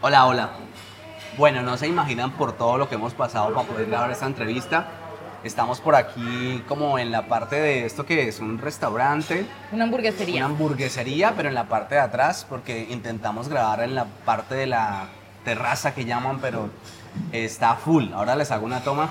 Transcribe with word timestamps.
Hola, 0.00 0.26
hola. 0.26 0.50
Bueno, 1.36 1.62
no 1.62 1.76
se 1.76 1.86
imaginan 1.86 2.32
por 2.32 2.52
todo 2.52 2.78
lo 2.78 2.88
que 2.88 2.94
hemos 2.96 3.14
pasado 3.14 3.52
para 3.54 3.66
poder 3.66 3.86
grabar 3.86 4.10
esta 4.10 4.26
entrevista. 4.26 4.86
Estamos 5.44 5.80
por 5.80 5.94
aquí 5.94 6.62
como 6.66 6.98
en 6.98 7.12
la 7.12 7.26
parte 7.28 7.56
de 7.56 7.86
esto 7.86 8.04
que 8.04 8.26
es 8.28 8.40
un 8.40 8.58
restaurante, 8.58 9.46
Una 9.70 9.84
hamburguesería. 9.84 10.36
una 10.36 10.46
hamburguesería, 10.54 11.34
pero 11.36 11.48
en 11.48 11.54
la 11.54 11.68
parte 11.68 11.94
de 11.94 12.00
atrás, 12.00 12.44
porque 12.48 12.86
intentamos 12.90 13.48
grabar 13.48 13.80
en 13.82 13.94
la 13.94 14.04
parte 14.24 14.56
de 14.56 14.66
la 14.66 15.06
terraza 15.44 15.94
que 15.94 16.04
llaman, 16.04 16.40
pero 16.40 16.70
está 17.32 17.74
full. 17.76 18.12
Ahora 18.12 18.34
les 18.34 18.50
hago 18.50 18.66
una 18.66 18.80
toma 18.80 19.10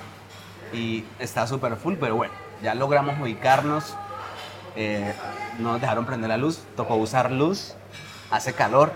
y 0.74 1.06
está 1.20 1.48
súper 1.48 1.78
full, 1.78 1.96
pero 2.00 2.16
bueno, 2.18 2.34
ya 2.62 2.76
logramos 2.76 3.16
ubicarnos. 3.22 3.96
Eh, 4.76 5.14
no 5.60 5.72
nos 5.74 5.82
dejaron 5.82 6.06
prender 6.06 6.30
la 6.30 6.38
luz, 6.38 6.60
tocó 6.76 6.96
usar 6.96 7.32
luz, 7.32 7.74
hace 8.30 8.54
calor, 8.54 8.92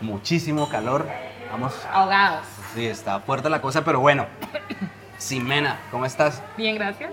muchísimo 0.00 0.68
calor. 0.68 1.06
Vamos, 1.50 1.74
Ahogados. 1.92 2.44
sí, 2.74 2.86
está 2.86 3.20
fuerte 3.20 3.50
la 3.50 3.60
cosa, 3.60 3.84
pero 3.84 4.00
bueno. 4.00 4.26
Simena, 5.18 5.78
¿cómo 5.90 6.06
estás? 6.06 6.42
Bien, 6.56 6.76
gracias. 6.76 7.10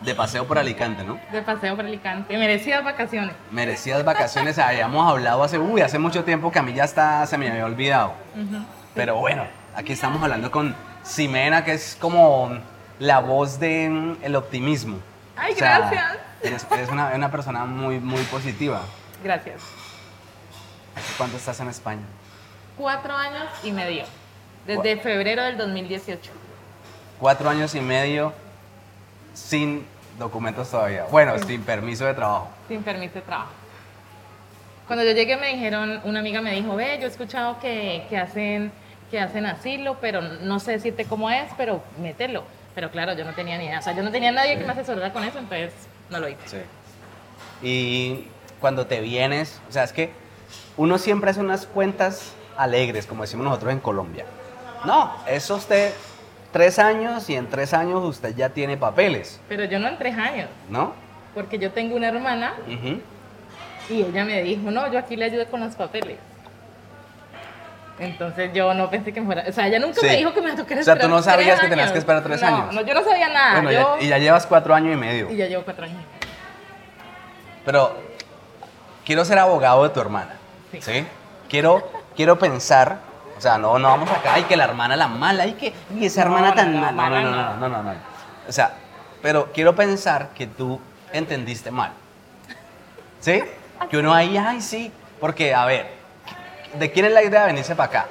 De 0.00 0.14
paseo 0.16 0.48
por 0.48 0.58
Alicante, 0.58 1.04
¿no? 1.04 1.20
De 1.30 1.42
paseo 1.42 1.76
por 1.76 1.84
Alicante. 1.84 2.36
Merecidas 2.36 2.82
vacaciones. 2.82 3.36
Merecidas 3.52 4.04
vacaciones, 4.04 4.58
habíamos 4.58 5.08
hablado 5.08 5.44
hace, 5.44 5.58
uy, 5.58 5.80
hace 5.80 5.98
mucho 6.00 6.24
tiempo 6.24 6.50
que 6.50 6.58
a 6.58 6.62
mí 6.62 6.72
ya 6.72 6.84
está, 6.84 7.24
se 7.26 7.38
me 7.38 7.48
había 7.48 7.64
olvidado. 7.66 8.14
Pero 8.94 9.16
bueno, 9.16 9.44
aquí 9.76 9.92
estamos 9.92 10.20
hablando 10.20 10.50
con 10.50 10.74
Simena, 11.04 11.64
que 11.64 11.74
es 11.74 11.96
como 12.00 12.50
la 12.98 13.20
voz 13.20 13.60
del 13.60 14.18
el 14.22 14.34
optimismo. 14.34 14.98
Ay, 15.36 15.54
gracias. 15.54 16.18
Eres, 16.42 16.66
eres 16.72 16.90
una, 16.90 17.12
una 17.14 17.30
persona 17.30 17.64
muy, 17.64 18.00
muy 18.00 18.22
positiva. 18.24 18.80
Gracias. 19.22 19.62
¿Hace 20.96 21.14
cuánto 21.16 21.36
estás 21.36 21.58
en 21.60 21.68
España? 21.68 22.02
Cuatro 22.76 23.14
años 23.14 23.44
y 23.62 23.72
medio. 23.72 24.04
Desde 24.66 24.96
febrero 24.96 25.42
del 25.42 25.56
2018. 25.56 26.30
Cuatro 27.18 27.50
años 27.50 27.74
y 27.74 27.80
medio 27.80 28.32
sin 29.34 29.86
documentos 30.18 30.70
todavía. 30.70 31.04
Bueno, 31.10 31.38
sin 31.38 31.62
permiso 31.62 32.04
de 32.04 32.14
trabajo. 32.14 32.48
Sin 32.68 32.82
permiso 32.82 33.14
de 33.14 33.22
trabajo. 33.22 33.50
Cuando 34.86 35.04
yo 35.04 35.12
llegué 35.12 35.36
me 35.36 35.48
dijeron, 35.48 36.00
una 36.04 36.20
amiga 36.20 36.40
me 36.40 36.52
dijo, 36.52 36.74
ve, 36.74 36.98
yo 36.98 37.06
he 37.06 37.10
escuchado 37.10 37.58
que, 37.60 38.04
que 38.08 38.18
hacen, 38.18 38.72
que 39.10 39.20
hacen 39.20 39.46
asilo, 39.46 39.98
pero 40.00 40.20
no 40.20 40.60
sé 40.60 40.72
decirte 40.72 41.04
cómo 41.04 41.30
es, 41.30 41.50
pero 41.56 41.82
mételo. 42.00 42.44
Pero 42.74 42.90
claro, 42.90 43.14
yo 43.14 43.24
no 43.24 43.32
tenía 43.32 43.58
ni 43.58 43.66
idea. 43.66 43.78
O 43.78 43.82
sea, 43.82 43.94
yo 43.94 44.02
no 44.02 44.10
tenía 44.10 44.32
nadie 44.32 44.58
que 44.58 44.64
me 44.64 44.72
asesorara 44.72 45.12
con 45.12 45.24
eso, 45.24 45.38
entonces 45.38 45.72
no 46.10 46.18
lo 46.18 46.28
hice. 46.28 46.38
Sí. 46.46 46.58
Y 47.62 48.28
cuando 48.60 48.86
te 48.86 49.00
vienes, 49.00 49.60
o 49.68 49.72
sea, 49.72 49.84
es 49.84 49.92
que 49.92 50.12
uno 50.76 50.98
siempre 50.98 51.30
hace 51.30 51.40
unas 51.40 51.66
cuentas 51.66 52.32
alegres, 52.56 53.06
como 53.06 53.22
decimos 53.22 53.44
nosotros 53.44 53.72
en 53.72 53.80
Colombia. 53.80 54.24
No, 54.84 55.12
es 55.26 55.48
usted 55.50 55.92
tres 56.52 56.78
años 56.78 57.28
y 57.30 57.36
en 57.36 57.48
tres 57.48 57.72
años 57.72 58.02
usted 58.04 58.34
ya 58.34 58.48
tiene 58.50 58.76
papeles, 58.76 59.40
Pero 59.48 59.64
yo 59.64 59.78
no 59.78 59.88
en 59.88 59.98
tres 59.98 60.16
años, 60.18 60.48
¿no? 60.68 60.92
porque 61.34 61.58
yo 61.58 61.70
tengo 61.72 61.96
una 61.96 62.08
hermana 62.08 62.54
y 63.88 64.02
ella 64.02 64.24
me 64.24 64.42
dijo, 64.42 64.70
no, 64.70 64.90
yo 64.92 64.98
aquí 64.98 65.16
le 65.16 65.24
ayudo 65.26 65.46
con 65.46 65.60
los 65.60 65.74
papeles. 65.74 66.18
Entonces 67.98 68.50
yo 68.52 68.74
no 68.74 68.90
pensé 68.90 69.12
que 69.12 69.22
fuera, 69.22 69.44
o 69.48 69.52
sea, 69.52 69.66
ella 69.68 69.78
nunca 69.78 70.00
Sí. 70.00 70.06
me 70.06 70.16
dijo 70.16 70.32
que 70.32 70.40
me 70.42 70.52
tocara 70.52 70.80
O 70.80 70.84
sea, 70.84 70.94
tú 70.94 71.00
esperar 71.02 71.10
no 71.10 71.22
sabías 71.22 71.60
que 71.60 71.68
tenías 71.68 71.92
que 71.92 71.98
esperar 71.98 72.22
tres 72.22 72.40
No, 72.40 72.46
años. 72.48 72.74
No, 72.74 72.80
yo 72.82 72.94
no 72.94 73.04
sabía 73.04 73.28
nada. 73.28 73.54
Bueno, 73.60 73.70
yo- 73.70 73.96
ya- 73.98 74.04
y 74.04 74.08
ya 74.08 74.18
llevas 74.18 74.46
cuatro 74.46 74.74
años 74.74 74.94
y 74.94 74.96
medio. 74.96 75.30
y 75.30 75.36
ya 75.36 75.46
llevo 75.46 75.62
cuatro 75.62 75.84
años. 75.84 76.02
Pero 77.64 77.96
quiero 79.04 79.24
ser 79.24 79.38
abogado 79.38 79.84
de 79.84 79.90
tu 79.90 80.00
hermana. 80.00 80.36
Sí. 80.72 80.80
Sí. 80.82 81.06
Quiero, 81.48 81.86
quiero 82.16 82.38
pensar, 82.38 82.98
o 83.36 83.40
sea, 83.40 83.58
no, 83.58 83.78
no 83.78 83.88
vamos 83.88 84.10
acá, 84.10 84.34
ay, 84.34 84.44
que 84.44 84.56
la 84.56 84.64
hermana 84.64 84.96
la 84.96 85.08
mala, 85.08 85.44
ay, 85.44 85.52
que 85.54 85.72
y 85.94 86.06
esa 86.06 86.22
hermana 86.22 86.48
no, 86.48 86.54
tan 86.54 86.74
no, 86.74 86.92
mala. 86.92 87.20
No, 87.20 87.30
no, 87.30 87.36
no, 87.36 87.68
no. 87.68 87.68
no, 87.68 87.82
no. 87.82 87.94
O 88.48 88.52
sea, 88.52 88.72
pero 89.20 89.52
quiero 89.52 89.74
pensar 89.76 90.30
que 90.34 90.46
tú 90.46 90.80
entendiste 91.12 91.70
mal. 91.70 91.92
¿Sí? 93.20 93.42
Que 93.90 93.98
uno 93.98 94.12
ahí, 94.14 94.36
ay, 94.36 94.60
sí. 94.60 94.90
Porque, 95.20 95.54
a 95.54 95.64
ver, 95.66 95.86
¿de 96.74 96.90
quién 96.90 97.06
es 97.06 97.12
la 97.12 97.22
idea 97.22 97.42
de 97.42 97.46
venirse 97.48 97.74
para 97.76 97.88
acá? 97.88 98.06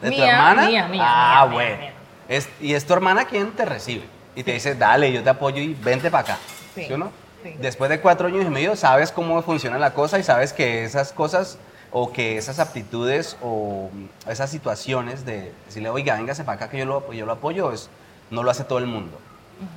¿De 0.00 0.10
tu 0.10 0.16
Mía, 0.16 0.32
hermana? 0.32 0.66
mía, 0.66 0.88
mía, 0.88 1.02
Ah, 1.06 1.44
mía, 1.46 1.54
bueno. 1.54 1.78
mía. 1.78 1.92
Es- 2.28 2.48
y 2.60 2.74
es 2.74 2.86
tu 2.86 2.92
hermana 2.92 3.24
quien 3.24 3.52
te 3.52 3.64
recibe. 3.64 4.04
Y 4.34 4.42
te 4.44 4.52
dice, 4.52 4.74
dale, 4.74 5.12
yo 5.12 5.22
te 5.22 5.30
apoyo 5.30 5.60
y 5.60 5.74
vente 5.74 6.10
para 6.10 6.22
acá. 6.22 6.38
Sí, 6.74 6.84
¿Sí 6.86 6.92
o 6.92 6.98
no? 6.98 7.10
sí. 7.42 7.54
Después 7.58 7.90
de 7.90 8.00
cuatro 8.00 8.28
años 8.28 8.44
y 8.44 8.48
medio 8.50 8.76
sabes 8.76 9.10
cómo 9.12 9.40
funciona 9.42 9.78
la 9.78 9.92
cosa 9.94 10.18
y 10.18 10.22
sabes 10.22 10.52
que 10.52 10.84
esas 10.84 11.12
cosas 11.12 11.58
o 11.90 12.12
que 12.12 12.36
esas 12.36 12.58
aptitudes 12.58 13.36
o 13.42 13.90
esas 14.28 14.50
situaciones 14.50 15.24
de 15.24 15.52
decirle, 15.66 15.90
oiga, 15.90 16.16
véngase 16.16 16.44
para 16.44 16.56
acá 16.56 16.70
que 16.70 16.78
yo 16.78 16.84
lo, 16.84 17.12
yo 17.12 17.26
lo 17.26 17.32
apoyo, 17.32 17.72
es, 17.72 17.88
no 18.30 18.42
lo 18.42 18.50
hace 18.50 18.64
todo 18.64 18.78
el 18.78 18.86
mundo. 18.86 19.18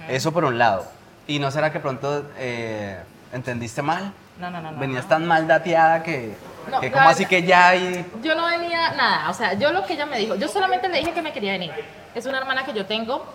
Eso 0.08 0.32
por 0.32 0.46
un 0.46 0.58
lado. 0.58 0.86
¿Y 1.28 1.40
no 1.40 1.50
será 1.50 1.72
que 1.72 1.80
pronto 1.80 2.26
eh, 2.38 3.02
entendiste 3.34 3.82
mal? 3.82 4.14
No, 4.40 4.50
no, 4.50 4.62
no. 4.62 4.78
Venías 4.78 5.04
no. 5.04 5.10
tan 5.10 5.28
mal 5.28 5.48
dateada 5.48 6.04
que, 6.04 6.36
No, 6.70 6.80
que 6.80 6.92
como 6.92 7.08
así 7.08 7.26
que 7.26 7.44
ya 7.44 7.70
hay... 7.70 8.06
Yo 8.24 8.36
no 8.36 8.46
venía 8.46 8.92
nada, 8.94 9.30
o 9.30 9.34
sea, 9.34 9.54
yo 9.54 9.72
lo 9.72 9.86
que 9.86 9.94
ella 9.94 10.06
me 10.06 10.18
dijo, 10.18 10.36
yo 10.36 10.48
solamente 10.48 10.90
le 10.90 11.00
dije 11.00 11.14
que 11.14 11.22
me 11.22 11.32
quería 11.32 11.54
venir. 11.54 11.72
Es 12.14 12.26
una 12.26 12.40
hermana 12.40 12.66
que 12.66 12.74
yo 12.74 12.86
tengo, 12.86 13.26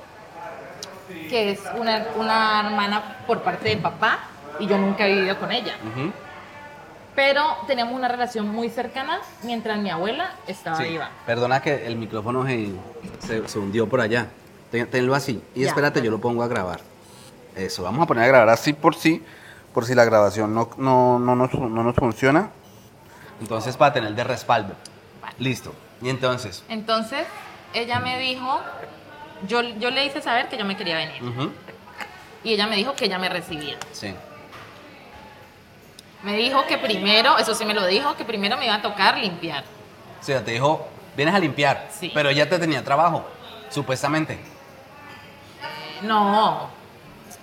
que 1.29 1.53
es 1.53 1.61
una, 1.77 2.07
una 2.17 2.67
hermana 2.67 3.17
por 3.27 3.43
parte 3.43 3.69
de 3.69 3.77
papá, 3.77 4.21
y 4.59 4.67
yo 4.67 4.79
nunca 4.79 5.07
he 5.07 5.15
vivido 5.15 5.39
con 5.39 5.53
ella. 5.53 5.77
Ujú. 5.93 6.13
Pero 7.17 7.43
teníamos 7.67 7.95
una 7.95 8.07
relación 8.09 8.49
muy 8.49 8.69
cercana 8.69 9.21
mientras 9.43 9.79
mi 9.79 9.91
abuela 9.91 10.35
estaba 10.47 10.77
Sí, 10.77 10.85
viva. 10.85 11.11
Perdona 11.27 11.61
que 11.63 11.87
el 11.87 11.97
micrófono 11.97 12.47
se, 12.47 12.71
se- 13.27 13.49
se 13.49 13.59
hundió 13.59 13.89
por 13.89 14.01
allá. 14.01 14.29
Ten- 14.71 14.89
Tenlo 14.91 15.15
así. 15.15 15.43
Y 15.55 15.63
Ya, 15.63 15.69
espérate, 15.69 16.03
yo 16.03 16.11
lo 16.11 16.21
pongo 16.21 16.43
a 16.43 16.47
grabar. 16.49 16.81
Eso, 17.57 17.83
vamos 17.83 18.03
a 18.03 18.07
poner 18.07 18.25
a 18.25 18.27
grabar 18.29 18.51
así 18.51 18.75
por 18.75 18.95
si, 18.95 19.25
por 19.73 19.87
si 19.87 19.95
la 19.95 20.05
grabación 20.05 20.55
no, 20.55 20.69
no, 20.77 21.19
no, 21.19 21.35
nos, 21.35 21.55
no 21.55 21.83
nos 21.83 21.95
funciona. 21.97 22.51
Entonces, 23.41 23.77
para 23.77 23.95
tener 23.95 24.15
de 24.15 24.23
respaldo. 24.25 24.75
Listo. 25.39 25.73
Y 26.03 26.11
entonces. 26.11 26.65
Entonces, 26.69 27.27
ella 27.73 27.99
me 28.01 28.19
dijo, 28.19 28.61
yo, 29.49 29.63
yo 29.63 29.91
le 29.91 30.05
hice 30.05 30.21
saber 30.21 30.49
que 30.49 30.59
yo 30.59 30.65
me 30.67 30.77
quería 30.77 30.97
venir. 30.99 31.23
Y 32.45 32.53
ella 32.53 32.67
me 32.67 32.77
dijo 32.77 32.95
que 32.95 33.07
ella 33.07 33.19
me 33.19 33.29
recibía. 33.31 33.77
Sí. 33.93 34.15
Me 36.27 36.37
dijo 36.37 36.67
que 36.67 36.77
primero, 36.77 37.39
eso 37.39 37.55
sí 37.55 37.65
me 37.65 37.73
lo 37.73 37.87
dijo, 37.87 38.17
que 38.17 38.25
primero 38.25 38.57
me 38.57 38.65
iba 38.65 38.75
a 38.75 38.83
tocar 38.83 39.17
limpiar. 39.17 39.63
O 40.21 40.25
sea, 40.25 40.45
te 40.45 40.51
dijo, 40.51 40.89
vienes 41.17 41.33
a 41.33 41.39
limpiar. 41.39 41.89
Sí. 41.97 42.11
Pero 42.13 42.31
ella 42.31 42.49
te 42.49 42.59
tenía 42.59 42.83
trabajo, 42.83 43.25
supuestamente. 43.71 44.37
No, 46.03 46.69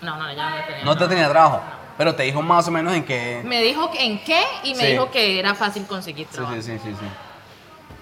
no, 0.01 0.17
no, 0.17 0.29
ella 0.29 0.49
no 0.49 0.55
me 0.57 0.63
tenía. 0.63 0.83
No 0.83 0.97
te 0.97 1.07
tenía 1.07 1.29
trabajo. 1.29 1.61
Pero 1.97 2.13
te 2.13 2.23
dijo 2.23 2.41
más 2.41 2.67
o 2.67 2.71
menos 2.71 2.93
en 2.93 3.05
qué. 3.05 3.41
Me 3.45 3.61
dijo 3.63 3.89
en 3.97 4.21
qué 4.21 4.43
y 4.63 4.75
me 4.75 4.83
Sí. 4.83 4.91
dijo 4.91 5.09
que 5.09 5.39
era 5.39 5.55
fácil 5.55 5.85
conseguir 5.85 6.27
trabajo. 6.27 6.55
sí, 6.55 6.61
sí, 6.63 6.77
sí, 6.83 6.89
sí. 6.89 7.05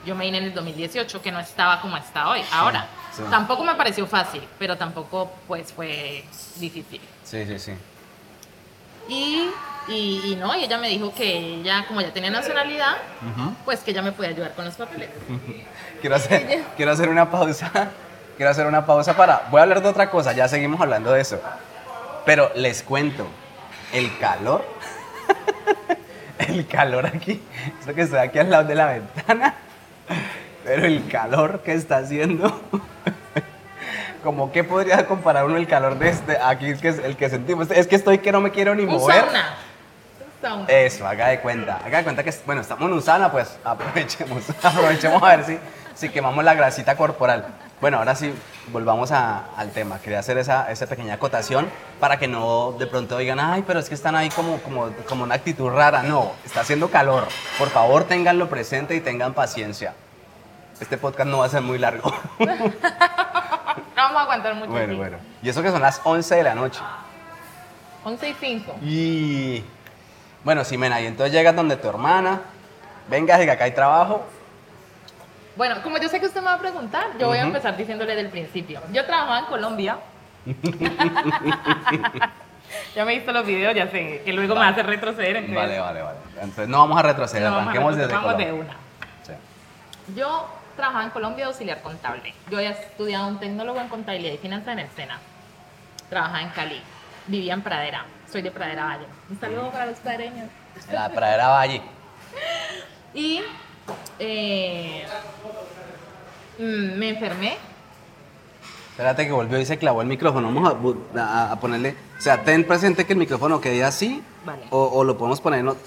Yo 0.03 0.15
me 0.15 0.25
vine 0.25 0.39
en 0.39 0.45
el 0.45 0.53
2018, 0.55 1.21
que 1.21 1.31
no 1.31 1.39
estaba 1.39 1.79
como 1.79 1.95
está 1.95 2.27
hoy. 2.27 2.41
Ahora, 2.51 2.87
sí. 3.15 3.21
tampoco 3.29 3.63
me 3.63 3.75
pareció 3.75 4.07
fácil, 4.07 4.41
pero 4.57 4.75
tampoco 4.77 5.31
pues 5.47 5.71
fue 5.71 6.25
difícil. 6.55 7.01
Sí, 7.23 7.45
sí, 7.45 7.59
sí. 7.59 7.73
Y, 9.07 9.51
y, 9.87 10.21
y 10.25 10.35
no, 10.35 10.55
y 10.55 10.63
ella 10.63 10.77
me 10.77 10.89
dijo 10.89 11.13
que 11.13 11.55
ella, 11.59 11.85
como 11.87 12.01
ya 12.01 12.11
tenía 12.11 12.29
nacionalidad, 12.29 12.97
pues 13.65 13.79
que 13.79 13.91
ella 13.91 14.01
me 14.01 14.11
podía 14.11 14.29
ayudar 14.31 14.53
con 14.53 14.65
los 14.65 14.75
papeles. 14.75 15.09
Quiero 16.01 16.15
hacer, 16.15 16.63
quiero 16.75 16.91
hacer 16.91 17.09
una 17.09 17.29
pausa. 17.29 17.71
Quiero 18.37 18.49
hacer 18.49 18.65
una 18.65 18.87
pausa 18.87 19.15
para. 19.15 19.43
Voy 19.51 19.59
a 19.59 19.63
hablar 19.63 19.83
de 19.83 19.89
otra 19.89 20.09
cosa, 20.09 20.33
ya 20.33 20.47
seguimos 20.47 20.81
hablando 20.81 21.11
de 21.11 21.21
eso. 21.21 21.39
Pero 22.25 22.51
les 22.55 22.81
cuento, 22.81 23.27
el 23.93 24.17
calor. 24.17 24.65
el 26.39 26.65
calor 26.65 27.05
aquí. 27.05 27.39
Esto 27.79 27.93
que 27.93 28.01
estoy 28.01 28.17
aquí 28.17 28.39
al 28.39 28.49
lado 28.49 28.63
de 28.63 28.73
la 28.73 28.87
ventana. 28.87 29.53
Pero 30.63 30.85
el 30.87 31.07
calor 31.07 31.61
que 31.61 31.73
está 31.73 31.97
haciendo. 31.97 32.61
Como 34.23 34.51
que 34.51 34.63
podría 34.63 35.05
comparar 35.05 35.45
uno 35.45 35.57
el 35.57 35.67
calor 35.67 35.99
de 35.99 36.09
este 36.09 36.37
aquí 36.41 36.67
es 36.67 36.81
que 36.81 36.89
es 36.89 36.97
el 36.97 37.17
que 37.17 37.29
sentimos. 37.29 37.69
Es 37.69 37.85
que 37.85 37.95
estoy 37.95 38.19
que 38.19 38.31
no 38.31 38.41
me 38.41 38.49
quiero 38.49 38.73
ni 38.73 38.87
mover. 38.87 39.25
Sauna. 40.41 40.65
Eso, 40.67 41.07
haga 41.07 41.27
de 41.27 41.39
cuenta. 41.39 41.77
Haga 41.85 41.99
de 41.99 42.03
cuenta 42.03 42.23
que, 42.23 42.33
bueno, 42.45 42.61
estamos 42.61 42.83
en 42.89 42.93
Usana, 42.93 43.31
pues 43.31 43.57
aprovechemos, 43.63 44.43
aprovechemos 44.63 45.21
a 45.23 45.35
ver 45.37 45.45
si, 45.45 45.59
si 45.95 46.09
quemamos 46.09 46.43
la 46.43 46.53
grasita 46.53 46.95
corporal. 46.97 47.45
Bueno, 47.79 47.97
ahora 47.97 48.13
sí, 48.15 48.31
volvamos 48.71 49.11
a- 49.11 49.45
al 49.57 49.71
tema. 49.71 49.99
Quería 49.99 50.19
hacer 50.19 50.37
esa, 50.37 50.71
esa 50.71 50.85
pequeña 50.85 51.15
acotación 51.15 51.67
para 51.99 52.17
que 52.17 52.27
no 52.27 52.73
de 52.73 52.85
pronto 52.87 53.17
digan, 53.17 53.39
ay, 53.39 53.63
pero 53.65 53.79
es 53.79 53.89
que 53.89 53.95
están 53.95 54.15
ahí 54.15 54.29
como, 54.29 54.57
como, 54.61 54.89
como 55.09 55.23
una 55.23 55.35
actitud 55.35 55.69
rara. 55.69 56.03
No, 56.03 56.31
está 56.45 56.61
haciendo 56.61 56.89
calor. 56.91 57.27
Por 57.57 57.69
favor, 57.69 58.03
ténganlo 58.03 58.49
presente 58.49 58.95
y 58.95 59.01
tengan 59.01 59.33
paciencia. 59.33 59.93
Este 60.79 60.97
podcast 60.97 61.29
no 61.29 61.39
va 61.39 61.45
a 61.45 61.49
ser 61.49 61.61
muy 61.61 61.77
largo. 61.77 62.13
No 63.95 64.03
vamos 64.07 64.17
a 64.19 64.23
aguantar 64.23 64.55
mucho. 64.55 64.71
bueno, 64.71 64.95
bueno. 64.97 65.17
Y 65.43 65.49
eso 65.49 65.61
que 65.61 65.69
son 65.69 65.81
las 65.81 66.01
11 66.03 66.35
de 66.35 66.43
la 66.43 66.55
noche. 66.55 66.79
11 68.03 68.29
y 68.29 68.33
5. 68.33 68.75
Y 68.81 69.63
bueno, 70.43 70.63
Ximena, 70.65 70.99
y 71.01 71.05
entonces 71.07 71.33
llegas 71.33 71.55
donde 71.55 71.75
tu 71.77 71.87
hermana, 71.87 72.41
venga, 73.07 73.37
que 73.37 73.51
acá 73.51 73.63
hay 73.65 73.71
trabajo, 73.73 74.25
Bueno, 75.55 75.81
como 75.83 75.97
yo 75.97 76.07
sé 76.09 76.19
que 76.19 76.25
usted 76.25 76.39
me 76.41 76.47
va 76.47 76.53
a 76.53 76.59
preguntar, 76.59 77.07
yo 77.19 77.27
voy 77.27 77.37
a 77.37 77.41
empezar 77.41 77.75
diciéndole 77.77 78.15
del 78.15 78.29
principio. 78.29 78.81
Yo 78.91 79.05
trabajaba 79.05 79.39
en 79.39 79.45
Colombia. 79.45 79.97
ya 82.95 83.05
me 83.05 83.11
he 83.13 83.15
visto 83.17 83.31
los 83.31 83.45
videos, 83.45 83.75
ya 83.75 83.87
sé 83.89 84.21
que 84.23 84.33
luego 84.33 84.55
me 84.55 84.65
hace 84.65 84.81
retroceder. 84.83 85.35
entonces- 85.37 85.55
Vale, 85.55 85.79
vale, 85.79 86.01
vale. 86.01 86.17
Entonces 86.35 86.67
no 86.67 86.79
vamos 86.79 86.97
a 86.97 87.01
retroceder, 87.03 87.43
No, 87.43 87.51
vamos 87.51 87.59
a 87.59 87.63
arranquemos 87.71 87.95
desde 87.95 88.07
retroceder, 88.07 88.25
vamos 88.33 88.37
de 88.37 88.49
Colombia. 88.51 88.73
una. 88.73 89.27
Sí. 89.27 90.15
Yo 90.15 90.47
trabajaba 90.75 91.03
en 91.03 91.09
Colombia 91.11 91.45
de 91.45 91.51
auxiliar 91.51 91.81
contable. 91.81 92.33
Yo 92.49 92.57
había 92.57 92.71
estudiado 92.71 93.27
un 93.27 93.39
tecnólogo 93.39 93.79
en 93.81 93.89
contabilidad 93.89 94.33
y 94.33 94.37
finanzas 94.37 94.69
en 94.73 94.79
el 94.79 94.89
SENA. 94.95 95.19
Trabajaba 96.09 96.41
en 96.41 96.49
Cali. 96.49 96.81
Vivía 97.27 97.53
en 97.53 97.61
Pradera. 97.61 98.05
Soy 98.31 98.41
de 98.41 98.51
Pradera 98.51 98.85
Valle. 98.85 99.05
Un 99.29 99.39
saludo 99.39 99.71
para 99.71 99.85
los 99.87 99.99
pradereños. 99.99 100.49
La 100.91 101.09
pradera 101.09 101.47
Valle. 101.49 101.81
Y 103.13 103.41
eh, 104.19 105.03
mm, 106.57 106.97
me 106.97 107.09
enfermé. 107.09 107.57
Espérate 108.91 109.25
que 109.25 109.33
volvió 109.33 109.59
y 109.59 109.65
se 109.65 109.77
clavó 109.77 110.01
el 110.01 110.07
micrófono. 110.07 110.47
Vamos 110.47 110.69
a 110.71 110.77
bu- 110.77 110.97
a, 111.19 111.51
a 111.51 111.59
ponerle. 111.59 111.97
O 112.17 112.21
sea, 112.21 112.41
ten 112.41 112.65
presente 112.65 113.05
que 113.05 113.11
el 113.11 113.19
micrófono 113.19 113.59
quede 113.59 113.83
así. 113.83 114.23
Vale. 114.45 114.63
O, 114.69 114.81
o 114.85 115.03
lo 115.03 115.17
podemos 115.17 115.41
poner 115.41 115.59
en. 115.59 115.67
ot- 115.67 115.77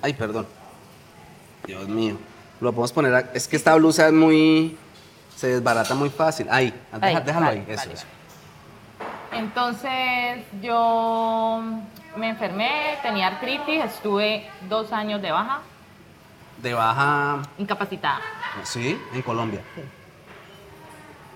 Ay, 0.00 0.14
perdón. 0.14 0.46
Dios 1.66 1.86
mío. 1.86 2.16
Lo 2.62 2.70
podemos 2.72 2.92
poner. 2.92 3.26
Es 3.34 3.46
que 3.46 3.56
esta 3.56 3.74
blusa 3.74 4.06
es 4.06 4.12
muy. 4.14 4.78
Se 5.36 5.48
desbarata 5.48 5.94
muy 5.94 6.08
fácil. 6.08 6.46
Ahí. 6.50 6.72
Déjalo 7.26 7.44
vale, 7.46 7.60
ahí. 7.60 7.64
Eso, 7.68 7.76
vale. 7.82 7.92
eso. 7.92 8.06
Entonces 9.32 10.44
yo 10.60 11.62
me 12.16 12.28
enfermé, 12.30 12.98
tenía 13.02 13.28
artritis, 13.28 13.84
estuve 13.84 14.48
dos 14.68 14.92
años 14.92 15.22
de 15.22 15.30
baja, 15.30 15.60
De 16.58 16.74
baja. 16.74 17.42
incapacitada. 17.58 18.20
Sí, 18.64 19.00
en 19.14 19.22
Colombia. 19.22 19.60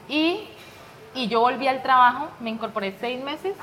Y, 0.08 0.40
y 1.14 1.28
yo 1.28 1.40
volví 1.40 1.68
al 1.68 1.82
trabajo, 1.82 2.28
me 2.40 2.50
incorporé 2.50 2.94
seis 3.00 3.22
meses. 3.22 3.54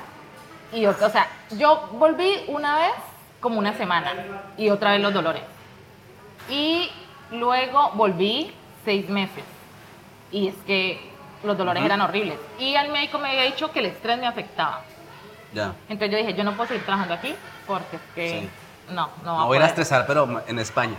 Y, 0.74 0.86
o 0.86 0.92
o 0.92 1.10
sea, 1.10 1.28
yo 1.58 1.90
volví 1.94 2.46
una 2.48 2.78
vez 2.78 2.94
como 3.42 3.60
una 3.60 3.74
semana 3.74 4.14
y 4.58 4.70
otra 4.70 4.92
vez 4.94 5.02
los 5.02 5.14
dolores. 5.14 5.44
Y 6.50 6.90
luego 7.32 7.92
volví 7.96 8.54
seis 8.86 9.10
meses. 9.10 9.44
Y 10.32 10.48
es 10.48 10.56
que 10.66 11.11
los 11.44 11.58
dolores 11.58 11.82
Ujú. 11.82 11.86
eran 11.88 12.02
horribles. 12.02 12.38
Y 12.60 12.76
el 12.76 12.92
médico 12.92 13.18
me 13.20 13.30
había 13.30 13.44
dicho 13.44 13.72
que 13.72 13.80
el 13.80 13.86
estrés 13.88 14.18
me 14.20 14.28
afectaba. 14.28 14.82
Ya. 15.54 15.74
Entonces 15.90 16.12
yo 16.12 16.18
dije, 16.18 16.34
yo 16.34 16.44
no 16.44 16.54
puedo 16.54 16.68
seguir 16.70 16.84
trabajando 16.86 17.14
aquí 17.16 17.36
porque 17.68 17.96
es 17.98 18.02
que 18.16 18.30
Sí. 18.42 18.50
no, 18.94 19.10
no 19.24 19.38
No 19.40 19.48
voy 19.48 19.58
a 19.58 19.60
ir 19.60 19.64
a 19.66 19.68
estresar, 19.68 20.06
pero 20.08 20.44
en 20.48 20.60
España. 20.60 20.96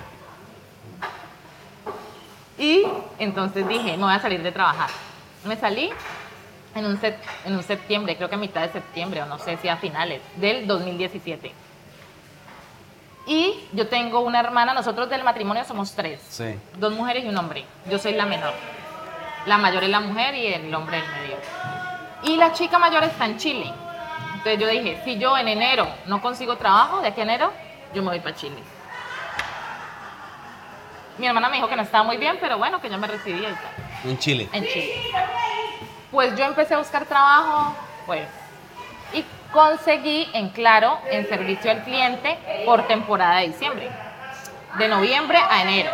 Y 2.58 2.84
entonces 3.18 3.66
dije, 3.66 3.96
me 3.96 4.04
voy 4.04 4.14
a 4.14 4.20
salir 4.20 4.42
de 4.42 4.52
trabajar. 4.52 4.90
Me 5.44 5.56
salí 5.56 5.90
en 6.74 6.86
un, 6.86 7.00
sep- 7.00 7.16
en 7.44 7.56
un 7.56 7.62
septiembre, 7.62 8.16
creo 8.16 8.28
que 8.28 8.34
a 8.34 8.38
mitad 8.38 8.62
de 8.62 8.72
septiembre, 8.72 9.22
o 9.22 9.26
no 9.26 9.38
sé 9.38 9.56
si 9.56 9.68
a 9.68 9.76
finales, 9.76 10.20
del 10.36 10.66
2017. 10.66 11.52
Y 13.26 13.54
yo 13.72 13.88
tengo 13.88 14.20
una 14.20 14.40
hermana, 14.40 14.74
nosotros 14.74 15.08
del 15.08 15.22
matrimonio 15.24 15.64
somos 15.64 15.92
tres, 15.94 16.20
Sí. 16.28 16.58
dos 16.78 16.92
mujeres 16.92 17.24
y 17.24 17.28
un 17.28 17.36
hombre. 17.38 17.64
Yo 17.90 17.98
soy 17.98 18.12
la 18.14 18.26
menor. 18.26 18.52
La 19.46 19.58
mayor 19.58 19.82
es 19.84 19.90
la 19.90 20.00
mujer 20.00 20.34
y 20.34 20.46
el 20.46 20.74
hombre 20.74 20.98
el 20.98 21.04
medio. 21.20 21.36
Y 22.22 22.36
la 22.36 22.52
chica 22.52 22.78
mayor 22.78 23.02
está 23.04 23.24
en 23.26 23.36
Chile. 23.38 23.72
Entonces 24.34 24.58
yo 24.58 24.68
dije, 24.68 25.00
si 25.04 25.18
yo 25.18 25.36
en 25.36 25.48
enero 25.48 25.86
no 26.06 26.20
consigo 26.20 26.56
trabajo, 26.56 27.00
de 27.00 27.08
aquí 27.08 27.20
a 27.20 27.24
enero, 27.24 27.52
yo 27.94 28.02
me 28.02 28.10
voy 28.10 28.20
para 28.20 28.34
Chile. 28.36 28.62
Mi 31.18 31.26
hermana 31.26 31.48
me 31.48 31.56
dijo 31.56 31.68
que 31.68 31.76
no 31.76 31.82
estaba 31.82 32.04
muy 32.04 32.16
bien, 32.16 32.38
pero 32.40 32.58
bueno, 32.58 32.80
que 32.80 32.88
yo 32.88 32.98
me 32.98 33.06
recibía 33.06 33.50
y 33.50 33.54
tal, 33.54 34.10
En 34.10 34.18
Chile. 34.18 34.48
en 34.52 34.64
Chile. 34.66 34.94
Pues 36.10 36.34
yo 36.36 36.44
empecé 36.44 36.74
a 36.74 36.78
buscar 36.78 37.04
trabajo, 37.04 37.74
pues, 38.06 38.26
y 39.12 39.24
conseguí 39.52 40.28
en 40.32 40.48
Claro, 40.50 40.98
en 41.10 41.28
servicio 41.28 41.70
al 41.70 41.84
cliente, 41.84 42.38
por 42.64 42.86
temporada 42.86 43.38
de 43.40 43.48
diciembre, 43.48 43.90
de 44.78 44.88
noviembre 44.88 45.38
a 45.38 45.62
enero. 45.62 45.90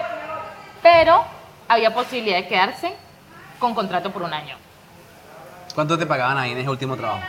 Pero 0.83 1.25
había 1.69 1.93
posibilidad 1.93 2.37
de 2.39 2.47
quedarse 2.49 2.95
con 3.59 3.75
contrato 3.75 4.11
por 4.13 4.23
un 4.23 4.33
año. 4.33 4.57
¿Cuánto 5.75 5.99
te 5.99 6.07
pagaban 6.07 6.39
ahí 6.39 6.53
en 6.53 6.59
ese 6.59 6.69
último 6.69 6.97
trabajo? 6.97 7.23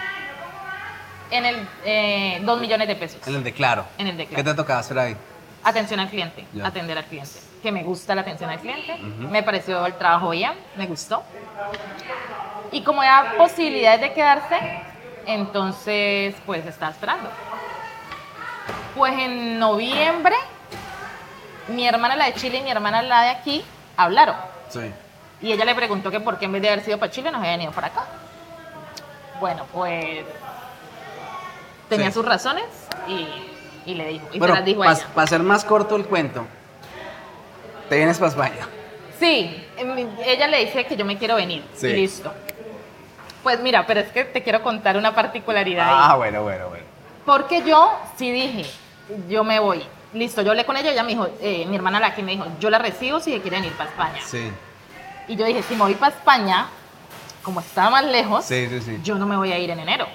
En 1.31 1.45
el, 1.45 1.67
eh, 1.85 2.41
dos 2.43 2.59
millones 2.59 2.87
de 2.87 2.95
pesos. 2.95 3.27
En 3.27 3.35
el 3.35 3.43
de 3.43 3.53
Claro. 3.53 3.85
En 3.97 4.07
el 4.07 4.17
de 4.17 4.25
¿Qué 4.27 4.43
te 4.43 4.53
tocaba 4.53 4.79
hacer 4.79 4.97
ahí? 4.97 5.15
Atención 5.63 5.99
al 5.99 6.09
cliente, 6.09 6.45
Ya. 6.53 6.65
atender 6.65 6.97
al 6.97 7.05
cliente. 7.05 7.39
Que 7.61 7.71
me 7.71 7.83
gusta 7.83 8.15
la 8.15 8.21
atención 8.21 8.49
al 8.49 8.59
cliente, 8.59 8.95
me 8.97 9.43
pareció 9.43 9.85
el 9.85 9.93
trabajo 9.95 10.29
bien, 10.29 10.53
me 10.77 10.87
gustó. 10.87 11.21
Y 12.71 12.81
como 12.83 13.01
había 13.01 13.37
posibilidades 13.37 13.99
de 14.01 14.13
quedarse, 14.13 14.57
entonces 15.25 16.35
pues 16.45 16.65
estaba 16.65 16.91
esperando. 16.91 17.29
Pues 18.95 19.13
en 19.13 19.59
noviembre, 19.59 20.35
mi 21.67 21.85
hermana 21.85 22.15
la 22.15 22.25
de 22.25 22.33
Chile 22.35 22.59
y 22.59 22.61
mi 22.61 22.71
hermana 22.71 23.01
la 23.01 23.23
de 23.23 23.29
aquí 23.29 23.65
hablaron. 23.97 24.35
Sí. 24.69 24.91
Y 25.41 25.51
ella 25.51 25.65
le 25.65 25.75
preguntó 25.75 26.11
que 26.11 26.19
por 26.19 26.37
qué 26.37 26.45
en 26.45 26.51
vez 26.53 26.61
de 26.61 26.69
haber 26.69 26.83
sido 26.83 26.97
para 26.97 27.11
Chile 27.11 27.31
nos 27.31 27.39
había 27.39 27.51
venido 27.51 27.71
para 27.71 27.87
acá. 27.87 28.05
Bueno, 29.39 29.65
pues 29.71 30.25
tenía 31.87 32.07
Sí. 32.07 32.13
sus 32.13 32.25
razones 32.25 32.65
y, 33.07 33.27
y 33.89 33.95
le 33.95 34.07
dijo. 34.07 34.27
Y 34.33 34.39
Bueno, 34.39 34.53
se 34.55 34.59
las 34.59 34.65
dijo 34.65 34.79
para 34.81 34.91
ella. 34.93 35.07
hacer 35.15 35.41
más 35.43 35.63
corto 35.63 35.95
el 35.95 36.05
cuento, 36.05 36.45
te 37.87 37.97
vienes 37.97 38.17
para 38.17 38.29
España. 38.29 38.67
Sí, 39.19 39.65
em, 39.77 40.07
ella 40.25 40.47
le 40.47 40.65
dice 40.65 40.85
que 40.85 40.95
yo 40.95 41.05
me 41.05 41.17
quiero 41.17 41.35
venir. 41.35 41.63
Sí. 41.73 41.87
Y 41.87 41.93
listo. 41.93 42.31
Pues 43.43 43.59
mira, 43.61 43.85
pero 43.87 44.01
es 44.01 44.09
que 44.11 44.25
te 44.25 44.43
quiero 44.43 44.61
contar 44.61 44.97
una 44.97 45.15
particularidad 45.15 45.87
Ah, 45.89 46.11
ahí. 46.11 46.17
bueno, 46.17 46.43
bueno, 46.43 46.67
bueno. 46.69 46.83
Porque 47.25 47.63
yo 47.63 47.91
sí 48.17 48.31
dije, 48.31 48.65
yo 49.29 49.43
me 49.45 49.59
voy. 49.59 49.83
Listo, 50.13 50.41
yo 50.41 50.51
hablé 50.51 50.65
con 50.65 50.75
ella, 50.75 50.91
ella 50.91 51.03
me 51.03 51.09
dijo, 51.11 51.27
eh, 51.41 51.65
mi 51.67 51.75
hermana 51.75 51.99
la 51.99 52.07
aquí 52.07 52.23
me 52.23 52.31
dijo, 52.33 52.45
yo 52.59 52.69
la 52.69 52.79
recibo 52.79 53.19
si 53.19 53.39
quiere 53.39 53.57
venir 53.57 53.71
para 53.73 53.89
España. 53.89 54.19
Sí, 54.25 54.51
Y 55.29 55.35
yo 55.37 55.45
dije, 55.45 55.63
si 55.63 55.75
me 55.75 55.81
voy 55.83 55.95
para 55.95 56.13
España, 56.15 56.67
como 57.43 57.61
estaba 57.61 57.89
más 57.91 58.05
lejos, 58.05 58.43
sí, 58.45 58.67
sí, 58.67 58.81
sí. 58.81 58.99
yo 59.03 59.15
no 59.17 59.25
me 59.25 59.37
voy 59.37 59.51
a 59.53 59.57
ir 59.59 59.69
en 59.69 59.79
enero. 59.79 60.07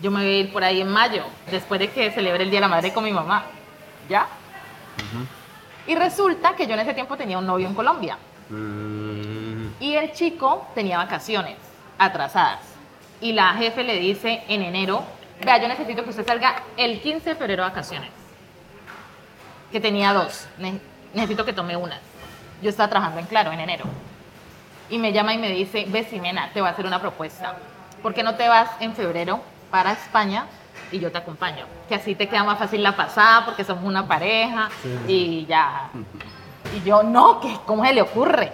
Yo 0.00 0.10
me 0.10 0.20
voy 0.24 0.28
a 0.34 0.38
ir 0.40 0.52
por 0.52 0.64
ahí 0.64 0.80
en 0.80 0.88
mayo, 0.88 1.22
después 1.50 1.78
de 1.78 1.90
que 1.90 2.10
celebre 2.10 2.42
el 2.42 2.50
Día 2.50 2.58
de 2.58 2.62
la 2.62 2.68
Madre 2.68 2.92
con 2.92 3.04
mi 3.04 3.12
mamá. 3.12 3.44
¿Ya? 4.08 4.26
Y 5.86 5.94
resulta 5.94 6.54
que 6.56 6.66
yo 6.66 6.74
en 6.74 6.80
ese 6.80 6.94
tiempo 6.94 7.16
tenía 7.16 7.38
un 7.38 7.46
novio 7.46 7.66
en 7.68 7.74
Colombia. 7.74 8.18
Mm, 8.48 9.68
Y 9.80 9.94
el 9.94 10.12
chico 10.12 10.66
tenía 10.74 10.98
vacaciones 10.98 11.56
atrasadas. 11.98 12.60
Y 13.20 13.32
la 13.32 13.54
jefe 13.54 13.84
le 13.84 13.96
dice 13.98 14.42
en 14.48 14.62
enero, 14.62 15.02
vea, 15.44 15.58
yo 15.60 15.68
necesito 15.68 16.02
que 16.04 16.10
usted 16.10 16.26
salga 16.26 16.62
el 16.76 17.00
15 17.00 17.30
de 17.30 17.34
febrero 17.36 17.62
de 17.64 17.68
vacaciones. 17.70 18.10
Que 19.72 19.80
tenía 19.80 20.12
dos. 20.12 20.46
Ne- 20.58 20.80
necesito 21.14 21.44
que 21.44 21.52
tome 21.52 21.76
una. 21.76 21.98
Yo 22.62 22.70
estaba 22.70 22.88
trabajando 22.88 23.20
en 23.20 23.26
Claro 23.26 23.52
en 23.52 23.60
enero. 23.60 23.84
Y 24.88 24.98
me 24.98 25.12
llama 25.12 25.34
y 25.34 25.38
me 25.38 25.50
dice, 25.50 25.84
ve 25.88 26.04
Simena, 26.04 26.50
te 26.52 26.60
voy 26.60 26.68
a 26.68 26.72
hacer 26.72 26.86
una 26.86 27.00
propuesta. 27.00 27.54
¿Por 28.02 28.14
qué 28.14 28.22
no 28.22 28.36
te 28.36 28.48
vas 28.48 28.70
en 28.80 28.94
febrero 28.94 29.40
para 29.70 29.92
España 29.92 30.46
y 30.92 31.00
yo 31.00 31.10
te 31.10 31.18
acompaño? 31.18 31.64
Que 31.88 31.96
así 31.96 32.14
te 32.14 32.28
queda 32.28 32.44
más 32.44 32.58
fácil 32.58 32.82
la 32.82 32.94
pasada 32.94 33.44
porque 33.44 33.64
somos 33.64 33.84
una 33.84 34.06
pareja 34.06 34.68
y 35.08 35.44
ya. 35.46 35.90
Y 36.76 36.86
yo, 36.86 37.02
no, 37.02 37.40
¿qué? 37.40 37.58
¿cómo 37.66 37.84
se 37.84 37.92
le 37.92 38.02
ocurre? 38.02 38.52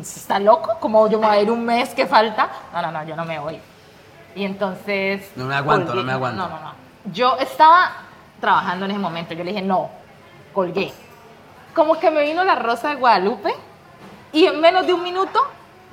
¿Está 0.00 0.38
loco? 0.38 0.76
¿Cómo 0.78 1.08
yo 1.08 1.18
me 1.18 1.26
voy 1.26 1.36
a 1.36 1.42
ir 1.42 1.50
un 1.50 1.64
mes 1.64 1.94
que 1.94 2.06
falta? 2.06 2.50
No, 2.72 2.82
no, 2.82 2.92
no, 2.92 3.04
yo 3.04 3.16
no 3.16 3.24
me 3.24 3.38
voy. 3.38 3.58
Y 4.34 4.44
entonces... 4.44 5.30
No 5.36 5.46
me 5.46 5.54
aguanto, 5.54 5.94
no 5.94 6.02
me 6.02 6.12
aguanto. 6.12 6.42
No, 6.42 6.48
no, 6.48 6.60
no. 6.60 6.72
Yo 7.12 7.36
estaba 7.38 7.92
trabajando 8.40 8.84
en 8.84 8.92
ese 8.92 9.00
momento. 9.00 9.34
Yo 9.34 9.44
le 9.44 9.52
dije, 9.52 9.62
no, 9.62 9.90
colgué. 10.52 10.92
Como 11.74 11.98
que 11.98 12.10
me 12.10 12.22
vino 12.22 12.44
la 12.44 12.54
rosa 12.54 12.90
de 12.90 12.96
Guadalupe 12.96 13.54
y 14.32 14.46
en 14.46 14.60
menos 14.60 14.86
de 14.86 14.92
un 14.92 15.02
minuto, 15.02 15.40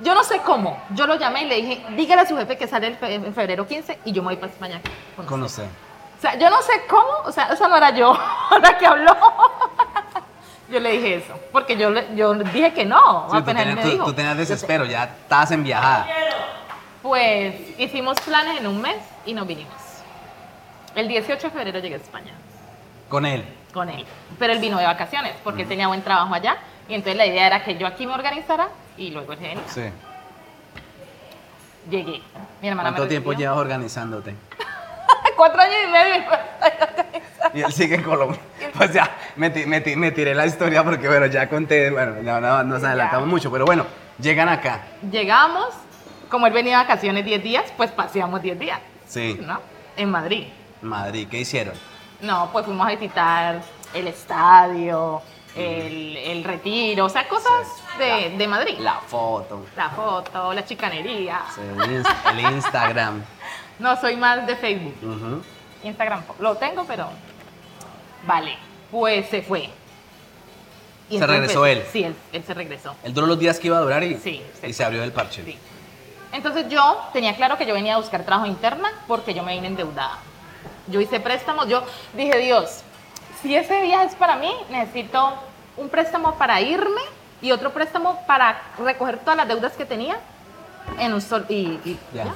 yo 0.02 0.14
no 0.14 0.22
sé 0.24 0.40
cómo, 0.40 0.82
yo 0.90 1.06
lo 1.06 1.16
llamé 1.16 1.42
y 1.42 1.46
le 1.48 1.56
dije, 1.56 1.84
dígale 1.96 2.22
a 2.22 2.26
su 2.26 2.36
jefe 2.36 2.56
que 2.56 2.66
sale 2.66 2.86
el 2.88 2.96
fe- 2.96 3.14
en 3.14 3.34
febrero 3.34 3.66
15 3.66 3.98
y 4.04 4.12
yo 4.12 4.22
me 4.22 4.28
voy 4.28 4.36
para 4.36 4.52
España 4.52 4.80
con 5.16 5.26
con 5.26 5.42
usted". 5.42 5.64
usted. 5.64 5.76
O 6.18 6.20
sea, 6.20 6.34
yo 6.38 6.50
no 6.50 6.60
sé 6.62 6.82
cómo, 6.88 7.08
o 7.24 7.32
sea, 7.32 7.46
esa 7.46 7.66
no 7.68 7.76
era 7.76 7.90
yo 7.90 8.18
la 8.62 8.76
que 8.78 8.86
habló. 8.86 9.16
yo 10.70 10.78
le 10.80 10.92
dije 10.92 11.14
eso, 11.16 11.34
porque 11.52 11.76
yo, 11.76 11.90
le- 11.90 12.14
yo 12.14 12.34
dije 12.34 12.72
que 12.74 12.84
no, 12.84 13.24
Sí, 13.26 13.32
tú, 13.32 13.36
apenas 13.38 13.62
tenías, 13.64 13.76
me 13.76 13.82
tú- 13.82 13.88
dijo. 13.90 14.04
tú 14.06 14.12
tenías 14.14 14.34
Yo 14.36 14.44
te- 14.44 14.52
desespero, 14.52 14.84
ya 14.84 15.04
estabas 15.04 15.50
en 15.52 15.64
viajada. 15.64 16.06
Pues 17.02 17.54
hicimos 17.78 18.20
planes 18.20 18.60
en 18.60 18.66
un 18.66 18.80
mes 18.82 18.96
y 19.24 19.32
nos 19.32 19.46
vinimos. 19.46 19.72
El 20.94 21.08
18 21.08 21.46
de 21.46 21.50
febrero 21.50 21.78
llegué 21.78 21.94
a 21.94 21.98
España 21.98 22.32
Con 23.08 23.24
él. 23.24 23.44
con 23.72 23.88
él, 23.88 24.04
pero 24.38 24.52
él 24.52 24.58
vino 24.58 24.76
de 24.78 24.84
vacaciones 24.84 25.32
porque 25.44 25.62
él 25.62 25.68
tenía 25.68 25.86
buen 25.86 26.02
trabajo 26.02 26.34
allá 26.34 26.56
y 26.88 26.94
entonces 26.94 27.16
la 27.16 27.24
idea 27.26 27.46
era 27.46 27.62
que 27.64 27.78
yo 27.78 27.86
aquí 27.86 28.06
me 28.06 28.12
organizara 28.12 28.68
y 29.00 29.10
luego 29.10 29.34
se 29.34 29.40
venía. 29.40 29.62
Sí. 29.66 29.82
Llegué. 31.90 32.20
Mi 32.60 32.68
hermana 32.68 32.90
¿Cuánto 32.90 33.02
me 33.04 33.08
tiempo 33.08 33.32
llevas 33.32 33.56
organizándote? 33.58 34.34
Cuatro 35.36 35.60
años 35.62 35.74
y 35.88 35.90
medio. 35.90 36.24
Y 37.54 37.62
él 37.62 37.72
sigue 37.72 37.94
en 37.96 38.02
Colombia. 38.02 38.38
Pues 38.76 38.92
ya, 38.92 39.10
me, 39.36 39.48
me 39.50 39.80
me 39.96 40.10
tiré 40.12 40.34
la 40.34 40.44
historia 40.46 40.84
porque, 40.84 41.08
bueno, 41.08 41.26
ya 41.26 41.48
conté, 41.48 41.90
bueno, 41.90 42.16
no, 42.22 42.40
no, 42.40 42.62
nos 42.62 42.84
adelantamos 42.84 43.26
Ya. 43.26 43.30
mucho, 43.30 43.50
pero 43.50 43.64
bueno, 43.64 43.86
Llegan 44.20 44.50
acá. 44.50 44.82
Llegamos, 45.10 45.68
como 46.28 46.46
él 46.46 46.52
venía 46.52 46.76
de 46.76 46.84
vacaciones 46.84 47.24
10 47.24 47.42
días, 47.42 47.64
pues 47.78 47.90
paseamos 47.90 48.42
10 48.42 48.58
días, 48.58 48.78
Sí. 49.08 49.38
¿no? 49.40 49.58
En 49.96 50.10
Madrid. 50.10 50.46
Madrid, 50.82 51.26
¿qué 51.30 51.38
hicieron? 51.40 51.72
No, 52.20 52.50
pues 52.52 52.66
fuimos 52.66 52.86
a 52.86 52.90
visitar 52.90 53.62
el 53.94 54.06
estadio, 54.08 55.22
el, 55.56 56.18
el 56.18 56.44
retiro, 56.44 57.06
o 57.06 57.08
sea, 57.08 57.26
cosas 57.28 57.66
de, 58.00 58.30
de 58.36 58.48
Madrid. 58.48 58.78
La 58.80 58.94
foto. 58.94 59.66
La 59.76 59.90
foto, 59.90 60.52
la 60.52 60.64
chicanería. 60.64 61.42
sí, 61.54 61.60
el, 61.60 62.02
ins- 62.02 62.30
el 62.32 62.40
Instagram. 62.56 63.22
No, 63.78 63.98
soy 63.98 64.14
más 64.14 64.46
de 64.46 64.56
Facebook. 64.56 64.94
Instagram 65.82 66.22
lo 66.38 66.54
tengo, 66.58 66.84
pero. 66.84 67.08
Vale, 68.26 68.54
pues 68.90 69.26
se 69.30 69.40
fue. 69.40 69.70
Y 71.08 71.18
¿Se 71.18 71.26
regresó 71.26 71.64
él? 71.64 71.82
Sí, 71.90 72.04
él, 72.04 72.14
él 72.32 72.44
se 72.44 72.52
regresó. 72.52 72.94
Él 73.02 73.14
duró 73.14 73.26
los 73.26 73.38
días 73.38 73.58
que 73.58 73.68
iba 73.68 73.78
a 73.78 73.80
durar 73.80 74.04
y, 74.04 74.18
Sí, 74.18 74.42
y 74.62 74.66
sí. 74.66 74.72
se 74.74 74.84
abrió 74.84 75.02
el 75.02 75.12
parche. 75.12 75.42
Sí. 75.44 75.58
Entonces 76.32 76.68
yo 76.68 77.00
tenía 77.14 77.34
claro 77.36 77.56
que 77.56 77.64
yo 77.64 77.72
venía 77.72 77.94
a 77.94 77.96
buscar 77.96 78.22
trabajo 78.22 78.46
interna 78.46 78.92
porque 79.08 79.32
yo 79.32 79.42
me 79.42 79.54
vine 79.54 79.68
endeudada. 79.68 80.18
Yo 80.86 81.00
hice 81.00 81.18
préstamos, 81.18 81.66
yo 81.66 81.82
dije, 82.12 82.36
Dios, 82.38 82.82
si 83.40 83.56
ese 83.56 83.80
viaje 83.80 84.08
es 84.08 84.14
para 84.14 84.36
mí, 84.36 84.52
necesito 84.68 85.32
un 85.78 85.88
préstamo 85.88 86.34
para 86.34 86.60
irme 86.60 87.00
y 87.42 87.52
otro 87.52 87.72
préstamo 87.72 88.22
para 88.26 88.60
recoger 88.78 89.18
todas 89.18 89.36
las 89.36 89.48
deudas 89.48 89.72
que 89.72 89.84
tenía 89.84 90.18
en 90.98 91.12
un 91.14 91.20
sol 91.20 91.46
y, 91.48 91.78
y 91.84 91.98
Ya. 92.14 92.24
ya. 92.24 92.34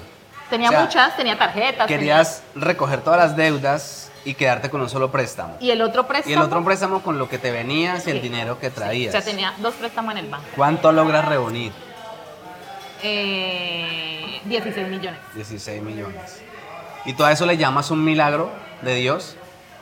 Tenía 0.51 0.69
O 0.69 0.73
sea, 0.73 0.81
muchas, 0.83 1.17
tenía 1.17 1.39
tarjetas. 1.39 1.87
tenía- 1.87 1.99
Querías 1.99 2.43
recoger 2.55 3.01
todas 3.01 3.19
las 3.19 3.37
deudas 3.37 4.11
y 4.27 4.35
quedarte 4.35 4.71
con 4.71 4.81
un 4.81 4.89
solo 4.89 5.11
préstamo. 5.11 5.57
y 5.61 5.71
el 5.71 5.81
otro 5.83 6.07
préstamo. 6.07 6.31
Y 6.31 6.37
el 6.37 6.43
otro 6.43 6.63
préstamo 6.65 7.03
con 7.03 7.19
lo 7.19 7.29
que 7.29 7.39
te 7.39 7.51
venías 7.51 8.07
y 8.07 8.11
el 8.11 8.19
Sí. 8.21 8.29
dinero 8.29 8.59
que 8.59 8.69
O 8.69 8.73
traías. 8.73 9.13
sea, 9.13 9.23
tenía 9.23 9.55
dos 9.59 9.75
préstamos 9.75 10.13
en 10.13 10.19
el 10.19 10.27
banco. 10.31 10.45
¿Cuánto 10.55 10.93
logras 10.93 11.25
reunir? 11.27 11.73
Eh, 13.03 14.41
16 14.45 14.89
millones. 14.89 15.21
16 15.35 15.83
millones. 15.83 16.43
¿Y 17.05 17.13
todo 17.15 17.29
eso 17.29 17.45
le 17.47 17.57
llamas 17.57 17.91
un 17.91 18.03
milagro 18.05 18.51
de 18.83 18.95
Dios? 18.95 19.37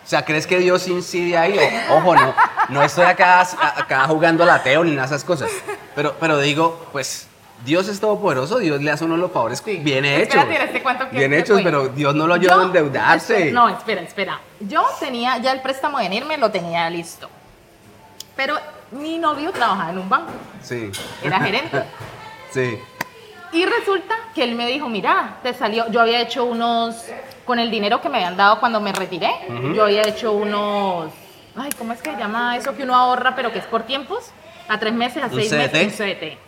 O 0.05 0.09
sea, 0.09 0.25
¿crees 0.25 0.47
que 0.49 0.59
Dios 0.59 0.89
incide 0.89 1.37
ahí? 1.39 1.57
O- 1.91 1.97
ojo, 1.99 2.15
no, 2.17 2.35
no 2.73 2.83
estoy 2.83 3.05
acá, 3.05 3.41
acá 3.77 4.05
jugando 4.09 4.43
al 4.43 4.51
ateo 4.51 4.83
ni 4.85 4.91
nada 4.93 5.03
de 5.09 5.15
esas 5.15 5.25
cosas. 5.25 5.51
Pero, 5.95 6.15
pero 6.19 6.39
digo, 6.41 6.87
pues, 6.93 7.29
Dios 7.65 7.87
es 7.89 8.01
todopoderoso, 8.01 8.59
Dios 8.59 8.83
le 8.83 8.91
hace 8.91 9.05
uno 9.05 9.17
los 9.17 9.31
favores 9.31 9.63
bien 9.65 10.05
hechos. 10.05 10.35
Espérate, 10.43 10.65
este 10.65 10.83
cuento 10.83 11.09
que- 11.09 11.17
bien 11.19 11.33
hechos, 11.33 11.61
pero 11.63 11.89
Dios 11.89 12.15
no 12.15 12.27
lo 12.27 12.35
ayuda 12.35 12.61
a 12.61 12.65
endeudarse. 12.65 13.35
espera, 13.37 13.53
No, 13.53 13.69
espera, 13.69 14.01
espera. 14.03 14.41
Yo 14.61 14.85
tenía 14.99 15.39
ya 15.39 15.53
el 15.53 15.61
préstamo 15.61 15.99
de 15.99 16.07
irme, 16.13 16.37
lo 16.39 16.51
tenía 16.51 16.89
listo. 16.91 17.29
Pero 18.35 18.57
mi 18.93 19.19
novio 19.19 19.53
trabajaba 19.53 19.91
en 19.91 19.99
un 19.99 20.09
banco, 20.09 20.33
Sí. 20.63 20.91
era 21.23 21.39
gerente. 21.41 21.83
Sí. 22.53 22.79
Y 23.53 23.65
resulta 23.65 24.15
que 24.35 24.45
él 24.45 24.55
me 24.55 24.67
dijo, 24.67 24.89
mira, 24.89 25.37
te 25.43 25.55
salió, 25.55 25.91
yo 25.91 26.01
había 26.03 26.21
hecho 26.21 26.45
unos, 26.45 26.97
con 27.47 27.59
el 27.59 27.71
dinero 27.71 28.01
que 28.01 28.09
me 28.11 28.17
habían 28.19 28.37
dado 28.37 28.61
cuando 28.61 28.81
me 28.81 28.93
retiré, 28.93 29.31
yo 29.75 29.85
había 29.85 30.03
hecho 30.03 30.33
unos, 30.33 31.11
ay, 31.57 31.71
¿cómo 31.79 31.93
es 31.93 32.01
que 32.03 32.13
se 32.13 32.19
llama 32.19 32.57
eso 32.57 32.75
que 32.77 32.83
uno 32.83 32.95
ahorra 32.95 33.35
pero 33.35 33.53
que 33.53 33.59
es 33.59 33.65
por 33.67 33.83
tiempos? 33.83 34.31
A 34.69 34.79
tres 34.79 34.93
meses, 34.93 35.23
a 35.23 35.27
¿Un 35.27 35.35
seis 35.35 35.51
CDT? 35.51 35.73
meses, 35.73 36.01
un 36.01 36.07
CDT. 36.07 36.39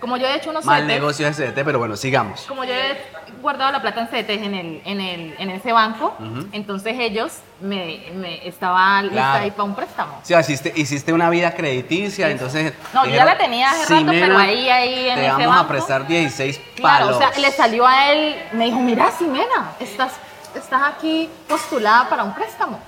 Como 0.00 0.18
yo 0.18 0.26
he 0.26 0.36
hecho 0.36 0.50
unos 0.50 0.64
Mal 0.66 0.82
CDT, 0.82 0.88
negocio 0.88 1.26
ese 1.26 1.46
CDT, 1.52 1.64
pero 1.64 1.78
bueno, 1.78 1.96
sigamos. 1.96 2.42
como 2.42 2.64
yo 2.64 2.74
he 2.74 2.96
guardado 3.40 3.72
la 3.72 3.80
plata 3.80 4.02
en 4.02 4.08
CDT 4.08 4.28
en, 4.30 4.54
el, 4.54 4.82
en, 4.84 5.00
el, 5.00 5.34
en 5.38 5.50
ese 5.50 5.72
banco, 5.72 6.14
Ujú. 6.20 6.46
entonces 6.52 6.94
ellos 6.98 7.32
me, 7.62 8.02
me 8.14 8.46
estaba 8.46 9.00
lista 9.02 9.14
Claro. 9.16 9.44
ahí 9.44 9.50
para 9.52 9.64
un 9.64 9.74
préstamo. 9.74 10.20
Sí, 10.22 10.34
hiciste, 10.34 10.70
hiciste 10.76 11.12
una 11.14 11.30
vida 11.30 11.52
crediticia, 11.54 12.28
entonces... 12.28 12.74
No, 12.92 13.06
yo 13.06 13.12
ya 13.14 13.24
la 13.24 13.38
tenía 13.38 13.70
hace 13.70 13.86
"Sí, 13.86 13.94
rato, 13.94 14.06
pero 14.10 14.36
ahí, 14.38 14.68
ahí 14.68 15.08
en 15.08 15.14
Te 15.14 15.20
ese 15.22 15.30
vamos 15.32 15.46
banco. 15.48 15.60
a 15.64 15.68
prestar 15.68 16.06
16 16.06 16.60
Claro, 16.76 17.06
palos. 17.06 17.16
o 17.16 17.18
sea, 17.18 17.40
le 17.40 17.50
salió 17.52 17.86
a 17.86 18.12
él, 18.12 18.36
me 18.52 18.66
dijo, 18.66 18.78
mira, 18.80 19.10
Ximena, 19.18 19.72
estás, 19.80 20.12
estás 20.54 20.82
aquí 20.94 21.30
postulada 21.48 22.06
para 22.10 22.22
un 22.22 22.34
préstamo. 22.34 22.78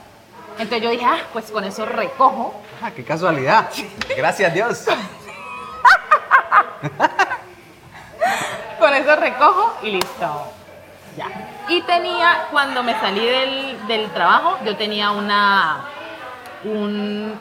Entonces 0.59 0.83
yo 0.83 0.91
dije, 0.91 1.05
ah, 1.05 1.19
pues 1.33 1.51
con 1.51 1.65
eso 1.65 1.87
recojo. 1.87 2.55
Ah, 2.83 2.91
qué 2.91 3.05
casualidad. 3.05 3.69
Gracias 4.17 4.53
Dios. 4.55 4.85
Con 8.79 8.95
eso 8.95 9.17
recojo 9.17 9.75
y 9.83 9.91
listo. 9.91 10.53
Ya. 11.17 11.27
Y 11.69 11.83
tenía, 11.83 12.47
cuando 12.53 12.83
me 12.85 12.95
salí 13.01 13.27
del, 13.27 13.87
del 13.89 14.09
trabajo, 14.11 14.57
yo 14.65 14.77
tenía 14.77 15.11
una. 15.11 15.85
Un. 16.65 17.39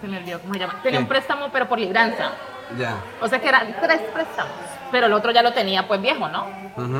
Se 0.00 0.06
me 0.06 0.18
olvidó 0.18 0.40
cómo 0.40 0.52
se 0.54 0.60
llama. 0.60 0.74
Tenía 0.82 0.98
¿Qué? 0.98 1.02
un 1.02 1.08
préstamo, 1.08 1.48
pero 1.50 1.66
por 1.68 1.78
libranza. 1.78 2.32
Ya. 2.78 2.96
O 3.22 3.28
sea 3.28 3.40
que 3.40 3.48
eran 3.48 3.74
tres 3.80 4.00
préstamos. 4.12 4.52
Pero 4.90 5.06
el 5.06 5.12
otro 5.14 5.30
ya 5.32 5.42
lo 5.42 5.52
tenía, 5.54 5.88
pues 5.88 6.00
viejo, 6.02 6.28
¿no? 6.28 6.46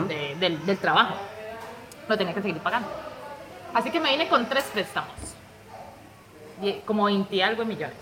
De- 0.08 0.34
del, 0.36 0.64
del 0.64 0.78
trabajo. 0.78 1.14
Lo 2.08 2.16
tenía 2.16 2.32
que 2.34 2.40
seguir 2.42 2.58
pagando. 2.58 2.88
Así 3.74 3.90
que 3.90 4.00
me 4.00 4.10
vine 4.10 4.28
con 4.28 4.46
tres 4.48 4.64
préstamos. 4.72 5.10
Como 6.86 7.04
20 7.04 7.34
y 7.34 7.42
algo 7.42 7.62
de 7.62 7.68
millones. 7.68 7.96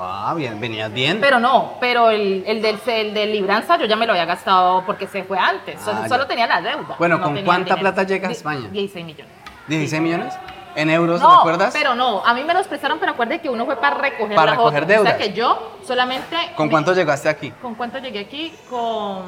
Ah, 0.00 0.32
bien, 0.36 0.60
venías 0.60 0.92
bien. 0.92 1.18
Pero 1.20 1.40
no, 1.40 1.74
pero 1.80 2.10
el, 2.10 2.44
el, 2.46 2.62
del, 2.62 2.78
el 2.86 3.14
de 3.14 3.26
libranza 3.26 3.76
yo 3.78 3.86
ya 3.86 3.96
me 3.96 4.06
lo 4.06 4.12
había 4.12 4.26
gastado 4.26 4.84
porque 4.86 5.06
se 5.06 5.24
fue 5.24 5.38
antes. 5.38 5.80
Solo, 5.80 6.00
Ah, 6.04 6.08
solo 6.08 6.26
tenía 6.26 6.46
la 6.46 6.60
deuda. 6.60 6.94
Bueno, 6.98 7.18
no 7.18 7.24
¿con 7.24 7.44
cuánta 7.44 7.76
plata 7.76 8.02
llegas 8.04 8.28
a 8.28 8.32
España? 8.32 8.68
16 8.70 9.04
millones. 9.06 9.32
16 9.66 10.02
millones. 10.02 10.34
¿En 10.76 10.90
euros, 10.90 11.20
No, 11.20 11.38
recuerdas? 11.38 11.74
pero 11.76 11.96
no, 11.96 12.24
a 12.24 12.34
mí 12.34 12.44
me 12.44 12.54
los 12.54 12.68
prestaron, 12.68 13.00
pero 13.00 13.12
acuerde 13.12 13.40
que 13.40 13.48
uno 13.48 13.64
fue 13.66 13.74
para 13.76 13.96
recoger 13.96 14.36
Para 14.36 14.52
las 14.52 14.58
recoger 14.58 14.84
otras. 14.84 15.00
O 15.00 15.02
sea 15.02 15.12
deudas. 15.14 15.28
que 15.28 15.32
yo 15.36 15.78
solamente... 15.84 16.36
¿Con 16.54 16.68
cuánto 16.68 16.92
llegaste 16.94 17.28
aquí? 17.28 17.50
¿Con 17.60 17.74
cuánto 17.74 17.98
llegué 17.98 18.20
aquí? 18.20 18.54
Con... 18.70 19.24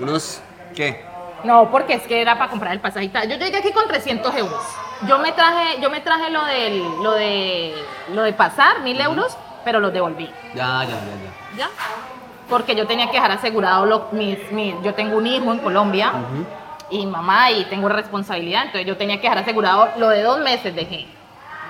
Unos, 0.00 0.40
¿qué? 0.74 1.04
No, 1.44 1.70
porque 1.70 1.94
es 1.94 2.02
que 2.02 2.20
era 2.20 2.38
para 2.38 2.50
comprar 2.50 2.72
el 2.72 2.80
pasaje. 2.80 3.10
Yo 3.28 3.36
llegué 3.36 3.56
aquí 3.56 3.72
con 3.72 3.86
300 3.88 4.34
euros. 4.36 4.62
Yo 5.06 5.18
me 5.18 5.32
traje, 5.32 5.80
yo 5.80 5.90
me 5.90 6.00
traje 6.00 6.30
lo, 6.30 6.44
del, 6.44 6.82
lo, 7.02 7.12
de, 7.12 7.74
lo 8.12 8.22
de 8.22 8.32
pasar, 8.32 8.80
mil 8.80 9.00
euros, 9.00 9.36
pero 9.64 9.80
los 9.80 9.92
devolví. 9.92 10.26
Ya, 10.54 10.84
ya, 10.84 10.90
ya, 10.90 10.96
ya. 10.96 11.56
¿Ya? 11.56 11.70
Porque 12.48 12.74
yo 12.74 12.86
tenía 12.86 13.06
que 13.06 13.12
dejar 13.12 13.30
asegurado 13.32 13.86
lo- 13.86 14.08
mis, 14.12 14.50
mis- 14.52 14.74
yo 14.82 14.92
tengo 14.94 15.16
un 15.16 15.26
hijo 15.26 15.52
en 15.52 15.58
Colombia 15.60 16.12
y 16.90 17.06
mamá 17.06 17.50
y 17.52 17.64
tengo 17.66 17.88
responsabilidad, 17.88 18.62
entonces 18.66 18.86
yo 18.86 18.96
tenía 18.96 19.16
que 19.16 19.22
dejar 19.22 19.38
asegurado 19.38 19.88
lo 19.98 20.08
de 20.08 20.22
dos 20.22 20.40
meses 20.40 20.74
dejé 20.74 21.06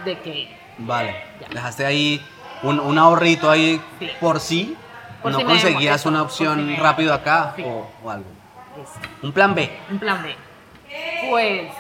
de 0.05 0.19
que 0.21 0.57
Vale. 0.79 1.15
Ya. 1.41 1.49
Dejaste 1.49 1.85
ahí 1.85 2.25
un, 2.63 2.81
un 2.81 2.97
ahorrito 2.99 3.51
ahí 3.51 3.81
Sí. 3.99 4.11
por 4.21 4.41
sí. 4.41 4.77
Por 5.23 5.33
no 5.33 5.39
si 5.39 5.45
conseguías 5.45 6.07
una 6.07 6.21
si 6.21 6.25
opción 6.25 6.67
me- 6.67 6.77
rápido 6.77 7.13
acá 7.13 7.53
Sí. 7.57 7.63
o, 7.67 7.87
o 8.03 8.11
algo. 8.11 8.25
Un 9.23 9.33
plan 9.33 9.55
B. 9.55 9.71
un 9.91 9.99
plan 9.99 10.23
B. 10.23 10.35
Pues 11.29 11.71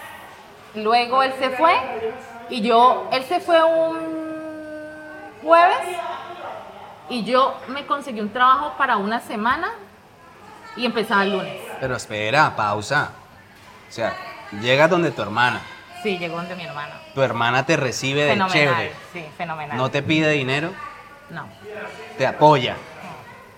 luego 0.74 1.22
él 1.22 1.32
se 1.38 1.50
fue 1.50 1.74
y 2.48 2.62
yo, 2.62 3.08
él 3.12 3.24
se 3.24 3.40
fue 3.40 3.62
un 3.64 3.98
jueves 5.42 5.78
y 7.08 7.24
yo 7.24 7.56
me 7.68 7.86
conseguí 7.86 8.20
un 8.20 8.32
trabajo 8.32 8.74
para 8.78 8.96
una 8.96 9.20
semana 9.20 9.72
y 10.76 10.86
empezaba 10.86 11.24
el 11.24 11.32
lunes. 11.32 11.60
Pero 11.80 11.96
espera, 11.96 12.54
pausa. 12.54 13.10
O 13.88 13.92
sea, 13.92 14.14
llegas 14.60 14.88
donde 14.88 15.10
tu 15.10 15.22
hermana. 15.22 15.60
Sí, 16.02 16.18
llegó 16.18 16.36
donde 16.36 16.54
mi 16.54 16.64
hermana. 16.64 16.94
Tu 17.14 17.22
hermana 17.22 17.66
te 17.66 17.76
recibe 17.76 18.24
de 18.24 18.46
chévere. 18.46 18.92
sí, 19.12 19.24
fenomenal. 19.36 19.76
No 19.76 19.90
te 19.90 20.02
pide 20.02 20.30
dinero, 20.30 20.70
No. 21.30 21.48
te 22.16 22.26
apoya. 22.26 22.76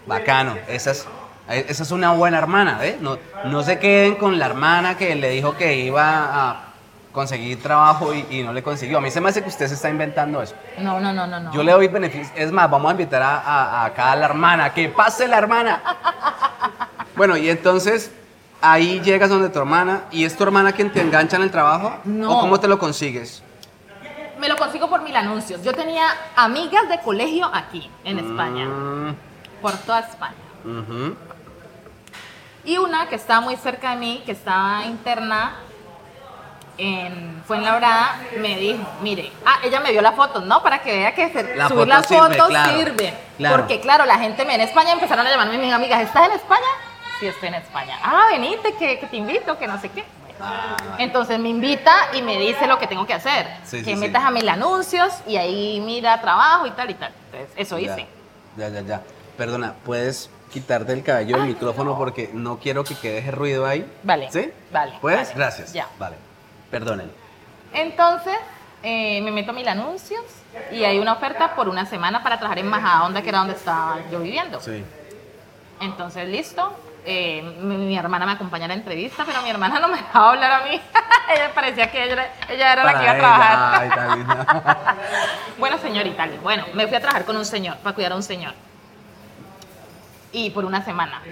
Bacano. 0.07 0.57
Esa 0.67 0.91
es, 0.93 1.07
esa 1.55 1.83
es 1.83 1.91
una 1.91 2.13
buena 2.13 2.39
hermana, 2.39 2.79
¿eh? 2.83 2.99
No, 3.01 3.19
no 3.45 3.63
se 3.63 3.79
queden 3.79 4.17
con 4.17 4.39
la 4.39 4.47
hermana 4.47 4.97
que 4.97 5.15
le 5.15 5.31
dijo 5.31 5.57
que 5.57 5.77
iba 5.79 6.51
a 6.51 6.57
conseguir 7.13 7.63
trabajo 7.63 8.15
y, 8.15 8.27
y 8.31 8.43
no 8.43 8.53
le 8.53 8.63
consiguió. 8.63 8.99
A 8.99 9.01
mí 9.01 9.11
se 9.11 9.21
me 9.21 9.29
hace 9.29 9.43
que 9.43 9.49
usted 9.51 9.67
se 9.69 9.75
está 9.75 9.91
inventando 9.91 10.41
eso. 10.43 10.55
No, 10.79 10.99
no, 11.01 11.13
no, 11.13 11.27
no, 11.27 11.41
no. 11.41 11.53
Yo 11.53 11.63
le 11.63 11.73
doy 11.73 11.89
beneficio. 11.89 12.33
Es 12.37 12.51
más, 12.53 12.71
vamos 12.71 12.89
a 12.89 12.93
invitar 12.93 13.23
a, 13.23 13.39
a, 13.39 13.83
a 13.83 13.85
acá 13.87 14.13
a 14.13 14.17
la 14.17 14.25
hermana. 14.27 14.73
¡Que 14.73 14.89
pase 14.89 15.29
la 15.29 15.37
hermana! 15.39 15.83
bueno, 17.17 17.37
y 17.37 17.51
entonces 17.51 18.11
ahí 18.61 19.01
llegas 19.01 19.29
donde 19.31 19.49
tu 19.51 19.59
hermana. 19.59 20.03
¿Y 20.11 20.25
es 20.25 20.37
tu 20.37 20.43
hermana 20.45 20.73
quien 20.73 20.91
te 20.91 21.01
engancha 21.01 21.37
en 21.37 21.43
el 21.43 21.51
trabajo? 21.51 21.99
No. 22.05 22.31
¿O 22.39 22.41
cómo 22.41 22.59
te 22.61 22.69
lo 22.69 22.79
consigues? 22.79 23.43
Me 24.41 24.49
lo 24.49 24.57
consigo 24.57 24.89
por 24.89 25.03
mil 25.03 25.15
anuncios. 25.15 25.63
Yo 25.63 25.73
tenía 25.73 26.05
amigas 26.35 26.89
de 26.89 26.99
colegio 27.01 27.49
aquí, 27.53 27.89
en 28.05 28.19
España, 28.19 28.67
Mm, 28.67 29.15
por 29.61 29.73
toda 29.73 30.01
España. 30.01 30.35
ujú. 30.65 31.15
Y 32.65 32.79
una 32.79 33.09
que 33.09 33.17
estaba 33.17 33.41
muy 33.41 33.57
cerca 33.57 33.91
de 33.91 33.97
mí, 33.97 34.23
que 34.25 34.33
estaba 34.33 34.85
interna 34.85 35.57
en 36.79 37.43
Fuenlabrada, 37.47 38.21
me 38.39 38.57
dijo, 38.57 38.83
mire, 39.03 39.31
ah, 39.45 39.59
ella 39.65 39.81
me 39.81 39.91
vio 39.91 40.01
las 40.01 40.15
fotos, 40.15 40.45
¿no? 40.45 40.63
Para 40.63 40.81
que 40.81 40.93
vea 40.97 41.15
que 41.15 41.27
La 41.57 41.69
subir 41.69 41.81
foto 41.81 41.87
las 41.87 42.07
sirve, 42.07 42.21
fotos 42.35 42.49
claro, 42.49 42.73
sirve. 42.79 43.15
claro. 43.37 43.57
Porque 43.57 43.81
claro, 43.81 44.07
la 44.07 44.19
gente 44.19 44.45
me 44.45 44.55
en 44.55 44.63
España 44.63 44.93
empezaron 44.93 45.27
a 45.27 45.31
llamarme 45.31 45.59
mis 45.59 45.73
amigas, 45.73 46.01
¿estás 46.03 46.27
en 46.27 46.33
España? 46.33 46.67
Sí, 47.21 47.27
estoy 47.27 47.49
en 47.49 47.55
España. 47.55 47.99
Ah, 48.03 48.27
venite, 48.31 48.75
que, 48.75 48.99
que 48.99 49.07
te 49.07 49.17
invito, 49.17 49.59
que 49.59 49.67
no 49.67 49.81
sé 49.81 49.91
qué. 49.91 50.05
Ah, 50.41 50.77
Entonces 50.99 51.39
me 51.39 51.51
invita 51.51 51.93
y 52.15 52.23
me 52.23 52.37
dice 52.39 52.67
lo 52.67 52.79
que 52.79 52.87
tengo 52.87 53.07
que 53.07 53.15
hacer. 53.15 53.47
Sí, 53.65 53.79
que 53.79 53.85
sí, 53.85 53.91
sí. 53.91 53.97
metas 53.97 54.25
a 54.25 54.31
mil 54.31 54.49
anuncios 54.49 55.13
y 55.27 55.37
ahí 55.37 55.81
mira 55.81 56.21
trabajo 56.21 56.67
y 56.67 56.71
tal 56.73 56.91
y 56.91 56.95
tal. 56.95 57.13
Entonces, 57.27 57.51
eso 57.57 57.79
ya, 57.79 57.93
hice. 57.93 58.07
Ya, 58.57 58.69
ya, 58.71 58.81
ya. 58.81 59.03
Perdona, 59.37 59.75
¿puedes 59.85 60.31
quitarte 60.53 60.93
el 60.93 61.03
cabello 61.03 61.39
del 61.39 61.47
micrófono 61.47 61.97
porque 61.99 62.31
no 62.33 62.59
quiero 62.59 62.85
que 62.85 62.95
quede 62.95 63.19
ese 63.19 63.31
ruido 63.33 63.67
ahí? 63.67 63.91
Vale. 64.03 64.31
¿Sí? 64.31 64.53
Vale, 64.71 64.93
¿Puedes? 65.01 65.29
vale, 65.29 65.35
Gracias. 65.39 65.73
ya. 65.73 65.89
Vale. 65.99 66.17
Perdónenlo. 66.71 67.13
Entonces, 67.73 68.37
eh, 68.83 69.21
me 69.23 69.31
meto 69.33 69.51
a 69.51 69.55
mil 69.55 69.67
anuncios 69.69 70.23
y 70.71 70.85
hay 70.85 70.99
una 70.99 71.15
oferta 71.15 71.55
por 71.55 71.69
una 71.69 71.87
semana 71.87 72.23
para 72.23 72.37
trabajar 72.39 72.59
en 72.59 72.69
Majadahonda, 72.69 73.23
que 73.23 73.29
era 73.31 73.39
donde 73.39 73.55
estaba 73.55 73.99
yo 74.11 74.21
viviendo. 74.21 74.61
Sí. 74.61 74.85
Entonces, 75.81 76.29
listo. 76.29 76.73
eh, 77.05 77.43
mi, 77.61 77.77
mi 77.77 77.97
hermana 77.99 78.27
me 78.27 78.33
acompaña 78.33 78.67
a 78.67 78.69
la 78.69 78.75
entrevista, 78.75 79.25
pero 79.27 79.43
mi 79.43 79.51
hermana 79.51 79.81
no 79.81 79.89
me 79.89 79.97
dejaba 79.97 80.31
hablar 80.31 80.53
a 80.53 80.65
mí. 80.67 80.81
ella 81.35 81.51
parecía 81.55 81.91
que 81.91 82.05
ella, 82.05 82.13
era- 82.13 82.31
ella 82.49 82.73
era 82.75 82.85
la 82.85 82.95
que 82.99 83.03
iba 83.03 83.13
a 83.13 83.17
trabajar. 83.19 83.81
Ay, 84.11 84.19
linda. 84.19 84.97
Bueno, 85.59 85.79
señor 85.79 86.07
y 86.07 86.11
tal. 86.13 86.31
Bueno, 86.43 86.65
me 86.75 86.87
fui 86.87 86.97
a 86.97 87.01
trabajar 87.01 87.25
con 87.25 87.37
un 87.37 87.45
señor, 87.45 87.77
para 87.79 87.95
cuidar 87.95 88.13
a 88.13 88.17
un 88.17 88.23
señor. 88.23 88.53
Y 90.33 90.51
por 90.51 90.65
una 90.65 90.85
semana. 90.85 91.23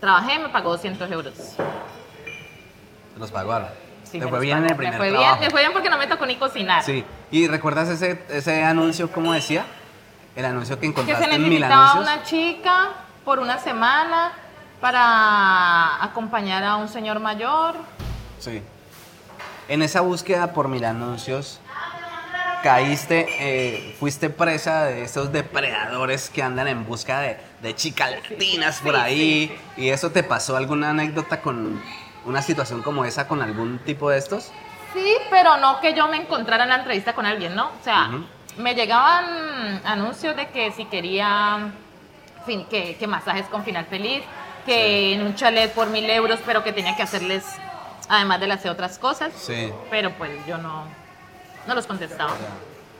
Trabajé, 0.00 0.38
me 0.38 0.48
pagó 0.48 0.70
200 0.70 1.10
euros. 1.10 1.34
Te 1.34 3.18
los 3.18 3.30
pagó 3.30 3.52
ahora. 3.52 3.72
Sí, 4.04 4.18
Te 4.18 4.24
me 4.24 4.30
fue 4.30 4.40
bien 4.40 4.58
en 4.58 4.64
el 4.70 4.76
primer 4.76 4.92
me 4.94 4.98
fue 4.98 5.10
trabajo. 5.10 5.34
Bien, 5.34 5.44
me 5.44 5.50
fue 5.50 5.60
bien 5.60 5.72
porque 5.72 5.90
no 5.90 5.98
me 5.98 6.06
tocó 6.06 6.24
ni 6.24 6.36
cocinar. 6.36 6.82
Sí. 6.82 7.04
¿Y 7.30 7.46
recuerdas 7.48 7.88
ese, 7.88 8.22
ese 8.30 8.64
anuncio, 8.64 9.10
cómo 9.12 9.32
decía? 9.32 9.64
El 10.34 10.44
anuncio 10.46 10.76
que 10.76 10.82
Que 10.82 10.86
encontraste 10.86 11.24
se 11.26 11.34
en 11.34 11.48
Mil 11.48 11.62
Anuncios. 11.62 12.02
una 12.04 12.22
chica 12.22 12.88
por 13.24 13.38
una 13.40 13.58
semana 13.58 14.32
para 14.80 16.02
acompañar 16.02 16.64
a 16.64 16.76
un 16.76 16.88
señor 16.88 17.18
mayor. 17.20 17.74
Sí. 18.38 18.62
En 19.68 19.82
esa 19.82 20.00
búsqueda 20.00 20.52
por 20.54 20.68
Mil 20.68 20.84
Anuncios, 20.84 21.60
caíste, 22.62 23.26
eh, 23.40 23.96
fuiste 23.98 24.30
presa 24.30 24.84
de 24.84 25.02
esos 25.04 25.32
depredadores 25.32 26.30
que 26.30 26.42
andan 26.42 26.68
en 26.68 26.84
busca 26.86 27.20
de, 27.20 27.36
de 27.62 27.74
chicas 27.74 28.10
latinas 28.30 28.80
por 28.80 28.96
ahí. 28.96 29.56
¿Y 29.76 29.88
eso 29.88 30.10
te 30.10 30.22
pasó 30.22 30.56
alguna 30.56 30.90
anécdota 30.90 31.40
con 31.40 31.80
una 32.24 32.42
situación 32.42 32.82
como 32.82 33.04
esa 33.04 33.26
con 33.28 33.42
algún 33.42 33.78
tipo 33.80 34.10
de 34.10 34.18
estos? 34.18 34.50
Sí, 34.92 35.14
pero 35.30 35.56
no 35.58 35.80
que 35.80 35.94
yo 35.94 36.08
me 36.08 36.16
encontrara 36.16 36.64
en 36.64 36.70
la 36.70 36.76
entrevista 36.76 37.12
con 37.12 37.26
alguien, 37.26 37.54
¿no? 37.54 37.66
O 37.66 37.84
sea, 37.84 38.10
me 38.56 38.74
llegaban 38.74 39.80
anuncios 39.84 40.34
de 40.34 40.48
que 40.48 40.72
si 40.72 40.86
quería 40.86 41.70
fin- 42.46 42.66
que, 42.66 42.96
que 42.96 43.06
masajes 43.06 43.46
con 43.46 43.64
final 43.64 43.86
feliz, 43.86 44.22
que 44.66 45.14
en 45.14 45.22
un 45.22 45.34
chalet 45.34 45.72
por 45.72 45.88
mil 45.88 46.08
euros, 46.10 46.40
pero 46.44 46.64
que 46.64 46.72
tenía 46.72 46.96
que 46.96 47.02
hacerles, 47.02 47.44
además 48.08 48.40
de 48.40 48.46
las 48.48 48.64
otras 48.66 48.98
cosas. 48.98 49.32
Sí. 49.36 49.70
Pero 49.90 50.12
pues 50.14 50.30
yo 50.46 50.58
no, 50.58 50.84
no 51.66 51.74
los 51.74 51.86
contestaba. 51.86 52.32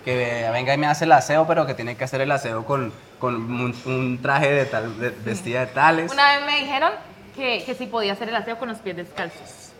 Que 0.05 0.49
venga 0.53 0.73
y 0.75 0.79
me 0.79 0.87
hace 0.87 1.05
el 1.05 1.13
aseo, 1.13 1.47
pero 1.47 1.67
que 1.67 1.75
tiene 1.75 1.97
que 1.97 2.05
hacer 2.05 2.21
el 2.21 2.31
aseo 2.33 2.65
con, 2.65 2.93
con 3.19 3.35
un, 3.35 3.75
un 3.85 4.19
traje 4.23 4.51
de 4.51 4.65
tal, 4.67 4.99
de- 4.99 5.11
vestida 5.11 5.61
de 5.61 5.67
tales. 5.67 6.13
Una 6.13 6.37
vez 6.37 6.47
me 6.47 6.61
dijeron 6.61 6.93
que, 7.37 7.63
que 7.65 7.75
si 7.75 7.87
podía 7.87 8.13
hacer 8.15 8.29
el 8.29 8.37
aseo 8.37 8.59
con 8.59 8.69
los 8.69 8.79
pies 8.79 8.97
descalzos. 8.97 9.73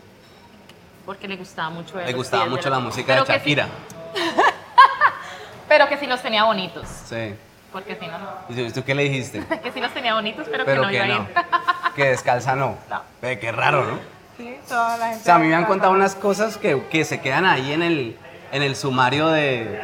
Porque 1.05 1.27
le 1.27 1.37
gustaba 1.37 1.69
mucho 1.71 1.97
Le 1.99 2.13
gustaba 2.13 2.45
mucho 2.45 2.69
la 2.69 2.79
música 2.79 3.15
de 3.15 3.23
que 3.23 3.31
Shakira. 3.33 3.67
pero 5.67 5.87
que 5.87 5.97
sí 5.97 6.07
los 6.07 6.21
tenía 6.21 6.43
bonitos. 6.43 6.87
Sí. 7.05 7.35
Porque 7.71 7.95
si 7.95 8.07
no, 8.07 8.17
¿Y 8.49 8.71
tú- 8.71 8.83
qué 8.83 8.95
le 8.95 9.03
dijiste? 9.03 9.43
que 9.63 9.71
sí 9.71 9.79
los 9.79 9.93
tenía 9.93 10.13
bonitos, 10.15 10.47
pero, 10.51 10.65
Pero 10.65 10.81
que 10.81 10.85
no 10.85 10.89
que 10.91 10.95
iba 10.95 11.05
a 11.05 11.07
no. 11.07 11.15
ir. 11.23 11.27
Que 11.95 12.05
descalza 12.09 12.55
no. 12.55 12.77
No. 12.89 13.01
Qué 13.21 13.51
raro, 13.51 13.83
¿no? 13.83 13.99
Sí, 14.37 14.55
toda 14.67 14.95
la 14.97 15.05
gente. 15.07 15.21
O 15.21 15.23
sea, 15.25 15.35
a 15.35 15.39
mí 15.39 15.47
me 15.47 15.55
han 15.55 15.65
contado 15.65 15.91
unas 15.91 16.15
cosas 16.15 16.55
que, 16.57 16.81
que 16.87 17.03
se 17.03 17.19
quedan 17.19 17.45
ahí 17.45 17.73
en 17.73 17.81
el, 17.83 18.17
en 18.51 18.63
el 18.63 18.75
sumario 18.75 19.27
de, 19.29 19.81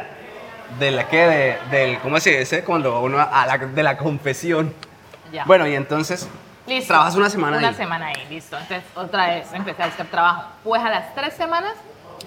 de 0.78 0.90
la 0.90 1.08
que, 1.08 1.16
de, 1.16 1.58
del, 1.70 1.98
¿cómo 2.00 2.18
se 2.20 2.38
dice? 2.38 2.64
Cuando 2.64 3.00
uno, 3.00 3.18
a 3.20 3.46
la, 3.46 3.58
de 3.58 3.82
la 3.82 3.96
confesión. 3.96 4.74
Ya. 5.32 5.44
Bueno, 5.44 5.66
y 5.66 5.74
entonces, 5.74 6.28
Listo. 6.66 6.88
trabajas 6.88 7.14
una 7.16 7.28
semana 7.30 7.58
Una 7.58 7.68
ahí. 7.68 7.74
semana 7.74 8.06
ahí, 8.08 8.26
listo. 8.30 8.56
Entonces, 8.58 8.84
otra 8.94 9.26
vez 9.28 9.52
empecé 9.52 9.82
a 9.82 9.86
buscar 9.86 10.06
trabajo. 10.06 10.44
Pues 10.64 10.82
a 10.82 10.90
las 10.90 11.14
tres 11.14 11.34
semanas 11.34 11.72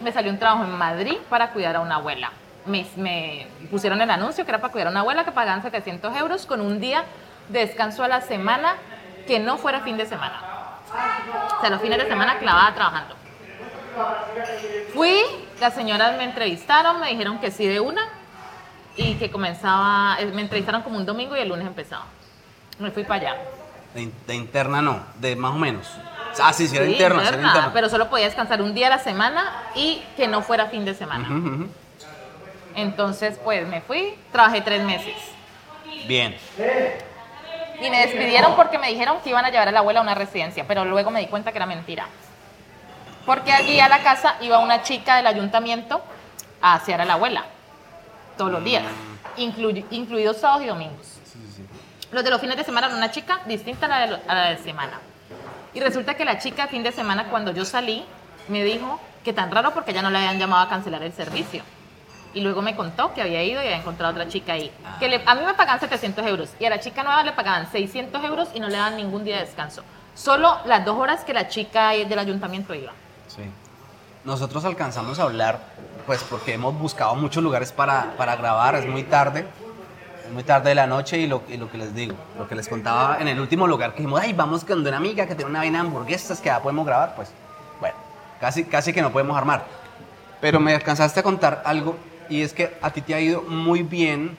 me 0.01 0.11
salió 0.11 0.31
un 0.31 0.39
trabajo 0.39 0.63
en 0.63 0.71
Madrid 0.77 1.17
para 1.29 1.49
cuidar 1.51 1.75
a 1.77 1.79
una 1.81 1.95
abuela. 1.95 2.31
Me, 2.65 2.85
me 2.97 3.47
pusieron 3.71 3.99
el 4.01 4.09
anuncio 4.09 4.45
que 4.45 4.51
era 4.51 4.59
para 4.59 4.71
cuidar 4.71 4.87
a 4.87 4.91
una 4.91 4.99
abuela 5.01 5.23
que 5.25 5.31
pagaban 5.31 5.61
700 5.61 6.15
euros 6.17 6.45
con 6.45 6.61
un 6.61 6.79
día 6.79 7.03
de 7.49 7.59
descanso 7.59 8.03
a 8.03 8.07
la 8.07 8.21
semana 8.21 8.75
que 9.27 9.39
no 9.39 9.57
fuera 9.57 9.79
fin 9.81 9.97
de 9.97 10.05
semana. 10.05 10.41
O 11.57 11.61
sea, 11.61 11.69
los 11.69 11.81
fines 11.81 11.97
de 11.99 12.07
semana 12.07 12.37
clavada 12.39 12.73
trabajando. 12.73 13.15
Fui, 14.93 15.21
las 15.59 15.73
señoras 15.73 16.17
me 16.17 16.23
entrevistaron, 16.23 16.99
me 16.99 17.09
dijeron 17.09 17.39
que 17.39 17.51
sí 17.51 17.65
de 17.67 17.79
una 17.79 18.01
y 18.97 19.15
que 19.15 19.29
comenzaba, 19.31 20.17
eh, 20.19 20.25
me 20.25 20.41
entrevistaron 20.41 20.81
como 20.81 20.97
un 20.97 21.05
domingo 21.05 21.35
y 21.35 21.39
el 21.39 21.49
lunes 21.49 21.67
empezaba. 21.67 22.05
Me 22.79 22.91
fui 22.91 23.03
para 23.03 23.31
allá. 23.31 23.35
De, 23.93 24.11
de 24.27 24.35
interna 24.35 24.81
no, 24.81 25.03
de 25.19 25.35
más 25.35 25.51
o 25.51 25.57
menos. 25.57 25.87
Ah, 26.41 26.53
sí, 26.53 26.67
sí, 26.67 26.75
era 26.77 26.85
Sí, 26.85 26.91
interna, 26.93 27.21
sí 27.21 27.27
era 27.27 27.37
interna, 27.37 27.47
interna. 27.49 27.71
pero 27.73 27.89
solo 27.89 28.09
podía 28.09 28.25
descansar 28.25 28.61
un 28.61 28.73
día 28.73 28.87
a 28.87 28.91
la 28.91 28.99
semana 28.99 29.45
y 29.75 30.01
que 30.15 30.27
no 30.27 30.41
fuera 30.41 30.67
fin 30.67 30.85
de 30.85 30.93
semana. 30.93 31.27
Ujú, 31.27 31.47
ujú. 31.47 31.67
Entonces, 32.75 33.37
pues 33.43 33.67
me 33.67 33.81
fui, 33.81 34.15
trabajé 34.31 34.61
tres 34.61 34.83
meses. 34.83 35.13
Bien. 36.05 36.35
Y 37.81 37.89
me 37.89 38.01
despidieron 38.01 38.55
porque 38.55 38.77
me 38.77 38.87
dijeron 38.89 39.17
que 39.23 39.29
iban 39.29 39.45
a 39.45 39.49
llevar 39.49 39.67
a 39.69 39.71
la 39.71 39.79
abuela 39.79 39.99
a 39.99 40.03
una 40.03 40.15
residencia, 40.15 40.65
pero 40.67 40.85
luego 40.85 41.11
me 41.11 41.19
di 41.19 41.27
cuenta 41.27 41.51
que 41.51 41.57
era 41.57 41.65
mentira. 41.65 42.07
Porque 43.25 43.51
allí 43.51 43.79
a 43.79 43.89
la 43.89 43.99
casa 44.01 44.35
iba 44.41 44.59
una 44.59 44.81
chica 44.81 45.17
del 45.17 45.27
ayuntamiento 45.27 46.01
a 46.61 46.75
asear 46.75 47.01
a 47.01 47.05
la 47.05 47.13
abuela, 47.13 47.45
todos 48.37 48.51
los 48.51 48.63
días, 48.63 48.83
inclu- 49.37 49.85
incluidos 49.91 50.37
sábados 50.37 50.63
y 50.63 50.67
domingos. 50.67 51.05
Sí, 51.05 51.21
sí, 51.33 51.53
sí. 51.57 51.65
Los 52.11 52.23
de 52.23 52.29
los 52.31 52.41
fines 52.41 52.57
de 52.57 52.63
semana 52.63 52.87
era 52.87 52.95
una 52.95 53.11
chica 53.11 53.39
distinta 53.45 53.85
a 53.85 53.89
la, 53.89 53.99
de 53.99 54.07
lo- 54.07 54.19
a 54.27 54.33
la 54.35 54.49
de 54.49 54.57
semana. 54.57 54.99
Y 55.73 55.79
resulta 55.79 56.15
que 56.15 56.25
la 56.25 56.39
chica 56.39 56.67
fin 56.67 56.81
de 56.81 56.91
semana, 56.91 57.25
cuando 57.25 57.51
yo 57.51 57.63
salí, 57.65 58.03
me 58.47 58.63
dijo 58.63 58.99
que 59.23 59.33
tan 59.33 59.51
raro 59.51 59.73
porque 59.73 59.93
ya 59.93 60.01
no 60.01 60.09
le 60.09 60.17
habían 60.17 60.39
llamado 60.39 60.65
a 60.65 60.69
cancelar 60.69 61.03
el 61.03 61.13
servicio. 61.13 61.61
Y 62.33 62.41
luego 62.41 62.61
me 62.61 62.75
contó 62.75 63.13
que 63.13 63.21
había 63.21 63.43
ido 63.43 63.61
y 63.61 63.65
había 63.65 63.77
encontrado 63.77 64.11
otra 64.13 64.27
chica 64.27 64.53
ahí. 64.53 64.71
Que 64.99 65.07
le- 65.09 65.21
a 65.25 65.35
mí 65.35 65.41
me 65.45 65.53
pagaban 65.53 65.79
700 65.79 66.25
euros 66.25 66.49
y 66.59 66.65
a 66.65 66.69
la 66.71 66.79
chica 66.79 67.03
nueva 67.03 67.23
le 67.23 67.31
pagaban 67.33 67.71
600 67.71 68.23
euros 68.23 68.49
y 68.55 68.59
no 68.59 68.67
le 68.67 68.77
daban 68.77 68.97
ningún 68.97 69.23
día 69.23 69.37
de 69.37 69.45
descanso. 69.45 69.83
Solo 70.15 70.57
las 70.65 70.83
dos 70.85 70.97
horas 70.97 71.23
que 71.23 71.33
la 71.33 71.47
chica 71.47 71.89
del 71.91 72.17
ayuntamiento 72.19 72.73
iba. 72.73 72.91
Nosotros 74.29 74.63
alcanzamos 74.63 75.17
a 75.17 75.23
hablar, 75.23 75.59
pues 76.05 76.23
porque 76.23 76.53
hemos 76.53 76.77
buscado 76.77 77.15
muchos 77.15 77.41
lugares 77.41 77.71
para, 77.71 78.13
para 78.15 78.35
grabar, 78.35 78.75
es 78.75 78.85
muy 78.85 79.01
tarde, 79.01 79.43
es 80.23 80.31
muy 80.31 80.43
tarde 80.43 80.69
de 80.69 80.75
la 80.75 80.85
noche 80.85 81.17
y 81.17 81.25
lo, 81.25 81.41
y 81.49 81.57
lo 81.57 81.67
que 81.71 81.79
les 81.79 81.95
digo, 81.95 82.13
lo 82.37 82.47
que 82.47 82.53
les 82.53 82.69
contaba 82.69 83.17
en 83.19 83.27
el 83.27 83.39
último 83.39 83.65
lugar 83.65 83.93
que 83.93 84.03
dijimos, 84.03 84.21
ay, 84.21 84.33
vamos 84.33 84.63
con 84.63 84.85
una 84.85 84.97
amiga 84.97 85.25
que 85.25 85.33
tiene 85.33 85.49
una 85.49 85.61
vaina 85.61 85.81
de 85.81 85.87
hamburguesas 85.87 86.41
que 86.41 86.45
ya 86.45 86.61
podemos 86.61 86.85
grabar, 86.85 87.15
pues 87.15 87.31
bueno, 87.79 87.95
casi, 88.39 88.65
casi 88.65 88.93
que 88.93 89.01
no 89.01 89.11
podemos 89.11 89.35
armar. 89.35 89.65
Pero 90.39 90.59
me 90.59 90.75
alcanzaste 90.75 91.21
a 91.21 91.23
contar 91.23 91.63
algo 91.65 91.97
y 92.29 92.43
es 92.43 92.53
que 92.53 92.77
a 92.83 92.91
ti 92.91 93.01
te 93.01 93.15
ha 93.15 93.19
ido 93.19 93.41
muy 93.41 93.81
bien, 93.81 94.37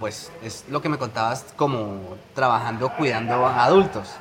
pues 0.00 0.32
es 0.42 0.64
lo 0.70 0.80
que 0.80 0.88
me 0.88 0.96
contabas 0.96 1.44
como 1.56 2.16
trabajando 2.34 2.88
cuidando 2.88 3.46
a 3.46 3.64
adultos. 3.64 4.14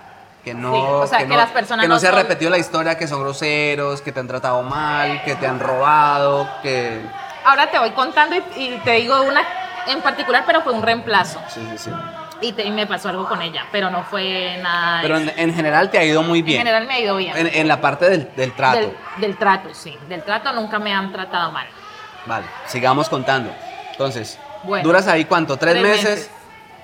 Que 0.45 0.53
no, 0.53 0.71
Sí, 0.73 0.79
o 0.79 1.07
sea, 1.07 1.17
que 1.19 1.25
no- 1.27 1.35
las 1.37 1.49
personas 1.49 1.83
que 1.83 1.87
no 1.89 1.95
no 1.95 1.99
se 1.99 2.07
ha 2.07 2.11
repetido 2.11 2.51
la 2.51 2.59
historia, 2.59 2.97
que 2.97 3.07
son 3.07 3.19
groseros, 3.21 4.01
que 4.01 4.11
te 4.11 4.19
han 4.19 4.27
tratado 4.27 4.61
mal, 4.61 5.23
que 5.23 5.35
te 5.35 5.47
han 5.47 5.59
robado, 5.59 6.47
que... 6.61 7.01
Ahora 7.43 7.69
te 7.71 7.79
voy 7.79 7.89
contando 7.91 8.35
y, 8.35 8.43
y 8.55 8.77
te 8.83 8.91
digo 8.91 9.21
una 9.23 9.41
en 9.87 10.01
particular, 10.01 10.43
pero 10.45 10.61
fue 10.61 10.71
un 10.73 10.83
reemplazo. 10.83 11.41
Sí, 11.49 11.67
sí, 11.71 11.77
sí. 11.79 11.91
Y, 12.41 12.51
te- 12.53 12.63
y 12.63 12.69
me 12.69 12.85
pasó 12.85 13.09
algo 13.09 13.27
con 13.27 13.41
ella, 13.41 13.65
pero 13.71 13.89
no 13.89 14.03
fue 14.03 14.57
nada. 14.61 15.01
Pero 15.01 15.17
en, 15.17 15.31
en 15.35 15.53
general 15.55 15.89
te 15.89 15.97
ha 15.97 16.03
ido 16.03 16.21
muy 16.21 16.41
bien. 16.43 16.61
En 16.61 16.67
general 16.67 16.87
me 16.87 16.93
ha 16.95 16.99
ido 16.99 17.15
bien. 17.15 17.35
En, 17.35 17.47
en 17.47 17.67
la 17.67 17.81
parte 17.81 18.07
del, 18.09 18.29
del 18.35 18.53
trato. 18.53 18.77
Del, 18.77 18.95
del 19.17 19.37
trato, 19.37 19.69
sí. 19.73 19.97
Del 20.07 20.21
trato 20.23 20.53
nunca 20.53 20.77
me 20.77 20.93
han 20.93 21.11
tratado 21.11 21.51
mal. 21.51 21.65
Vale, 22.27 22.45
sigamos 22.67 23.09
contando. 23.09 23.51
Entonces, 23.91 24.37
Bueno, 24.63 24.83
¿duras 24.83 25.07
ahí 25.07 25.25
cuánto? 25.25 25.57
¿Tres, 25.57 25.73
tres 25.73 25.83
meses? 25.83 26.03
meses. 26.09 26.29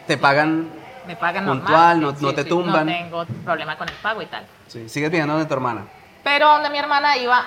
¿Te 0.08 0.18
pagan? 0.18 0.70
Me 1.06 1.16
pagan 1.16 1.46
Puntual, 1.46 2.00
normal. 2.00 2.22
no- 2.22 2.28
no 2.30 2.34
te 2.36 2.44
tumban. 2.46 2.86
No 2.86 2.92
tengo 2.92 3.26
problema 3.44 3.78
con 3.78 3.90
el 3.90 3.96
pago 3.96 4.22
y 4.22 4.26
tal. 4.28 4.46
Sí, 4.68 4.88
sigues 4.90 5.10
viviendo 5.12 5.34
donde 5.34 5.48
tu 5.48 5.54
hermana. 5.54 5.86
Pero 6.24 6.48
donde 6.48 6.70
mi 6.70 6.78
hermana 6.78 7.18
iba 7.18 7.44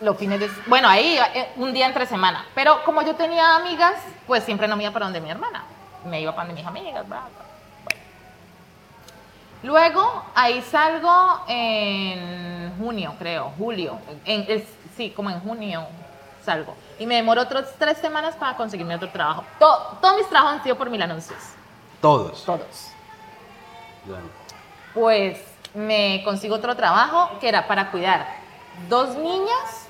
los 0.00 0.16
fines 0.16 0.40
de... 0.40 0.50
Bueno, 0.66 0.88
ahí 0.88 1.14
iba 1.14 1.26
eh, 1.34 1.52
un 1.56 1.72
día 1.72 1.86
entre 1.86 2.06
semana. 2.06 2.44
Pero 2.54 2.82
como 2.84 3.02
yo 3.02 3.14
tenía 3.14 3.56
amigas, 3.56 3.94
pues 4.26 4.42
siempre 4.44 4.66
no 4.68 4.76
me 4.76 4.82
iba 4.82 4.92
para 4.92 5.06
donde 5.06 5.20
mi 5.20 5.30
hermana. 5.30 5.62
Me 6.04 6.20
iba 6.20 6.32
para 6.34 6.46
donde 6.48 6.60
mis 6.60 6.68
amigas. 6.68 7.06
bla, 7.08 7.20
bla. 7.20 7.96
Luego, 9.62 10.24
ahí 10.34 10.62
salgo 10.62 11.40
en 11.48 12.74
junio, 12.78 13.14
creo, 13.18 13.52
julio. 13.58 13.98
En, 14.24 14.64
sí, 14.96 15.10
como 15.10 15.30
en 15.30 15.40
junio 15.40 15.86
salgo. 16.44 16.74
Y 16.98 17.06
me 17.06 17.16
demoro 17.16 17.42
otras 17.42 17.74
tres 17.78 17.98
semanas 17.98 18.36
para 18.36 18.56
conseguirme 18.56 18.94
otro 18.96 19.08
trabajo. 19.10 19.44
To- 19.58 19.98
todos 20.00 20.16
mis 20.18 20.28
trabajos 20.28 20.58
han 20.58 20.62
sido 20.62 20.76
por 20.76 20.90
mil 20.90 21.02
anuncios. 21.02 21.38
Todos. 22.00 22.44
Todos. 22.44 22.90
Pues 24.94 25.38
me 25.74 26.22
consigo 26.24 26.56
otro 26.56 26.74
trabajo 26.76 27.38
que 27.40 27.48
era 27.48 27.66
para 27.66 27.90
cuidar 27.90 28.26
dos 28.88 29.16
niñas, 29.16 29.88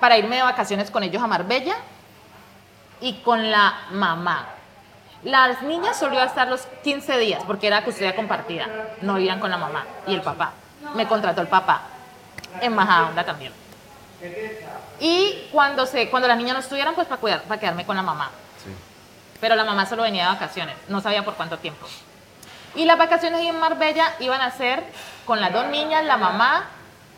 para 0.00 0.18
irme 0.18 0.36
de 0.36 0.42
vacaciones 0.42 0.90
con 0.90 1.02
ellos 1.02 1.22
a 1.22 1.26
Marbella 1.26 1.76
y 3.00 3.14
con 3.22 3.50
la 3.50 3.86
mamá. 3.92 4.48
Las 5.22 5.62
niñas 5.62 5.98
solo 5.98 6.14
iban 6.14 6.26
a 6.26 6.28
estar 6.28 6.48
los 6.48 6.66
15 6.82 7.16
días 7.18 7.42
porque 7.46 7.66
era 7.66 7.82
custodia 7.84 8.14
compartida. 8.14 8.66
No 9.00 9.14
vivían 9.14 9.40
con 9.40 9.50
la 9.50 9.56
mamá 9.56 9.84
y 10.06 10.14
el 10.14 10.20
papá. 10.20 10.52
Me 10.94 11.06
contrató 11.06 11.40
el 11.40 11.48
papá 11.48 11.82
en 12.60 12.74
Majadahonda 12.74 13.24
también. 13.24 13.52
Y 15.00 15.48
cuando, 15.50 15.86
se, 15.86 16.10
cuando 16.10 16.28
las 16.28 16.36
niñas 16.36 16.54
no 16.54 16.60
estuvieran, 16.60 16.94
pues 16.94 17.06
para, 17.06 17.20
cuidar, 17.20 17.42
para 17.42 17.60
quedarme 17.60 17.86
con 17.86 17.96
la 17.96 18.02
mamá. 18.02 18.30
Sí. 18.62 18.70
Pero 19.40 19.54
la 19.54 19.64
mamá 19.64 19.86
solo 19.86 20.02
venía 20.02 20.24
de 20.24 20.32
vacaciones, 20.32 20.76
no 20.88 21.00
sabía 21.00 21.24
por 21.24 21.34
cuánto 21.34 21.58
tiempo. 21.58 21.86
Y 22.74 22.84
las 22.84 22.98
vacaciones 22.98 23.40
en 23.40 23.58
Marbella 23.60 24.14
iban 24.20 24.40
a 24.40 24.50
ser 24.50 24.82
con 25.26 25.40
las 25.40 25.52
dos 25.52 25.66
niñas, 25.66 26.04
la 26.04 26.16
mamá 26.16 26.66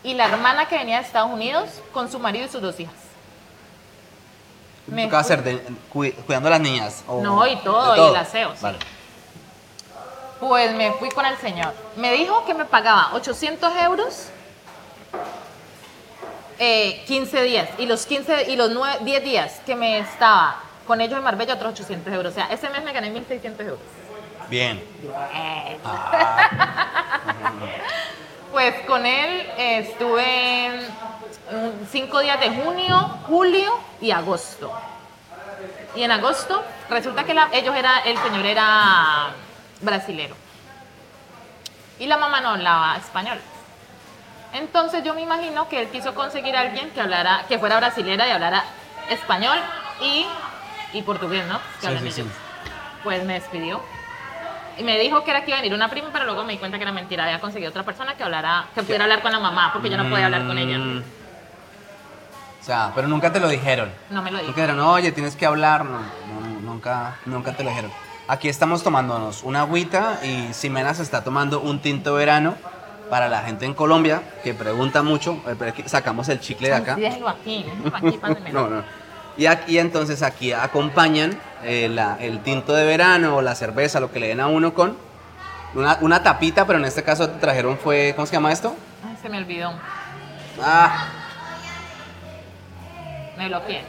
y 0.03 0.15
la 0.15 0.27
hermana 0.27 0.69
que 0.69 0.77
venía 0.79 0.99
de 1.01 1.03
Estados 1.07 1.31
Unidos 1.31 1.69
con 1.93 2.11
su 2.11 2.19
marido 2.19 2.47
y 2.47 2.49
sus 2.49 2.61
dos 2.63 2.79
hijas. 2.79 2.95
¿Qué 4.87 4.93
Me 4.93 5.09
fui- 5.09 5.17
hacer? 5.19 5.43
De- 5.43 5.61
cu- 5.93 6.13
¿Cuidando 6.27 6.49
a 6.49 6.51
las 6.53 6.61
niñas? 6.61 7.03
o- 7.09 7.21
No, 7.23 7.47
y 7.47 7.57
todo, 7.57 7.97
y 7.97 8.11
el 8.11 8.17
aseo, 8.17 8.53
sí. 8.55 8.59
Vale. 8.63 8.79
Pues 10.39 10.75
me 10.77 10.93
fui 10.93 11.09
con 11.09 11.25
el 11.27 11.37
señor. 11.39 11.73
Me 11.97 12.13
dijo 12.13 12.45
que 12.45 12.53
me 12.55 12.67
pagaba 12.67 13.15
800 13.15 13.73
euros 13.77 14.29
eh, 16.59 17.03
15 17.07 17.43
días. 17.43 17.69
Y 17.79 17.87
los 17.87 18.07
15 18.07 18.51
y 18.51 18.57
los 18.57 18.71
9, 18.71 18.99
10 19.03 19.25
días 19.25 19.61
que 19.67 19.75
me 19.75 19.99
estaba 19.99 20.61
con 20.87 21.01
ellos 21.01 21.19
en 21.19 21.25
Marbella, 21.25 21.55
otros 21.55 21.73
800 21.73 22.13
euros. 22.13 22.33
O 22.33 22.35
sea, 22.35 22.47
ese 22.53 22.69
mes 22.71 22.83
me 22.85 22.93
gané 22.93 23.11
1.600 23.11 23.61
euros. 23.61 23.79
Bien. 24.49 24.83
Ah, 25.85 26.51
Pues 28.53 28.75
con 28.87 29.05
él 29.05 29.47
estuve 29.59 30.81
cinco 31.91 32.21
días 32.21 32.41
de 32.41 32.51
junio, 32.51 32.97
julio 33.27 33.79
y 34.01 34.11
agosto. 34.13 34.73
Y 35.95 36.03
en 36.03 36.11
agosto 36.11 36.63
resulta 36.89 37.25
que 37.25 37.35
la- 37.35 37.49
ellos 37.53 37.75
era, 37.77 38.01
el 38.01 38.17
señor 38.19 38.47
era 38.47 39.29
brasilero. 39.81 40.35
Y 41.99 42.07
la 42.07 42.17
mamá 42.17 42.41
no 42.41 42.51
hablaba 42.51 42.97
español. 42.97 43.39
Entonces 44.53 45.03
yo 45.05 45.13
me 45.15 45.23
imagino 45.23 45.69
que 45.69 45.81
él 45.81 45.89
quiso 45.89 46.15
conseguir 46.15 46.57
a 46.57 46.61
alguien 46.61 46.91
que 46.91 47.01
hablara, 47.01 47.45
que 47.49 47.59
fuera 47.59 47.77
brasilera 47.77 48.27
y 48.27 48.31
hablara 48.31 48.65
español 49.11 49.59
y, 50.01 50.27
y 50.95 51.03
portugués, 51.03 51.45
¿no? 51.47 51.59
Que 51.59 51.81
Sí, 51.81 51.87
hablan 51.89 52.03
sí, 52.05 52.11
sí. 52.13 52.21
ellos. 52.23 52.33
Pues 53.03 53.23
me 53.25 53.35
despidió. 53.35 53.83
Y 54.79 54.83
me 54.83 54.99
dijo 54.99 55.25
que 55.25 55.31
era 55.31 55.43
que 55.45 55.51
iba 55.51 55.59
a 55.59 55.63
venir 55.63 55.75
una 55.75 55.89
prima, 55.89 56.09
pero 56.13 56.25
luego 56.27 56.45
me 56.45 56.53
di 56.53 56.59
cuenta 56.59 56.77
que 56.79 56.83
era 56.85 56.93
mentira. 56.93 57.25
Había 57.25 57.41
conseguido 57.41 57.71
otra 57.71 57.83
persona 57.83 58.15
que 58.15 58.23
hablara, 58.23 58.67
que 58.75 58.83
pudiera 58.83 59.05
hablar 59.05 59.23
con 59.23 59.33
la 59.33 59.41
mamá, 59.41 59.71
porque 59.73 59.89
yo 59.91 59.97
no 59.97 60.09
podía 60.09 60.27
hablar 60.27 60.47
con 60.47 60.59
ella. 60.59 60.79
Mm. 60.79 61.03
O 62.61 62.65
sea, 62.67 62.93
pero 62.95 63.07
nunca 63.09 63.33
te 63.33 63.41
lo 63.41 63.49
dijeron. 63.49 63.91
No 64.11 64.23
me 64.23 64.31
lo 64.31 64.39
dijo. 64.39 64.49
Nunca 64.49 64.63
dijeron, 64.63 64.81
oye, 64.81 65.13
tienes 65.13 65.37
que 65.37 65.47
hablar. 65.47 65.85
No, 65.85 65.99
no, 66.01 66.61
nunca, 66.61 67.17
nunca 67.25 67.53
te 67.53 67.63
lo 67.63 67.71
dijeron. 67.71 67.91
Aquí 68.29 68.49
estamos 68.49 68.83
tomándonos 68.83 69.45
una 69.45 69.61
agüita 69.61 70.19
y 70.25 70.53
Ximena 70.53 70.93
se 70.95 71.03
está 71.03 71.23
tomando 71.23 71.61
un 71.61 71.79
tinto 71.79 72.15
verano 72.15 72.57
para 73.09 73.29
la 73.29 73.43
gente 73.43 73.67
en 73.67 73.73
Colombia 73.75 74.21
que 74.43 74.53
pregunta 74.53 75.03
mucho. 75.03 75.41
eh, 75.47 75.85
Sacamos 75.87 76.29
el 76.29 76.41
chicle 76.41 76.69
de 76.69 76.75
acá. 76.75 76.97
Sí, 76.97 77.03
déjelo 77.03 77.29
aquí, 77.29 77.63
déjelo 77.63 77.97
aquí, 77.97 78.19
pásenmelo. 78.21 78.61
No, 78.63 78.77
no. 78.77 78.83
Y 79.37 79.47
aquí 79.47 79.79
entonces 79.79 80.23
aquí 80.23 80.53
acompañan 80.53 81.39
eh, 81.63 81.89
la- 81.91 82.17
el 82.21 82.41
tinto 82.43 82.73
de 82.75 82.85
verano 82.87 83.37
o 83.37 83.43
la 83.43 83.55
cerveza, 83.55 83.99
lo 84.01 84.11
que 84.13 84.21
le 84.21 84.29
den 84.29 84.41
a 84.41 84.47
uno 84.47 84.73
con 84.75 84.97
una, 85.75 85.99
una 86.01 86.23
tapita, 86.23 86.67
pero 86.67 86.79
en 86.79 86.85
este 86.85 87.03
caso 87.03 87.29
te 87.29 87.39
trajeron 87.39 87.77
fue, 87.79 88.13
¿cómo 88.15 88.27
se 88.27 88.35
llama 88.35 88.53
esto? 88.53 88.75
Ay, 89.07 89.17
se 89.21 89.29
me 89.29 89.39
olvidó. 89.39 89.73
Ah, 90.63 91.09
Me 93.37 93.49
bloqueé. 93.49 93.85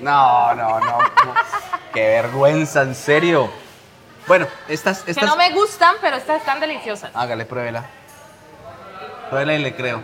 no, 0.00 0.54
no, 0.54 0.80
no. 0.80 0.98
no. 1.00 1.34
Qué 1.92 2.00
vergüenza, 2.08 2.82
en 2.82 2.94
serio. 2.94 3.50
Bueno, 4.26 4.46
estas, 4.68 5.02
Que 5.02 5.12
estas. 5.12 5.24
no 5.28 5.36
me 5.36 5.50
gustan, 5.52 5.94
pero 6.00 6.16
estas 6.16 6.40
están 6.40 6.60
deliciosas. 6.60 7.10
Hágale, 7.14 7.44
pruébela. 7.46 7.84
Pruébela 9.30 9.54
y 9.54 9.58
le 9.62 9.74
creo. 9.74 10.02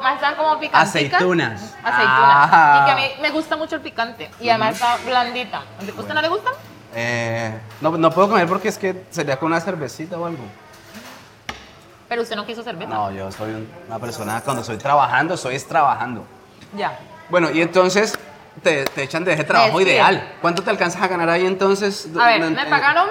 Más 0.00 0.14
están 0.14 0.34
como 0.36 0.58
picanticas. 0.58 0.88
Aceitunas. 0.88 1.60
Aceitunas. 1.84 2.48
Ah. 2.52 2.80
Y 2.80 2.84
que 2.86 2.90
a 2.90 2.96
mí 2.96 3.12
me 3.22 3.30
gusta 3.30 3.56
mucho 3.56 3.76
el 3.76 3.82
picante. 3.82 4.30
Y 4.40 4.48
además 4.48 4.74
está 4.74 4.96
blandita. 5.04 5.58
¿A 5.58 6.00
usted 6.00 6.14
no 6.14 6.22
le 6.22 6.28
gusta? 6.28 6.50
Eh, 6.94 7.52
no, 7.80 7.90
no 7.96 8.10
puedo 8.10 8.28
comer 8.30 8.48
porque 8.48 8.68
es 8.68 8.78
que 8.78 9.04
sería 9.10 9.36
con 9.38 9.46
una 9.52 9.60
cervecita 9.60 10.18
o 10.18 10.26
algo. 10.26 10.42
Pero 12.08 12.22
usted 12.22 12.34
no 12.34 12.44
quiso 12.44 12.62
cerveza. 12.62 12.90
No, 12.90 13.10
yo 13.12 13.30
soy 13.30 13.50
un- 13.52 13.70
una 13.86 13.98
persona, 13.98 14.40
cuando 14.40 14.62
estoy 14.62 14.78
trabajando, 14.78 15.36
soy 15.36 15.58
trabajando. 15.60 16.24
Ya. 16.74 16.98
Bueno, 17.28 17.50
y 17.50 17.62
entonces 17.62 18.18
te, 18.64 18.84
te 18.86 19.04
echan 19.04 19.24
de 19.24 19.34
ese 19.34 19.44
trabajo 19.44 19.80
ideal. 19.80 20.34
¿Cuánto 20.40 20.62
te 20.62 20.70
alcanzas 20.70 21.00
a 21.02 21.06
ganar 21.06 21.28
ahí 21.30 21.46
entonces? 21.46 22.08
A 22.20 22.26
ver, 22.26 22.42
En- 22.42 22.54
me 22.54 22.66
pagaron 22.66 23.08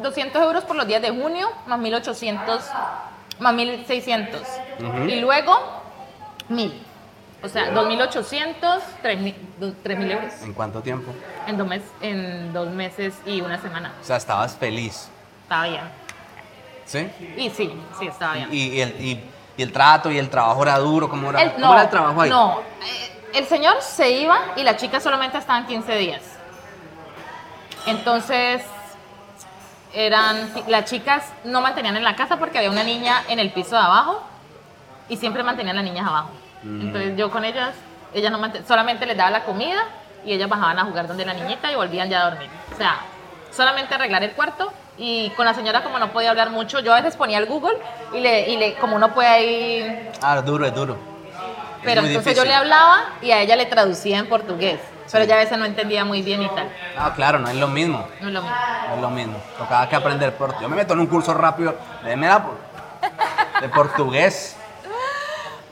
200 0.00 0.40
euros 0.40 0.62
por 0.64 0.76
los 0.76 0.86
días 0.86 1.02
de 1.02 1.10
junio, 1.10 1.50
más 1.66 1.78
1800, 1.80 2.64
más 3.40 3.52
1600. 3.54 4.42
Y 5.08 5.16
luego, 5.20 5.75
1000. 6.48 6.82
O 7.42 7.48
sea, 7.48 7.70
2800, 7.70 8.82
3000 9.02 9.34
do- 9.60 9.72
3000 9.82 10.10
euros. 10.10 10.32
¿En 10.42 10.52
cuánto 10.54 10.80
tiempo? 10.80 11.12
En 11.46 11.56
dos, 11.58 11.66
mes- 11.68 11.82
en 12.00 12.52
dos 12.52 12.68
meses 12.70 13.14
y 13.26 13.40
una 13.40 13.60
semana. 13.60 13.92
O 14.00 14.04
sea, 14.04 14.16
estabas 14.16 14.56
feliz. 14.56 15.08
Estaba 15.42 15.66
bien. 15.68 15.82
¿Sí? 16.86 17.10
Y 17.36 17.50
sí, 17.50 17.72
sí, 17.98 18.06
estaba 18.06 18.34
bien. 18.34 18.48
Y, 18.52 18.68
y 18.68 18.80
el, 18.80 19.00
y, 19.00 19.24
y 19.56 19.62
el 19.62 19.72
trato 19.72 20.10
y 20.10 20.18
el 20.18 20.30
trabajo 20.30 20.62
era 20.62 20.78
duro. 20.78 21.08
¿Cómo 21.08 21.30
era, 21.30 21.42
El- 21.42 21.52
cómo 21.52 21.72
era 21.74 21.82
el 21.82 21.90
trabajo 21.90 22.20
ahí? 22.22 22.30
No, 22.30 22.60
eh, 22.60 23.12
el 23.34 23.46
señor 23.46 23.82
se 23.82 24.10
iba 24.10 24.38
y 24.56 24.62
la 24.62 24.76
chica 24.76 24.98
solamente 24.98 25.36
estaban 25.38 25.66
15 25.66 25.94
días. 25.96 26.22
Entonces, 27.86 28.62
eran, 29.94 30.50
las 30.68 30.84
chicas 30.90 31.24
no 31.44 31.60
mantenían 31.60 31.96
en 31.96 32.04
la 32.04 32.16
casa 32.16 32.38
porque 32.38 32.58
había 32.58 32.70
una 32.70 32.82
niña 32.82 33.22
en 33.28 33.38
el 33.38 33.52
piso 33.52 33.70
de 33.76 33.82
abajo 33.82 34.22
y 35.08 35.16
siempre 35.16 35.42
mantenían 35.42 35.76
las 35.76 35.84
niñas 35.84 36.06
abajo. 36.06 36.30
Mm. 36.62 36.80
Entonces 36.82 37.16
yo 37.16 37.30
con 37.30 37.44
ellas, 37.44 37.70
ellas 38.14 38.32
no 38.32 38.40
solamente 38.66 39.06
les 39.06 39.16
daba 39.16 39.30
la 39.30 39.44
comida 39.44 39.80
y 40.24 40.32
ellas 40.32 40.48
bajaban 40.48 40.78
a 40.78 40.84
jugar 40.84 41.06
donde 41.06 41.24
la 41.24 41.34
niñita 41.34 41.70
y 41.70 41.74
volvían 41.76 42.08
ya 42.08 42.22
a 42.26 42.30
dormir. 42.30 42.48
O 42.74 42.76
sea, 42.76 42.96
solamente 43.50 43.94
arreglar 43.94 44.22
el 44.24 44.32
cuarto 44.32 44.72
y 44.98 45.30
con 45.30 45.44
la 45.46 45.54
señora 45.54 45.82
como 45.82 45.98
no 45.98 46.08
podía 46.12 46.30
hablar 46.30 46.50
mucho, 46.50 46.80
yo 46.80 46.92
a 46.94 46.96
veces 47.00 47.16
ponía 47.16 47.38
el 47.38 47.46
Google 47.46 47.76
y 48.14 48.20
le, 48.20 48.48
y 48.48 48.56
le 48.56 48.74
como 48.74 48.96
uno 48.96 49.12
puede 49.14 49.44
ir 49.44 50.10
Ah, 50.22 50.40
duro, 50.42 50.66
es 50.66 50.74
duro. 50.74 50.94
Es 50.94 51.82
pero 51.84 52.00
muy 52.02 52.10
entonces 52.10 52.34
yo 52.34 52.42
difícil. 52.42 52.48
le 52.48 52.54
hablaba 52.54 53.04
y 53.22 53.30
a 53.30 53.40
ella 53.42 53.54
le 53.56 53.66
traducía 53.66 54.18
en 54.18 54.28
portugués. 54.28 54.80
Pero 55.12 55.22
ella 55.22 55.36
a 55.36 55.38
veces 55.38 55.56
no 55.56 55.64
entendía 55.64 56.04
muy 56.04 56.20
bien 56.22 56.42
y 56.42 56.48
tal. 56.48 56.68
Ah, 56.98 57.12
claro, 57.14 57.38
no 57.38 57.48
es 57.48 57.54
lo 57.54 57.68
mismo. 57.68 58.08
No 58.20 58.26
es 58.26 58.34
lo 58.34 58.42
mismo. 58.42 58.56
No 58.88 58.94
es 58.96 59.00
lo 59.02 59.10
mismo. 59.10 59.38
Tocaba 59.56 59.88
que 59.88 59.94
aprender 59.94 60.32
por. 60.34 60.60
Yo 60.60 60.68
me 60.68 60.74
meto 60.74 60.94
en 60.94 61.00
un 61.00 61.06
curso 61.06 61.32
rápido. 61.32 61.76
Por- 62.02 62.58
de 63.60 63.68
portugués. 63.68 64.56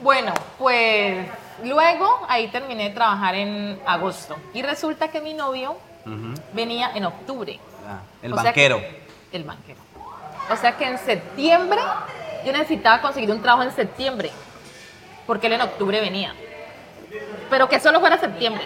Bueno, 0.05 0.33
pues 0.59 1.25
luego 1.63 2.27
ahí 2.29 2.47
terminé 2.49 2.83
de 2.83 2.89
trabajar 2.91 3.33
en 3.33 3.81
agosto. 3.87 4.35
Y 4.53 4.61
resulta 4.61 5.07
que 5.07 5.19
mi 5.19 5.33
novio 5.33 5.77
venía 6.53 6.91
en 6.93 7.05
octubre. 7.05 7.59
Ah, 7.89 8.01
el 8.21 8.31
O 8.33 8.35
banquero. 8.35 8.77
que- 8.77 9.01
el 9.31 9.43
banquero. 9.45 9.79
O 10.51 10.55
sea 10.57 10.77
que 10.77 10.85
en 10.87 10.99
septiembre 10.99 11.81
yo 12.45 12.51
necesitaba 12.51 13.01
conseguir 13.01 13.31
un 13.31 13.41
trabajo 13.41 13.63
en 13.63 13.71
septiembre. 13.75 14.31
Porque 15.25 15.47
él 15.47 15.53
en 15.53 15.61
octubre 15.61 15.99
venía. 15.99 16.35
Pero 17.49 17.67
que 17.67 17.79
solo 17.79 17.99
fuera 17.99 18.19
septiembre. 18.19 18.65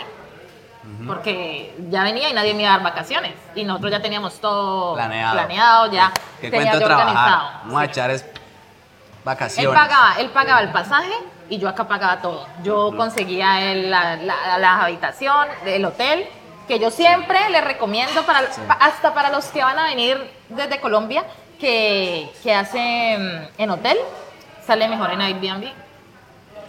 Porque 1.07 1.73
ya 1.89 2.03
venía 2.03 2.29
y 2.29 2.33
nadie 2.33 2.53
me 2.53 2.63
iba 2.63 2.73
a 2.73 2.77
dar 2.79 2.83
vacaciones. 2.83 3.31
Y 3.55 3.63
nosotros 3.63 3.91
ya 3.93 4.01
teníamos 4.01 4.41
todo 4.41 4.93
Planeado. 4.95 5.33
planeado, 5.37 5.89
ya 5.93 6.11
¿Qué 6.41 6.51
tenía 6.51 6.71
cuento 6.71 6.79
yo 6.81 6.85
trabajar? 6.85 7.07
organizado. 7.15 7.49
Vamos 7.63 7.81
a 7.81 7.85
Sí. 7.85 7.91
echar 7.91 8.11
es 8.11 8.25
Él 9.31 9.35
vacaciones. 9.37 9.73
pagaba, 9.79 10.15
él 10.19 10.29
pagaba 10.29 10.61
el 10.61 10.69
pasaje 10.71 11.11
y 11.49 11.57
yo 11.57 11.67
acá 11.69 11.87
pagaba 11.87 12.21
todo. 12.21 12.45
Yo 12.63 12.95
conseguía 12.95 13.71
el- 13.71 13.89
la, 13.91 14.15
la- 14.17 14.57
la 14.57 14.81
habitación, 14.83 15.47
el 15.65 15.83
hotel, 15.85 16.27
que 16.67 16.79
yo 16.79 16.91
siempre 16.91 17.49
le 17.49 17.61
recomiendo 17.61 18.23
para, 18.23 18.41
pa- 18.67 18.73
hasta 18.79 19.13
para 19.13 19.29
los 19.31 19.45
que 19.45 19.63
van 19.63 19.77
a 19.79 19.85
venir 19.85 20.17
desde 20.49 20.79
Colombia, 20.79 21.23
que, 21.59 22.31
que 22.43 22.53
hacen 22.53 23.49
en 23.57 23.69
hotel, 23.69 23.97
sale 24.65 24.87
mejor 24.87 25.11
en 25.11 25.21
Airbnb. 25.21 25.71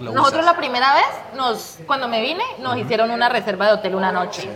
Lo 0.00 0.12
Nosotros 0.12 0.42
usas. 0.42 0.54
la 0.54 0.56
primera 0.56 0.94
vez, 0.94 1.06
nos, 1.36 1.78
cuando 1.86 2.08
me 2.08 2.22
vine, 2.22 2.42
nos 2.60 2.76
hicieron 2.78 3.10
una 3.10 3.28
reserva 3.28 3.66
de 3.66 3.72
hotel 3.72 3.94
una 3.94 4.10
noche. 4.10 4.48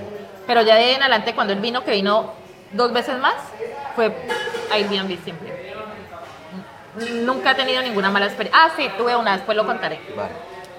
Pero 0.47 0.63
ya 0.63 0.75
de 0.77 0.85
ahí 0.85 0.95
en 0.95 1.03
adelante, 1.03 1.35
cuando 1.35 1.53
él 1.53 1.61
vino, 1.61 1.85
que 1.85 1.91
vino 1.91 2.33
dos 2.73 2.93
veces 2.93 3.19
más, 3.19 3.35
fue 3.95 4.15
Airbnb 4.73 5.23
siempre. 5.23 5.64
Nunca 7.25 7.53
he 7.53 7.55
tenido 7.55 7.83
ninguna 7.83 8.11
mala 8.11 8.27
experiencia. 8.27 8.63
Ah, 8.65 8.71
sí, 8.77 8.89
tuve 8.97 9.17
una, 9.17 9.33
después 9.37 9.57
lo 9.57 9.67
contaré. 9.67 10.01
Vale. 10.17 10.31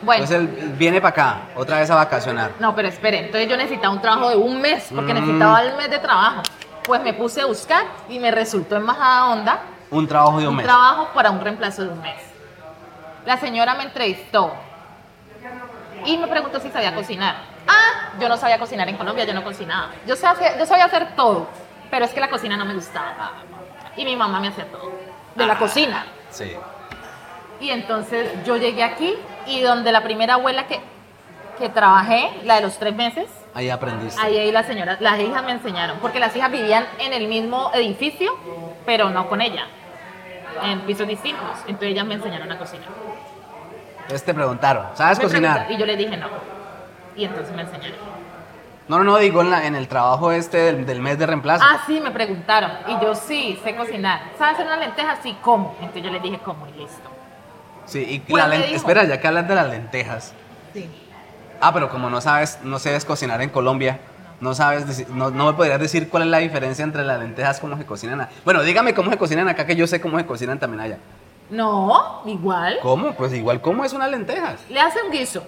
Bueno. 0.02 0.24
Entonces 0.24 0.38
él 0.62 0.74
viene 0.78 1.00
para 1.02 1.10
acá, 1.10 1.38
otra 1.56 1.80
vez 1.80 1.90
a 1.90 1.96
vacacionar. 1.96 2.52
No, 2.60 2.76
pero 2.76 2.88
espere, 2.88 3.20
entonces 3.20 3.50
yo 3.50 3.58
necesitaba 3.58 3.94
un 3.94 4.02
trabajo 4.02 4.30
de 4.30 4.36
un 4.36 4.62
mes, 4.62 4.88
porque 4.94 5.14
Mm. 5.14 5.20
necesitaba 5.20 5.62
el 5.64 5.76
mes 5.78 5.90
de 5.90 6.00
trabajo. 6.00 6.42
Pues 6.84 7.02
me 7.02 7.14
puse 7.14 7.42
a 7.42 7.46
buscar 7.46 7.84
y 8.10 8.20
me 8.20 8.30
resultó 8.30 8.76
en 8.76 8.86
Bajada 8.86 9.30
Onda 9.30 9.60
Un 9.90 10.08
trabajo 10.08 10.38
de 10.40 10.44
un 10.48 10.50
un 10.52 10.56
mes. 10.58 10.66
trabajo 10.66 11.10
para 11.14 11.32
un 11.32 11.42
reemplazo 11.42 11.84
de 11.84 11.90
un 11.90 12.02
mes. 12.02 12.18
La 13.26 13.38
señora 13.38 13.74
me 13.76 13.84
entrevistó 13.84 14.54
y 16.06 16.18
me 16.18 16.28
preguntó 16.28 16.60
si 16.60 16.70
sabía 16.70 16.94
cocinar. 16.94 17.36
Ah, 17.68 18.12
yo 18.20 18.30
no 18.30 18.38
sabía 18.38 18.60
cocinar 18.60 18.88
en 18.88 18.98
Colombia, 18.98 19.26
yo 19.26 19.34
no 19.34 19.44
cocinaba. 19.44 19.90
Yo, 20.06 20.14
hacer- 20.14 20.60
yo 20.60 20.66
sabía 20.68 20.86
hacer 20.86 21.16
todo, 21.16 21.48
pero 21.90 22.06
es 22.06 22.14
que 22.14 22.20
la 22.20 22.30
cocina 22.30 22.56
no 22.56 22.66
me 22.66 22.76
gustaba. 22.76 23.32
Y 23.98 24.06
mi 24.06 24.16
mamá 24.16 24.40
me 24.40 24.50
hacía 24.50 24.66
todo, 24.66 24.92
de 25.36 25.46
la 25.46 25.58
cocina. 25.58 26.06
Sí. 26.32 26.52
Y 27.60 27.70
entonces 27.70 28.30
yo 28.46 28.58
llegué 28.58 28.84
aquí 28.84 29.14
y 29.46 29.62
donde 29.62 29.92
la 29.92 30.02
primera 30.04 30.36
abuela 30.36 30.68
que, 30.68 30.80
que 31.60 31.70
trabajé, 31.70 32.32
la 32.44 32.56
de 32.56 32.62
los 32.62 32.78
tres 32.78 32.96
meses, 32.96 33.28
Ahí 33.54 33.70
aprendiste. 33.70 34.20
ahí, 34.22 34.38
ahí 34.38 34.52
las 34.52 34.66
señoras, 34.66 35.00
las 35.00 35.18
hijas 35.20 35.44
me 35.44 35.52
enseñaron, 35.52 36.00
porque 36.00 36.20
las 36.20 36.36
hijas 36.36 36.52
vivían 36.52 36.86
en 37.00 37.14
el 37.14 37.28
mismo 37.28 37.72
edificio, 37.74 38.38
pero 38.86 39.10
no 39.10 39.30
con 39.30 39.42
ella, 39.42 39.68
en 40.64 40.82
pisos 40.82 41.08
distintos. 41.08 41.50
Entonces 41.68 41.90
ellas 41.90 42.06
me 42.06 42.16
enseñaron 42.16 42.52
a 42.52 42.58
cocinar. 42.58 42.90
Entonces 44.02 44.24
te 44.24 44.34
preguntaron, 44.34 44.88
¿sabes 44.96 45.18
Me 45.18 45.24
cocinar? 45.24 45.68
Y 45.72 45.78
yo 45.78 45.86
le 45.86 45.96
dije 45.96 46.18
no. 46.18 46.28
Y 47.16 47.24
entonces 47.24 47.56
me 47.56 47.62
enseñaron. 47.62 47.98
No, 48.88 48.98
no, 49.00 49.04
no, 49.04 49.18
digo 49.18 49.42
en, 49.42 49.50
la- 49.50 49.66
en 49.66 49.76
el 49.76 49.88
trabajo 49.88 50.32
este 50.32 50.58
del, 50.58 50.86
del 50.86 51.02
mes 51.02 51.18
de 51.18 51.26
reemplazo. 51.26 51.64
Ah, 51.68 51.82
sí, 51.88 52.00
me 52.00 52.12
preguntaron. 52.12 52.72
Y 52.88 53.02
yo 53.04 53.16
sí, 53.16 53.60
sé 53.64 53.76
cocinar. 53.76 54.22
¿Sabes 54.38 54.54
hacer 54.56 54.68
una 54.68 54.78
lenteja? 54.78 55.18
Sí, 55.24 55.36
¿cómo? 55.42 55.76
Entonces 55.80 56.04
yo 56.04 56.12
les 56.12 56.22
dije 56.22 56.40
cómo 56.46 56.68
y 56.68 56.80
listo. 56.80 57.10
Sí, 57.86 58.06
y 58.08 58.20
Pues 58.20 58.44
la 58.44 58.48
me 58.50 58.58
len- 58.60 58.64
dijo. 58.68 58.76
espera, 58.78 59.04
ya 59.06 59.20
que 59.20 59.28
hablas 59.28 59.48
de 59.48 59.56
las 59.56 59.70
lentejas. 59.70 60.34
Sí. 60.74 60.90
Ah, 61.62 61.74
pero 61.74 61.90
como 61.90 62.10
no 62.10 62.22
sabes, 62.22 62.60
no 62.64 62.78
sabes 62.80 63.06
cocinar 63.06 63.42
en 63.42 63.50
Colombia, 63.50 64.00
no 64.40 64.54
sabes, 64.54 65.08
no, 65.10 65.32
no 65.32 65.46
me 65.48 65.54
podrías 65.54 65.80
decir 65.80 66.10
cuál 66.10 66.24
es 66.24 66.30
la 66.30 66.38
diferencia 66.40 66.84
entre 66.84 67.04
las 67.04 67.20
lentejas, 67.20 67.60
cómo 67.60 67.78
se 67.78 67.86
cocinan. 67.86 68.22
a- 68.22 68.30
Bueno, 68.44 68.62
dígame 68.62 68.94
cómo 68.94 69.10
se 69.10 69.18
cocinan 69.18 69.48
acá, 69.50 69.66
que 69.66 69.76
yo 69.76 69.88
sé 69.88 70.00
cómo 70.00 70.20
se 70.20 70.26
cocinan 70.28 70.60
también 70.60 70.82
allá. 70.82 70.98
No, 71.50 72.22
igual. 72.26 72.78
¿Cómo? 72.82 73.14
Pues 73.14 73.34
igual, 73.34 73.62
¿cómo 73.62 73.84
es 73.86 73.94
una 73.94 74.08
lentejas? 74.08 74.60
Le 74.70 74.80
hacen 74.80 75.10
guiso. 75.12 75.44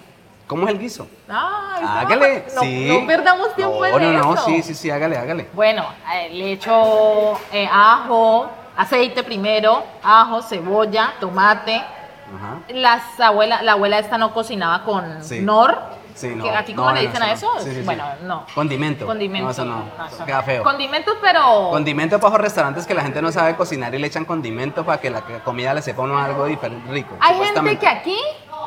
¿Cómo 0.48 0.66
es 0.66 0.70
el 0.74 0.80
guiso? 0.80 1.08
Ay, 1.28 1.84
no, 1.84 1.90
Hágale, 1.90 2.46
no, 2.56 2.62
sí. 2.62 2.88
no 3.02 3.06
perdamos 3.06 3.54
tiempo 3.56 3.80
no, 3.86 4.00
en 4.00 4.14
no, 4.14 4.24
no, 4.24 4.34
eso. 4.34 4.46
sí, 4.46 4.64
sí, 4.64 4.74
sí, 4.74 4.90
hágale, 4.90 5.18
hágale. 5.18 5.50
Bueno, 5.54 5.86
eh, 6.16 6.30
le 6.32 6.54
echo 6.54 7.38
eh, 7.52 7.68
ajo, 7.70 8.50
aceite 8.78 9.24
primero, 9.24 9.84
ajo, 10.02 10.42
cebolla, 10.42 11.14
tomate. 11.20 11.76
Ajá. 11.76 12.60
Las 12.70 13.20
abuela, 13.20 13.62
la 13.62 13.74
abuela 13.74 14.00
esta 14.00 14.18
no 14.18 14.34
cocinaba 14.34 14.84
con 14.84 15.22
Sí. 15.24 15.42
nor. 15.42 15.78
Sí, 16.16 16.30
no. 16.36 16.46
¿Aquí 16.50 16.74
no, 16.74 16.78
cómo 16.82 16.90
no, 16.90 16.96
le 16.96 17.04
no, 17.04 17.10
dicen 17.10 17.24
a 17.24 17.32
eso? 17.32 17.48
Sí, 17.60 17.70
sí, 17.70 17.76
sí. 17.76 17.82
Bueno, 17.84 18.04
no. 18.24 18.46
Condimento. 18.56 19.06
Condimento. 19.06 19.46
No, 19.46 19.52
eso 19.52 19.66
no. 19.66 19.84
eso 20.12 20.26
queda 20.26 20.42
feo. 20.42 20.64
Condimentos, 20.64 21.16
pero. 21.22 21.70
Condimento 21.70 22.20
para 22.20 22.32
los 22.32 22.42
restaurantes 22.42 22.88
que 22.88 22.96
la 22.96 23.04
gente 23.04 23.22
no 23.22 23.32
sabe 23.32 23.56
cocinar 23.56 23.94
y 23.94 24.00
le 24.00 24.08
echan 24.08 24.26
condimento 24.26 24.84
para 24.84 25.00
que 25.00 25.12
la 25.12 25.22
comida 25.44 25.74
le 25.76 25.82
sepa 25.84 26.02
uno 26.02 26.18
algo 26.18 26.46
diferente, 26.46 26.90
rico. 26.92 27.16
Hay 27.20 27.36
gente 27.38 27.78
que 27.78 27.88
aquí 27.88 28.18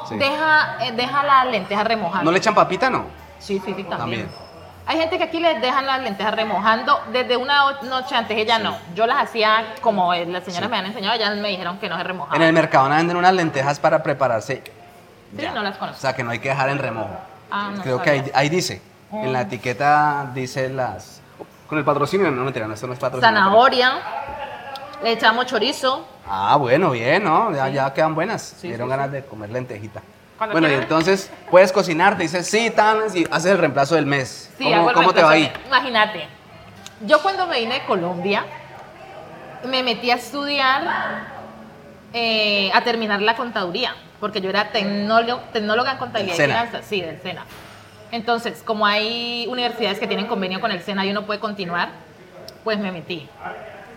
Sí. 0.08 0.16
deja, 0.18 0.76
eh, 0.84 0.92
deja 0.92 1.22
la 1.22 1.44
lenteja 1.44 1.84
remojando. 1.84 2.24
¿No 2.24 2.30
le 2.32 2.38
echan 2.38 2.54
papita, 2.54 2.90
no? 2.90 3.04
Sí, 3.38 3.60
sí, 3.64 3.74
sí, 3.76 3.84
también. 3.84 3.98
También. 3.98 4.28
Hay 4.86 4.98
gente 4.98 5.18
que 5.18 5.24
aquí 5.24 5.38
les 5.38 5.60
dejan 5.60 5.86
las 5.86 6.00
lentejas 6.00 6.34
remojando 6.34 6.98
desde 7.12 7.36
una 7.36 7.66
o- 7.66 7.82
noche 7.84 8.16
antes, 8.16 8.36
ella 8.36 8.58
no. 8.58 8.76
Yo 8.94 9.06
las 9.06 9.18
hacía 9.22 9.74
como 9.80 10.12
eh, 10.12 10.26
las 10.26 10.42
señoras 10.42 10.68
me 10.68 10.78
han 10.78 10.86
enseñado, 10.86 11.14
ellas 11.14 11.36
me 11.36 11.48
dijeron 11.48 11.78
que 11.78 11.88
no 11.88 11.96
se 11.96 12.02
remojaban. 12.02 12.40
En 12.40 12.48
el 12.48 12.52
Mercadona 12.52 12.96
venden 12.96 13.16
unas 13.16 13.32
lentejas 13.34 13.78
para 13.78 14.02
prepararse. 14.02 14.62
Sí, 15.38 15.46
no 15.54 15.62
las 15.62 15.76
O 15.76 15.78
conozco. 15.78 16.00
sea, 16.00 16.14
que 16.16 16.24
no 16.24 16.30
hay 16.30 16.40
que 16.40 16.48
dejar 16.48 16.70
en 16.70 16.78
remojo. 16.78 17.10
Ah, 17.52 17.70
no 17.76 17.82
Creo 17.82 18.02
que 18.02 18.30
ahí, 18.34 18.48
dice. 18.48 18.82
En 19.12 19.32
la 19.32 19.40
Mm. 19.40 19.46
etiqueta 19.46 20.30
dice 20.34 20.68
las. 20.70 21.20
Con 21.68 21.78
el 21.78 21.84
patrocinio, 21.84 22.28
no 22.32 22.42
mentira, 22.42 22.66
no, 22.66 22.74
eso 22.74 22.86
no 22.88 22.92
es 22.94 22.98
patrocinio. 22.98 23.28
Zanahoria, 23.38 23.92
le 25.02 25.12
echamos 25.12 25.46
chorizo. 25.46 26.06
Ah, 26.26 26.56
bueno, 26.56 26.90
bien, 26.90 27.24
¿no? 27.24 27.54
Ya, 27.54 27.68
ya 27.68 27.92
quedan 27.92 28.14
buenas. 28.14 28.42
Sí, 28.60 28.68
Dieron 28.68 28.86
sí, 28.88 28.90
ganas 28.90 29.12
de 29.12 29.24
comer 29.24 29.50
lentejita. 29.50 30.00
Cuando 30.36 30.54
Bueno, 30.54 30.68
y 30.70 30.74
entonces 30.74 31.30
puedes 31.50 31.70
cocinar, 31.72 32.16
te 32.16 32.22
dices 32.22 32.46
sí, 32.46 32.70
tan, 32.70 32.98
y 33.14 33.24
haces 33.30 33.52
el 33.52 33.58
reemplazo 33.58 33.94
del 33.94 34.06
mes. 34.06 34.50
Sí, 34.56 34.64
¿Cómo, 34.64 34.76
hago 34.76 34.88
el 34.90 34.94
cómo 34.94 35.12
te 35.12 35.22
va 35.22 35.32
ahí? 35.32 35.52
Imagínate, 35.66 36.26
yo 37.06 37.20
cuando 37.20 37.46
me 37.46 37.60
vine 37.60 37.74
de 37.80 37.84
Colombia, 37.84 38.44
me 39.64 39.82
metí 39.82 40.10
a 40.10 40.14
estudiar, 40.14 40.82
eh, 42.14 42.70
a 42.72 42.80
terminar 42.82 43.20
la 43.20 43.36
contaduría, 43.36 43.94
porque 44.18 44.40
yo 44.40 44.48
era 44.48 44.72
tecnólogo- 44.72 45.42
tecnóloga 45.52 45.92
en 45.92 45.98
contabilidad 45.98 46.36
y 46.38 46.40
finanzas, 46.42 46.86
sí, 46.86 47.00
del 47.02 47.20
SENA. 47.20 47.44
Entonces, 48.10 48.62
como 48.64 48.86
hay 48.86 49.46
universidades 49.48 49.98
que 49.98 50.06
tienen 50.06 50.26
convenio 50.26 50.60
con 50.60 50.70
el 50.72 50.80
SENA 50.82 51.04
y 51.04 51.10
uno 51.10 51.26
puede 51.26 51.38
continuar, 51.38 51.90
pues 52.64 52.78
me 52.78 52.90
metí. 52.92 53.28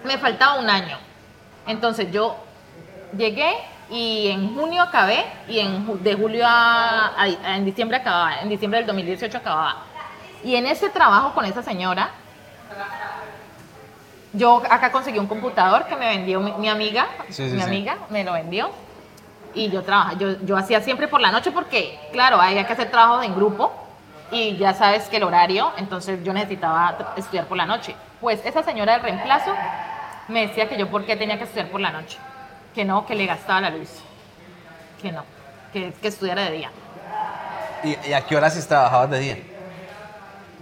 Me 0.03 0.17
faltaba 0.17 0.55
un 0.59 0.69
año. 0.69 0.97
Entonces 1.67 2.11
yo 2.11 2.35
llegué 3.17 3.53
y 3.89 4.27
en 4.29 4.55
junio 4.55 4.81
acabé 4.81 5.23
y 5.47 5.59
en, 5.59 6.03
de 6.03 6.13
julio 6.15 6.45
a, 6.47 7.07
a- 7.07 7.23
a- 7.23 7.55
en 7.57 7.65
diciembre 7.65 7.97
acababa, 7.97 8.39
en 8.41 8.49
diciembre 8.49 8.79
del 8.79 8.87
2018 8.87 9.37
acababa. 9.37 9.77
Y 10.43 10.55
en 10.55 10.65
ese 10.65 10.89
trabajo 10.89 11.33
con 11.33 11.45
esa 11.45 11.61
señora, 11.63 12.09
yo 14.33 14.61
acá 14.69 14.91
conseguí 14.91 15.19
un 15.19 15.27
computador 15.27 15.85
que 15.85 15.95
me 15.95 16.07
vendió 16.07 16.39
mi, 16.39 16.51
mi 16.53 16.67
amiga, 16.69 17.05
Sí, 17.29 17.33
sí, 17.33 17.43
mi 17.43 17.59
sí. 17.59 17.61
amiga 17.61 17.97
me 18.09 18.23
lo 18.23 18.33
vendió. 18.33 18.71
Y 19.53 19.69
yo 19.69 19.83
trabajaba, 19.83 20.17
yo, 20.17 20.31
yo 20.43 20.57
hacía 20.57 20.81
siempre 20.81 21.07
por 21.07 21.21
la 21.21 21.31
noche 21.31 21.51
porque, 21.51 21.99
claro, 22.11 22.41
había 22.41 22.65
que 22.65 22.73
hacer 22.73 22.89
trabajos 22.89 23.23
en 23.23 23.35
grupo 23.35 23.71
y 24.31 24.57
ya 24.57 24.73
sabes 24.73 25.07
que 25.09 25.17
el 25.17 25.23
horario, 25.23 25.71
entonces 25.77 26.23
yo 26.23 26.33
necesitaba 26.33 26.97
estudiar 27.15 27.45
por 27.45 27.55
la 27.57 27.67
noche. 27.67 27.95
Pues 28.19 28.43
esa 28.45 28.63
señora 28.63 28.93
del 28.93 29.03
reemplazo 29.03 29.51
me 30.27 30.47
decía 30.47 30.69
que 30.69 30.77
yo 30.77 30.89
por 30.89 31.05
qué 31.05 31.15
tenía 31.15 31.37
que 31.37 31.43
estudiar 31.43 31.69
por 31.69 31.81
la 31.81 31.91
noche, 31.91 32.17
que 32.73 32.85
no, 32.85 33.05
que 33.05 33.15
le 33.15 33.25
gastaba 33.25 33.61
la 33.61 33.69
luz, 33.69 33.89
que 35.01 35.11
no, 35.11 35.23
que, 35.71 35.93
que 35.93 36.07
estudiara 36.07 36.43
de 36.43 36.51
día. 36.51 36.71
¿Y, 37.83 37.97
y 38.09 38.13
a 38.13 38.21
qué 38.21 38.35
horas 38.35 38.67
trabajabas 38.67 39.09
de 39.09 39.19
día? 39.19 39.37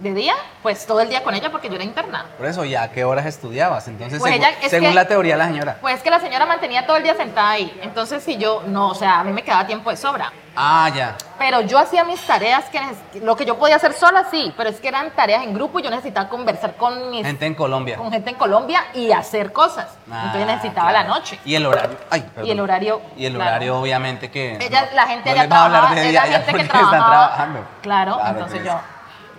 ¿De 0.02 0.12
día? 0.14 0.34
Pues 0.64 0.84
todo 0.84 1.00
el 1.00 1.08
día 1.08 1.22
con 1.22 1.32
ella 1.32 1.50
porque 1.52 1.68
yo 1.68 1.76
era 1.76 1.84
interna. 1.84 2.26
Por 2.36 2.46
eso, 2.46 2.64
¿y 2.64 2.74
a 2.74 2.90
qué 2.90 3.04
horas 3.04 3.24
estudiabas? 3.24 3.86
Entonces, 3.86 4.18
Pues 4.18 4.32
según, 4.32 4.46
ella- 4.48 4.56
es 4.60 4.68
según 4.70 4.88
que- 4.88 4.94
la 4.96 5.06
teoría 5.06 5.34
de 5.34 5.38
la 5.38 5.46
señora. 5.46 5.76
Pues 5.80 6.02
que 6.02 6.10
la 6.10 6.18
señora 6.18 6.44
mantenía 6.44 6.84
todo 6.86 6.96
el 6.96 7.04
día 7.04 7.14
sentada 7.14 7.50
ahí, 7.50 7.78
entonces 7.82 8.20
si 8.24 8.36
yo, 8.36 8.64
no, 8.66 8.88
o 8.88 8.94
sea, 8.96 9.20
a 9.20 9.24
mí 9.24 9.30
me 9.30 9.42
quedaba 9.44 9.64
tiempo 9.64 9.90
de 9.90 9.96
sobra. 9.96 10.32
Ah, 10.56 10.90
ya. 10.94 11.16
Pero 11.38 11.60
yo 11.60 11.78
hacía 11.78 12.02
mis 12.04 12.20
tareas, 12.26 12.64
que 12.66 12.80
lo 13.20 13.36
que 13.36 13.44
yo 13.44 13.56
podía 13.58 13.76
hacer 13.76 13.92
sola, 13.92 14.26
sí, 14.30 14.52
pero 14.56 14.68
es 14.70 14.80
que 14.80 14.88
eran 14.88 15.10
tareas 15.12 15.44
en 15.44 15.54
grupo 15.54 15.78
y 15.78 15.82
yo 15.84 15.90
necesitaba 15.90 16.28
conversar 16.28 16.74
con 16.76 17.10
mis 17.10 17.24
Gente 17.24 17.46
en 17.46 17.54
Colombia. 17.54 17.96
con 17.96 18.10
gente 18.10 18.30
en 18.30 18.36
Colombia 18.36 18.84
y 18.94 19.12
hacer 19.12 19.52
cosas. 19.52 19.86
Ah, 20.10 20.24
Entonces 20.26 20.46
necesitaba 20.48 20.90
claro. 20.90 21.08
la 21.08 21.14
noche. 21.14 21.38
Y 21.44 21.54
el 21.54 21.64
horario. 21.64 21.96
Ay, 22.10 22.22
perdón. 22.22 22.48
Y 22.48 22.50
el 22.50 22.60
horario, 22.60 23.00
Y 23.16 23.26
el 23.26 23.34
claro. 23.34 23.50
horario, 23.50 23.78
obviamente, 23.80 24.30
que. 24.32 24.56
Ella, 24.60 24.86
no- 24.90 24.96
la 24.96 25.06
gente 25.06 25.28
no 25.28 25.32
allá 25.32 25.42
les 25.44 25.52
va 25.52 25.56
a 25.56 25.64
hablar 25.64 25.80
trabajaba, 25.80 25.94
de 26.00 26.06
es 26.06 26.10
día 26.10 26.20
la 26.24 26.30
ya 26.30 26.40
gente 26.42 26.52
que 26.62 26.68
trabajaba. 26.68 26.96
están 26.96 27.10
trabajando. 27.10 27.60
Claro, 27.82 28.14
Claro, 28.16 28.30
entonces 28.30 28.64
yo, 28.64 28.80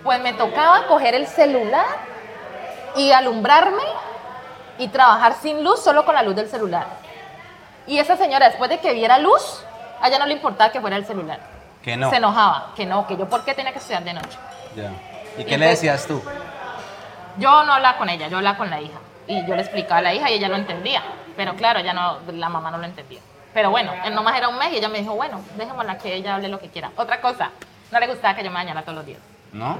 pues 0.04 0.20
me 0.20 0.32
tocaba 0.34 0.86
coger 0.86 1.14
el 1.14 1.26
celular 1.26 1.86
y 2.94 3.10
alumbrarme 3.10 3.82
y 4.78 4.88
trabajar 4.88 5.34
sin 5.34 5.64
luz, 5.64 5.82
solo 5.82 6.04
con 6.04 6.14
la 6.14 6.22
luz 6.22 6.36
del 6.36 6.48
celular. 6.48 6.86
Y 7.86 7.98
esa 7.98 8.16
señora, 8.16 8.46
después 8.48 8.70
de 8.70 8.78
que 8.78 8.92
viera 8.92 9.18
luz, 9.18 9.64
a 10.00 10.08
ella 10.08 10.18
no 10.18 10.26
le 10.26 10.34
importaba 10.34 10.70
que 10.70 10.80
fuera 10.80 10.96
el 10.96 11.06
celular. 11.06 11.40
Que 11.82 11.96
no. 11.96 12.10
Se 12.10 12.16
enojaba, 12.16 12.72
que 12.76 12.86
no, 12.86 13.06
que 13.06 13.16
yo 13.16 13.28
por 13.28 13.44
qué 13.44 13.54
tenía 13.54 13.72
que 13.72 13.78
estudiar 13.78 14.04
de 14.04 14.12
noche. 14.14 14.38
Ya. 14.76 14.90
¿Y 15.36 15.42
Y 15.42 15.44
qué 15.44 15.58
le 15.58 15.66
pues- 15.66 15.80
decías 15.80 16.06
tú? 16.06 16.22
Yo 17.38 17.64
no 17.64 17.72
hablaba 17.72 17.98
con 17.98 18.08
ella, 18.08 18.28
yo 18.28 18.36
hablaba 18.36 18.56
con 18.56 18.70
la 18.70 18.80
hija. 18.80 18.98
Y 19.26 19.44
yo 19.46 19.56
le 19.56 19.62
explicaba 19.62 19.98
a 19.98 20.02
la 20.02 20.14
hija 20.14 20.30
y 20.30 20.34
ella 20.34 20.48
lo 20.48 20.56
entendía. 20.56 21.02
Pero 21.36 21.54
claro, 21.56 21.80
ella 21.80 21.92
no, 21.92 22.18
la 22.32 22.48
mamá 22.48 22.70
no 22.70 22.78
lo 22.78 22.84
entendía. 22.84 23.20
Pero 23.52 23.70
bueno, 23.70 23.92
él 24.04 24.14
nomás 24.14 24.36
era 24.36 24.48
un 24.48 24.58
mes 24.58 24.72
y 24.72 24.76
ella 24.76 24.88
me 24.88 24.98
dijo, 24.98 25.14
bueno, 25.14 25.40
déjémosla 25.56 25.98
que 25.98 26.14
ella 26.14 26.34
hable 26.36 26.48
lo 26.48 26.58
que 26.60 26.68
quiera. 26.68 26.90
Otra 26.96 27.20
cosa, 27.20 27.50
no 27.90 27.98
le 28.00 28.06
gustaba 28.06 28.34
que 28.36 28.42
yo 28.44 28.50
me 28.50 28.56
bañara 28.56 28.82
todos 28.82 28.96
los 28.96 29.06
días. 29.06 29.20
¿No? 29.54 29.78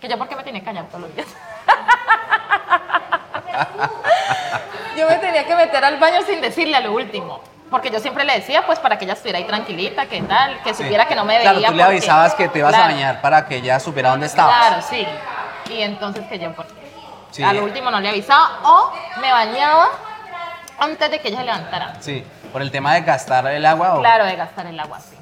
Que 0.00 0.08
yo, 0.08 0.18
¿por 0.18 0.26
qué 0.26 0.34
me 0.34 0.42
tenía 0.42 0.62
bañar 0.62 0.86
todos 0.86 1.02
los 1.02 1.14
días? 1.14 1.28
yo 4.96 5.08
me 5.08 5.16
tenía 5.16 5.46
que 5.46 5.54
meter 5.54 5.84
al 5.84 5.98
baño 5.98 6.20
sin 6.26 6.40
decirle 6.40 6.76
a 6.76 6.80
lo 6.80 6.92
último. 6.92 7.40
Porque 7.70 7.90
yo 7.90 8.00
siempre 8.00 8.24
le 8.24 8.34
decía, 8.34 8.66
pues, 8.66 8.78
para 8.78 8.98
que 8.98 9.04
ella 9.04 9.14
estuviera 9.14 9.38
ahí 9.38 9.46
tranquilita, 9.46 10.06
que 10.06 10.20
tal, 10.22 10.60
que 10.62 10.74
Sí. 10.74 10.82
supiera 10.82 11.06
que 11.06 11.14
no 11.14 11.24
me 11.24 11.38
veía. 11.38 11.52
Claro, 11.52 11.58
tú 11.58 11.62
le 11.76 11.82
porque- 11.82 11.82
avisabas 11.84 12.34
que 12.34 12.48
te 12.48 12.58
ibas 12.58 12.74
a 12.74 12.80
bañar 12.80 13.20
para 13.20 13.46
que 13.46 13.56
ella 13.56 13.80
supiera 13.80 14.10
dónde 14.10 14.26
estabas. 14.26 14.54
Claro, 14.66 14.82
sí. 14.82 15.06
Y 15.70 15.82
entonces 15.82 16.26
que 16.26 16.38
yo, 16.38 16.52
¿por 16.54 16.66
qué? 16.66 16.74
Sí. 17.30 17.42
A 17.42 17.52
lo 17.52 17.64
último 17.64 17.90
no 17.90 18.00
le 18.00 18.10
avisaba 18.10 18.58
o 18.64 18.92
me 19.20 19.30
bañaba 19.30 19.88
antes 20.78 21.10
de 21.10 21.20
que 21.20 21.28
ella 21.28 21.38
se 21.38 21.44
levantara. 21.44 21.94
Sí. 22.00 22.24
Por 22.52 22.60
el 22.60 22.70
tema 22.70 22.92
de 22.94 23.02
gastar 23.02 23.46
el 23.46 23.64
agua. 23.64 23.94
o- 23.94 24.00
Claro, 24.00 24.26
de 24.26 24.36
gastar 24.36 24.66
el 24.66 24.78
agua, 24.78 25.00
sí. 25.00 25.16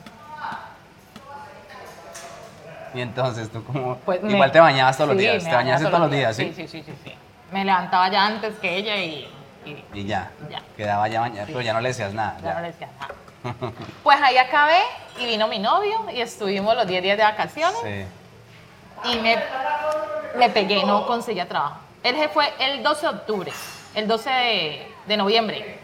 Y 2.95 3.01
entonces 3.01 3.51
tú 3.51 3.63
como. 3.65 3.97
Pues 3.99 4.23
me- 4.23 4.33
igual 4.33 4.51
te 4.53 4.61
bañabas 4.61 4.97
todos 4.97 5.11
los 5.11 5.17
Sí, 5.19 5.23
días. 5.23 5.45
me 5.45 5.51
Te 5.51 5.57
bañaste 5.57 5.85
bañaba 5.85 5.91
todos 5.99 6.11
los 6.11 6.19
días, 6.19 6.37
¿sí? 6.37 6.45
Sí, 6.57 6.67
sí, 6.67 6.69
sí, 6.69 6.83
sí, 6.85 6.95
sí. 7.05 7.15
Me 7.53 7.65
levantaba 7.65 8.09
ya 8.11 8.27
antes 8.27 8.55
que 8.61 8.77
ella 8.77 8.97
y, 8.97 9.29
y 9.65 9.85
Y 9.95 10.05
ya. 10.07 10.31
Ya. 10.51 10.61
Quedaba 10.77 11.09
ya 11.09 11.21
bañado, 11.21 11.47
pero 11.47 11.61
ya 11.61 11.73
no 11.73 11.81
le 11.81 11.89
decías 11.89 12.13
nada. 12.15 12.37
ya 12.41 12.45
ya. 12.49 12.55
no 12.55 12.61
le 12.61 12.67
decía 12.69 12.89
nada. 13.01 13.15
Pues 14.03 14.21
ahí 14.23 14.37
acabé 14.37 14.81
y 15.19 15.27
vino 15.27 15.49
mi 15.49 15.59
novio 15.59 16.07
y 16.13 16.21
estuvimos 16.21 16.75
los 16.77 16.87
10 16.87 17.03
días 17.03 17.17
de 17.17 17.25
vacaciones 17.25 17.77
Sí. 17.83 19.11
y 19.13 19.19
me, 19.21 19.37
me 20.37 20.51
pegué, 20.51 20.85
no 20.85 21.07
conseguía 21.07 21.49
trabajo. 21.49 21.77
Él 22.03 22.17
se 22.17 22.29
fue 22.29 22.53
el 22.59 22.83
12 22.83 23.01
de 23.03 23.09
octubre, 23.13 23.53
el 23.95 24.07
12 24.09 24.31
de, 24.31 24.93
de 25.07 25.17
noviembre. 25.17 25.79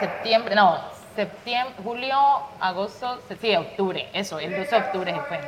Septiembre, 0.00 0.54
no, 0.54 0.78
septiembre, 1.14 1.74
julio, 1.82 2.18
agosto, 2.60 3.20
sí, 3.40 3.54
octubre, 3.54 4.08
eso, 4.12 4.38
el 4.38 4.56
12 4.56 4.70
de 4.70 4.76
octubre 4.76 5.14
se 5.14 5.20
fue. 5.20 5.40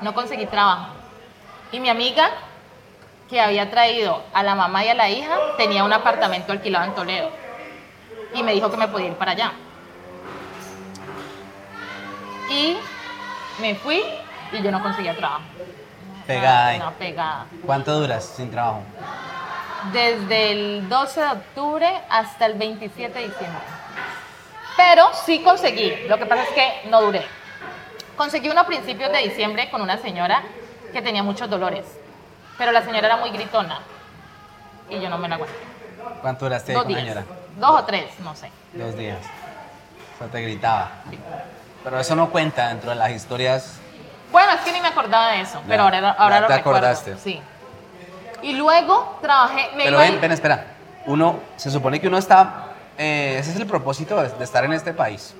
No 0.00 0.14
conseguí 0.14 0.46
trabajo. 0.46 0.92
Y 1.72 1.80
mi 1.80 1.88
amiga 1.88 2.30
que 3.28 3.40
había 3.40 3.70
traído 3.70 4.22
a 4.32 4.42
la 4.42 4.54
mamá 4.54 4.84
y 4.84 4.88
a 4.88 4.94
la 4.94 5.08
hija, 5.08 5.36
tenía 5.56 5.84
un 5.84 5.92
apartamento 5.92 6.52
alquilado 6.52 6.84
en 6.84 6.94
Toledo. 6.94 7.30
Y 8.34 8.42
me 8.42 8.52
dijo 8.52 8.70
que 8.70 8.76
me 8.76 8.88
podía 8.88 9.08
ir 9.08 9.14
para 9.14 9.32
allá. 9.32 9.52
Y 12.50 12.76
me 13.60 13.74
fui 13.74 14.02
y 14.52 14.62
yo 14.62 14.70
no 14.70 14.82
conseguía 14.82 15.16
trabajo. 15.16 15.42
Pegada 16.26 16.66
ahí. 16.68 16.78
No, 16.78 16.92
pegada. 16.92 17.46
¿Cuánto 17.64 17.98
duras 17.98 18.24
sin 18.24 18.50
trabajo? 18.50 18.82
Desde 19.92 20.52
el 20.52 20.88
12 20.88 21.20
de 21.20 21.28
octubre 21.28 22.00
hasta 22.08 22.46
el 22.46 22.54
27 22.54 23.18
de 23.18 23.28
diciembre. 23.28 23.60
Pero 24.76 25.10
sí 25.24 25.40
conseguí. 25.42 26.06
Lo 26.08 26.18
que 26.18 26.26
pasa 26.26 26.42
es 26.44 26.48
que 26.50 26.88
no 26.88 27.00
duré. 27.02 27.22
Conseguí 28.16 28.48
uno 28.48 28.60
a 28.60 28.66
principios 28.66 29.10
de 29.12 29.18
diciembre 29.18 29.70
con 29.70 29.80
una 29.82 29.98
señora 29.98 30.42
que 30.92 31.02
tenía 31.02 31.22
muchos 31.22 31.48
dolores. 31.50 31.84
Pero 32.58 32.72
la 32.72 32.82
señora 32.82 33.06
era 33.06 33.16
muy 33.16 33.30
gritona. 33.30 33.80
Y 34.88 35.00
yo 35.00 35.08
no 35.08 35.18
me 35.18 35.28
la 35.28 35.34
aguanté. 35.36 35.56
¿Cuánto 36.22 36.44
duraste 36.46 36.72
Dos 36.72 36.84
con 36.84 36.92
la 36.92 36.98
días. 36.98 37.14
señora? 37.14 37.26
Dos 37.56 37.80
o 37.80 37.84
tres, 37.84 38.20
no 38.20 38.34
sé. 38.36 38.50
Dos 38.72 38.96
días. 38.96 39.18
O 40.14 40.18
sea, 40.18 40.28
te 40.28 40.40
gritaba. 40.42 40.90
Pero 41.84 42.00
eso 42.00 42.16
no 42.16 42.30
cuenta 42.30 42.68
dentro 42.68 42.90
de 42.90 42.96
las 42.96 43.10
historias. 43.10 43.78
Bueno, 44.32 44.52
es 44.52 44.60
que 44.60 44.72
ni 44.72 44.80
me 44.80 44.88
acordaba 44.88 45.32
de 45.32 45.42
eso, 45.42 45.62
pero 45.68 45.84
ahora, 45.84 46.10
ahora 46.18 46.36
ya 46.36 46.40
lo 46.42 46.46
te 46.48 46.56
recuerdo. 46.56 46.78
acordaste. 46.78 47.16
Sí. 47.18 47.40
Y 48.42 48.52
luego 48.54 49.18
trabajé. 49.22 49.70
Me 49.76 49.84
Pero 49.84 49.98
ven, 49.98 50.20
ven, 50.20 50.32
espera. 50.32 50.66
Uno, 51.06 51.40
se 51.56 51.70
supone 51.70 52.00
que 52.00 52.08
uno 52.08 52.18
está. 52.18 52.64
Eh, 52.98 53.36
ese 53.38 53.50
es 53.50 53.56
el 53.56 53.66
propósito 53.66 54.20
de, 54.20 54.28
de 54.28 54.44
estar 54.44 54.64
en 54.64 54.72
este 54.72 54.92
país. 54.92 55.34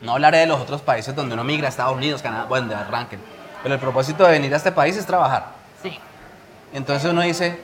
No 0.00 0.12
hablaré 0.12 0.38
de 0.38 0.46
los 0.46 0.60
otros 0.60 0.82
países 0.82 1.14
donde 1.14 1.34
uno 1.34 1.44
migra, 1.44 1.68
Estados 1.68 1.94
Unidos, 1.96 2.20
Canadá, 2.22 2.44
bueno, 2.46 2.68
de 2.68 2.74
arranquen. 2.74 3.20
Pero 3.62 3.74
el 3.74 3.80
propósito 3.80 4.24
de 4.24 4.32
venir 4.32 4.52
a 4.52 4.58
este 4.58 4.70
país 4.72 4.96
es 4.96 5.06
trabajar. 5.06 5.46
Sí, 5.82 5.98
Entonces 6.72 7.10
uno 7.10 7.22
dice, 7.22 7.58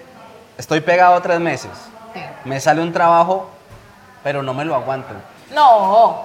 estoy 0.57 0.81
pegado 0.81 1.21
tres 1.21 1.39
meses, 1.41 1.71
sí. 2.15 2.21
me 2.45 2.59
sale 2.61 2.81
un 2.83 2.93
trabajo, 2.93 3.51
pero 4.23 4.43
no 4.43 4.55
me 4.55 4.65
lo 4.65 4.75
aguanto. 4.75 5.09
No. 5.55 6.25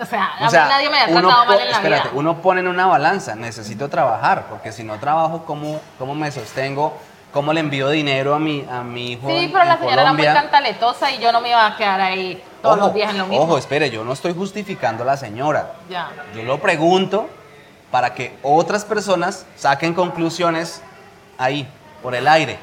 O 0.00 0.06
sea, 0.08 0.30
a 0.38 0.46
O 0.46 0.50
sea, 0.50 0.64
mí 0.64 0.70
nadie 0.70 0.88
me 0.90 0.98
ha 1.00 1.06
tratado 1.08 1.44
mal 1.44 1.58
en 1.60 1.70
la 1.70 1.76
espérate, 1.76 2.02
vida. 2.08 2.18
uno 2.18 2.36
pone 2.40 2.60
en 2.60 2.68
una 2.68 2.86
balanza, 2.86 3.34
necesito 3.34 3.88
trabajar, 3.88 4.46
porque 4.48 4.70
si 4.72 4.82
no 4.84 4.98
trabajo, 4.98 5.44
¿cómo, 5.44 5.80
cómo 5.98 6.14
me 6.14 6.30
sostengo? 6.30 6.96
¿Cómo 7.32 7.52
le 7.52 7.60
envío 7.60 7.88
dinero 7.90 8.34
a 8.34 8.38
mi, 8.40 8.66
a 8.70 8.82
mi 8.82 9.12
hijo 9.12 9.28
Sí, 9.28 9.36
en- 9.44 9.52
pero 9.52 9.64
la 9.64 9.76
señora 9.78 10.02
era 10.02 10.12
muy 10.12 10.22
Colombia? 10.22 10.34
cantaletosa 10.34 11.10
y 11.12 11.18
yo 11.18 11.30
no 11.30 11.40
me 11.40 11.50
iba 11.50 11.64
a 11.64 11.76
quedar 11.76 12.00
ahí 12.00 12.42
todos 12.60 12.76
Ojo, 12.76 12.86
los 12.86 12.94
días 12.94 13.10
en 13.10 13.18
lo 13.18 13.26
mismo. 13.26 13.44
Ojo, 13.44 13.58
espere, 13.58 13.88
yo 13.90 14.04
no 14.04 14.12
estoy 14.12 14.34
justificando 14.34 15.04
a 15.04 15.06
la 15.06 15.16
señora. 15.16 15.74
Ya. 15.88 16.10
Yo 16.34 16.42
lo 16.42 16.58
pregunto 16.58 17.28
para 17.92 18.14
que 18.14 18.36
otras 18.42 18.84
personas 18.84 19.46
saquen 19.56 19.94
conclusiones 19.94 20.82
ahí, 21.38 21.68
por 22.02 22.14
el 22.14 22.26
aire. 22.26 22.58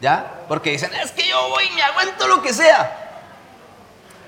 ¿Ya? 0.00 0.26
Porque 0.48 0.70
dicen, 0.72 0.90
es 0.94 1.12
que 1.12 1.26
yo 1.28 1.48
voy 1.48 1.64
y 1.70 1.74
me 1.74 1.82
aguanto 1.82 2.26
lo 2.26 2.42
que 2.42 2.52
sea. 2.52 2.90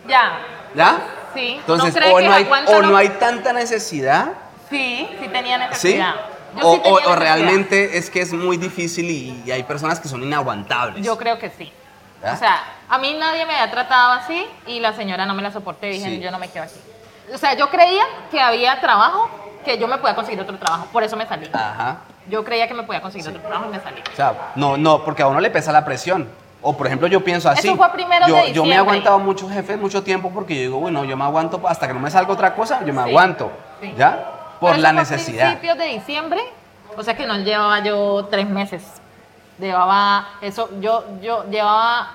Ya. 0.09 0.39
¿Ya? 0.75 0.99
Sí. 1.35 1.57
Entonces, 1.59 1.95
¿No 1.97 2.15
o, 2.15 2.21
no 2.21 2.33
hay, 2.33 2.49
o 2.69 2.83
no 2.83 2.97
hay 2.97 3.09
tanta 3.11 3.53
necesidad, 3.53 4.29
Sí, 4.71 5.09
sí 5.21 5.29
tenía 5.29 5.57
¿sí? 5.57 5.65
necesidad. 5.69 6.15
Yo 6.15 6.34
O, 6.63 6.75
sí 6.75 6.81
o- 6.85 7.11
o 7.11 7.17
realmente 7.17 7.99
es 7.99 8.11
que 8.11 8.21
es 8.21 8.33
muy 8.33 8.57
difícil 8.57 9.11
y, 9.11 9.43
y 9.47 9.51
hay 9.51 9.63
personas 9.65 10.01
que 10.01 10.09
son 10.09 10.23
inaguantables. 10.23 11.05
Yo 11.05 11.17
creo 11.19 11.39
que 11.39 11.51
sí. 11.51 11.73
O 12.23 12.37
sea, 12.37 12.63
a 12.89 12.97
mí 12.99 13.15
nadie 13.19 13.45
me 13.45 13.55
había 13.55 13.71
tratado 13.71 14.13
así 14.13 14.47
y 14.67 14.81
la 14.81 14.95
señora 14.95 15.27
no 15.27 15.35
me 15.35 15.43
la 15.43 15.51
soporté. 15.53 15.89
Dije, 15.89 16.07
Sí. 16.09 16.21
yo 16.21 16.31
no 16.31 16.39
me 16.39 16.49
quedo 16.49 16.63
aquí. 16.65 16.75
O 17.35 17.37
sea, 17.39 17.55
yo 17.55 17.69
creía 17.71 18.03
que 18.31 18.41
había 18.41 18.81
trabajo, 18.81 19.29
que 19.65 19.77
yo 19.79 19.87
me 19.89 19.99
podía 19.99 20.15
conseguir 20.15 20.41
otro 20.41 20.57
trabajo. 20.59 20.87
Por 20.93 21.03
eso 21.03 21.17
me 21.17 21.27
salí. 21.27 21.49
Ajá. 21.53 21.99
Yo 22.31 22.43
creía 22.43 22.67
que 22.67 22.73
me 22.75 22.83
podía 22.85 23.03
conseguir 23.03 23.29
otro 23.29 23.43
trabajo 23.43 23.67
y 23.69 23.73
me 23.77 23.81
salí. 23.81 24.01
O 24.11 24.17
sea, 24.17 24.53
no, 24.55 24.79
no, 24.79 25.05
porque 25.05 25.23
a 25.23 25.27
uno 25.27 25.39
le 25.41 25.51
pesa 25.51 25.71
la 25.73 25.85
presión. 25.85 26.27
O 26.63 26.75
por 26.75 26.87
ejemplo, 26.87 27.07
yo 27.09 27.23
pienso 27.23 27.51
así. 27.51 27.67
Eso 27.69 27.77
fue 27.77 27.85
a 27.85 27.93
primeros 27.93 28.27
yo, 28.27 28.37
de 28.37 28.53
yo 28.55 28.65
me 28.65 28.75
he 28.75 28.79
aguantado 28.79 29.19
muchos 29.19 29.53
jefes 29.53 29.79
mucho 29.79 30.03
tiempo 30.03 30.31
porque 30.33 30.55
yo 30.55 30.61
digo, 30.63 30.79
bueno, 30.81 31.05
yo 31.05 31.15
me 31.19 31.25
aguanto 31.25 31.61
hasta 31.69 31.87
que 31.87 31.93
no 31.93 32.01
me 32.01 32.11
salga 32.11 32.33
otra 32.33 32.55
cosa, 32.55 32.83
yo 32.87 32.95
me 32.95 33.03
Sí, 33.03 33.09
aguanto. 33.11 33.53
sí. 33.83 33.93
¿Ya? 33.99 34.31
Por 34.73 34.79
la 34.79 34.93
necesidad. 34.93 35.47
principios 35.59 35.79
de 35.79 35.85
diciembre, 35.95 36.41
o 36.97 37.03
sea 37.03 37.17
que 37.17 37.27
no 37.27 37.37
llevaba 37.39 37.81
yo 37.83 38.27
tres 38.31 38.49
meses. 38.49 38.83
Llevaba, 39.59 40.29
eso, 40.41 40.69
yo, 40.81 41.05
yo 41.23 41.45
llevaba 41.49 42.13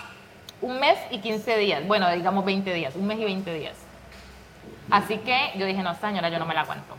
un 0.62 0.80
mes 0.80 0.98
y 1.10 1.20
15 1.20 1.58
días. 1.58 1.88
Bueno, 1.88 2.10
digamos 2.12 2.44
20 2.44 2.74
días, 2.74 2.96
un 2.96 3.08
mes 3.08 3.18
y 3.20 3.24
20 3.26 3.54
días. 3.54 3.76
Así 4.92 5.18
que 5.20 5.52
yo 5.56 5.66
dije, 5.66 5.82
no, 5.84 5.94
señora, 5.96 6.30
yo 6.30 6.40
no 6.40 6.46
me 6.46 6.54
la 6.54 6.62
aguanto. 6.62 6.96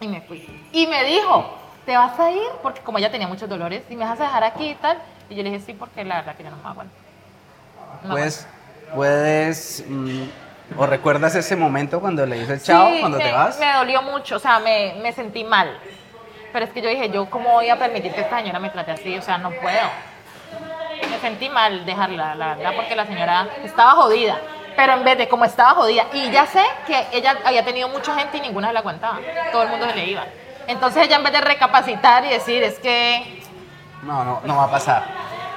Y 0.00 0.06
me 0.08 0.20
fui. 0.22 0.68
Y 0.72 0.86
me 0.86 1.04
dijo, 1.04 1.52
¿te 1.84 1.96
vas 1.96 2.18
a 2.20 2.30
ir? 2.30 2.42
Porque 2.62 2.80
como 2.80 2.98
ella 2.98 3.10
tenía 3.10 3.26
muchos 3.28 3.48
dolores, 3.48 3.82
y 3.90 3.96
me 3.96 4.04
vas 4.04 4.18
a 4.20 4.24
dejar 4.24 4.44
aquí 4.44 4.70
y 4.70 4.74
tal. 4.76 4.98
Y 5.28 5.34
yo 5.34 5.42
le 5.42 5.50
dije, 5.50 5.64
sí, 5.66 5.72
porque 5.74 6.04
la 6.04 6.16
verdad 6.16 6.36
que 6.36 6.44
yo 6.44 6.50
no 6.50 6.56
me 6.58 6.68
aguanto. 6.68 6.94
No 8.04 8.10
Pues, 8.12 8.46
puedes. 8.94 9.84
mm, 9.88 10.22
¿O 10.76 10.86
recuerdas 10.86 11.34
ese 11.34 11.56
momento 11.56 12.00
cuando 12.00 12.24
le 12.26 12.38
dices 12.40 12.64
chao, 12.64 12.90
Sí, 12.92 13.00
cuando 13.00 13.18
me, 13.18 13.24
te 13.24 13.32
vas? 13.32 13.58
Me 13.58 13.72
dolió 13.72 14.02
mucho, 14.02 14.36
o 14.36 14.38
sea, 14.38 14.58
me, 14.58 14.94
me 15.02 15.12
sentí 15.12 15.44
mal. 15.44 15.78
Pero 16.52 16.64
es 16.66 16.70
que 16.72 16.82
yo 16.82 16.88
dije, 16.88 17.10
¿yo 17.10 17.28
cómo 17.30 17.50
voy 17.50 17.68
a 17.70 17.78
permitir 17.78 18.12
que 18.12 18.20
esta 18.20 18.38
señora 18.38 18.58
me 18.58 18.70
trate 18.70 18.92
así? 18.92 19.16
O 19.16 19.22
sea, 19.22 19.38
no 19.38 19.50
puedo. 19.50 19.88
Me 21.10 21.18
sentí 21.18 21.48
mal 21.48 21.84
dejarla, 21.86 22.34
la 22.34 22.54
verdad, 22.54 22.72
porque 22.76 22.94
la 22.94 23.06
señora 23.06 23.48
estaba 23.64 23.92
jodida. 23.92 24.38
Pero 24.76 24.94
en 24.94 25.04
vez 25.04 25.18
de 25.18 25.28
como 25.28 25.44
estaba 25.44 25.70
jodida, 25.74 26.06
y 26.12 26.30
ya 26.30 26.46
sé 26.46 26.62
que 26.86 27.06
ella 27.12 27.36
había 27.44 27.64
tenido 27.64 27.88
mucha 27.88 28.14
gente 28.14 28.38
y 28.38 28.40
ninguna 28.40 28.68
se 28.68 28.74
la 28.74 28.80
aguantaba. 28.80 29.18
Todo 29.50 29.62
el 29.62 29.68
mundo 29.68 29.86
se 29.86 29.94
le 29.96 30.06
iba. 30.06 30.24
Entonces 30.66 31.04
ella 31.06 31.16
en 31.16 31.24
vez 31.24 31.32
de 31.32 31.40
recapacitar 31.40 32.24
y 32.24 32.28
decir, 32.28 32.62
es 32.62 32.78
que, 32.78 33.42
No, 34.02 34.24
no, 34.24 34.40
no 34.44 34.56
va 34.56 34.64
a 34.64 34.70
pasar. 34.70 35.04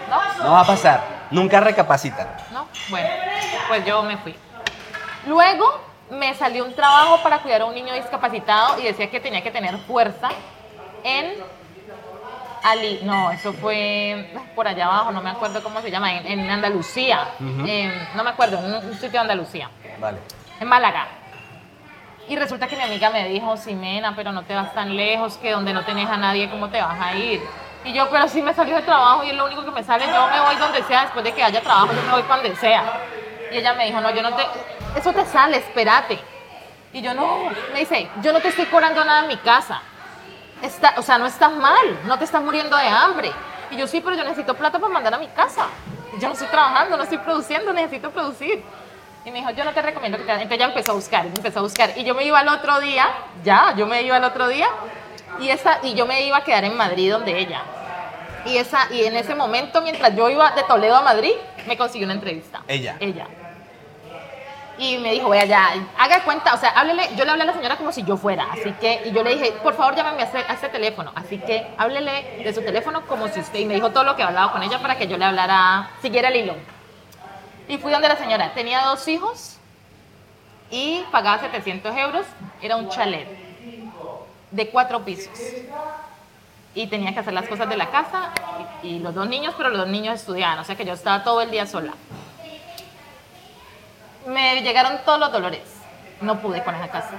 ¿no? 0.10 0.44
No 0.44 0.52
va 0.52 0.62
a 0.62 0.66
pasar. 0.66 1.04
Nunca 1.32 1.60
recapacita. 1.60 2.28
¿no? 2.52 2.68
Bueno, 2.90 3.10
pues 3.68 3.86
yo 3.86 4.04
me 4.04 4.18
fui. 4.18 4.36
Luego 5.26 5.66
me 6.10 6.34
salió 6.36 6.64
un 6.66 6.74
trabajo 6.74 7.22
para 7.24 7.40
cuidar 7.40 7.62
a 7.62 7.66
un 7.66 7.74
niño 7.74 7.94
discapacitado 7.94 8.80
y 8.80 8.84
decía 8.84 9.10
que 9.10 9.20
tenía 9.20 9.42
que 9.42 9.52
tener 9.52 9.78
fuerza 9.80 10.30
en 11.04 11.34
Ali, 12.64 13.00
no, 13.04 13.30
eso 13.32 13.54
fue 13.54 14.32
por 14.56 14.68
allá 14.68 14.86
abajo, 14.86 15.12
no 15.12 15.22
me 15.22 15.30
acuerdo 15.30 15.62
cómo 15.62 15.82
se 15.82 15.92
llama, 15.92 16.14
en, 16.14 16.26
en 16.40 16.50
Andalucía, 16.50 17.28
en- 17.40 18.08
no 18.16 18.24
me 18.24 18.32
acuerdo, 18.32 18.58
en 18.58 18.74
un, 18.88 18.94
sitio 18.94 19.12
de 19.12 19.20
Andalucía, 19.20 19.70
Vale. 20.00 20.18
en 20.60 20.68
Málaga. 20.68 21.08
Y 22.28 22.36
resulta 22.36 22.66
que 22.68 22.76
mi 22.76 22.82
amiga 22.82 23.12
me 23.12 23.28
dijo, 23.30 23.56
Simena, 23.56 24.16
pero 24.16 24.32
no 24.32 24.42
te 24.46 24.56
vas 24.56 24.74
tan 24.74 24.96
lejos, 24.98 25.38
que 25.38 25.52
donde 25.52 25.74
no 25.74 25.86
tenés 25.86 26.10
a 26.10 26.18
nadie, 26.18 26.50
¿cómo 26.50 26.70
te 26.70 26.82
vas 26.82 27.00
a 27.00 27.14
ir? 27.14 27.40
Y 27.84 27.94
yo, 27.94 28.10
pero 28.10 28.28
si 28.28 28.42
me 28.42 28.52
salió 28.52 28.78
de 28.78 28.82
trabajo 28.82 29.24
y 29.24 29.30
es 29.30 29.36
lo 29.36 29.46
único 29.46 29.64
que 29.64 29.70
me 29.70 29.84
sale, 29.84 30.06
yo 30.08 30.28
me 30.28 30.40
voy 30.42 30.56
donde 30.56 30.82
sea, 30.86 31.02
después 31.04 31.24
de 31.24 31.34
que 31.34 31.44
haya 31.44 31.62
trabajo, 31.62 31.94
yo 31.94 32.02
me 32.02 32.12
voy 32.14 32.24
donde 32.24 32.56
sea. 32.56 32.84
Y 33.52 33.58
ella 33.58 33.76
me 33.76 33.86
dijo, 33.86 34.02
no, 34.02 34.10
yo 34.10 34.24
no 34.24 34.34
te, 34.36 34.44
eso 34.96 35.14
te 35.14 35.26
sale, 35.26 35.58
espérate. 35.58 36.20
Y 36.94 37.02
yo, 37.02 37.14
no, 37.14 37.50
me 37.74 37.80
dice, 37.80 38.10
yo 38.22 38.32
no 38.32 38.40
te 38.40 38.48
estoy 38.48 38.66
cobrando 38.66 39.04
nada 39.04 39.22
en 39.22 39.28
mi 39.28 39.38
casa. 39.38 39.82
Está, 40.62 40.94
o 40.98 41.02
sea, 41.02 41.18
no 41.18 41.26
estás 41.26 41.52
mal, 41.52 42.00
no 42.06 42.18
te 42.18 42.24
estás 42.24 42.42
muriendo 42.42 42.78
de 42.78 42.88
hambre. 42.88 43.32
Y 43.70 43.76
yo, 43.76 43.86
sí, 43.88 44.00
pero 44.02 44.16
yo 44.16 44.24
necesito 44.24 44.54
plata 44.54 44.80
para 44.80 44.94
mandar 44.94 45.14
a 45.14 45.18
mi 45.18 45.28
casa. 45.28 45.68
Yo 46.20 46.28
no 46.28 46.34
estoy 46.34 46.48
trabajando, 46.48 46.96
no 46.96 47.04
estoy 47.04 47.18
produciendo, 47.18 47.74
necesito 47.74 48.12
producir. 48.12 48.64
Y 49.26 49.32
me 49.32 49.40
dijo, 49.40 49.52
yo 49.52 49.66
no 49.66 49.74
te 49.74 49.82
recomiendo 49.82 50.18
que 50.18 50.24
te... 50.24 50.32
Entonces 50.32 50.56
ella 50.56 50.66
empezó 50.68 50.92
a 50.92 50.96
buscar, 50.96 51.26
empezó 51.26 51.60
a 51.60 51.64
buscar. 51.64 51.92
Y 51.98 52.06
yo 52.06 52.16
me 52.16 52.24
iba 52.24 52.40
al 52.40 52.48
otro 52.48 52.80
día, 52.80 53.10
ya, 53.44 53.74
yo 53.76 53.88
me 53.88 54.02
iba 54.04 54.16
al 54.16 54.24
otro 54.24 54.48
día, 54.48 54.68
y, 55.40 55.50
esa, 55.50 55.80
y 55.84 55.96
yo 55.96 56.06
me 56.06 56.22
iba 56.26 56.38
a 56.38 56.44
quedar 56.44 56.64
en 56.64 56.78
Madrid 56.78 57.12
donde 57.12 57.38
ella. 57.38 57.62
Y, 58.46 58.58
esa, 58.58 58.88
y 58.94 59.04
en 59.04 59.16
ese 59.16 59.36
momento, 59.36 59.82
mientras 59.82 60.16
yo 60.16 60.30
iba 60.30 60.52
de 60.52 60.64
Toledo 60.64 60.96
a 60.96 61.02
Madrid, 61.02 61.34
me 61.68 61.76
consiguió 61.76 62.06
una 62.06 62.14
entrevista. 62.14 62.62
Ella. 62.68 62.96
Ella. 63.00 63.28
Y 64.78 64.98
me 64.98 65.12
dijo, 65.12 65.30
vea, 65.30 65.46
ya, 65.46 65.70
haga 65.98 66.24
cuenta, 66.26 66.54
o 66.54 66.58
sea, 66.58 66.72
háblele, 66.72 67.10
yo 67.16 67.24
le 67.24 67.32
hablé 67.32 67.44
a 67.44 67.46
la 67.46 67.54
señora 67.54 67.78
como 67.78 67.94
si 67.94 68.04
yo 68.04 68.18
fuera, 68.18 68.48
así 68.52 68.74
que, 68.74 69.04
y 69.06 69.12
yo 69.12 69.24
le 69.24 69.36
dije, 69.36 69.54
por 69.64 69.74
favor, 69.74 69.96
llámame 69.96 70.22
a 70.22 70.26
este, 70.26 70.40
a 70.40 70.54
este 70.54 70.68
teléfono, 70.68 71.14
así 71.16 71.38
que 71.38 71.66
háblele 71.78 72.44
de 72.44 72.54
su 72.54 72.62
teléfono 72.62 73.06
como 73.08 73.30
si 73.30 73.40
usted, 73.40 73.60
y 73.60 73.66
me 73.66 73.76
dijo 73.76 73.92
todo 73.92 74.04
lo 74.04 74.18
que 74.18 74.24
hablaba 74.24 74.52
con 74.52 74.62
ella 74.64 74.82
para 74.82 74.98
que 74.98 75.08
yo 75.08 75.18
le 75.18 75.24
hablara, 75.24 75.92
siguiera 76.02 76.28
el 76.28 76.36
hilo. 76.36 76.56
Y 77.70 77.78
fui 77.78 77.90
donde 77.90 78.10
la 78.10 78.18
señora, 78.18 78.54
tenía 78.54 78.82
dos 78.82 79.08
hijos 79.08 79.58
y 80.70 81.04
pagaba 81.10 81.40
700 81.40 81.96
euros, 81.96 82.26
era 82.62 82.76
un 82.76 82.90
chalet 82.90 83.28
de 84.52 84.70
cuatro 84.70 85.06
pisos. 85.06 85.40
Y 86.74 86.88
tenía 86.88 87.14
que 87.14 87.20
hacer 87.20 87.32
las 87.32 87.48
cosas 87.48 87.70
de 87.70 87.78
la 87.78 87.90
casa 87.90 88.32
y, 88.84 88.88
y 88.88 89.00
los 89.00 89.16
dos 89.16 89.30
niños, 89.30 89.54
pero 89.58 89.70
los 89.70 89.80
dos 89.80 89.88
niños 89.88 90.16
estudiaban, 90.16 90.60
o 90.60 90.66
sea 90.66 90.76
que 90.76 90.84
yo 90.84 90.92
estaba 90.92 91.24
todo 91.24 91.42
el 91.42 91.50
día 91.50 91.66
sola 91.66 91.94
me 94.26 94.62
llegaron 94.62 95.00
todos 95.06 95.20
los 95.20 95.32
dolores. 95.32 95.62
No 96.22 96.40
pude 96.40 96.64
con 96.64 96.76
esa 96.76 96.88
casa. 96.88 97.12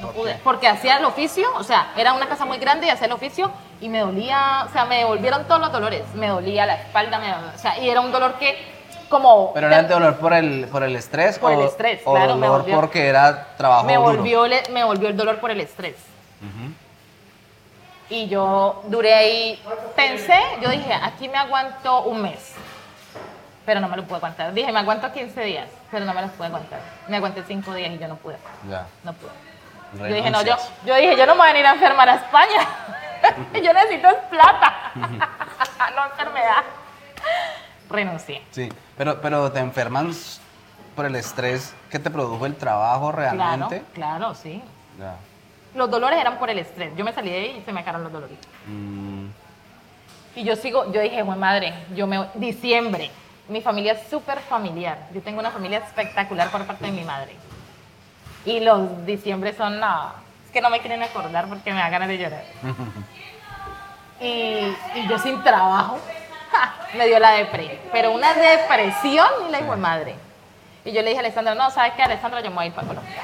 No 0.00 0.08
pude. 0.12 0.34
Porque 0.44 0.68
hacía 0.68 0.98
el 0.98 1.04
oficio, 1.04 1.48
o 1.56 1.64
sea, 1.64 1.92
era 1.96 2.12
una 2.12 2.28
casa 2.28 2.44
muy 2.44 2.58
grande 2.58 2.86
y 2.86 2.90
hacía 2.90 3.06
el 3.06 3.12
oficio 3.12 3.50
y 3.80 3.88
me 3.88 4.00
dolía, 4.00 4.64
o 4.68 4.72
sea, 4.72 4.84
me 4.84 4.98
devolvieron 4.98 5.44
todos 5.48 5.60
los 5.60 5.72
dolores. 5.72 6.02
Me 6.14 6.28
dolía 6.28 6.66
la 6.66 6.74
espalda, 6.74 7.18
me, 7.18 7.32
o 7.34 7.58
sea, 7.58 7.78
y 7.78 7.88
era 7.90 8.00
un 8.00 8.12
dolor 8.12 8.34
que, 8.34 8.56
como. 9.08 9.52
¿Pero 9.54 9.66
era 9.66 9.80
el 9.80 9.88
dolor 9.88 10.16
por 10.18 10.32
el, 10.34 10.68
por 10.70 10.84
el 10.84 10.94
estrés? 10.94 11.38
Por 11.40 11.50
el 11.52 11.58
o, 11.60 11.66
estrés, 11.66 12.00
o 12.04 12.12
claro, 12.14 12.36
me 12.36 12.46
dolor 12.46 12.62
volvió- 12.62 12.76
porque 12.76 13.08
era 13.08 13.56
trabajo 13.56 13.84
me 13.84 13.94
duro? 13.96 14.06
volvió, 14.18 14.46
le- 14.46 14.68
me 14.70 14.84
volvió 14.84 15.08
el 15.08 15.16
dolor 15.16 15.38
por 15.40 15.50
el 15.50 15.60
estrés. 15.60 15.96
Y 18.10 18.26
yo 18.28 18.82
duré 18.86 19.12
ahí, 19.14 19.62
pensé, 19.94 20.38
yo 20.62 20.70
dije, 20.70 20.94
aquí 20.94 21.28
me 21.28 21.36
aguanto 21.36 22.02
un 22.04 22.22
mes, 22.22 22.54
pero 23.68 23.80
no 23.80 23.88
me 23.90 23.98
lo 23.98 24.04
pude 24.04 24.16
aguantar. 24.16 24.54
Dije, 24.54 24.72
me 24.72 24.78
aguanto 24.78 25.12
15 25.12 25.42
días, 25.42 25.68
pero 25.90 26.06
no 26.06 26.14
me 26.14 26.22
los 26.22 26.30
pude 26.30 26.46
aguantar. 26.46 26.80
Me 27.06 27.18
aguanté 27.18 27.42
5 27.46 27.74
días 27.74 27.90
y 27.92 27.98
yo 27.98 28.08
no 28.08 28.16
pude, 28.16 28.38
Ya. 28.66 28.86
no 29.04 29.12
pude. 29.12 29.30
Yo 30.08 30.14
dije, 30.14 30.30
no, 30.30 30.40
yo, 30.40 30.56
yo 30.86 30.94
dije, 30.94 31.14
yo 31.18 31.26
no 31.26 31.34
me 31.34 31.40
voy 31.40 31.48
a 31.50 31.52
venir 31.52 31.66
a 31.66 31.72
enfermar 31.74 32.08
a 32.08 32.14
España. 32.14 32.66
yo 33.62 33.72
necesito 33.74 34.08
es 34.08 34.16
plata, 34.30 34.92
no 34.94 36.04
enfermedad. 36.06 36.62
Renuncié. 37.90 38.42
Sí, 38.52 38.70
pero, 38.96 39.20
pero 39.20 39.52
te 39.52 39.58
enfermas 39.60 40.40
por 40.96 41.04
el 41.04 41.14
estrés 41.16 41.74
que 41.90 41.98
te 41.98 42.08
produjo 42.10 42.46
el 42.46 42.56
trabajo 42.56 43.12
realmente. 43.12 43.82
claro, 43.92 44.34
sí. 44.34 44.62
Ya. 44.98 45.16
Los 45.74 45.90
dolores 45.90 46.18
eran 46.18 46.38
por 46.38 46.48
el 46.48 46.58
estrés. 46.58 46.96
Yo 46.96 47.04
me 47.04 47.12
salí 47.12 47.30
de 47.30 47.36
ahí 47.36 47.58
y 47.60 47.64
se 47.66 47.72
me 47.72 47.80
acabaron 47.80 48.04
los 48.04 48.12
dolores. 48.14 48.38
Mm, 48.66 49.26
Y 50.36 50.44
yo 50.44 50.56
sigo, 50.56 50.90
yo 50.90 51.02
dije, 51.02 51.22
buen 51.22 51.38
madre, 51.38 51.74
yo 51.94 52.06
me 52.06 52.16
voy- 52.16 52.28
diciembre. 52.34 53.10
Mi 53.48 53.62
familia 53.62 53.92
es 53.92 54.08
súper 54.08 54.40
familiar. 54.40 54.98
Yo 55.14 55.22
tengo 55.22 55.40
una 55.40 55.50
familia 55.50 55.78
espectacular 55.78 56.50
por 56.50 56.66
parte 56.66 56.84
de 56.84 56.92
mi 56.92 57.02
madre. 57.02 57.34
Y 58.44 58.60
los 58.60 59.06
diciembre 59.06 59.54
son, 59.54 59.80
no, 59.80 60.12
es 60.44 60.50
que 60.52 60.60
no 60.60 60.70
me 60.70 60.80
quieren 60.80 61.02
acordar 61.02 61.46
porque 61.48 61.72
me 61.72 61.80
da 61.80 61.88
ganas 61.88 62.08
de 62.08 62.18
llorar. 62.18 62.44
y, 64.20 64.24
y 64.94 65.08
yo 65.08 65.18
sin 65.18 65.42
trabajo, 65.42 65.98
¡ja! 66.52 66.74
me 66.96 67.06
dio 67.06 67.18
la 67.18 67.32
depresión. 67.32 67.78
Pero 67.90 68.12
una 68.12 68.34
depresión 68.34 69.28
y 69.48 69.50
la 69.50 69.60
hijo 69.60 69.70
de 69.72 69.76
madre. 69.78 70.14
Y 70.84 70.92
yo 70.92 71.02
le 71.02 71.08
dije 71.08 71.18
a 71.18 71.20
Alessandra, 71.20 71.54
no, 71.54 71.70
¿sabes 71.70 71.92
qué, 71.94 72.02
Alessandra? 72.02 72.40
Yo 72.40 72.50
me 72.50 72.56
voy 72.56 72.64
a 72.64 72.66
ir 72.68 72.72
para 72.74 72.86
Colombia. 72.86 73.22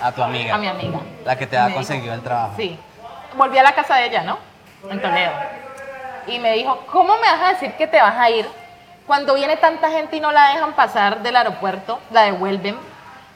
a 0.00 0.12
tu 0.12 0.22
amiga. 0.22 0.54
A 0.54 0.58
mi 0.58 0.66
amiga. 0.66 0.98
La 1.24 1.36
que 1.36 1.46
te 1.46 1.56
ha 1.58 1.72
conseguido 1.72 2.12
el 2.14 2.22
trabajo. 2.22 2.54
Sí. 2.56 2.78
Volví 3.36 3.56
a 3.58 3.62
la 3.62 3.72
casa 3.74 3.96
de 3.96 4.06
ella, 4.06 4.22
¿no? 4.24 4.38
En 4.90 5.00
Toledo. 5.00 5.32
Y 6.26 6.38
me 6.38 6.52
dijo, 6.52 6.84
¿cómo 6.90 7.16
me 7.16 7.30
vas 7.30 7.40
a 7.42 7.48
decir 7.52 7.72
que 7.74 7.86
te 7.86 8.00
vas 8.00 8.16
a 8.16 8.30
ir 8.30 8.46
cuando 9.06 9.34
viene 9.34 9.56
tanta 9.56 9.90
gente 9.90 10.16
y 10.16 10.20
no 10.20 10.32
la 10.32 10.50
dejan 10.50 10.74
pasar 10.74 11.22
del 11.22 11.36
aeropuerto, 11.36 11.98
la 12.10 12.22
devuelven? 12.22 12.76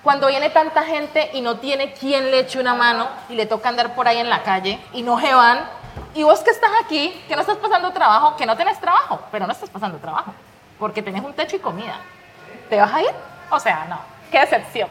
Cuando 0.03 0.29
viene 0.29 0.51
tanta 0.51 0.85
gente 0.85 1.31
y 1.33 1.41
no 1.41 1.59
tiene 1.59 1.93
quien 1.93 2.31
le 2.31 2.41
eche 2.41 2.61
una 2.61 2.75
mano 2.75 3.09
y 3.29 3.35
le 3.35 3.47
toca 3.47 3.69
andar 3.69 3.95
por 3.95 4.07
ahí 4.07 4.19
en 4.19 4.31
la 4.31 4.43
calle 4.43 4.79
y 4.93 5.03
no 5.03 5.21
se 5.21 5.35
van. 5.35 5.69
Y 6.15 6.23
vos 6.23 6.41
que 6.41 6.51
estás 6.51 6.71
aquí, 6.85 7.25
que 7.27 7.35
no 7.35 7.41
estás 7.41 7.57
pasando 7.57 7.91
trabajo, 7.93 8.37
que 8.37 8.47
no 8.47 8.57
tenés 8.57 8.81
trabajo, 8.81 9.21
pero 9.33 9.47
no 9.47 9.53
estás 9.53 9.69
pasando 9.69 9.99
trabajo, 9.99 10.33
porque 10.79 11.03
tenés 11.03 11.25
un 11.25 11.33
techo 11.33 11.57
y 11.57 11.59
comida. 11.59 11.99
¿Te 12.71 12.77
vas 12.77 12.93
a 12.93 13.03
ir? 13.03 13.11
O 13.51 13.59
sea, 13.59 13.87
no. 13.89 13.99
Qué 14.31 14.41
decepción. 14.41 14.89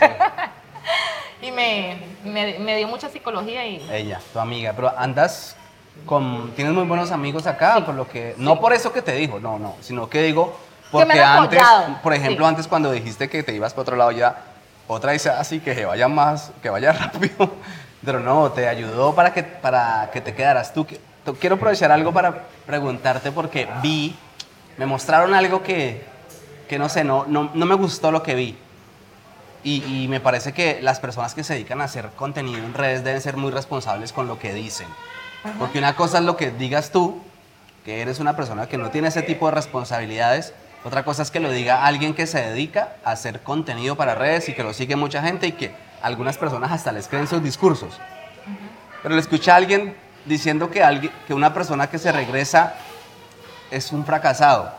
y 1.42 1.50
me, 1.52 2.02
me, 2.24 2.58
me 2.58 2.76
dio 2.76 2.88
mucha 2.88 3.08
psicología 3.08 3.64
y... 3.66 3.88
Ella, 3.90 4.20
tu 4.32 4.40
amiga. 4.40 4.72
Pero 4.74 4.92
andas 4.96 5.56
con. 6.06 6.52
Tienes 6.52 6.74
muy 6.74 6.84
buenos 6.84 7.10
amigos 7.10 7.46
acá, 7.46 7.84
por 7.84 7.94
lo 7.94 8.08
que. 8.08 8.34
No 8.38 8.60
por 8.60 8.72
eso 8.72 8.92
que 8.92 9.02
te 9.02 9.12
dijo, 9.12 9.40
no, 9.40 9.58
no. 9.58 9.76
Sino 9.80 10.08
que 10.08 10.22
digo. 10.22 10.58
Porque 10.90 11.20
antes, 11.20 11.58
apoyado, 11.58 12.02
por 12.02 12.12
ejemplo, 12.12 12.44
sí. 12.44 12.48
antes 12.50 12.68
cuando 12.68 12.92
dijiste 12.92 13.30
que 13.30 13.42
te 13.42 13.54
ibas 13.54 13.72
para 13.72 13.82
otro 13.82 13.96
lado 13.96 14.10
ya, 14.10 14.36
otra 14.86 15.12
dice 15.12 15.30
así 15.30 15.60
que 15.60 15.74
se 15.74 15.86
vaya 15.86 16.06
más, 16.06 16.52
que 16.62 16.68
vaya 16.68 16.92
rápido. 17.12 17.50
Pero 18.04 18.20
no, 18.20 18.50
te 18.50 18.68
ayudó 18.68 19.14
para 19.14 19.32
que, 19.32 19.42
para 19.42 20.10
que 20.12 20.20
te 20.20 20.34
quedaras 20.34 20.74
tú. 20.74 20.86
Quiero 21.38 21.54
aprovechar 21.54 21.92
algo 21.92 22.12
para 22.12 22.44
preguntarte 22.66 23.30
porque 23.30 23.68
vi, 23.80 24.16
me 24.76 24.86
mostraron 24.86 25.34
algo 25.34 25.62
que, 25.62 26.04
que 26.68 26.78
no 26.78 26.88
sé, 26.88 27.04
no, 27.04 27.24
no, 27.26 27.50
no 27.54 27.66
me 27.66 27.76
gustó 27.76 28.10
lo 28.10 28.22
que 28.22 28.34
vi. 28.34 28.58
Y, 29.64 30.02
y 30.02 30.08
me 30.08 30.18
parece 30.18 30.52
que 30.52 30.82
las 30.82 30.98
personas 30.98 31.34
que 31.34 31.44
se 31.44 31.54
dedican 31.54 31.80
a 31.80 31.84
hacer 31.84 32.10
contenido 32.16 32.58
en 32.58 32.74
redes 32.74 33.04
deben 33.04 33.20
ser 33.20 33.36
muy 33.36 33.52
responsables 33.52 34.12
con 34.12 34.26
lo 34.26 34.40
que 34.40 34.52
dicen. 34.52 34.88
Porque 35.58 35.78
una 35.78 35.96
cosa 35.96 36.18
es 36.18 36.24
lo 36.24 36.36
que 36.36 36.50
digas 36.50 36.90
tú, 36.90 37.20
que 37.84 38.00
eres 38.00 38.20
una 38.20 38.36
persona 38.36 38.68
que 38.68 38.78
no 38.78 38.90
tiene 38.90 39.08
ese 39.08 39.22
tipo 39.22 39.46
de 39.46 39.52
responsabilidades. 39.52 40.54
Otra 40.84 41.04
cosa 41.04 41.22
es 41.22 41.30
que 41.30 41.40
lo 41.40 41.50
diga 41.50 41.84
alguien 41.84 42.14
que 42.14 42.26
se 42.26 42.40
dedica 42.40 42.96
a 43.04 43.12
hacer 43.12 43.42
contenido 43.42 43.96
para 43.96 44.14
redes 44.14 44.48
y 44.48 44.54
que 44.54 44.62
lo 44.62 44.72
sigue 44.72 44.96
mucha 44.96 45.22
gente 45.22 45.46
y 45.48 45.52
que 45.52 45.74
algunas 46.00 46.38
personas 46.38 46.70
hasta 46.72 46.92
les 46.92 47.08
creen 47.08 47.26
sus 47.26 47.42
discursos. 47.42 47.98
Pero 49.02 49.14
le 49.14 49.20
escuché 49.20 49.50
a 49.50 49.56
alguien 49.56 49.96
diciendo 50.26 50.70
que, 50.70 50.82
alguien, 50.82 51.12
que 51.26 51.34
una 51.34 51.52
persona 51.52 51.88
que 51.88 51.98
se 51.98 52.12
regresa 52.12 52.74
es 53.70 53.90
un 53.92 54.04
fracasado. 54.04 54.72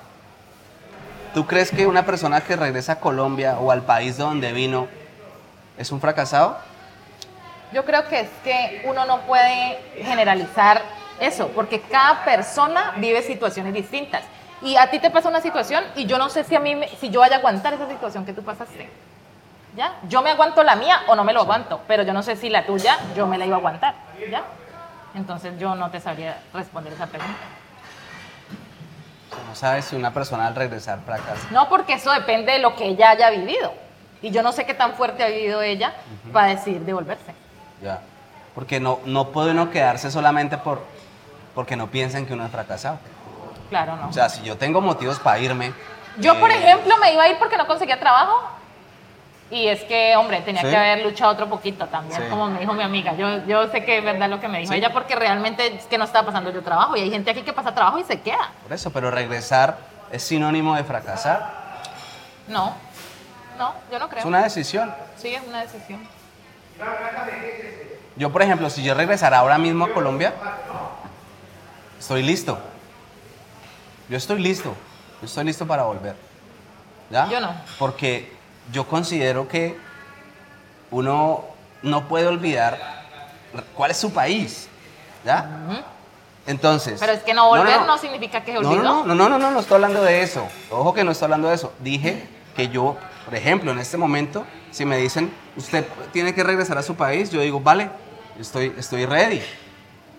¿Tú 1.34 1.46
crees 1.48 1.72
que 1.72 1.88
una 1.88 2.06
persona 2.06 2.42
que 2.42 2.56
regresa 2.56 2.94
a 2.94 3.00
Colombia 3.00 3.58
o 3.58 3.72
al 3.72 3.82
país 3.82 4.18
de 4.18 4.24
donde 4.24 4.54
vino 4.54 4.88
es 5.78 5.92
un 5.92 6.00
fracasado? 6.00 6.58
Yo 7.74 7.84
creo 7.86 8.08
que 8.08 8.22
es 8.22 8.30
que 8.44 8.82
uno 8.86 9.06
no 9.06 9.22
puede 9.22 9.80
generalizar 9.98 10.82
eso, 11.20 11.48
porque 11.50 11.82
cada 11.82 12.24
persona 12.24 12.94
vive 12.98 13.22
situaciones 13.22 13.74
distintas. 13.74 14.24
Y 14.62 14.78
a 14.78 14.90
ti 14.90 15.00
te 15.00 15.10
pasa 15.10 15.28
una 15.30 15.42
situación 15.42 15.84
y 15.96 16.06
yo 16.06 16.18
no 16.18 16.30
sé 16.30 16.44
si 16.44 16.56
a 16.56 16.60
mí, 16.60 16.76
me- 16.76 16.88
si 16.88 17.10
yo 17.10 17.20
vaya 17.20 17.36
a 17.36 17.40
aguantar 17.40 17.74
esa 17.74 17.88
situación 17.90 18.26
que 18.26 18.34
tú 18.34 18.44
pasaste. 18.44 18.90
¿Ya? 19.76 19.96
Yo 20.08 20.22
me 20.22 20.30
aguanto 20.30 20.62
la 20.64 20.76
mía 20.76 21.02
o 21.08 21.16
no 21.16 21.24
me 21.24 21.34
lo 21.34 21.42
aguanto, 21.42 21.82
pero 21.88 22.04
yo 22.04 22.14
no 22.14 22.22
sé 22.22 22.36
si 22.36 22.48
la 22.50 22.66
tuya 22.66 22.96
yo 23.16 23.26
me 23.26 23.38
la 23.40 23.46
iba 23.46 23.56
a 23.56 23.60
aguantar. 23.60 23.96
¿Ya? 24.30 24.44
Entonces 25.16 25.58
yo 25.60 25.74
no 25.76 25.90
te 25.90 26.00
sabría 26.00 26.38
responder 26.54 26.94
esa 26.94 27.08
pregunta. 27.08 27.34
No 29.48 29.56
sabes 29.56 29.86
si 29.86 29.96
una 29.96 30.14
persona 30.14 30.46
al 30.48 30.56
regresar 30.56 31.00
fracasa. 31.06 31.48
No, 31.52 31.70
porque 31.70 31.94
eso 31.94 32.12
depende 32.12 32.52
de 32.54 32.60
lo 32.60 32.76
que 32.76 32.86
ella 32.86 33.10
haya 33.12 33.30
vivido. 33.32 33.74
Y 34.22 34.30
yo 34.32 34.42
no 34.44 34.52
sé 34.52 34.66
qué 34.66 34.74
tan 34.74 34.94
fuerte 34.94 35.24
ha 35.24 35.28
vivido 35.28 35.62
ella 35.62 35.94
para 36.32 36.48
decidir 36.48 36.82
devolverse. 36.82 37.34
Ya. 37.84 38.00
Porque 38.56 38.80
no, 38.80 39.00
no 39.06 39.30
puede 39.30 39.52
uno 39.52 39.70
quedarse 39.70 40.10
solamente 40.12 40.58
por, 40.58 40.82
porque 41.54 41.76
no 41.76 41.88
piensen 41.88 42.26
que 42.26 42.34
uno 42.34 42.46
es 42.46 42.52
fracasado. 42.52 43.00
Claro, 43.70 43.96
no. 43.96 44.10
O 44.10 44.14
sea, 44.14 44.30
si 44.30 44.44
yo 44.44 44.58
tengo 44.58 44.80
motivos 44.82 45.20
para 45.20 45.40
irme. 45.40 45.74
Yo, 46.20 46.40
por 46.40 46.52
eh, 46.52 46.58
ejemplo, 46.58 46.96
me 46.98 47.14
iba 47.14 47.24
a 47.24 47.28
ir 47.30 47.38
porque 47.40 47.58
no 47.58 47.66
conseguía 47.68 48.00
trabajo. 48.00 48.40
Y 49.50 49.68
es 49.68 49.84
que, 49.84 50.16
hombre, 50.16 50.42
tenía 50.42 50.62
Sí. 50.62 50.68
que 50.70 50.76
haber 50.78 51.04
luchado 51.04 51.32
otro 51.32 51.48
poquito 51.48 51.86
también, 51.88 52.22
Sí. 52.22 52.28
como 52.30 52.48
me 52.48 52.60
dijo 52.60 52.74
mi 52.74 52.82
amiga. 52.84 53.14
Yo, 53.14 53.46
yo 53.46 53.68
sé 53.70 53.84
que 53.84 54.00
es 54.00 54.04
verdad 54.04 54.30
lo 54.30 54.40
que 54.40 54.48
me 54.48 54.60
dijo 54.60 54.72
Sí. 54.72 54.78
ella, 54.80 54.92
porque 54.94 55.16
realmente 55.16 55.76
es 55.76 55.86
que 55.86 55.98
no 55.98 56.06
estaba 56.06 56.26
pasando 56.28 56.52
yo 56.52 56.64
trabajo. 56.64 56.96
Y 56.96 57.02
hay 57.02 57.12
gente 57.12 57.30
aquí 57.32 57.42
que 57.44 57.54
pasa 57.54 57.74
trabajo 57.74 58.00
y 58.00 58.04
se 58.04 58.22
queda. 58.22 58.52
Por 58.64 58.74
eso, 58.74 58.92
pero 58.92 59.12
regresar 59.12 59.78
es 60.12 60.24
sinónimo 60.24 60.76
de 60.76 60.84
fracasar. 60.84 61.82
No, 62.48 62.74
no, 63.58 63.74
yo 63.92 64.00
no 64.00 64.08
creo. 64.10 64.20
Es 64.20 64.26
una 64.26 64.44
decisión. 64.44 64.94
Sí, 65.18 65.36
es 65.36 65.42
una 65.48 65.62
decisión. 65.62 66.08
Yo, 68.16 68.32
por 68.32 68.42
ejemplo, 68.42 68.70
si 68.70 68.84
yo 68.84 68.94
regresara 68.94 69.40
ahora 69.40 69.58
mismo 69.58 69.86
a 69.86 69.94
Colombia, 69.94 70.34
estoy 72.00 72.22
listo. 72.22 72.60
Yo 74.10 74.18
estoy 74.18 74.40
listo. 74.40 74.76
Yo 75.22 75.26
estoy 75.26 75.46
listo 75.46 75.66
para 75.66 75.84
volver. 75.84 76.16
¿Ya? 77.10 77.28
Yo 77.28 77.40
no. 77.40 77.54
Porque 77.80 78.32
yo 78.72 78.88
considero 78.88 79.48
que 79.48 79.78
uno 80.92 81.44
no 81.82 82.08
puede 82.08 82.28
olvidar 82.28 83.04
cuál 83.76 83.92
es 83.92 83.98
su 83.98 84.14
país. 84.14 84.70
¿Ya? 85.26 85.50
Entonces. 86.46 87.00
Pero 87.00 87.14
es 87.14 87.24
que 87.24 87.34
no 87.34 87.48
volver 87.48 87.82
no, 87.82 87.98
significa 87.98 88.44
que 88.44 88.52
se 88.52 88.58
olvidó. 88.58 88.84
no, 88.84 89.06
no, 89.06 89.16
no, 89.16 89.30
no, 89.30 89.40
no, 89.40 89.52
no 89.52 89.60
estoy 89.60 89.76
hablando 89.76 90.04
de 90.04 90.22
eso. 90.22 90.48
Ojo 90.70 90.94
que 90.94 91.04
no 91.04 91.12
estoy 91.12 91.26
hablando 91.26 91.48
de 91.48 91.56
eso. 91.56 91.74
Dije 91.80 92.28
que 92.56 92.70
yo, 92.70 92.98
por 93.26 93.34
ejemplo, 93.34 93.72
en 93.72 93.80
este 93.80 93.98
momento, 93.98 94.46
si 94.72 94.86
me 94.86 94.98
dicen, 94.98 95.34
usted 95.56 95.86
tiene 96.12 96.34
que 96.34 96.44
regresar 96.44 96.78
a 96.78 96.84
su 96.84 96.96
país, 96.96 97.30
yo 97.32 97.42
digo, 97.42 97.60
vale, 97.60 97.90
estoy, 98.40 98.74
estoy 98.78 99.06
ready. 99.06 99.42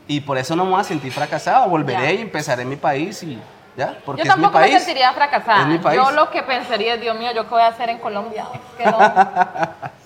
Y 0.07 0.20
por 0.20 0.37
eso 0.39 0.55
no 0.55 0.64
me 0.64 0.72
voy 0.72 0.80
a 0.80 0.85
sentir 0.85 1.12
fracasado, 1.12 1.68
volveré 1.68 2.03
Ya. 2.03 2.12
y 2.12 2.20
empezaré 2.22 2.62
en 2.62 2.68
mi 2.68 2.76
país 2.76 3.22
y 3.22 3.39
ya, 3.76 3.99
porque 4.05 4.22
Yo 4.22 4.30
es 4.30 4.37
mi 4.37 4.43
tampoco 4.43 4.62
me 4.62 4.70
sentiría 4.78 5.12
fracasada. 5.12 5.62
Es 5.62 5.66
mi 5.66 5.78
país. 5.78 6.01
Yo 6.03 6.11
lo 6.12 6.30
que 6.30 6.43
pensaría 6.43 6.95
es, 6.95 7.01
Dios 7.01 7.18
mío, 7.18 7.30
¿yo 7.35 7.45
qué 7.45 7.51
voy 7.51 7.62
a 7.62 7.68
hacer 7.68 7.89
en 7.89 7.99
Colombia? 7.99 8.47
Es 8.53 8.61
que 8.85 8.91
no. 8.91 8.99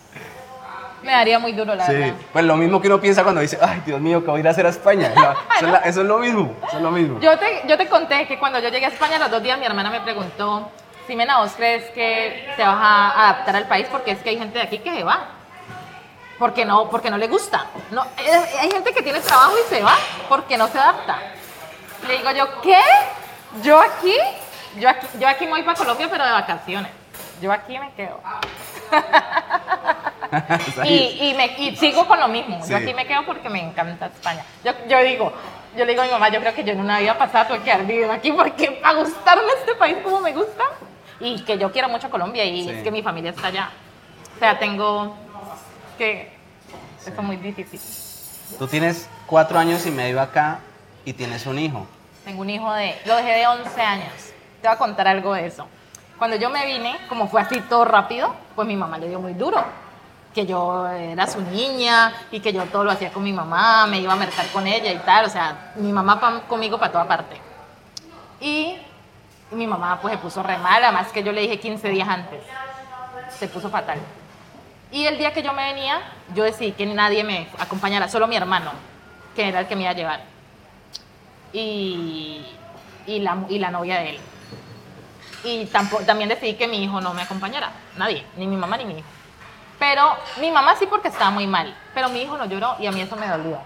me 1.03 1.13
daría 1.13 1.39
muy 1.39 1.53
duro, 1.53 1.75
la 1.75 1.87
Sí, 1.87 1.93
verdad. 1.93 2.15
pues 2.33 2.45
lo 2.45 2.57
mismo 2.57 2.81
que 2.81 2.89
uno 2.89 3.01
piensa 3.01 3.23
cuando 3.23 3.41
dice, 3.41 3.59
ay, 3.63 3.83
Dios 3.87 4.01
mío, 4.01 4.23
que 4.25 4.31
voy 4.31 4.39
a 4.39 4.41
ir 4.41 4.49
a 4.49 4.51
hacer 4.51 4.67
a 4.67 4.71
España. 4.71 5.13
No, 5.15 5.23
eso, 5.33 5.67
es 5.67 5.73
la- 5.73 5.79
eso 5.79 6.01
es 6.03 6.07
lo 6.07 6.19
mismo, 6.19 6.55
eso 6.67 6.77
es 6.77 6.83
lo 6.83 6.91
mismo. 6.91 7.21
Yo 7.21 7.39
te, 7.39 7.63
yo 7.69 7.77
te 7.77 7.89
conté 7.89 8.27
que 8.27 8.39
cuando 8.39 8.59
yo 8.59 8.69
llegué 8.69 8.87
a 8.87 8.91
España, 8.91 9.19
los 9.19 9.31
dos 9.31 9.43
días 9.43 9.59
mi 9.59 9.67
hermana 9.67 9.91
me 9.91 10.01
preguntó, 10.01 10.71
Simena, 11.09 11.39
¿vos 11.39 11.53
crees 11.57 11.89
que 11.93 12.53
te 12.55 12.63
vas 12.63 12.77
a 12.79 13.31
adaptar 13.31 13.57
al 13.57 13.67
país? 13.67 13.87
Porque 13.91 14.11
es 14.11 14.19
que 14.19 14.29
hay 14.29 14.39
gente 14.39 14.59
de 14.59 14.65
aquí 14.65 14.79
que 14.79 14.95
se 14.95 15.03
va. 15.03 15.29
Porque 16.39 16.67
no, 16.67 16.91
porque 16.91 17.11
no 17.11 17.17
le 17.17 17.29
gusta. 17.29 17.65
No, 17.91 18.05
eh, 18.19 18.59
hay 18.61 18.71
gente 18.71 18.93
que 18.93 19.01
tiene 19.01 19.19
trabajo 19.21 19.55
y 19.59 19.75
se 19.75 19.83
va 19.83 19.97
porque 20.29 20.59
no 20.59 20.69
se 20.69 20.79
adapta. 20.79 21.19
Le 22.07 22.19
digo 22.19 22.31
yo, 22.33 22.61
¿qué? 22.61 22.79
¿Yo 23.63 23.81
aquí? 23.81 24.15
Yo 24.79 24.91
aquí, 24.91 25.07
yo 25.19 25.27
aquí 25.27 25.47
me 25.47 25.53
voy 25.53 25.63
para 25.63 25.79
Colombia, 25.79 26.09
pero 26.11 26.27
de 26.27 26.31
vacaciones. 26.31 26.93
Yo 27.41 27.53
aquí 27.53 27.79
me 27.79 27.91
quedo. 27.93 28.21
Y, 30.85 31.31
y, 31.31 31.35
me, 31.35 31.47
y 31.57 31.75
sigo 31.77 32.07
con 32.07 32.21
lo 32.21 32.29
mismo. 32.29 32.63
Sí. 32.63 32.71
Yo 32.71 32.77
aquí 32.77 32.93
me 32.93 33.07
quedo 33.07 33.25
porque 33.25 33.49
me 33.49 33.61
encanta 33.61 34.07
España. 34.07 34.45
Yo, 34.63 34.73
yo 34.87 34.99
digo, 34.99 35.33
yo 35.75 35.87
le 35.87 35.93
digo 35.93 36.03
a 36.03 36.05
mi 36.05 36.11
mamá, 36.11 36.29
yo 36.29 36.39
creo 36.41 36.55
que 36.55 36.65
yo 36.65 36.75
en 36.75 36.81
una 36.81 36.99
vida 36.99 37.17
pasada 37.17 37.49
tuve 37.49 37.61
que 37.61 37.73
haber 37.73 37.87
vivido 37.87 38.13
aquí 38.13 38.31
porque 38.31 38.73
para 38.73 38.99
gustarme 38.99 39.51
este 39.59 39.75
país 39.75 39.97
como 40.05 40.21
me 40.21 40.33
gusta. 40.33 40.65
Y 41.21 41.41
que 41.45 41.59
yo 41.59 41.73
quiero 41.73 41.89
mucho 41.89 42.11
Colombia 42.11 42.45
y 42.45 42.65
Sí. 42.65 42.71
es 42.71 42.83
que 42.83 42.91
mi 42.91 43.03
familia 43.03 43.31
está 43.31 43.49
allá. 43.49 43.71
O 44.37 44.39
sea, 44.39 44.59
tengo 44.59 45.17
que... 45.97 46.33
Eso 47.01 47.11
es 47.11 47.23
muy 47.23 47.37
difícil. 47.37 47.81
Tú 48.59 48.67
tienes 48.67 49.09
cuatro 49.27 49.59
años 49.59 49.85
y 49.87 49.91
medio 49.91 50.21
acá 50.21 50.61
y 51.05 51.13
tienes 51.13 51.47
un 51.47 51.59
hijo. 51.59 51.87
Tengo 52.25 52.43
un 52.43 52.51
hijo 52.51 52.73
de, 52.73 52.97
lo 53.05 53.17
dejé 53.17 53.31
de 53.39 53.47
11 53.47 53.81
años. 53.81 54.13
Te 54.63 54.69
voy 54.69 54.75
a 54.75 54.79
contar 54.79 55.09
algo 55.09 55.35
de 55.35 55.47
eso. 55.47 55.67
Cuando 56.19 56.37
yo 56.37 56.51
me 56.51 56.67
vine, 56.67 56.97
como 57.09 57.29
fue 57.29 57.41
así 57.41 57.61
todo 57.63 57.85
rápido, 57.85 58.35
pues 58.55 58.67
mi 58.67 58.77
mamá 58.77 58.99
le 58.99 59.09
dio 59.09 59.21
muy 59.21 59.35
duro. 59.35 59.65
Que 60.35 60.45
yo 60.47 60.87
era 60.89 61.27
su 61.27 61.41
niña 61.41 62.13
y 62.31 62.41
que 62.41 62.53
yo 62.53 62.65
todo 62.65 62.85
lo 62.85 62.91
hacía 62.91 63.11
con 63.13 63.23
mi 63.25 63.33
mamá, 63.33 63.87
me 63.87 63.99
iba 64.01 64.13
a 64.13 64.17
mercar 64.17 64.47
con 64.49 64.67
ella 64.67 64.93
y 64.93 64.99
tal. 64.99 65.25
O 65.27 65.29
sea, 65.31 65.73
mi 65.77 65.93
mamá 65.93 66.21
pa- 66.21 66.41
conmigo 66.43 66.79
para 66.79 66.93
toda 66.93 67.09
parte. 67.09 67.41
Y 68.41 68.77
mi 69.51 69.67
mamá 69.67 69.99
pues 70.01 70.15
se 70.15 70.19
puso 70.19 70.43
re 70.43 70.59
mal, 70.59 70.83
además 70.83 71.09
que 71.09 71.23
yo 71.23 71.33
le 71.33 71.41
dije 71.43 71.59
15 71.59 71.89
días 71.89 72.09
antes. 72.09 72.41
Se 73.31 73.49
puso 73.49 73.71
fatal. 73.71 73.99
Y 74.91 75.07
el 75.07 75.19
día 75.19 75.33
que 75.33 75.43
yo 75.43 75.53
me 75.53 75.65
venía, 75.73 76.01
yo 76.35 76.45
decidí 76.45 76.73
que 76.73 76.87
nadie 76.87 77.25
me 77.25 77.49
acompañara, 77.59 78.09
solo 78.09 78.27
mi 78.27 78.37
hermano, 78.37 78.73
que 79.35 79.49
era 79.49 79.61
el 79.61 79.67
que 79.67 79.77
me 79.77 79.83
iba 79.83 79.91
a 79.91 79.95
llevar. 79.95 80.21
Y, 81.53 82.45
y, 83.07 83.19
la, 83.21 83.39
y 83.49 83.59
la 83.59 83.71
novia 83.71 83.99
de 83.99 84.11
él. 84.11 84.21
Y 85.45 85.67
tampoco, 85.67 86.05
también 86.05 86.29
decidí 86.29 86.55
que 86.55 86.67
mi 86.67 86.83
hijo 86.83 87.01
no 87.01 87.15
me 87.15 87.23
acompañara, 87.23 87.71
nadie, 87.97 88.25
ni 88.37 88.47
mi 88.47 88.57
mamá 88.57 88.77
ni 88.77 88.87
mi 88.87 88.99
hijo. 88.99 89.09
Pero 89.79 90.17
mi 90.41 90.51
mamá 90.51 90.75
sí 90.77 90.87
porque 90.87 91.09
estaba 91.09 91.31
muy 91.31 91.47
mal, 91.47 91.75
pero 91.95 92.09
mi 92.09 92.23
hijo 92.23 92.37
no 92.37 92.47
lloró 92.47 92.77
y 92.81 92.87
a 92.87 92.93
mí 92.93 93.01
eso 93.01 93.15
me 93.17 93.29
dolió. 93.29 93.59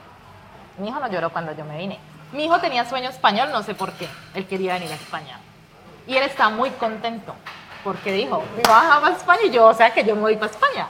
Mi 0.79 0.89
hijo 0.89 1.01
no 1.01 1.09
lloró 1.09 1.31
cuando 1.31 1.53
yo 1.53 1.65
me 1.65 1.79
vine. 1.79 1.99
Mi 2.33 2.45
hijo 2.45 2.59
tenía 2.61 2.85
sueño 2.85 3.09
español, 3.09 3.51
no 3.53 3.63
sé 3.63 3.75
por 3.75 3.93
qué. 3.93 4.09
Él 4.35 4.47
quería 4.47 4.75
venir 4.75 4.91
a 4.91 4.95
España. 4.95 5.39
Y 6.07 6.17
él 6.17 6.25
está 6.25 6.49
muy 6.49 6.71
contento 6.71 7.35
porque 7.85 8.13
dijo, 8.13 8.43
mi 8.57 8.63
mamá 8.63 9.01
va 9.01 9.09
a 9.09 9.13
España 9.13 9.43
y 9.45 9.51
yo, 9.51 9.67
o 9.67 9.75
sea 9.75 9.91
que 9.91 10.05
yo 10.05 10.15
me 10.15 10.23
voy 10.23 10.37
para 10.37 10.51
España. 10.51 10.87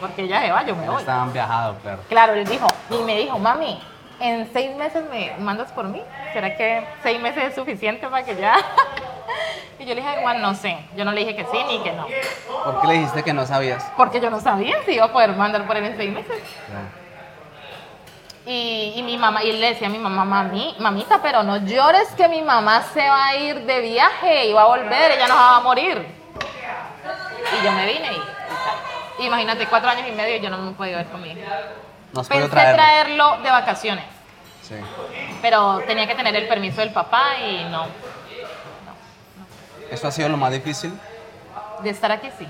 Porque 0.00 0.22
ella 0.22 0.42
se 0.42 0.52
va, 0.52 0.64
yo 0.64 0.76
me 0.76 0.88
voy. 0.88 1.00
estaban 1.00 1.32
viajados, 1.32 1.76
claro. 1.82 2.02
Claro, 2.08 2.34
él 2.34 2.46
dijo, 2.46 2.66
y 2.90 2.98
me 3.04 3.18
dijo, 3.18 3.38
mami, 3.38 3.80
¿en 4.20 4.50
seis 4.52 4.74
meses 4.76 5.04
me 5.10 5.34
mandas 5.38 5.72
por 5.72 5.86
mí? 5.86 6.02
¿Será 6.32 6.56
que 6.56 6.86
seis 7.02 7.20
meses 7.20 7.44
es 7.44 7.54
suficiente 7.54 8.06
para 8.08 8.24
que 8.24 8.36
ya? 8.36 8.56
y 9.78 9.84
yo 9.84 9.94
le 9.94 10.02
dije, 10.02 10.18
igual 10.18 10.42
no 10.42 10.54
sé. 10.54 10.76
Yo 10.96 11.04
no 11.04 11.12
le 11.12 11.20
dije 11.20 11.36
que 11.36 11.44
sí 11.44 11.58
ni 11.68 11.78
que 11.82 11.92
no. 11.92 12.06
¿Por 12.64 12.80
qué 12.80 12.86
le 12.88 12.92
dijiste 12.94 13.22
que 13.22 13.32
no 13.32 13.46
sabías? 13.46 13.84
Porque 13.96 14.20
yo 14.20 14.30
no 14.30 14.40
sabía 14.40 14.82
si 14.84 14.92
iba 14.92 15.06
a 15.06 15.12
poder 15.12 15.34
mandar 15.34 15.66
por 15.66 15.76
él 15.76 15.84
en 15.84 15.96
seis 15.96 16.12
meses. 16.12 16.42
Y, 18.46 18.92
y 18.96 19.02
mi 19.02 19.18
mamá, 19.18 19.42
y 19.42 19.50
él 19.50 19.60
le 19.60 19.70
decía 19.70 19.88
a 19.88 19.90
mi 19.90 19.98
mamá, 19.98 20.24
mami, 20.24 20.76
mamita, 20.78 21.20
pero 21.20 21.42
no 21.42 21.56
llores 21.58 22.08
que 22.16 22.28
mi 22.28 22.42
mamá 22.42 22.82
se 22.94 23.00
va 23.08 23.26
a 23.26 23.36
ir 23.36 23.66
de 23.66 23.80
viaje 23.80 24.46
y 24.46 24.52
va 24.52 24.62
a 24.62 24.66
volver, 24.66 25.10
ella 25.10 25.26
no 25.26 25.34
va 25.34 25.56
a 25.56 25.60
morir. 25.60 26.06
Y 27.60 27.64
yo 27.64 27.72
me 27.72 27.86
vine 27.86 28.10
y. 28.12 29.24
Imagínate, 29.24 29.66
cuatro 29.66 29.88
años 29.90 30.06
y 30.08 30.12
medio 30.12 30.36
y 30.36 30.40
yo 30.40 30.50
no 30.50 30.58
me 30.58 30.70
he 30.70 30.74
podido 30.74 30.98
ver 30.98 31.06
con 31.06 31.22
mi 31.22 31.30
hija. 31.32 31.40
No 32.12 32.20
has 32.20 32.28
podido 32.28 32.44
Pensé 32.48 32.54
traerlo. 32.54 32.76
traerlo 32.82 33.42
de 33.42 33.50
vacaciones, 33.50 34.04
Sí. 34.62 34.74
pero 35.42 35.78
tenía 35.86 36.06
que 36.06 36.14
tener 36.14 36.36
el 36.36 36.46
permiso 36.46 36.80
del 36.82 36.92
papá 36.92 37.38
y 37.40 37.64
no. 37.64 37.86
¿Eso 39.90 40.06
ha 40.08 40.10
sido 40.12 40.28
lo 40.28 40.36
más 40.36 40.52
difícil? 40.52 40.92
De 41.82 41.90
estar 41.90 42.12
aquí 42.12 42.28
sí. 42.38 42.46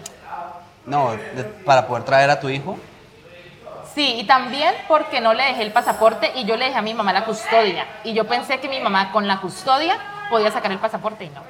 No, 0.85 1.13
de- 1.13 1.45
para 1.65 1.87
poder 1.87 2.05
traer 2.05 2.31
a 2.31 2.39
tu 2.41 2.49
hijo. 2.49 2.77
Sí, 3.97 4.17
y 4.19 4.25
también 4.25 4.75
porque 4.89 5.23
no 5.23 5.33
le 5.33 5.43
dejé 5.43 5.63
el 5.63 5.73
pasaporte 5.73 6.31
y 6.35 6.45
yo 6.45 6.59
le 6.59 6.67
dejé 6.67 6.77
a 6.77 6.83
mi 6.83 6.93
mamá 6.93 7.15
la 7.15 7.25
custodia. 7.25 7.87
Y 8.05 8.13
yo 8.13 8.27
pensé 8.27 8.61
que 8.61 8.69
mi 8.69 8.79
mamá 8.79 9.11
con 9.11 9.27
la 9.27 9.41
custodia 9.41 9.97
podía 10.29 10.53
sacar 10.53 10.71
el 10.71 10.79
pasaporte 10.79 11.25
y 11.25 11.31
no. 11.31 11.41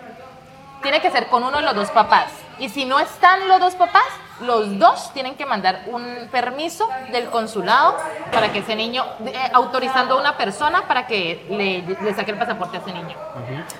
Tiene 0.80 1.00
que 1.00 1.10
ser 1.10 1.26
con 1.26 1.42
uno 1.42 1.56
de 1.56 1.64
los 1.64 1.74
dos 1.74 1.90
papás. 1.90 2.30
Y 2.60 2.68
si 2.68 2.84
no 2.84 3.00
están 3.00 3.48
los 3.48 3.58
dos 3.58 3.74
papás, 3.74 4.06
los 4.42 4.78
dos 4.78 5.12
tienen 5.12 5.34
que 5.34 5.44
mandar 5.44 5.86
un 5.86 6.28
permiso 6.30 6.88
del 7.10 7.30
consulado 7.30 7.96
para 8.30 8.52
que 8.52 8.60
ese 8.60 8.76
niño, 8.76 9.04
eh, 9.26 9.50
autorizando 9.52 10.14
a 10.14 10.20
una 10.20 10.36
persona 10.36 10.86
para 10.86 11.08
que 11.08 11.48
le, 11.50 11.96
le 12.00 12.14
saque 12.14 12.30
el 12.30 12.38
pasaporte 12.38 12.76
a 12.76 12.80
ese 12.80 12.92
niño. 12.92 13.16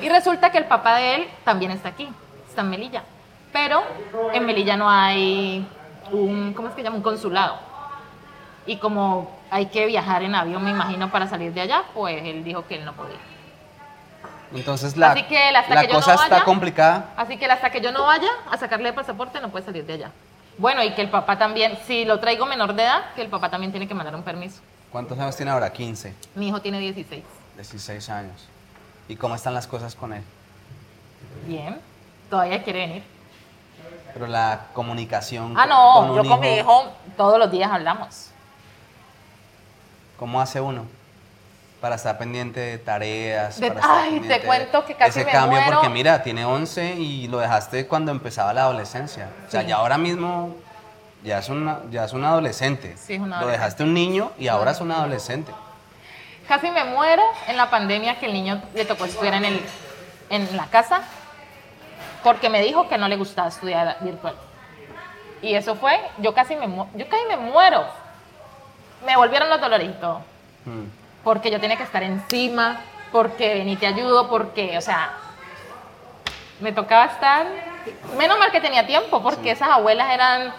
Y 0.01 0.09
resulta 0.09 0.51
que 0.51 0.59
el 0.59 0.65
papá 0.65 0.97
de 0.97 1.15
él 1.15 1.29
también 1.45 1.71
está 1.71 1.91
aquí, 1.91 2.09
está 2.49 2.63
en 2.63 2.71
Melilla. 2.71 3.05
Pero 3.53 3.85
en 4.33 4.45
Melilla 4.45 4.77
no 4.77 4.91
hay 4.91 5.65
un, 6.11 6.53
¿cómo 6.53 6.67
es 6.67 6.75
que 6.75 6.83
llama? 6.83 6.97
Un 6.97 7.03
consulado. 7.03 7.76
Y 8.67 8.79
como 8.79 9.31
hay 9.51 9.67
que 9.67 9.87
viajar 9.87 10.23
en 10.23 10.35
avión, 10.35 10.63
me 10.65 10.71
imagino, 10.71 11.11
para 11.11 11.29
salir 11.29 11.53
de 11.53 11.61
allá, 11.61 11.85
pues 11.95 12.23
él 12.25 12.43
dijo 12.45 12.67
que 12.67 12.77
él 12.77 12.85
no 12.85 12.93
podía. 12.95 13.19
Entonces 14.55 14.97
la, 14.97 15.13
Así 15.13 15.25
que 15.25 15.49
él 15.49 15.57
hasta 15.57 15.75
la 15.75 15.81
que 15.83 15.89
no 15.89 15.95
cosa 15.95 16.15
está 16.15 16.45
complicada. 16.45 17.13
Así 17.17 17.37
que 17.37 17.47
hasta 17.47 17.71
que 17.71 17.81
yo 17.81 17.93
no 17.93 18.05
vaya 18.05 18.29
a 18.51 18.57
sacarle 18.57 18.89
el 18.89 18.95
pasaporte 18.95 19.41
no 19.41 19.51
puede 19.51 19.65
salir 19.65 19.85
de 19.85 19.95
allá. 19.95 20.11
Bueno, 20.59 20.83
y 20.83 20.93
que 20.95 21.03
el 21.03 21.11
papá 21.11 21.37
también, 21.37 21.79
si 21.87 22.05
lo 22.05 22.19
traigo 22.19 22.47
menor 22.47 22.75
de 22.75 22.83
edad, 22.85 23.13
que 23.15 23.23
el 23.23 23.29
papá 23.29 23.51
también 23.51 23.73
tiene 23.73 23.87
que 23.87 23.95
mandar 23.95 24.15
un 24.15 24.23
permiso. 24.23 24.61
¿Cuántos 24.91 25.19
años 25.19 25.37
tiene 25.37 25.51
ahora? 25.51 25.71
15, 25.73 26.15
Mi 26.35 26.49
hijo 26.49 26.61
tiene 26.61 26.79
16. 26.81 27.23
16 27.57 28.09
años. 28.09 28.49
¿Y 29.09 29.17
cómo 29.17 29.35
están 29.35 29.53
las 29.53 29.67
cosas 29.67 29.95
con 29.95 30.13
él? 30.13 30.23
Bien, 31.47 31.79
todavía 32.31 32.63
quiere 32.63 32.81
venir. 32.81 33.03
Pero 34.15 34.27
la 34.27 34.69
comunicación 34.73 35.55
Ah, 35.57 35.67
no, 35.67 36.17
yo 36.17 36.29
con 36.29 36.41
mi 36.41 36.55
hijo 36.57 36.85
todos 37.17 37.39
los 37.39 37.51
días 37.51 37.71
hablamos. 37.71 38.31
¿Cómo 40.19 40.41
hace 40.41 40.61
uno? 40.61 40.85
Para 41.81 41.97
estar 41.97 42.17
pendiente 42.19 42.59
de 42.61 42.79
tareas. 42.79 43.61
De- 43.61 43.69
para 43.69 43.81
estar 43.81 43.99
ay, 44.05 44.21
te 44.21 44.41
cuento 44.41 44.85
que 44.85 44.95
casi 44.95 45.11
Ese 45.21 45.25
me 45.27 45.33
cambio, 45.33 45.61
muero. 45.61 45.77
porque 45.77 45.89
mira, 45.91 46.23
tiene 46.23 46.45
11 46.45 46.95
y 46.95 47.29
lo 47.29 47.39
dejaste 47.39 47.87
cuando 47.87 48.11
empezaba 48.13 48.53
la 48.55 48.63
adolescencia. 48.63 49.29
O 49.47 49.51
sea, 49.51 49.63
ya 49.63 49.77
ahora 49.77 49.99
mismo 49.99 50.55
ya 51.23 51.39
es, 51.39 51.49
una, 51.49 51.81
ya 51.91 52.05
es 52.05 52.13
un 52.13 52.25
adolescente. 52.25 52.97
Sí, 52.97 53.15
es 53.15 53.21
un 53.21 53.29
Lo 53.29 53.37
adolescente. 53.37 53.53
dejaste 53.59 53.83
un 53.85 53.95
niño 53.95 54.33
y 54.39 54.49
ahora 54.49 54.71
es 54.71 54.81
un 54.81 54.91
adolescente. 54.91 55.53
Casi 56.49 56.71
me 56.71 56.85
muero 56.85 57.23
en 57.49 57.57
la 57.57 57.69
pandemia 57.71 58.19
que 58.19 58.27
el 58.27 58.33
niño 58.33 58.63
le 58.75 58.85
tocó 58.85 59.05
estudiar 59.05 59.35
en, 59.35 59.45
el, 59.45 59.61
en 60.31 60.57
la 60.57 60.67
casa 60.67 61.03
porque 62.23 62.49
me 62.49 62.63
dijo 62.63 62.89
que 62.89 62.97
no 62.99 63.07
le 63.09 63.17
gustaba 63.17 63.49
estudiar 63.49 63.99
virtual. 64.01 64.35
Y 65.43 65.55
eso 65.55 65.75
fue, 65.77 66.01
yo 66.19 66.33
casi 66.35 66.57
me, 66.57 66.67
yo 66.95 67.09
casi 67.09 67.25
me 67.29 67.37
muero. 67.37 67.85
Me 69.05 69.17
volvieron 69.17 69.49
los 69.49 69.61
dolores 69.61 69.89
y 69.91 70.01
todo. 70.01 70.21
Mm. 70.65 70.85
Porque 71.23 71.51
yo 71.51 71.61
tenía 71.61 71.77
que 71.77 71.83
estar 71.83 72.03
encima, 72.03 72.81
porque 73.13 73.55
vení 73.55 73.77
te 73.77 73.87
ayudo, 73.87 74.29
porque, 74.29 74.79
o 74.79 74.81
sea, 74.81 75.11
me 76.61 76.73
tocaba 76.73 77.07
estar. 77.07 77.47
Menos 78.17 78.39
mal 78.39 78.51
que 78.51 78.61
tenía 78.61 78.87
tiempo, 78.87 79.23
porque 79.23 79.51
esas 79.53 79.69
abuelas 79.69 80.11
eran 80.13 80.53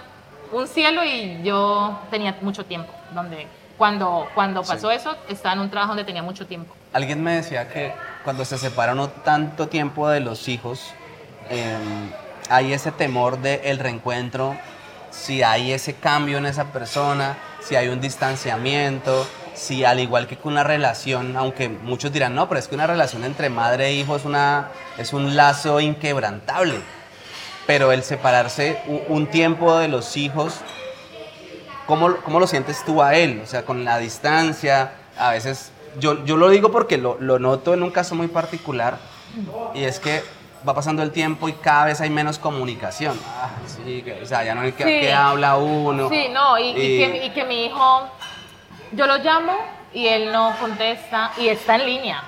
un 0.52 0.68
cielo 0.68 1.04
y 1.04 1.42
yo 1.44 2.00
tenía 2.10 2.36
mucho 2.42 2.66
tiempo. 2.66 2.92
Donde 3.12 3.48
cuando, 3.78 4.28
cuando 4.34 4.64
Sí. 4.64 4.72
pasó 4.74 4.92
eso, 4.92 5.16
estaba 5.30 5.54
en 5.54 5.60
un 5.62 5.70
trabajo 5.70 5.90
donde 5.92 6.04
tenía 6.06 6.24
mucho 6.24 6.46
tiempo. 6.48 6.74
Alguien 6.94 7.22
me 7.24 7.36
decía 7.36 7.68
que 7.70 7.94
cuando 8.24 8.46
se 8.46 8.58
separa 8.58 8.94
uno 8.94 9.10
tanto 9.10 9.68
tiempo 9.68 10.08
de 10.10 10.20
los 10.20 10.48
hijos, 10.48 10.94
em, 11.50 12.12
hay 12.50 12.74
ese 12.74 12.92
temor 12.92 13.40
del 13.40 13.60
el 13.64 13.80
reencuentro, 13.80 14.56
si 15.12 15.44
hay 15.44 15.72
ese 15.74 15.96
cambio 15.96 16.38
en 16.38 16.46
esa 16.46 16.66
persona, 16.66 17.36
si 17.68 17.76
hay 17.76 17.90
un 17.90 18.00
distanciamiento, 18.00 19.28
si 19.54 19.84
al 19.84 20.00
igual 20.00 20.28
que 20.28 20.38
con 20.38 20.54
una 20.54 20.64
relación, 20.64 21.36
aunque 21.36 21.70
muchos 21.70 22.14
dirán, 22.14 22.36
no, 22.36 22.48
pero 22.48 22.60
es 22.60 22.68
que 22.68 22.76
una 22.76 22.88
relación 22.88 23.24
entre 23.24 23.50
madre 23.50 23.88
e 23.88 23.94
hijo 23.94 24.16
es, 24.16 24.26
una, 24.26 24.70
es 24.98 25.14
un 25.14 25.36
lazo 25.36 25.80
inquebrantable, 25.80 26.80
pero 27.66 27.92
el 27.92 28.04
separarse 28.04 28.80
un 29.10 29.28
tiempo 29.28 29.78
de 29.78 29.88
los 29.88 30.16
hijos 30.16 30.62
¿Cómo, 31.88 32.18
¿Cómo 32.18 32.42
lo 32.42 32.48
sientes 32.48 32.84
tú 32.86 33.02
a 33.02 33.16
él? 33.16 33.40
O 33.42 33.48
sea, 33.48 33.64
con 33.64 33.86
la 33.86 33.98
distancia, 33.98 34.92
a 35.18 35.32
veces, 35.32 35.72
yo, 35.98 36.26
yo 36.26 36.36
lo 36.36 36.50
digo 36.50 36.70
porque 36.70 36.98
lo, 36.98 37.18
lo 37.22 37.40
noto 37.40 37.74
en 37.74 37.82
un 37.82 37.92
caso 37.92 38.14
muy 38.14 38.28
particular, 38.28 38.98
y 39.74 39.86
es 39.86 40.02
que 40.02 40.22
va 40.68 40.74
pasando 40.74 41.04
el 41.04 41.12
tiempo 41.12 41.50
y 41.50 41.54
cada 41.54 41.86
vez 41.86 42.00
hay 42.02 42.10
menos 42.10 42.40
comunicación. 42.40 43.20
Ah, 43.28 43.50
sí, 43.66 44.02
que- 44.04 44.22
o 44.22 44.26
sea, 44.26 44.44
ya 44.44 44.56
no 44.56 44.62
hay 44.62 44.72
que, 44.72 44.84
Sí. 44.84 45.00
que 45.02 45.14
habla 45.14 45.58
uno. 45.58 46.10
Sí, 46.10 46.28
no, 46.32 46.58
y, 46.58 46.64
y 46.70 46.70
Y- 46.70 46.98
que, 47.00 47.26
y 47.26 47.30
que 47.32 47.46
mi 47.46 47.66
hijo, 47.66 48.10
yo 48.94 49.06
lo 49.08 49.18
llamo 49.18 49.54
y 49.94 50.08
él 50.08 50.32
no 50.32 50.56
contesta 50.60 51.32
y 51.38 51.48
está 51.50 51.76
en 51.76 51.86
línea. 51.86 52.24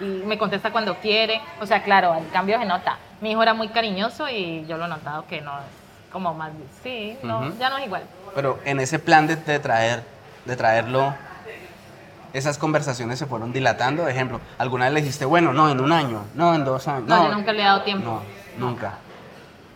Y 0.00 0.04
me 0.04 0.38
contesta 0.38 0.70
cuando 0.70 0.96
quiere. 0.96 1.40
O 1.60 1.66
sea, 1.66 1.82
claro, 1.82 2.14
el 2.14 2.28
cambio 2.30 2.58
se 2.58 2.64
nota. 2.64 2.98
Mi 3.20 3.32
hijo 3.32 3.42
era 3.42 3.52
muy 3.54 3.68
cariñoso 3.68 4.28
y 4.28 4.64
yo 4.66 4.76
lo 4.78 4.84
he 4.84 4.88
notado 4.88 5.26
que 5.26 5.40
no 5.40 5.58
es 5.58 5.64
como 6.12 6.32
más. 6.34 6.50
Sí, 6.82 7.18
no, 7.22 7.40
Ujú. 7.40 7.58
ya 7.58 7.68
no 7.68 7.78
es 7.78 7.86
igual. 7.86 8.02
Pero 8.34 8.60
en 8.64 8.78
ese 8.80 8.98
plan 9.00 9.26
de, 9.26 9.34
de 9.36 9.58
traer, 9.58 10.04
de 10.44 10.56
traerlo, 10.56 11.14
esas 12.38 12.58
conversaciones 12.58 13.18
se 13.18 13.26
fueron 13.26 13.52
dilatando. 13.52 14.02
Por 14.02 14.10
ejemplo, 14.10 14.40
alguna 14.58 14.86
vez 14.86 14.94
le 14.94 15.00
dijiste, 15.00 15.24
bueno, 15.24 15.52
no, 15.52 15.70
en 15.70 15.80
un 15.80 15.92
año, 15.92 16.24
no, 16.34 16.54
en 16.54 16.64
dos 16.64 16.88
años. 16.88 17.08
No, 17.08 17.28
yo 17.28 17.34
nunca 17.34 17.52
le 17.52 17.62
he 17.62 17.64
dado 17.64 17.82
tiempo. 17.82 18.22
No, 18.58 18.66
nunca. 18.66 18.98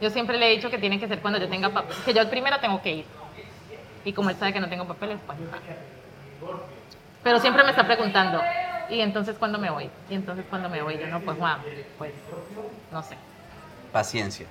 Yo 0.01 0.11
siempre 0.11 0.39
le 0.39 0.49
he 0.49 0.57
dicho 0.57 0.71
que 0.71 0.79
tiene 0.79 0.99
que 0.99 1.07
ser 1.07 1.21
cuando 1.21 1.39
yo 1.39 1.49
tenga 1.49 1.69
papel. 1.69 1.97
Que 2.05 2.13
yo 2.15 2.29
primero 2.29 2.59
tengo 2.61 2.81
que 2.83 2.93
ir. 2.93 3.05
Y 4.05 4.13
como 4.13 4.31
él 4.31 4.37
sabe 4.37 4.53
que 4.53 4.61
no 4.61 4.69
tengo 4.69 4.87
papeles, 4.87 5.19
pues. 5.27 5.39
Pero 7.23 7.39
siempre 7.39 7.63
me 7.63 7.71
está 7.71 7.87
preguntando, 7.87 8.43
¿y 8.91 9.01
entonces 9.01 9.37
cuándo 9.39 9.59
me 9.59 9.71
voy? 9.71 9.89
¿Y 10.11 10.15
entonces 10.15 10.45
cuándo 10.51 10.69
me 10.69 10.83
voy? 10.83 10.99
Yo 10.99 11.07
no, 11.07 11.21
pues, 11.21 11.39
Juan, 11.39 11.59
pues, 11.99 12.13
no 12.91 13.03
sé. 13.03 13.17
Paciencia. 13.93 14.47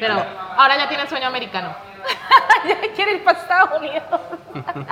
Pero 0.00 0.24
ahora 0.56 0.76
ya 0.76 0.88
tiene 0.88 1.06
sueño 1.08 1.26
americano. 1.28 1.74
ya 2.68 2.80
quiere 2.94 3.12
ir 3.16 3.24
para 3.24 3.38
Estados 3.38 3.70
Unidos. 3.78 4.02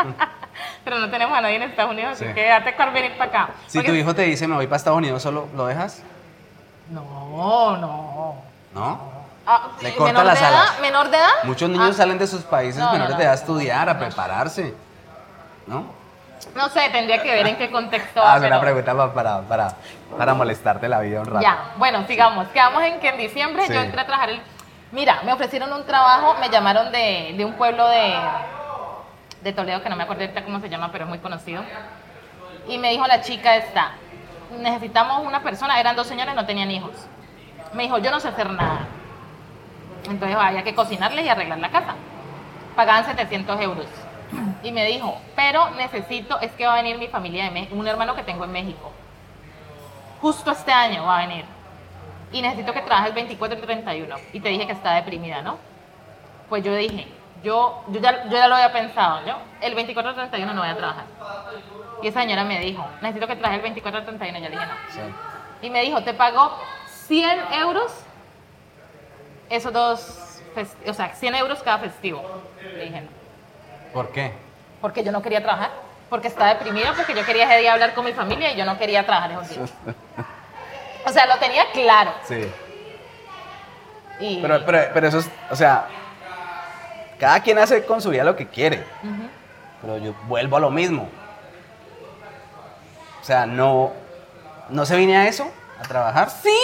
Pero 0.84 0.98
no 0.98 1.10
tenemos 1.10 1.36
a 1.36 1.40
nadie 1.40 1.56
en 1.56 1.62
Estados 1.62 1.92
Unidos, 1.92 2.12
así 2.12 2.26
Sí. 2.26 2.34
que 2.34 2.46
date 2.48 2.74
con 2.76 2.92
venir 2.92 3.16
para 3.16 3.30
acá. 3.30 3.48
Si 3.66 3.78
Porque- 3.78 3.90
tu 3.90 3.96
hijo 3.96 4.14
te 4.14 4.22
dice, 4.22 4.46
me 4.46 4.54
voy 4.54 4.66
para 4.66 4.76
Estados 4.76 4.98
Unidos 4.98 5.22
solo, 5.22 5.48
¿lo 5.56 5.66
dejas? 5.66 6.02
No, 6.90 7.76
no. 7.76 8.34
¿No? 8.74 9.14
Ah, 9.46 9.68
Le 9.80 9.88
eh, 9.90 9.94
corta 9.94 10.12
menor 10.12 10.26
las 10.26 10.40
de 10.40 10.46
alas. 10.46 10.70
edad, 10.72 10.80
menor 10.80 11.10
de 11.10 11.16
edad. 11.18 11.28
Muchos 11.44 11.68
niños 11.68 11.90
Ah, 11.90 11.94
salen 11.94 12.18
de 12.18 12.26
sus 12.26 12.42
países 12.42 12.78
No, 12.80 12.86
no, 12.86 12.92
menores 12.92 13.12
no. 13.12 13.18
de 13.18 13.24
edad 13.24 13.32
a 13.32 13.36
estudiar, 13.36 13.88
a 13.88 13.98
prepararse. 13.98 14.74
¿No? 15.66 15.84
No 16.54 16.68
sé, 16.68 16.88
tendría 16.90 17.22
que 17.22 17.30
ver 17.30 17.46
en 17.46 17.56
qué 17.56 17.70
contexto. 17.70 18.22
Ah, 18.24 18.34
es 18.36 18.40
una 18.40 18.60
pero- 18.60 18.60
pregunta 18.60 18.94
pa- 18.94 19.12
para, 19.14 19.40
para, 19.42 19.72
para 20.18 20.34
molestarte 20.34 20.88
la 20.88 21.00
vida 21.00 21.20
un 21.20 21.26
rato. 21.26 21.40
Ya, 21.40 21.72
bueno, 21.76 22.06
sigamos. 22.06 22.48
Quedamos 22.48 22.82
en 22.84 23.00
que 23.00 23.08
en 23.08 23.18
diciembre 23.18 23.66
Sí. 23.66 23.72
yo 23.72 23.80
entré 23.80 24.00
a 24.00 24.06
trabajar 24.06 24.30
el... 24.30 24.42
Mira, 24.94 25.22
me 25.24 25.32
ofrecieron 25.32 25.72
un 25.72 25.84
trabajo, 25.84 26.36
me 26.38 26.48
llamaron 26.48 26.92
de, 26.92 27.34
de 27.36 27.44
un 27.44 27.54
pueblo 27.54 27.88
de, 27.88 28.14
de 29.42 29.52
Toledo, 29.52 29.82
que 29.82 29.88
no 29.88 29.96
me 29.96 30.04
acuerdo 30.04 30.22
ahorita 30.22 30.44
cómo 30.44 30.60
se 30.60 30.68
llama, 30.68 30.92
pero 30.92 31.02
es 31.02 31.08
muy 31.10 31.18
conocido. 31.18 31.64
Y 32.68 32.78
me 32.78 32.90
dijo 32.90 33.04
la 33.04 33.20
chica 33.20 33.56
esta, 33.56 33.90
necesitamos 34.56 35.26
una 35.26 35.42
persona, 35.42 35.80
eran 35.80 35.96
dos 35.96 36.06
señores, 36.06 36.36
no 36.36 36.46
tenían 36.46 36.70
hijos. 36.70 36.92
Me 37.72 37.82
dijo, 37.82 37.98
yo 37.98 38.12
no 38.12 38.20
sé 38.20 38.28
hacer 38.28 38.48
nada. 38.50 38.86
Entonces 40.08 40.36
había 40.38 40.62
que 40.62 40.76
cocinarles 40.76 41.26
y 41.26 41.28
arreglar 41.28 41.58
la 41.58 41.70
casa. 41.70 41.96
Pagaban 42.76 43.04
700 43.04 43.60
euros. 43.62 43.86
Y 44.62 44.70
me 44.70 44.86
dijo, 44.86 45.20
pero 45.34 45.70
necesito, 45.70 46.38
es 46.40 46.52
que 46.52 46.66
va 46.66 46.74
a 46.74 46.76
venir 46.76 46.98
mi 46.98 47.08
familia 47.08 47.46
de 47.46 47.50
México, 47.50 47.74
un 47.74 47.88
hermano 47.88 48.14
que 48.14 48.22
tengo 48.22 48.44
en 48.44 48.52
México. 48.52 48.92
Justo 50.20 50.52
este 50.52 50.70
año 50.70 51.04
va 51.04 51.18
a 51.18 51.26
venir. 51.26 51.53
Y 52.34 52.42
necesito 52.42 52.72
que 52.72 52.80
trabajes 52.80 53.10
el 53.10 53.14
24 53.14 53.56
y 53.56 53.60
el 53.60 53.64
31. 53.64 54.16
Y 54.32 54.40
te 54.40 54.48
dije 54.48 54.66
que 54.66 54.72
está 54.72 54.94
deprimida, 54.94 55.40
¿no? 55.40 55.56
Pues 56.48 56.64
yo 56.64 56.74
dije, 56.74 57.06
yo, 57.44 57.84
yo, 57.88 58.00
ya, 58.00 58.24
yo 58.24 58.32
ya 58.32 58.48
lo 58.48 58.56
había 58.56 58.72
pensado, 58.72 59.24
yo 59.24 59.36
el 59.60 59.74
24 59.76 60.10
y 60.10 60.14
el 60.14 60.30
31 60.30 60.52
no 60.52 60.60
voy 60.60 60.70
a 60.70 60.76
trabajar. 60.76 61.04
Y 62.02 62.08
esa 62.08 62.22
señora 62.22 62.42
me 62.42 62.58
dijo, 62.58 62.84
necesito 63.00 63.28
que 63.28 63.36
trabajes 63.36 63.58
el 63.58 63.62
24 63.62 64.00
y 64.00 64.02
el 64.02 64.06
31. 64.18 64.38
Yo 64.40 64.48
le 64.48 64.56
dije, 64.56 64.66
no. 64.66 64.74
Sí. 64.92 65.14
Y 65.62 65.70
me 65.70 65.82
dijo, 65.82 66.02
te 66.02 66.12
pago 66.12 66.58
100 67.06 67.52
euros 67.52 67.92
esos 69.48 69.72
dos, 69.72 70.40
o 70.88 70.92
sea, 70.92 71.14
100 71.14 71.36
euros 71.36 71.62
cada 71.62 71.78
festivo. 71.78 72.20
Le 72.60 72.84
dije, 72.84 73.00
no. 73.00 73.08
¿Por 73.92 74.10
qué? 74.10 74.32
Porque 74.80 75.04
yo 75.04 75.12
no 75.12 75.22
quería 75.22 75.40
trabajar. 75.40 75.70
Porque 76.10 76.26
estaba 76.26 76.50
deprimida, 76.50 76.94
porque 76.94 77.14
yo 77.14 77.24
quería 77.24 77.44
ese 77.44 77.60
día 77.60 77.74
hablar 77.74 77.94
con 77.94 78.04
mi 78.04 78.12
familia 78.12 78.52
y 78.52 78.56
yo 78.56 78.64
no 78.64 78.76
quería 78.76 79.06
trabajar 79.06 79.30
esos 79.30 79.48
días. 79.56 79.72
O 81.06 81.10
sea, 81.10 81.26
lo 81.26 81.36
tenía 81.38 81.64
claro. 81.72 82.12
Sí. 82.26 82.50
Y, 84.20 84.40
Pero, 84.40 84.64
pero, 84.64 84.78
pero 84.94 85.08
eso 85.08 85.18
es, 85.18 85.30
o 85.50 85.56
sea, 85.56 85.86
cada 87.18 87.40
quien 87.40 87.58
hace 87.58 87.84
con 87.84 88.00
su 88.00 88.10
vida 88.10 88.24
lo 88.24 88.36
que 88.36 88.46
quiere. 88.46 88.84
Pero 89.80 89.98
yo 89.98 90.14
vuelvo 90.26 90.56
a 90.56 90.60
lo 90.60 90.70
mismo. 90.70 91.08
O 93.20 93.24
sea, 93.24 93.46
no, 93.46 93.92
no 94.68 94.84
se 94.86 94.96
vine 94.96 95.16
a 95.16 95.26
eso, 95.26 95.50
a 95.78 95.82
trabajar. 95.82 96.30
Sí, 96.30 96.56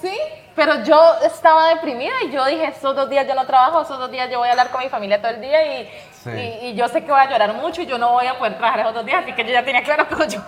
sí. 0.00 0.16
Pero 0.56 0.82
yo 0.82 1.14
estaba 1.24 1.68
deprimida 1.68 2.12
y 2.26 2.30
yo 2.32 2.44
dije, 2.46 2.66
estos 2.66 2.94
dos 2.96 3.08
días 3.08 3.26
yo 3.26 3.34
no 3.34 3.46
trabajo, 3.46 3.82
estos 3.82 3.98
dos 3.98 4.10
días 4.10 4.28
yo 4.30 4.38
voy 4.38 4.48
a 4.48 4.50
hablar 4.52 4.70
con 4.70 4.82
mi 4.82 4.88
familia 4.88 5.20
todo 5.20 5.30
el 5.30 5.40
día 5.40 5.80
y, 5.80 5.90
Sí. 6.22 6.30
y, 6.30 6.66
y 6.66 6.74
yo 6.74 6.86
sé 6.88 7.02
que 7.02 7.10
voy 7.10 7.20
a 7.20 7.30
llorar 7.30 7.54
mucho 7.54 7.80
y 7.80 7.86
yo 7.86 7.96
no 7.96 8.12
voy 8.12 8.26
a 8.26 8.36
poder 8.36 8.58
trabajar 8.58 8.80
esos 8.80 8.92
dos 8.94 9.06
días, 9.06 9.22
así 9.22 9.32
que 9.32 9.42
yo 9.42 9.52
ya 9.52 9.64
tenía 9.64 9.82
claro 9.82 10.06
que 10.18 10.28
yo 10.28 10.40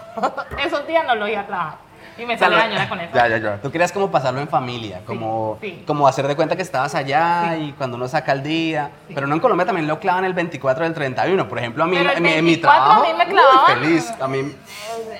esos 0.63 0.87
días 0.87 1.07
no 1.07 1.15
lo 1.15 1.27
iba 1.29 1.41
a 1.41 1.47
trabajar. 1.47 1.75
Y 2.19 2.27
me 2.27 2.37
la 2.37 2.63
señora 2.63 2.89
con 2.89 3.01
eso. 3.01 3.15
Ya, 3.15 3.29
ya, 3.29 3.39
ya. 3.39 3.57
Tú 3.61 3.71
querías 3.71 3.91
como 3.93 4.11
pasarlo 4.11 4.41
en 4.41 4.49
familia, 4.49 5.01
como, 5.07 5.59
sí. 5.61 5.83
como 5.87 6.07
hacer 6.07 6.27
de 6.29 6.37
cuenta 6.37 6.57
que 6.57 6.63
estabas 6.63 6.95
allá 6.95 7.55
Sí. 7.57 7.63
y 7.69 7.73
cuando 7.73 7.97
uno 7.97 8.07
saca 8.09 8.33
el 8.33 8.43
día. 8.43 8.91
Pero 9.15 9.27
no 9.27 9.35
en 9.35 9.41
Colombia 9.41 9.65
también 9.67 9.87
lo 9.87 9.99
clavan 9.99 10.25
el 10.25 10.35
24 10.35 10.85
del 10.85 10.93
31. 10.95 11.49
Por 11.49 11.59
ejemplo, 11.59 11.85
a 11.85 11.87
mí 11.87 11.97
en 11.97 12.05
mi- 12.05 12.21
mi 12.21 12.33
24 12.35 12.71
a 12.71 12.85
trabajo. 12.85 13.03
mí 13.03 13.09
me 13.17 13.25
uy, 13.25 13.31
clavaban. 13.31 13.67
feliz. 13.79 14.13
A 14.21 14.29
mí. 14.29 14.55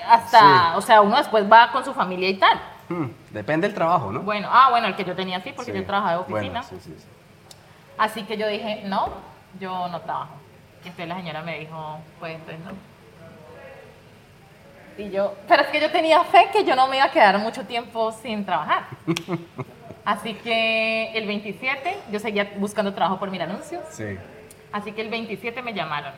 Hasta, 0.07 0.39
Sí. 0.39 0.45
o 0.75 0.81
sea, 0.81 1.01
uno 1.01 1.17
después 1.17 1.51
va 1.51 1.71
con 1.71 1.83
su 1.83 1.93
familia 1.93 2.29
y 2.29 2.35
tal. 2.35 2.59
hmm, 2.89 3.05
depende 3.31 3.65
del 3.67 3.73
trabajo, 3.73 4.11
¿no? 4.11 4.19
Bueno, 4.21 4.49
ah, 4.51 4.67
bueno, 4.69 4.87
el 4.87 4.95
que 4.95 5.05
yo 5.05 5.15
tenía 5.15 5.41
sí, 5.41 5.53
porque 5.55 5.73
yo 5.73 5.85
trabajaba 5.85 6.13
de 6.13 6.17
oficina. 6.19 6.61
Bueno, 6.61 6.63
sí, 6.69 6.75
sí, 6.91 6.95
sí. 6.97 7.05
Así 7.97 8.23
que 8.23 8.37
yo 8.37 8.47
dije, 8.47 8.81
no, 8.85 9.07
yo 9.59 9.87
no 9.87 10.01
trabajo. 10.01 10.33
Y 10.83 10.89
entonces 10.89 11.07
la 11.07 11.15
señora 11.15 11.41
me 11.43 11.59
dijo, 11.59 11.97
pues 12.19 12.35
entonces 12.35 12.59
no. 12.65 12.71
Y 14.97 15.09
yo, 15.09 15.35
pero 15.47 15.63
es 15.63 15.69
que 15.69 15.81
yo 15.81 15.91
tenía 15.91 16.23
fe 16.25 16.49
que 16.51 16.63
yo 16.63 16.75
no 16.75 16.87
me 16.87 16.97
iba 16.97 17.05
a 17.05 17.11
quedar 17.11 17.37
mucho 17.39 17.65
tiempo 17.65 18.11
sin 18.11 18.45
trabajar. 18.45 18.87
Así 20.05 20.33
que 20.35 21.11
el 21.13 21.25
27, 21.25 21.97
yo 22.11 22.19
seguía 22.19 22.53
buscando 22.57 22.93
trabajo 22.93 23.19
por 23.19 23.31
mis 23.31 23.41
anuncios. 23.41 23.83
Sí. 23.89 24.17
Así 24.71 24.91
que 24.91 25.01
el 25.01 25.09
27 25.09 25.61
me 25.61 25.73
llamaron. 25.73 26.13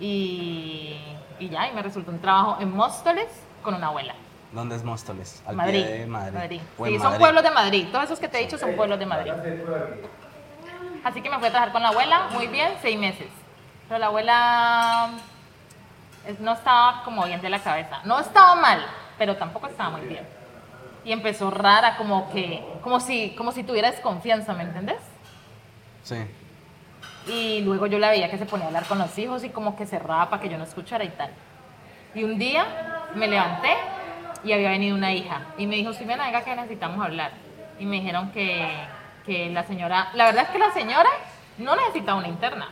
Y, 0.00 0.96
y 1.38 1.48
ya, 1.48 1.68
y 1.68 1.72
me 1.72 1.82
resultó 1.82 2.10
un 2.10 2.20
trabajo 2.20 2.58
en 2.60 2.74
Móstoles 2.74 3.28
con 3.62 3.74
una 3.74 3.86
abuela. 3.86 4.14
¿Dónde 4.52 4.76
es 4.76 4.84
Móstoles? 4.84 5.42
Al 5.46 5.56
Madrid. 5.56 5.84
pie 5.84 5.98
de 5.98 6.06
Madrid. 6.06 6.60
Sí, 6.60 6.92
son 6.94 7.02
Madrid. 7.02 7.18
pueblos 7.18 7.42
de 7.42 7.50
Madrid. 7.50 7.86
Todos 7.90 8.04
esos 8.04 8.20
que 8.20 8.28
te 8.28 8.38
he 8.38 8.40
dicho 8.42 8.58
son 8.58 8.74
pueblos 8.76 8.98
de 8.98 9.06
Madrid. 9.06 9.32
Así 11.04 11.20
que 11.20 11.30
me 11.30 11.38
fui 11.38 11.48
a 11.48 11.50
trabajar 11.50 11.72
con 11.72 11.82
la 11.82 11.88
abuela, 11.88 12.28
muy 12.32 12.46
bien, 12.46 12.72
seis 12.80 12.98
meses. 12.98 13.26
Pero 13.88 13.98
la 13.98 14.06
abuela 14.06 15.10
no 16.40 16.52
estaba 16.52 17.02
como 17.04 17.24
bien 17.24 17.40
de 17.40 17.50
la 17.50 17.58
cabeza. 17.58 18.00
No 18.04 18.18
estaba 18.18 18.54
mal, 18.54 18.84
pero 19.18 19.36
tampoco 19.36 19.66
estaba 19.66 19.90
muy 19.90 20.06
bien. 20.06 20.26
Y 21.04 21.12
empezó 21.12 21.50
rara, 21.50 21.96
como 21.96 22.30
que, 22.30 22.64
como 22.82 23.00
si, 23.00 23.34
como 23.36 23.52
si 23.52 23.62
tuviera 23.62 23.90
desconfianza, 23.90 24.54
¿me 24.54 24.62
entendés? 24.62 25.00
Sí. 26.02 26.16
Y 27.26 27.60
luego 27.62 27.86
yo 27.86 27.98
la 27.98 28.10
veía 28.10 28.30
que 28.30 28.38
se 28.38 28.46
ponía 28.46 28.66
a 28.66 28.68
hablar 28.68 28.84
con 28.84 28.98
los 28.98 29.16
hijos 29.18 29.44
y 29.44 29.50
como 29.50 29.76
que 29.76 29.86
cerraba 29.86 30.28
para 30.30 30.42
que 30.42 30.48
yo 30.48 30.58
no 30.58 30.64
escuchara 30.64 31.04
y 31.04 31.08
tal. 31.10 31.30
Y 32.14 32.24
un 32.24 32.38
día 32.38 32.66
me 33.14 33.28
levanté 33.28 33.74
y 34.44 34.52
había 34.52 34.70
venido 34.70 34.96
una 34.96 35.12
hija 35.12 35.40
y 35.56 35.66
me 35.66 35.76
dijo, 35.76 35.92
Simena, 35.92 36.26
venga 36.26 36.42
que 36.42 36.54
necesitamos 36.54 37.04
hablar. 37.04 37.32
Y 37.78 37.86
me 37.86 37.96
dijeron 37.96 38.30
que, 38.30 38.86
que 39.26 39.50
la 39.50 39.64
señora, 39.64 40.10
la 40.14 40.26
verdad 40.26 40.44
es 40.44 40.50
que 40.50 40.58
la 40.58 40.70
señora 40.72 41.10
no 41.58 41.74
necesitaba 41.76 42.18
una 42.18 42.28
interna. 42.28 42.68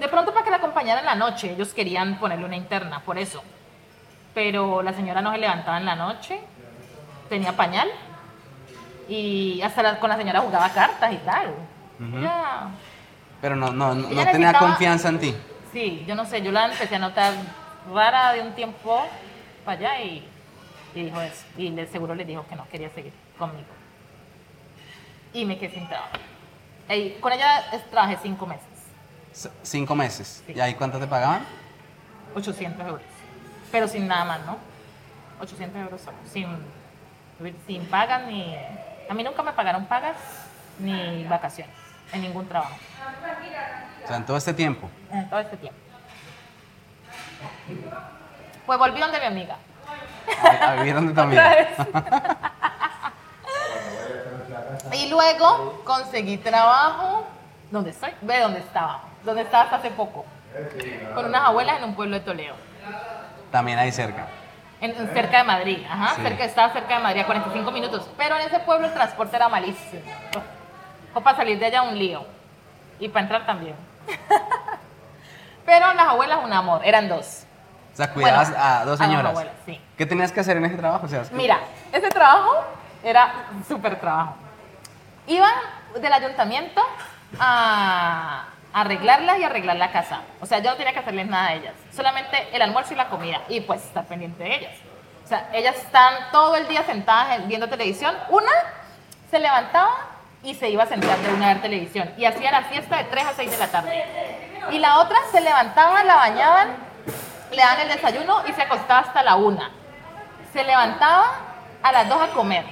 De 0.00 0.08
pronto 0.08 0.32
para 0.32 0.44
que 0.44 0.50
la 0.50 0.56
acompañara 0.56 1.00
en 1.00 1.06
la 1.06 1.14
noche, 1.14 1.52
ellos 1.52 1.74
querían 1.74 2.18
ponerle 2.18 2.46
una 2.46 2.56
interna, 2.56 3.00
por 3.00 3.18
eso. 3.18 3.42
Pero 4.34 4.82
la 4.82 4.92
señora 4.94 5.20
no 5.20 5.30
se 5.32 5.38
levantaba 5.38 5.76
en 5.78 5.84
la 5.84 5.94
noche, 5.94 6.40
tenía 7.28 7.52
pañal 7.56 7.88
y 9.08 9.60
hasta 9.62 9.82
la- 9.82 9.98
con 10.00 10.08
la 10.08 10.16
señora 10.16 10.40
jugaba 10.40 10.68
cartas 10.70 11.12
y 11.12 11.16
tal. 11.18 11.54
Ella- 12.18 12.68
Pero 13.42 13.56
no, 13.56 13.70
no, 13.72 13.94
no, 13.94 14.08
tenía 14.32 14.52
confianza 14.58 15.08
en 15.10 15.18
ti. 15.18 15.36
Sí, 15.72 16.04
yo 16.06 16.14
no 16.14 16.24
sé, 16.24 16.40
yo 16.42 16.50
la 16.50 16.66
empecé 16.66 16.96
a 16.96 16.98
notar 16.98 17.34
rara 17.92 18.32
de 18.32 18.40
un 18.42 18.52
tiempo 18.54 19.06
para 19.64 19.78
allá 19.78 20.02
y, 20.02 20.26
y 20.94 21.02
dijo 21.04 21.20
eso. 21.20 21.44
Y 21.56 21.70
le, 21.70 21.86
seguro 21.86 22.14
le 22.14 22.24
dijo 22.24 22.46
que 22.48 22.56
no 22.56 22.66
quería 22.68 22.88
seguir 22.90 23.12
conmigo. 23.38 23.68
Y 25.32 25.44
me 25.44 25.58
quedé 25.58 25.74
sin 25.74 25.86
trabajo. 25.88 26.10
Ey, 26.88 27.18
con 27.20 27.32
ella 27.32 27.64
trabajé 27.90 28.18
cinco 28.22 28.46
meses, 28.46 28.64
Cinco 29.62 29.94
meses. 29.94 30.42
Sí. 30.46 30.52
¿Y 30.56 30.60
ahí 30.60 30.74
cuánto 30.74 30.98
te 30.98 31.06
pagaban? 31.06 31.44
800 32.34 32.86
euros. 32.86 33.02
Pero 33.72 33.86
sin 33.88 34.06
nada 34.08 34.24
más, 34.24 34.40
¿no? 34.46 34.56
800 35.40 35.80
euros 35.82 36.00
solo, 36.00 36.16
sin, 36.30 36.46
sin 37.66 37.84
pagas 37.86 38.26
ni... 38.26 38.54
A 39.08 39.14
mí 39.14 39.22
nunca 39.24 39.42
me 39.42 39.52
pagaron 39.52 39.86
pagas 39.86 40.16
ni 40.78 41.24
vacaciones 41.24 41.74
en 42.12 42.22
ningún 42.22 42.46
trabajo, 42.48 42.74
O 44.04 44.06
sea, 44.06 44.16
en 44.16 44.26
todo 44.26 44.36
este 44.36 44.52
tiempo. 44.54 44.88
en 45.12 45.28
todo 45.30 45.40
este 45.40 45.56
tiempo. 45.56 45.78
Pues 48.66 48.78
volví 48.78 49.00
donde 49.00 49.18
mi 49.20 49.26
amiga. 49.26 49.56
A, 50.44 50.70
a 50.72 50.74
vivir 50.76 50.94
donde 50.94 51.12
tu 51.14 51.20
amiga. 51.26 51.56
Y 54.92 55.08
luego 55.08 55.82
conseguí 55.84 56.36
trabajo. 56.38 57.26
¿Dónde 57.70 57.90
estoy? 57.90 58.10
Ve 58.22 58.40
dónde 58.40 58.58
estaba. 58.60 59.02
Donde 59.24 59.42
estaba 59.42 59.64
hasta 59.64 59.76
hace 59.76 59.90
poco. 59.90 60.24
Con 61.14 61.26
unas 61.26 61.42
abuelas 61.42 61.78
en 61.78 61.84
un 61.84 61.94
pueblo 61.94 62.16
de 62.16 62.20
Toledo. 62.22 62.54
También 63.50 63.78
ahí 63.78 63.92
cerca. 63.92 64.26
En, 64.80 64.94
cerca 65.12 65.38
de 65.38 65.44
Madrid. 65.44 65.84
Ajá. 65.88 66.14
Sí. 66.16 66.22
Cerca, 66.22 66.44
estaba 66.44 66.72
cerca 66.72 66.96
de 66.96 67.02
Madrid 67.02 67.20
a 67.20 67.26
45 67.26 67.70
minutos. 67.70 68.08
Pero 68.16 68.36
en 68.36 68.42
ese 68.46 68.58
pueblo 68.60 68.86
el 68.86 68.92
transporte 68.94 69.36
era 69.36 69.48
malísimo. 69.48 70.02
O 71.14 71.20
para 71.20 71.36
salir 71.36 71.58
de 71.58 71.66
allá 71.66 71.82
un 71.82 71.98
lío. 71.98 72.24
Y 72.98 73.08
para 73.08 73.22
entrar 73.22 73.46
también. 73.46 73.74
Pero 75.66 75.92
las 75.94 76.08
abuelas 76.08 76.40
un 76.42 76.52
amor. 76.52 76.80
Eran 76.84 77.08
dos. 77.08 77.44
O 77.92 77.96
sea, 77.96 78.12
cuidabas 78.12 78.48
Bueno, 78.50 78.64
a 78.64 78.68
dos 78.68 78.80
a 78.80 78.84
dos 78.84 78.98
señoras. 78.98 79.30
abuelas, 79.30 79.54
sí. 79.66 79.80
¿Qué 79.98 80.06
tenías 80.06 80.32
que 80.32 80.40
hacer 80.40 80.56
en 80.56 80.64
ese 80.64 80.76
trabajo? 80.76 81.06
O 81.06 81.08
sea, 81.08 81.22
es 81.22 81.28
que- 81.28 81.34
Mira, 81.36 81.58
ese 81.92 82.08
trabajo 82.08 82.64
era 83.02 83.32
súper 83.68 83.98
trabajo. 84.00 84.34
Iban 85.26 85.52
del 86.00 86.12
ayuntamiento 86.12 86.80
a 87.38 88.44
arreglarlas 88.72 89.38
y 89.38 89.44
arreglar 89.44 89.76
la 89.76 89.92
casa. 89.92 90.22
O 90.40 90.46
sea, 90.46 90.58
yo 90.58 90.70
no 90.70 90.76
tenía 90.76 90.92
que 90.92 91.00
hacerles 91.00 91.26
nada 91.26 91.48
a 91.48 91.54
ellas. 91.54 91.74
Solamente 91.92 92.48
el 92.52 92.62
almuerzo 92.62 92.94
y 92.94 92.96
la 92.96 93.08
comida. 93.08 93.40
Y 93.48 93.60
pues 93.60 93.84
estar 93.84 94.04
pendiente 94.04 94.42
de 94.42 94.56
ellas. 94.56 94.72
O 95.24 95.28
sea, 95.28 95.48
ellas 95.52 95.76
están 95.76 96.14
todo 96.32 96.56
el 96.56 96.66
día 96.68 96.82
sentadas 96.84 97.46
viendo 97.46 97.68
televisión. 97.68 98.16
Una 98.30 98.52
se 99.30 99.38
levantaba 99.38 99.90
y 100.42 100.54
se 100.54 100.70
iba 100.70 100.84
a 100.84 100.86
sentar 100.86 101.18
de 101.18 101.32
una 101.32 101.50
a 101.50 101.54
ver 101.54 101.62
televisión. 101.62 102.12
Y 102.16 102.24
hacía 102.24 102.50
la 102.50 102.68
siesta 102.68 102.96
de 102.96 103.04
3 103.04 103.26
a 103.26 103.32
6 103.34 103.50
de 103.50 103.58
la 103.58 103.68
tarde. 103.68 104.04
Y 104.72 104.78
la 104.78 104.98
otra 104.98 105.16
se 105.30 105.40
levantaba, 105.40 106.02
la 106.04 106.16
bañaban, 106.16 106.68
le 107.50 107.56
daban 107.56 107.80
el 107.80 107.88
desayuno 107.88 108.42
y 108.48 108.52
se 108.52 108.62
acostaba 108.62 109.00
hasta 109.00 109.22
la 109.22 109.36
una. 109.36 109.70
Se 110.52 110.64
levantaba 110.64 111.26
a 111.82 111.92
las 111.92 112.08
dos 112.08 112.20
a 112.20 112.28
comer. 112.28 112.64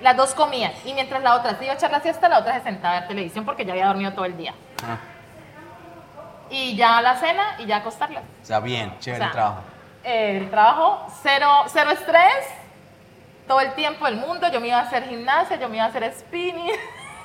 Las 0.00 0.16
dos 0.16 0.34
comían. 0.34 0.72
Y 0.84 0.94
mientras 0.94 1.22
la 1.22 1.34
otra 1.34 1.56
se 1.56 1.64
iba 1.64 1.72
a 1.72 1.76
echar 1.76 1.90
la 1.90 2.00
siesta, 2.00 2.28
la 2.28 2.38
otra 2.38 2.54
se 2.54 2.62
sentaba 2.62 2.96
a 2.96 3.00
ver 3.00 3.08
televisión 3.08 3.44
porque 3.44 3.64
ya 3.64 3.72
había 3.72 3.86
dormido 3.86 4.12
todo 4.12 4.24
el 4.24 4.36
día. 4.36 4.54
Ah, 4.84 4.98
Y 6.50 6.76
ya 6.76 7.00
la 7.02 7.16
cena 7.16 7.56
y 7.58 7.66
ya 7.66 7.76
acostarla. 7.78 8.20
o 8.20 8.44
sea, 8.44 8.60
bien, 8.60 8.90
O 8.96 9.00
chévere 9.00 9.18
sea, 9.18 9.26
el 9.28 9.32
trabajo. 9.32 9.60
El 10.04 10.50
trabajo, 10.50 11.06
cero, 11.22 11.50
cero 11.68 11.90
estrés, 11.90 12.46
todo 13.46 13.60
el 13.60 13.74
tiempo 13.74 14.04
del 14.06 14.16
mundo. 14.16 14.48
Yo 14.50 14.60
me 14.60 14.68
iba 14.68 14.78
a 14.78 14.82
hacer 14.82 15.06
gimnasia, 15.08 15.56
yo 15.58 15.68
me 15.68 15.76
iba 15.76 15.86
a 15.86 15.88
hacer 15.88 16.10
spinning. 16.14 16.72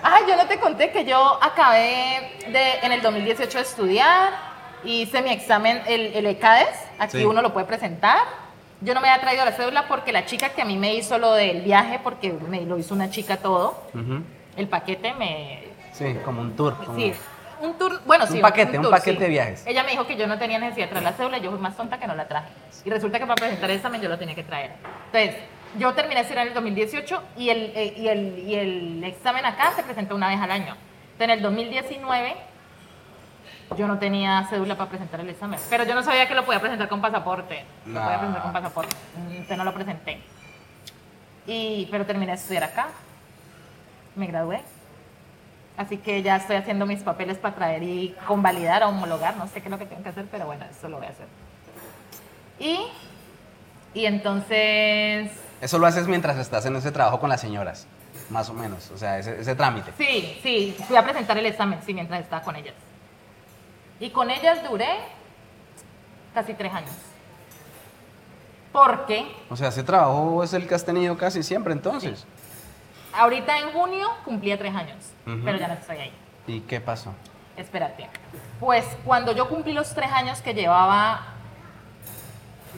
Ay, 0.04 0.24
yo 0.28 0.36
no 0.36 0.46
te 0.46 0.58
conté 0.58 0.90
que 0.90 1.04
yo 1.04 1.38
acabé 1.42 2.36
de, 2.48 2.78
en 2.82 2.92
el 2.92 3.00
2018 3.02 3.58
de 3.58 3.62
estudiar, 3.64 4.32
hice 4.84 5.22
mi 5.22 5.30
examen, 5.30 5.82
el, 5.86 6.12
el 6.14 6.26
ECADES, 6.26 6.68
aquí 6.98 7.18
Sí. 7.18 7.24
uno 7.24 7.40
lo 7.40 7.52
puede 7.52 7.66
presentar. 7.66 8.18
Yo 8.82 8.94
no 8.94 9.00
me 9.00 9.08
había 9.08 9.20
traído 9.22 9.44
la 9.44 9.52
cédula 9.52 9.86
porque 9.86 10.12
la 10.12 10.24
chica 10.26 10.48
que 10.50 10.62
a 10.62 10.64
mí 10.64 10.76
me 10.76 10.94
hizo 10.94 11.16
lo 11.18 11.32
del 11.34 11.62
viaje, 11.62 12.00
porque 12.02 12.32
me 12.32 12.62
lo 12.62 12.78
hizo 12.78 12.94
una 12.94 13.10
chica 13.10 13.36
todo, 13.36 13.80
el 14.56 14.68
paquete 14.68 15.14
me, 15.14 15.62
Sí, 15.92 16.16
como 16.24 16.40
un 16.40 16.56
tour. 16.56 16.74
como- 16.84 16.96
Sí, 16.98 17.12
un 17.60 17.74
tour, 17.78 18.00
bueno, 18.06 18.24
Un 18.24 18.30
sí. 18.32 18.38
paquete, 18.40 18.76
un 18.78 18.82
tour, 18.82 18.90
paquete 18.92 19.16
sí. 19.18 19.22
de 19.22 19.28
viajes. 19.28 19.66
Ella 19.66 19.84
me 19.84 19.90
dijo 19.92 20.04
que 20.06 20.16
yo 20.16 20.26
no 20.26 20.36
tenía 20.38 20.58
necesidad 20.58 20.86
de 20.86 20.90
traer 20.90 21.04
la 21.04 21.12
cédula, 21.12 21.38
yo 21.38 21.50
fui 21.50 21.60
más 21.60 21.76
tonta 21.76 21.98
que 22.00 22.06
no 22.08 22.14
la 22.16 22.26
traje. 22.26 22.48
Y 22.84 22.90
resulta 22.90 23.18
que 23.20 23.26
para 23.26 23.36
presentar 23.36 23.70
el 23.70 23.76
examen 23.76 24.00
yo 24.00 24.08
lo 24.08 24.18
tenía 24.18 24.34
que 24.34 24.42
traer. 24.42 24.72
Entonces, 25.12 25.36
yo 25.78 25.92
terminé 25.94 26.16
de 26.16 26.20
estudiar 26.22 26.42
en 26.46 26.48
el 26.48 26.54
2018 26.54 27.22
y 27.36 27.50
el, 27.50 27.72
eh, 27.76 27.94
y, 27.96 28.08
el, 28.08 28.38
y 28.40 28.54
el 28.56 29.04
examen 29.04 29.44
acá 29.46 29.72
se 29.76 29.82
presenta 29.84 30.14
una 30.14 30.28
vez 30.28 30.40
al 30.40 30.50
año. 30.50 30.74
Entonces, 31.12 31.20
en 31.24 31.30
el 31.30 31.42
2019 31.42 32.34
yo 33.76 33.86
no 33.88 33.98
tenía 33.98 34.46
cédula 34.48 34.76
para 34.76 34.90
presentar 34.90 35.20
el 35.20 35.28
examen, 35.30 35.58
pero 35.70 35.84
yo 35.84 35.94
no 35.94 36.02
sabía 36.02 36.28
que 36.28 36.34
lo 36.34 36.44
podía 36.44 36.60
presentar 36.60 36.88
con 36.88 37.00
pasaporte. 37.00 37.64
Lo 37.86 38.00
podía 38.00 38.18
presentar 38.18 38.42
con 38.42 38.52
pasaporte. 38.52 38.96
Entonces 39.30 39.56
no 39.58 39.64
lo 39.64 39.74
presenté. 39.74 40.20
Y, 41.46 41.88
pero 41.90 42.06
terminé 42.06 42.32
de 42.32 42.38
estudiar 42.38 42.64
acá. 42.64 42.88
Me 44.14 44.26
gradué. 44.26 44.60
Así 45.76 45.96
que 45.96 46.22
ya 46.22 46.36
estoy 46.36 46.56
haciendo 46.56 46.86
mis 46.86 47.02
papeles 47.02 47.38
para 47.38 47.54
traer 47.54 47.82
y 47.82 48.14
convalidar 48.26 48.82
o 48.84 48.88
homologar. 48.90 49.36
No 49.36 49.46
sé 49.48 49.54
qué 49.60 49.68
es 49.68 49.70
lo 49.70 49.78
que 49.78 49.86
tengo 49.86 50.02
que 50.02 50.10
hacer, 50.10 50.26
pero 50.30 50.46
bueno, 50.46 50.64
eso 50.70 50.88
lo 50.88 50.98
voy 50.98 51.06
a 51.06 51.10
hacer. 51.10 51.26
Y, 52.58 52.78
y 53.94 54.06
entonces, 54.06 55.30
Eso 55.60 55.78
lo 55.78 55.86
haces 55.86 56.06
mientras 56.06 56.36
estás 56.36 56.66
en 56.66 56.76
ese 56.76 56.92
trabajo 56.92 57.18
con 57.18 57.30
las 57.30 57.40
señoras, 57.40 57.86
más 58.30 58.48
o 58.50 58.52
menos. 58.52 58.90
O 58.90 58.98
sea, 58.98 59.18
ese, 59.18 59.40
ese 59.40 59.54
trámite. 59.56 59.92
sí, 59.96 60.38
sí, 60.42 60.76
fui 60.86 60.96
a 60.96 61.02
presentar 61.02 61.36
el 61.38 61.46
examen, 61.46 61.80
sí, 61.84 61.94
mientras 61.94 62.20
estaba 62.20 62.42
con 62.42 62.54
ellas. 62.54 62.74
Y 64.02 64.10
con 64.10 64.30
ellas 64.30 64.58
duré 64.68 64.88
casi 66.34 66.54
tres 66.54 66.72
años. 66.74 66.90
Porque 68.72 69.30
O 69.48 69.56
sea, 69.56 69.68
ese 69.68 69.82
trabajo 69.84 70.42
es 70.42 70.52
el 70.54 70.66
que 70.66 70.74
has 70.74 70.84
tenido 70.84 71.16
casi 71.16 71.42
siempre 71.42 71.72
entonces. 71.72 72.26
ahorita 73.12 73.58
en 73.58 73.70
junio 73.72 74.08
cumplía 74.24 74.58
tres 74.58 74.74
años, 74.74 74.96
pero 75.44 75.56
ya 75.58 75.68
no 75.68 75.74
estoy 75.74 75.98
ahí. 75.98 76.12
¿Y 76.48 76.60
qué 76.60 76.80
pasó? 76.80 77.12
Espérate. 77.56 78.08
Pues 78.58 78.84
cuando 79.04 79.32
yo 79.32 79.48
cumplí 79.48 79.72
los 79.72 79.94
tres 79.94 80.10
años 80.10 80.40
que 80.42 80.52
llevaba 80.54 81.20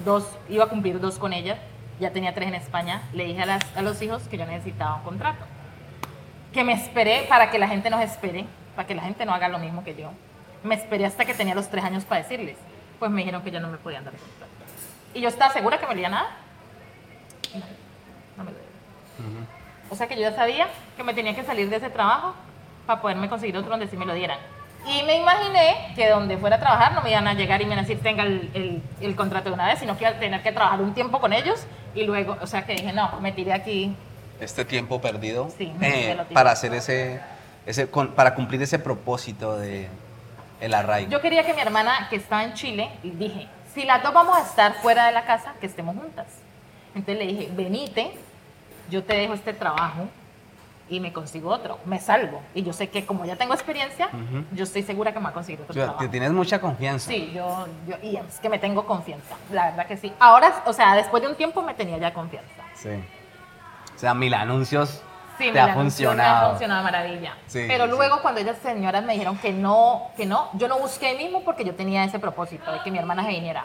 dos, 0.05 0.27
iba 0.51 0.65
a 0.65 0.69
cumplir 0.69 1.01
dos 1.01 1.19
con 1.19 1.33
ella, 1.33 1.57
ya 2.01 2.11
tenía 2.11 2.35
tres 2.35 2.49
en 2.49 2.57
España, 2.57 3.01
le 3.15 3.25
dije 3.25 3.41
a, 3.43 3.47
las- 3.47 3.77
a 3.77 3.81
los 3.81 4.03
hijos 4.03 4.25
que 4.29 4.37
yo 4.37 4.45
necesitaba 4.45 4.97
un 4.97 5.03
contrato. 5.05 5.45
Que 6.53 6.65
me 6.65 6.73
esperé 6.75 7.25
para 7.31 7.51
que 7.51 7.59
la 7.59 7.69
gente 7.69 7.89
nos 7.89 8.01
espere, 8.03 8.45
para 8.77 8.87
que 8.87 8.95
la 8.97 9.03
gente 9.03 9.25
no 9.25 9.33
haga 9.33 9.49
lo 9.49 9.59
mismo 9.61 9.85
que 9.85 9.95
yo. 9.95 10.11
Me 10.65 10.75
esperé 10.75 11.07
hasta 11.07 11.25
que 11.25 11.35
tenía 11.35 11.55
los 11.55 11.69
tres 11.69 11.85
años 11.85 12.05
para 12.05 12.23
decirles. 12.23 12.57
Pues 12.99 13.11
me 13.11 13.21
dijeron 13.21 13.43
que 13.43 13.51
ya 13.51 13.61
no 13.61 13.69
me 13.69 13.77
podían 13.79 14.05
dar 14.05 14.15
contrato. 14.15 14.53
Y 15.15 15.21
yo 15.21 15.29
estaba 15.29 15.53
segura 15.53 15.79
que 15.79 15.87
me 15.87 15.95
lo 15.95 16.01
iban 16.01 16.15
a 16.15 16.23
dar. 16.23 16.27
No, 17.55 17.61
no 18.39 18.45
me 18.45 18.51
lo 18.51 18.57
dieron. 18.59 19.47
O 19.91 19.95
sea 19.97 20.09
que 20.09 20.15
yo 20.17 20.23
ya 20.23 20.35
sabía 20.35 20.67
que 20.97 21.05
me 21.05 21.15
tenía 21.15 21.35
que 21.37 21.45
salir 21.45 21.69
de 21.71 21.77
ese 21.77 21.91
trabajo 21.91 22.35
para 22.87 23.01
poderme 23.01 23.29
conseguir 23.29 23.57
otro 23.57 23.71
donde 23.71 23.87
sí 23.89 23.97
me 23.97 24.07
lo 24.07 24.15
dieran. 24.15 24.39
Y 24.87 25.03
me 25.05 25.17
imaginé 25.19 25.93
que 25.95 26.09
donde 26.11 26.37
fuera 26.37 26.57
a 26.57 26.61
trabajar 26.61 26.93
no 26.95 27.03
me 27.03 27.11
iban 27.11 27.27
a 27.29 27.35
llegar 27.35 27.61
y 27.63 27.65
me 27.65 27.75
iban 27.75 27.85
a 27.85 27.87
decir 27.89 28.03
tenga 28.03 28.23
el, 28.25 28.51
el- 28.55 28.83
el 29.01 29.17
contrato 29.17 29.49
de 29.51 29.55
una 29.55 29.67
vez, 29.67 29.79
sino 29.79 29.97
que 29.97 30.05
iba 30.05 30.11
a 30.17 30.19
tener 30.19 30.43
que 30.43 30.53
trabajar 30.53 30.81
un 30.81 30.93
tiempo 30.95 31.21
con 31.21 31.33
ellos 31.33 31.67
y 31.95 32.05
luego, 32.05 32.37
o 32.41 32.47
sea 32.47 32.67
que 32.67 32.75
dije, 32.75 32.93
no, 32.93 33.21
me 33.21 33.33
tiré 33.33 33.53
aquí. 33.53 33.95
Este 34.41 34.65
tiempo 34.65 35.01
perdido 35.01 35.49
Sí, 35.57 35.73
eh, 35.81 36.09
me 36.09 36.15
lo 36.17 36.23
tiré. 36.25 36.35
para 36.35 36.51
hacer 36.51 36.75
ese, 36.75 37.21
ese 37.67 37.89
con- 37.89 38.09
para 38.13 38.35
cumplir 38.35 38.61
ese 38.63 38.79
propósito 38.79 39.57
de 39.57 39.89
el 40.65 40.75
arraigo. 40.75 41.11
Yo 41.11 41.21
quería 41.21 41.45
que 41.45 41.55
mi 41.55 41.61
hermana, 41.61 42.07
que 42.11 42.17
estaba 42.17 42.45
en 42.45 42.55
Chile, 42.55 42.91
dije, 43.03 43.49
si 43.75 43.85
las 43.85 44.03
dos 44.03 44.13
vamos 44.15 44.37
a 44.37 44.43
estar 44.43 44.75
fuera 44.75 45.07
de 45.07 45.13
la 45.13 45.25
casa, 45.25 45.55
que 45.61 45.67
estemos 45.67 45.97
juntas. 45.97 46.27
Entonces 46.95 47.19
le 47.19 47.27
dije, 47.33 47.49
venite, 47.53 48.13
yo 48.91 49.03
te 49.05 49.15
dejo 49.15 49.35
este 49.35 49.53
trabajo 49.53 50.09
y 50.89 51.01
me 51.01 51.13
consigo 51.13 51.51
otro, 51.51 51.79
me 51.87 51.99
salgo. 51.99 52.41
Y 52.55 52.63
yo 52.63 52.73
sé 52.73 52.89
que 52.91 53.05
como 53.07 53.25
ya 53.25 53.37
tengo 53.37 53.55
experiencia, 53.55 54.09
yo 54.53 54.65
estoy 54.65 54.83
segura 54.83 55.13
que 55.13 55.19
me 55.19 55.25
va 55.25 55.31
a 55.31 55.35
conseguir 55.35 55.61
otro 55.63 55.73
O 55.73 55.75
sea, 55.75 55.85
trabajo. 55.85 56.03
que 56.05 56.09
tienes 56.09 56.31
mucha 56.33 56.61
confianza. 56.61 57.09
Sí, 57.11 57.33
yo, 57.35 57.67
yo, 57.89 57.97
y 58.03 58.17
es 58.17 58.39
que 58.41 58.49
me 58.49 58.59
tengo 58.59 58.87
confianza, 58.87 59.35
la 59.51 59.71
verdad 59.71 59.87
que 59.87 59.97
sí. 59.97 60.13
Ahora, 60.21 60.63
o 60.67 60.73
sea, 60.73 60.95
después 60.95 61.23
de 61.23 61.29
un 61.29 61.35
tiempo 61.35 61.63
me 61.63 61.75
tenía 61.75 61.99
ya 61.99 62.13
confianza. 62.15 62.63
Sí. 62.75 62.91
O 63.95 63.99
sea, 63.99 64.15
mil 64.15 64.35
anuncios 64.35 65.03
Sí, 65.39 65.45
te 65.47 65.53
me 65.53 65.61
ha 65.61 65.67
la 65.69 65.75
funcionado. 65.75 66.41
Me 66.41 66.47
ha 66.47 66.51
funcionado 66.51 66.83
maravilla. 66.85 67.35
Sí, 67.47 67.65
Pero 67.67 67.87
luego 67.87 68.17
sí. 68.17 68.23
cuando 68.23 68.41
ellas 68.41 68.57
señoras 68.63 69.03
me 69.05 69.13
dijeron 69.15 69.37
que 69.39 69.53
no, 69.53 70.11
que 70.17 70.27
no, 70.27 70.51
yo 70.55 70.69
no 70.69 70.79
busqué 70.79 71.07
ahí 71.09 71.17
mismo 71.17 71.43
porque 71.45 71.65
yo 71.65 71.75
tenía 71.75 72.05
ese 72.05 72.19
propósito 72.19 72.71
de 72.73 72.81
que 72.83 72.91
mi 72.91 72.99
hermana 72.99 73.23
se 73.25 73.29
viniera. 73.31 73.65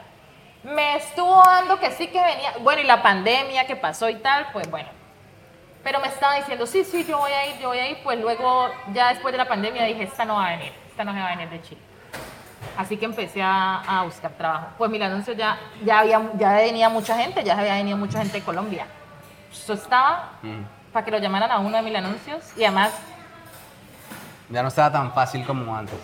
Me 0.64 0.98
estuvo 0.98 1.42
dando 1.44 1.80
que 1.80 1.92
sí 1.92 2.08
que 2.08 2.22
venía, 2.22 2.54
bueno, 2.62 2.82
y 2.82 2.86
la 2.86 3.02
pandemia 3.02 3.66
que 3.66 3.76
pasó 3.76 4.10
y 4.10 4.16
tal, 4.16 4.48
pues 4.52 4.70
bueno. 4.70 4.90
Pero 5.84 6.00
me 6.02 6.08
estaba 6.08 6.36
diciendo, 6.36 6.66
sí, 6.66 6.84
sí, 6.84 7.06
yo 7.06 7.18
voy 7.18 7.32
a 7.32 7.46
ir, 7.48 7.60
yo 7.62 7.70
voy 7.70 7.78
a 7.80 7.88
ir, 7.90 8.00
pues 8.04 8.20
luego, 8.20 8.70
ya 8.94 9.10
después 9.10 9.32
de 9.32 9.38
la 9.38 9.48
pandemia 9.48 9.86
dije, 9.86 10.04
esta 10.04 10.26
no 10.26 10.36
va 10.36 10.48
a 10.48 10.50
venir, 10.52 10.74
esta 10.90 11.04
no 11.06 11.14
se 11.14 11.20
va 11.20 11.28
a 11.28 11.30
venir 11.30 11.50
de 11.50 11.62
Chile. 11.62 11.82
Así 12.78 12.98
que 12.98 13.06
empecé 13.06 13.42
a, 13.42 13.82
a 13.88 14.04
buscar 14.04 14.32
trabajo. 14.32 14.68
Pues 14.78 14.92
mi 14.92 15.02
anuncio 15.02 15.34
ya, 15.34 15.58
ya, 15.84 16.00
había, 16.00 16.22
ya 16.38 16.52
venía 16.54 16.90
mucha 16.90 17.16
gente, 17.18 17.44
ya 17.44 17.58
había 17.58 17.76
venido 17.76 17.96
mucha 17.98 18.20
gente 18.20 18.40
de 18.40 18.44
Colombia. 18.44 18.86
Yo 19.68 19.74
estaba 19.74 20.32
Mm. 20.42 20.64
Para 20.92 21.06
que 21.06 21.12
lo 21.12 21.18
llamaran 21.20 21.52
a 21.52 21.60
uno 21.60 21.76
de 21.78 21.84
mil 21.84 21.96
anuncios 21.96 22.44
y 22.58 22.64
además 22.64 22.92
Ya 24.50 24.62
no 24.64 24.68
estaba 24.70 24.92
tan 24.92 25.14
fácil 25.14 25.46
como 25.46 25.76
antes. 25.76 26.00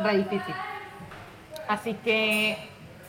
re 0.00 0.18
difícil. 0.18 0.54
Así 1.66 1.94
que 1.94 2.56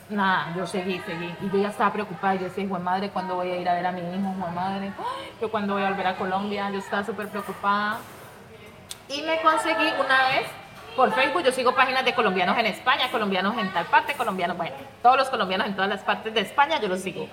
nada, 0.10 0.54
yo 0.56 0.66
seguí, 0.66 1.00
seguí. 1.06 1.34
Y 1.42 1.50
yo 1.52 1.62
ya 1.62 1.70
estaba 1.70 1.92
preocupada. 1.94 2.36
Yo 2.36 2.46
decía, 2.46 2.66
Juan 2.68 2.84
madre, 2.84 3.10
¿cuándo 3.10 3.36
voy 3.36 3.52
a 3.52 3.58
ir 3.58 3.68
a 3.70 3.74
ver 3.76 3.86
a 3.86 3.92
mi 3.92 4.00
hijo? 4.02 4.34
Juan 4.40 4.56
madre, 4.56 4.92
yo 5.42 5.52
cuándo 5.52 5.74
voy 5.74 5.84
a 5.84 5.90
volver 5.90 6.08
a 6.08 6.16
Colombia. 6.16 6.70
Yo 6.72 6.80
estaba 6.80 7.04
súper 7.04 7.28
preocupada. 7.30 7.98
Y 9.08 9.22
me 9.24 9.42
conseguí 9.42 9.88
una 10.04 10.28
vez 10.30 10.48
por 10.96 11.14
Facebook. 11.14 11.44
Yo 11.44 11.52
sigo 11.52 11.74
páginas 11.76 12.04
de 12.06 12.14
colombianos 12.14 12.58
en 12.58 12.66
España, 12.66 13.10
colombianos 13.12 13.58
en 13.58 13.72
tal 13.74 13.86
parte, 13.86 14.14
colombianos, 14.16 14.58
bueno, 14.58 14.76
todos 15.02 15.18
los 15.18 15.30
colombianos 15.30 15.68
en 15.68 15.76
todas 15.76 15.90
las 15.90 16.02
partes 16.02 16.34
de 16.34 16.42
España, 16.42 16.80
yo 16.82 16.88
los 16.88 17.02
sigo. 17.02 17.28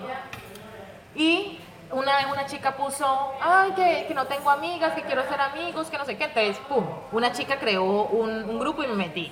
Y 1.15 1.59
una 1.91 2.17
vez 2.17 2.25
una 2.31 2.45
chica 2.45 2.75
puso, 2.75 3.33
ay, 3.41 3.71
que, 3.71 4.05
que 4.07 4.13
no 4.13 4.25
tengo 4.25 4.49
amigas, 4.49 4.93
que 4.93 5.01
quiero 5.03 5.27
ser 5.27 5.39
amigos, 5.41 5.87
que 5.89 5.97
no 5.97 6.05
sé 6.05 6.17
qué. 6.17 6.25
Entonces, 6.25 6.57
pum, 6.67 6.85
una 7.11 7.31
chica 7.31 7.57
creó 7.59 7.83
un, 7.83 8.43
un 8.49 8.59
grupo 8.59 8.83
y 8.83 8.87
me 8.87 8.95
metí. 8.95 9.31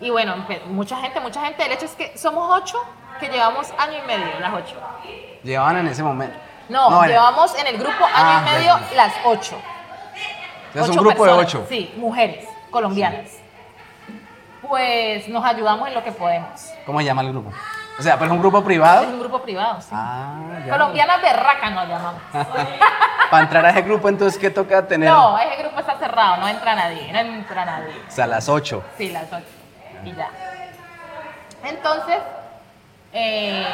Y 0.00 0.10
bueno, 0.10 0.34
empe- 0.34 0.64
mucha 0.64 0.96
gente, 0.96 1.20
mucha 1.20 1.40
gente. 1.44 1.64
El 1.64 1.72
hecho 1.72 1.84
es 1.86 1.92
que 1.92 2.16
somos 2.18 2.48
ocho 2.62 2.76
que 3.20 3.28
llevamos 3.28 3.72
año 3.78 3.98
y 4.02 4.06
medio, 4.06 4.40
las 4.40 4.52
ocho. 4.54 4.74
Llevaban 5.44 5.76
en 5.78 5.86
ese 5.88 6.02
momento. 6.02 6.36
No, 6.68 6.90
bueno. 6.90 7.06
llevamos 7.12 7.54
en 7.58 7.66
el 7.66 7.76
grupo 7.78 8.04
año 8.04 8.12
Ah, 8.14 8.44
y 8.46 8.50
medio 8.52 8.72
bueno. 8.72 8.86
las 8.96 9.14
ocho. 9.24 9.56
Es 10.74 10.88
un 10.88 10.96
grupo 10.96 11.24
de 11.26 11.32
ocho. 11.32 11.66
Sí, 11.68 11.92
mujeres 11.96 12.48
colombianas. 12.70 13.30
Pues 14.66 15.28
nos 15.28 15.44
ayudamos 15.44 15.86
en 15.88 15.94
lo 15.94 16.02
que 16.02 16.12
podemos. 16.12 16.70
¿Cómo 16.86 16.98
se 17.00 17.04
llama 17.04 17.22
el 17.22 17.28
grupo? 17.32 17.52
O 17.98 18.02
sea, 18.02 18.14
pero 18.14 18.26
es 18.26 18.32
un 18.32 18.40
grupo 18.40 18.58
Es 18.58 18.64
privado. 18.64 19.06
un 19.06 19.20
grupo 19.20 19.42
privado, 19.42 19.80
sí. 19.80 19.88
Ah, 19.92 20.34
ya. 20.64 20.72
Colombianas 20.72 21.20
berracas 21.22 21.72
nos 21.72 21.88
llamamos. 21.88 22.22
Para 23.30 23.42
entrar 23.44 23.64
a 23.66 23.70
ese 23.70 23.82
grupo, 23.82 24.08
entonces, 24.08 24.38
¿qué 24.40 24.50
toca 24.50 24.86
tener? 24.86 25.08
No, 25.10 25.38
ese 25.38 25.62
grupo 25.62 25.80
está 25.80 25.96
cerrado, 25.98 26.36
no 26.38 26.48
entra 26.48 26.74
nadie, 26.74 27.12
no 27.12 27.18
entra 27.18 27.64
nadie. 27.64 27.94
O 28.08 28.10
sea, 28.10 28.24
a 28.24 28.28
las 28.28 28.48
8. 28.48 28.82
Sí, 28.98 29.10
las 29.10 29.24
ocho. 29.32 29.44
Y 30.04 30.12
ya. 30.14 30.28
Entonces, 31.64 32.18
eh, 33.12 33.66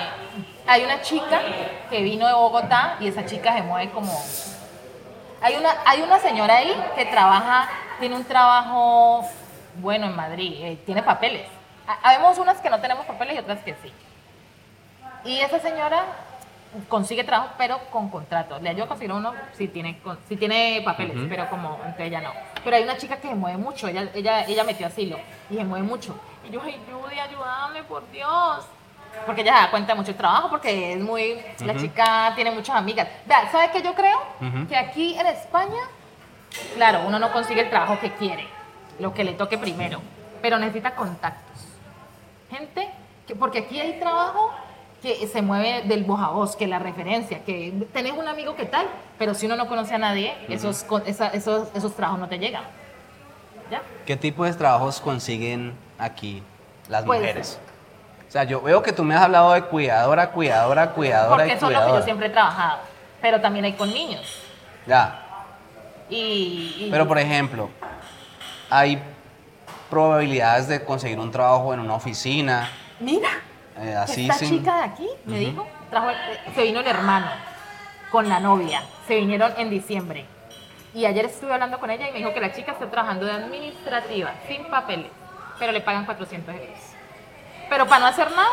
hay 0.66 0.84
una 0.84 1.00
chica 1.00 1.40
que 1.90 2.02
vino 2.02 2.26
de 2.26 2.34
Bogotá 2.34 2.96
y 3.00 3.08
esa 3.08 3.24
chica 3.24 3.52
se 3.54 3.62
mueve 3.62 3.90
como... 3.90 4.12
Hay 5.40 5.54
una, 5.56 5.70
hay 5.86 6.02
una 6.02 6.18
señora 6.18 6.56
ahí 6.56 6.74
que 6.96 7.06
trabaja, 7.06 7.68
tiene 8.00 8.16
un 8.16 8.24
trabajo 8.24 9.24
bueno 9.76 10.06
en 10.06 10.16
Madrid, 10.16 10.54
eh, 10.60 10.78
tiene 10.84 11.02
papeles. 11.02 11.46
Ha- 11.86 12.08
Habemos 12.10 12.36
unas 12.38 12.58
que 12.58 12.68
no 12.68 12.80
tenemos 12.80 13.06
papeles 13.06 13.36
y 13.36 13.38
otras 13.38 13.60
que 13.60 13.74
sí. 13.82 13.92
Y 15.24 15.40
esa 15.40 15.58
señora 15.58 16.04
consigue 16.88 17.24
trabajo, 17.24 17.52
pero 17.58 17.78
con 17.90 18.08
contrato. 18.10 18.58
Le 18.60 18.70
ayudo 18.70 18.84
a 18.84 18.88
conseguir 18.88 19.12
uno 19.12 19.32
si 19.54 19.68
tiene, 19.68 20.00
si 20.28 20.36
tiene 20.36 20.82
papeles, 20.84 21.16
Ujú. 21.16 21.26
pero 21.28 21.48
como 21.48 21.74
entonces 21.76 22.06
ella 22.06 22.20
no. 22.20 22.30
Pero 22.62 22.76
hay 22.76 22.82
una 22.82 22.96
chica 22.96 23.16
que 23.16 23.28
se 23.28 23.34
mueve 23.34 23.58
mucho, 23.58 23.88
ella, 23.88 24.08
ella, 24.14 24.44
ella 24.44 24.64
metió 24.64 24.86
asilo 24.86 25.18
y 25.50 25.56
se 25.56 25.64
mueve 25.64 25.86
mucho. 25.86 26.18
Y 26.46 26.50
yo, 26.50 26.60
ay, 26.62 26.80
Judy, 26.90 27.18
ayúdame, 27.18 27.82
por 27.84 28.08
Dios. 28.10 28.66
Porque 29.26 29.40
ella 29.40 29.54
se 29.56 29.62
da 29.64 29.70
cuenta 29.70 29.92
de 29.94 29.98
mucho 30.00 30.14
trabajo, 30.14 30.50
porque 30.50 30.92
es 30.92 31.00
muy. 31.00 31.40
La 31.60 31.72
Ujú. 31.72 31.82
chica 31.82 32.32
tiene 32.34 32.50
muchas 32.50 32.76
amigas. 32.76 33.08
Vea, 33.26 33.50
¿sabe 33.50 33.70
qué 33.72 33.82
yo 33.82 33.94
creo? 33.94 34.18
Ujú. 34.40 34.68
Que 34.68 34.76
aquí 34.76 35.18
en 35.18 35.26
España, 35.26 35.80
claro, 36.74 37.00
uno 37.06 37.18
no 37.18 37.32
consigue 37.32 37.62
el 37.62 37.70
trabajo 37.70 37.98
que 37.98 38.12
quiere, 38.12 38.46
lo 38.98 39.14
que 39.14 39.24
le 39.24 39.32
toque 39.32 39.56
primero, 39.58 40.00
pero 40.42 40.58
necesita 40.58 40.94
contactos. 40.94 41.64
Gente, 42.50 42.88
que, 43.26 43.34
porque 43.34 43.60
aquí 43.60 43.80
hay 43.80 43.98
trabajo 43.98 44.52
que 45.02 45.26
se 45.28 45.42
mueve 45.42 45.82
del 45.86 46.04
voz 46.04 46.20
a 46.20 46.28
voz, 46.30 46.56
que 46.56 46.66
la 46.66 46.78
referencia, 46.78 47.44
que 47.44 47.72
tenés 47.92 48.12
un 48.12 48.26
amigo 48.26 48.56
que 48.56 48.64
tal, 48.66 48.86
pero 49.18 49.34
si 49.34 49.46
uno 49.46 49.54
no 49.56 49.68
conoce 49.68 49.94
a 49.94 49.98
nadie, 49.98 50.34
esos, 50.48 50.82
con- 50.82 51.02
esa- 51.06 51.28
esos, 51.28 51.68
esos 51.74 51.94
trabajos 51.94 52.18
no 52.20 52.28
te 52.28 52.38
llegan. 52.38 52.64
¿Ya? 53.70 53.82
¿Qué 54.06 54.16
tipo 54.16 54.44
de 54.44 54.52
trabajos 54.54 55.00
consiguen 55.00 55.74
aquí 55.98 56.42
las 56.88 57.04
mujeres? 57.04 57.60
O 58.26 58.30
sea, 58.30 58.44
yo 58.44 58.60
veo 58.60 58.82
que 58.82 58.92
tú 58.92 59.04
me 59.04 59.14
has 59.14 59.22
hablado 59.22 59.52
de 59.52 59.62
cuidadora, 59.62 60.30
cuidadora, 60.32 60.90
cuidadora 60.92 61.36
Porque 61.44 61.52
y 61.52 61.56
eso 61.56 61.70
es 61.70 61.78
lo 61.78 61.86
que 61.86 61.92
yo 61.92 62.02
siempre 62.02 62.26
he 62.26 62.30
trabajado, 62.30 62.78
pero 63.22 63.40
también 63.40 63.64
hay 63.66 63.72
con 63.74 63.92
niños. 63.92 64.42
Ya, 64.86 65.24
Y, 66.10 66.14
y- 66.16 66.88
pero 66.90 67.06
por 67.06 67.18
ejemplo, 67.18 67.68
hay 68.70 69.00
probabilidades 69.90 70.66
de 70.68 70.82
conseguir 70.84 71.18
un 71.18 71.30
trabajo 71.30 71.72
en 71.74 71.80
una 71.80 71.94
oficina, 71.94 72.70
mira, 73.00 73.28
eh, 73.80 73.94
así 73.96 74.22
esta 74.22 74.34
sin... 74.34 74.58
chica 74.58 74.76
de 74.76 74.82
aquí 74.84 75.08
me 75.24 75.38
dijo, 75.38 75.66
trajo, 75.90 76.10
eh, 76.10 76.14
se 76.54 76.62
vino 76.62 76.80
el 76.80 76.86
hermano 76.86 77.28
con 78.10 78.28
la 78.28 78.40
novia, 78.40 78.82
se 79.06 79.16
vinieron 79.16 79.52
en 79.56 79.70
diciembre. 79.70 80.26
Y 80.94 81.04
ayer 81.04 81.26
estuve 81.26 81.52
hablando 81.52 81.78
con 81.78 81.90
ella 81.90 82.08
y 82.08 82.12
me 82.12 82.18
dijo 82.18 82.32
que 82.32 82.40
la 82.40 82.52
chica 82.52 82.72
está 82.72 82.90
trabajando 82.90 83.26
de 83.26 83.32
administrativa, 83.32 84.32
sin 84.46 84.64
papeles, 84.66 85.10
pero 85.58 85.72
le 85.72 85.80
pagan 85.80 86.06
400 86.06 86.54
euros. 86.54 86.78
Pero 87.68 87.86
para 87.86 88.00
no 88.00 88.06
hacer 88.06 88.30
nada, 88.30 88.48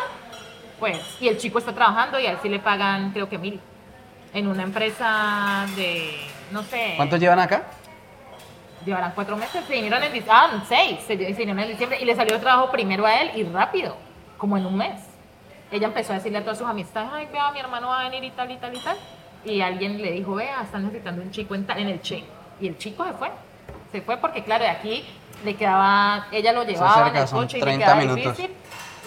pues, 0.80 1.00
y 1.22 1.30
el 1.30 1.38
chico 1.38 1.60
está 1.60 1.74
trabajando 1.74 2.20
y 2.20 2.28
a 2.28 2.32
él 2.32 2.38
sí 2.42 2.50
le 2.50 2.60
pagan, 2.60 3.12
creo 3.12 3.30
que 3.30 3.38
mil, 3.38 3.62
en 4.34 4.48
una 4.48 4.64
empresa 4.64 5.66
de, 5.78 6.20
no 6.52 6.64
sé, 6.64 6.94
¿Cuántos 6.98 7.20
llevan 7.20 7.40
acá? 7.40 7.64
llevarán 8.86 9.14
cuatro 9.16 9.36
meses, 9.36 9.64
se 9.66 9.74
vinieron 9.74 10.04
en 10.04 10.14
diciembre, 10.14 10.36
ah, 10.36 10.64
seis, 10.68 11.00
se 11.08 11.16
vinieron 11.16 11.60
en 11.60 11.70
diciembre 11.70 11.98
y 12.00 12.06
le 12.06 12.16
salió 12.16 12.40
trabajo 12.40 12.72
primero 12.72 13.06
a 13.06 13.22
él 13.22 13.32
y 13.36 13.44
rápido, 13.44 13.96
como 14.38 14.58
en 14.58 14.66
un 14.66 14.78
mes. 14.78 15.15
Ella 15.72 15.88
empezó 15.88 16.14
a 16.14 16.16
decirle 16.18 16.38
a 16.40 16.42
todas 16.44 16.58
sus 16.58 16.68
amistades, 16.68 17.10
ay, 17.14 17.28
vea, 17.32 17.52
mi 17.52 17.60
hermano 17.60 17.88
va 17.90 18.02
a 18.02 18.04
venir 18.10 18.24
y 18.24 18.32
tal 18.32 18.52
y 18.52 18.58
tal 18.58 18.76
y 18.76 18.80
tal. 18.80 18.98
Y 19.44 19.62
alguien 19.62 20.02
le 20.02 20.12
dijo, 20.12 20.36
vea, 20.36 20.62
están 20.62 20.84
necesitando 20.84 21.22
un 21.22 21.32
chico 21.32 21.56
en, 21.56 21.66
tal- 21.66 21.80
en 21.80 21.90
el 21.90 22.02
Che. 22.02 22.24
Y 22.60 22.68
el 22.68 22.78
chico 22.78 23.04
se 23.06 23.14
fue. 23.14 23.30
Se 23.92 24.02
fue 24.02 24.18
porque, 24.18 24.44
claro, 24.44 24.64
de 24.64 24.70
aquí 24.70 25.06
le 25.44 25.56
quedaba, 25.56 26.28
ella 26.32 26.52
lo 26.54 26.64
llevaba 26.64 27.10
en 27.10 27.16
el 27.18 27.30
coche 27.30 27.58
y 27.58 27.60
le 27.62 27.66
30 27.66 27.86
quedaba 27.86 28.02
minutos. 28.02 28.38
difícil. 28.38 28.56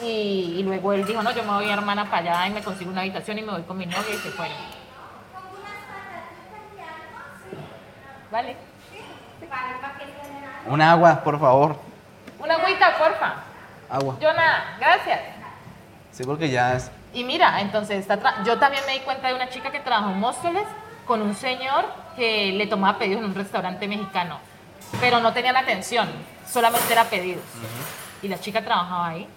Y, 0.02 0.54
y 0.58 0.62
luego 0.62 0.92
él 0.92 1.04
dijo, 1.04 1.22
no, 1.22 1.32
yo 1.32 1.42
me 1.42 1.50
voy 1.52 1.68
hermana 1.68 2.04
para 2.08 2.18
allá 2.36 2.46
y 2.46 2.50
me 2.50 2.62
consigo 2.62 2.90
una 2.90 3.00
habitación 3.00 3.38
y 3.38 3.42
me 3.42 3.52
voy 3.52 3.62
con 3.62 3.76
mi 3.78 3.86
novia 3.86 4.14
y 4.14 4.18
se 4.18 4.30
fueron. 4.30 4.56
Vale. 8.30 8.56
Un 10.66 10.82
agua, 10.82 11.20
por 11.24 11.40
favor. 11.40 11.76
Una 12.38 12.54
agüita, 12.54 12.96
porfa. 12.98 13.34
Agua. 13.90 14.16
Yo 14.20 14.32
nada, 14.34 14.76
gracias. 14.78 15.18
Sí, 16.18 16.24
porque 16.24 16.50
ya 16.50 16.74
es... 16.74 16.90
Y 17.14 17.22
mira, 17.22 17.60
entonces 17.60 17.98
está 18.00 18.18
tra- 18.20 18.44
yo 18.44 18.58
también 18.58 18.82
me 18.88 18.94
di 18.94 18.98
cuenta 19.00 19.28
de 19.28 19.34
una 19.34 19.48
chica 19.50 19.70
que 19.70 19.78
trabajó 19.78 20.10
en 20.10 20.18
Móstoles 20.18 20.64
con 21.06 21.22
un 21.22 21.32
señor 21.36 21.84
que 22.16 22.50
le 22.52 22.66
tomaba 22.66 22.98
pedidos 22.98 23.20
en 23.22 23.26
un 23.28 23.34
restaurante 23.36 23.86
mexicano, 23.86 24.40
pero 25.00 25.20
no 25.20 25.32
tenían 25.32 25.56
atención, 25.56 26.08
solamente 26.44 26.92
era 26.92 27.04
pedidos. 27.04 27.44
Y 28.20 28.26
la 28.26 28.40
chica 28.40 28.64
trabajaba 28.64 29.06
ahí. 29.10 29.28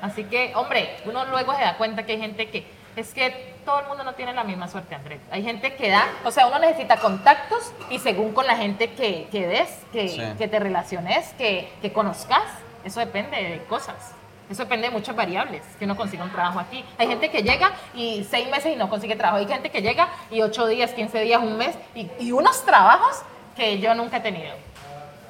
Así 0.00 0.22
que, 0.22 0.52
hombre, 0.54 0.96
uno 1.06 1.24
luego 1.26 1.56
se 1.56 1.62
da 1.62 1.76
cuenta 1.76 2.04
que 2.04 2.12
hay 2.12 2.20
gente 2.20 2.48
que 2.50 2.64
es 2.94 3.12
que 3.12 3.56
todo 3.64 3.80
el 3.80 3.88
mundo 3.88 4.04
no 4.04 4.12
tiene 4.14 4.32
la 4.32 4.44
misma 4.44 4.68
suerte, 4.68 4.94
Andrés. 4.94 5.20
Hay 5.32 5.42
gente 5.42 5.74
que 5.74 5.90
da, 5.90 6.04
o 6.24 6.30
sea, 6.30 6.46
uno 6.46 6.60
necesita 6.60 6.98
contactos 6.98 7.72
y 7.90 7.98
según 7.98 8.32
con 8.32 8.46
la 8.46 8.56
gente 8.56 8.92
que, 8.92 9.26
que 9.32 9.48
des, 9.48 9.68
que, 9.92 10.08
Sí. 10.08 10.22
que 10.38 10.46
te 10.46 10.60
relaciones, 10.60 11.32
que, 11.36 11.72
que 11.82 11.92
conozcas, 11.92 12.42
eso 12.84 13.00
depende 13.00 13.36
de 13.36 13.64
cosas. 13.64 14.12
Eso 14.50 14.64
depende 14.64 14.88
de 14.88 14.92
muchas 14.92 15.14
variables, 15.14 15.62
que 15.78 15.84
uno 15.84 15.96
consiga 15.96 16.24
un 16.24 16.30
trabajo 16.32 16.58
aquí. 16.58 16.84
Hay 16.98 17.06
gente 17.06 17.30
que 17.30 17.42
llega 17.42 17.70
y 17.94 18.24
seis 18.28 18.50
meses 18.50 18.72
y 18.72 18.76
no 18.76 18.88
consigue 18.88 19.14
trabajo. 19.14 19.38
Hay 19.38 19.46
gente 19.46 19.70
que 19.70 19.80
llega 19.80 20.08
y 20.30 20.42
ocho 20.42 20.66
días, 20.66 20.92
quince 20.92 21.20
días, 21.20 21.40
un 21.40 21.56
mes, 21.56 21.76
y, 21.94 22.10
y 22.18 22.32
unos 22.32 22.64
trabajos 22.64 23.22
que 23.54 23.78
yo 23.78 23.94
nunca 23.94 24.16
he 24.16 24.20
tenido 24.20 24.52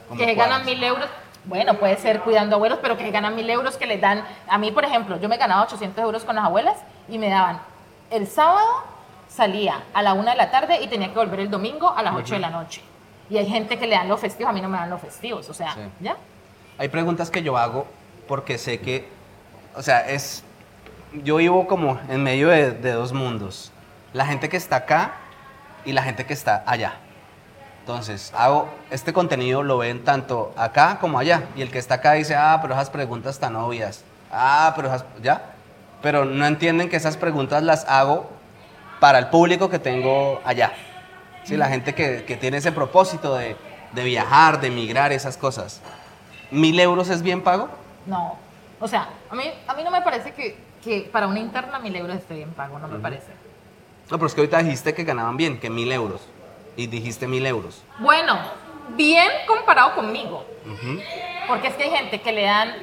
¿Cómo 0.08 0.18
que 0.18 0.24
se 0.24 0.34
ganan 0.34 0.64
mil 0.64 0.82
euros. 0.82 1.06
Bueno, 1.44 1.74
puede 1.74 1.96
ser 1.96 2.20
cuidando 2.20 2.56
abuelos, 2.56 2.78
pero 2.82 2.96
que 2.96 3.04
se 3.04 3.10
ganan 3.10 3.34
mil 3.34 3.48
euros 3.48 3.76
que 3.76 3.86
les 3.86 4.00
dan. 4.00 4.24
A 4.48 4.56
mí, 4.58 4.72
por 4.72 4.84
ejemplo, 4.84 5.18
yo 5.20 5.28
me 5.28 5.36
ganaba 5.36 5.62
800 5.64 6.02
euros 6.02 6.24
con 6.24 6.36
las 6.36 6.44
abuelas 6.44 6.76
y 7.08 7.18
me 7.18 7.28
daban 7.28 7.60
el 8.10 8.26
sábado 8.26 8.68
salía 9.28 9.82
a 9.94 10.02
la 10.02 10.14
una 10.14 10.32
de 10.32 10.36
la 10.36 10.50
tarde 10.50 10.82
y 10.82 10.88
tenía 10.88 11.08
que 11.08 11.14
volver 11.14 11.40
el 11.40 11.50
domingo 11.50 11.88
a 11.96 12.02
las 12.02 12.14
8 12.14 12.34
de 12.34 12.40
la 12.40 12.50
noche. 12.50 12.82
Y 13.28 13.38
hay 13.38 13.46
gente 13.46 13.78
que 13.78 13.86
le 13.86 13.94
dan 13.94 14.08
los 14.08 14.18
festivos, 14.20 14.50
a 14.50 14.52
mí 14.52 14.60
no 14.60 14.68
me 14.68 14.76
dan 14.78 14.90
los 14.90 15.00
festivos, 15.00 15.48
o 15.48 15.54
sea, 15.54 15.72
Sí. 15.74 15.80
¿ya? 16.00 16.16
Hay 16.78 16.88
preguntas 16.88 17.30
que 17.30 17.42
yo 17.42 17.56
hago 17.56 17.86
porque 18.30 18.58
sé 18.58 18.78
que, 18.78 19.08
o 19.74 19.82
sea, 19.82 20.08
es, 20.08 20.44
yo 21.24 21.38
vivo 21.38 21.66
como 21.66 21.98
en 22.08 22.22
medio 22.22 22.48
de, 22.48 22.70
de 22.70 22.92
dos 22.92 23.12
mundos. 23.12 23.72
La 24.12 24.24
gente 24.24 24.48
que 24.48 24.56
está 24.56 24.76
acá 24.76 25.14
y 25.84 25.90
la 25.90 26.04
gente 26.04 26.24
que 26.24 26.32
está 26.32 26.62
allá. 26.64 26.92
Entonces, 27.80 28.32
hago 28.36 28.68
este 28.92 29.12
contenido, 29.12 29.64
lo 29.64 29.78
ven 29.78 30.04
tanto 30.04 30.54
acá 30.56 30.98
como 31.00 31.18
allá. 31.18 31.42
Y 31.56 31.62
el 31.62 31.72
que 31.72 31.80
está 31.80 31.96
acá 31.96 32.12
dice, 32.12 32.36
ah, 32.36 32.60
pero 32.62 32.74
esas 32.74 32.88
preguntas 32.88 33.40
tan 33.40 33.56
obvias. 33.56 34.04
Ah, 34.30 34.74
pero 34.76 34.86
esas, 34.86 35.04
ya. 35.20 35.54
Pero 36.00 36.24
no 36.24 36.46
entienden 36.46 36.88
que 36.88 36.98
esas 36.98 37.16
preguntas 37.16 37.64
las 37.64 37.84
hago 37.86 38.30
para 39.00 39.18
el 39.18 39.26
público 39.26 39.70
que 39.70 39.80
tengo 39.80 40.40
allá. 40.44 40.72
Sí, 41.42 41.56
la 41.56 41.66
gente 41.66 41.96
que, 41.96 42.22
que 42.24 42.36
tiene 42.36 42.58
ese 42.58 42.70
propósito 42.70 43.34
de, 43.34 43.56
de 43.90 44.04
viajar, 44.04 44.60
de 44.60 44.68
emigrar, 44.68 45.10
esas 45.10 45.36
cosas. 45.36 45.80
¿Mil 46.52 46.78
euros 46.78 47.10
es 47.10 47.22
bien 47.22 47.42
pago? 47.42 47.79
No. 48.06 48.36
O 48.80 48.88
sea, 48.88 49.08
a 49.30 49.34
mí, 49.34 49.44
a 49.66 49.74
mí 49.74 49.82
no 49.84 49.90
me 49.90 50.00
parece 50.02 50.32
que, 50.32 50.56
que 50.82 51.08
para 51.12 51.26
una 51.26 51.38
interna 51.38 51.78
mil 51.78 51.94
euros 51.94 52.16
esté 52.16 52.34
bien 52.34 52.50
pago, 52.52 52.78
no 52.78 52.88
me 52.88 52.98
parece. 52.98 53.32
No, 54.10 54.16
pero 54.18 54.26
es 54.26 54.34
que 54.34 54.40
ahorita 54.40 54.58
dijiste 54.62 54.94
que 54.94 55.04
ganaban 55.04 55.36
bien, 55.36 55.60
que 55.60 55.70
mil 55.70 55.90
euros. 55.92 56.22
Y 56.76 56.86
dijiste 56.86 57.26
mil 57.28 57.44
euros. 57.46 57.82
Bueno, 57.98 58.38
bien 58.96 59.28
comparado 59.46 59.94
conmigo. 59.94 60.44
Ujú. 60.66 61.00
Porque 61.46 61.68
es 61.68 61.74
que 61.74 61.84
hay 61.84 61.90
gente 61.90 62.20
que 62.20 62.32
le 62.32 62.44
dan. 62.44 62.74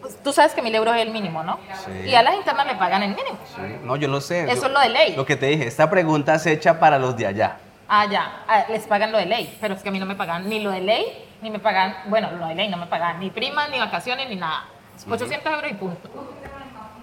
pues, 0.00 0.22
tú 0.22 0.32
sabes 0.32 0.52
que 0.52 0.62
mil 0.62 0.74
euros 0.74 0.94
es 0.96 1.02
el 1.02 1.10
mínimo, 1.10 1.42
¿no? 1.42 1.58
Sí. 1.84 2.08
Y 2.08 2.14
a 2.14 2.22
las 2.22 2.34
internas 2.36 2.66
le 2.66 2.74
pagan 2.76 3.02
el 3.02 3.10
mínimo. 3.14 3.38
Sí, 3.54 3.62
No, 3.82 3.96
yo 3.96 4.08
lo 4.08 4.20
sé. 4.20 4.44
Eso 4.50 4.62
Yo- 4.62 4.66
es 4.68 4.72
lo 4.72 4.80
de 4.80 4.88
ley. 4.90 5.16
Lo 5.16 5.26
que 5.26 5.36
te 5.36 5.46
dije, 5.46 5.66
esta 5.66 5.90
pregunta 5.90 6.34
es 6.36 6.46
hecha 6.46 6.78
para 6.78 6.98
los 6.98 7.16
de 7.16 7.26
allá. 7.26 7.56
Ah, 7.88 8.06
ya, 8.08 8.44
ah, 8.46 8.64
les 8.68 8.84
pagan 8.86 9.10
lo 9.12 9.18
de 9.18 9.26
ley. 9.26 9.58
Pero 9.60 9.74
es 9.74 9.82
que 9.82 9.88
a 9.88 9.92
mí 9.92 9.98
no 9.98 10.06
me 10.06 10.14
pagan 10.14 10.48
ni 10.48 10.60
lo 10.60 10.70
de 10.70 10.80
ley, 10.80 11.04
ni 11.42 11.50
me 11.50 11.58
pagan. 11.58 11.96
Bueno, 12.06 12.30
lo 12.32 12.46
de 12.48 12.54
ley 12.54 12.68
no 12.68 12.76
me 12.76 12.86
pagan 12.86 13.20
ni 13.20 13.30
primas, 13.30 13.70
ni 13.70 13.78
vacaciones, 13.78 14.28
ni 14.28 14.36
nada. 14.36 14.64
800 15.08 15.52
euros 15.52 15.70
y 15.70 15.74
punto. 15.74 16.08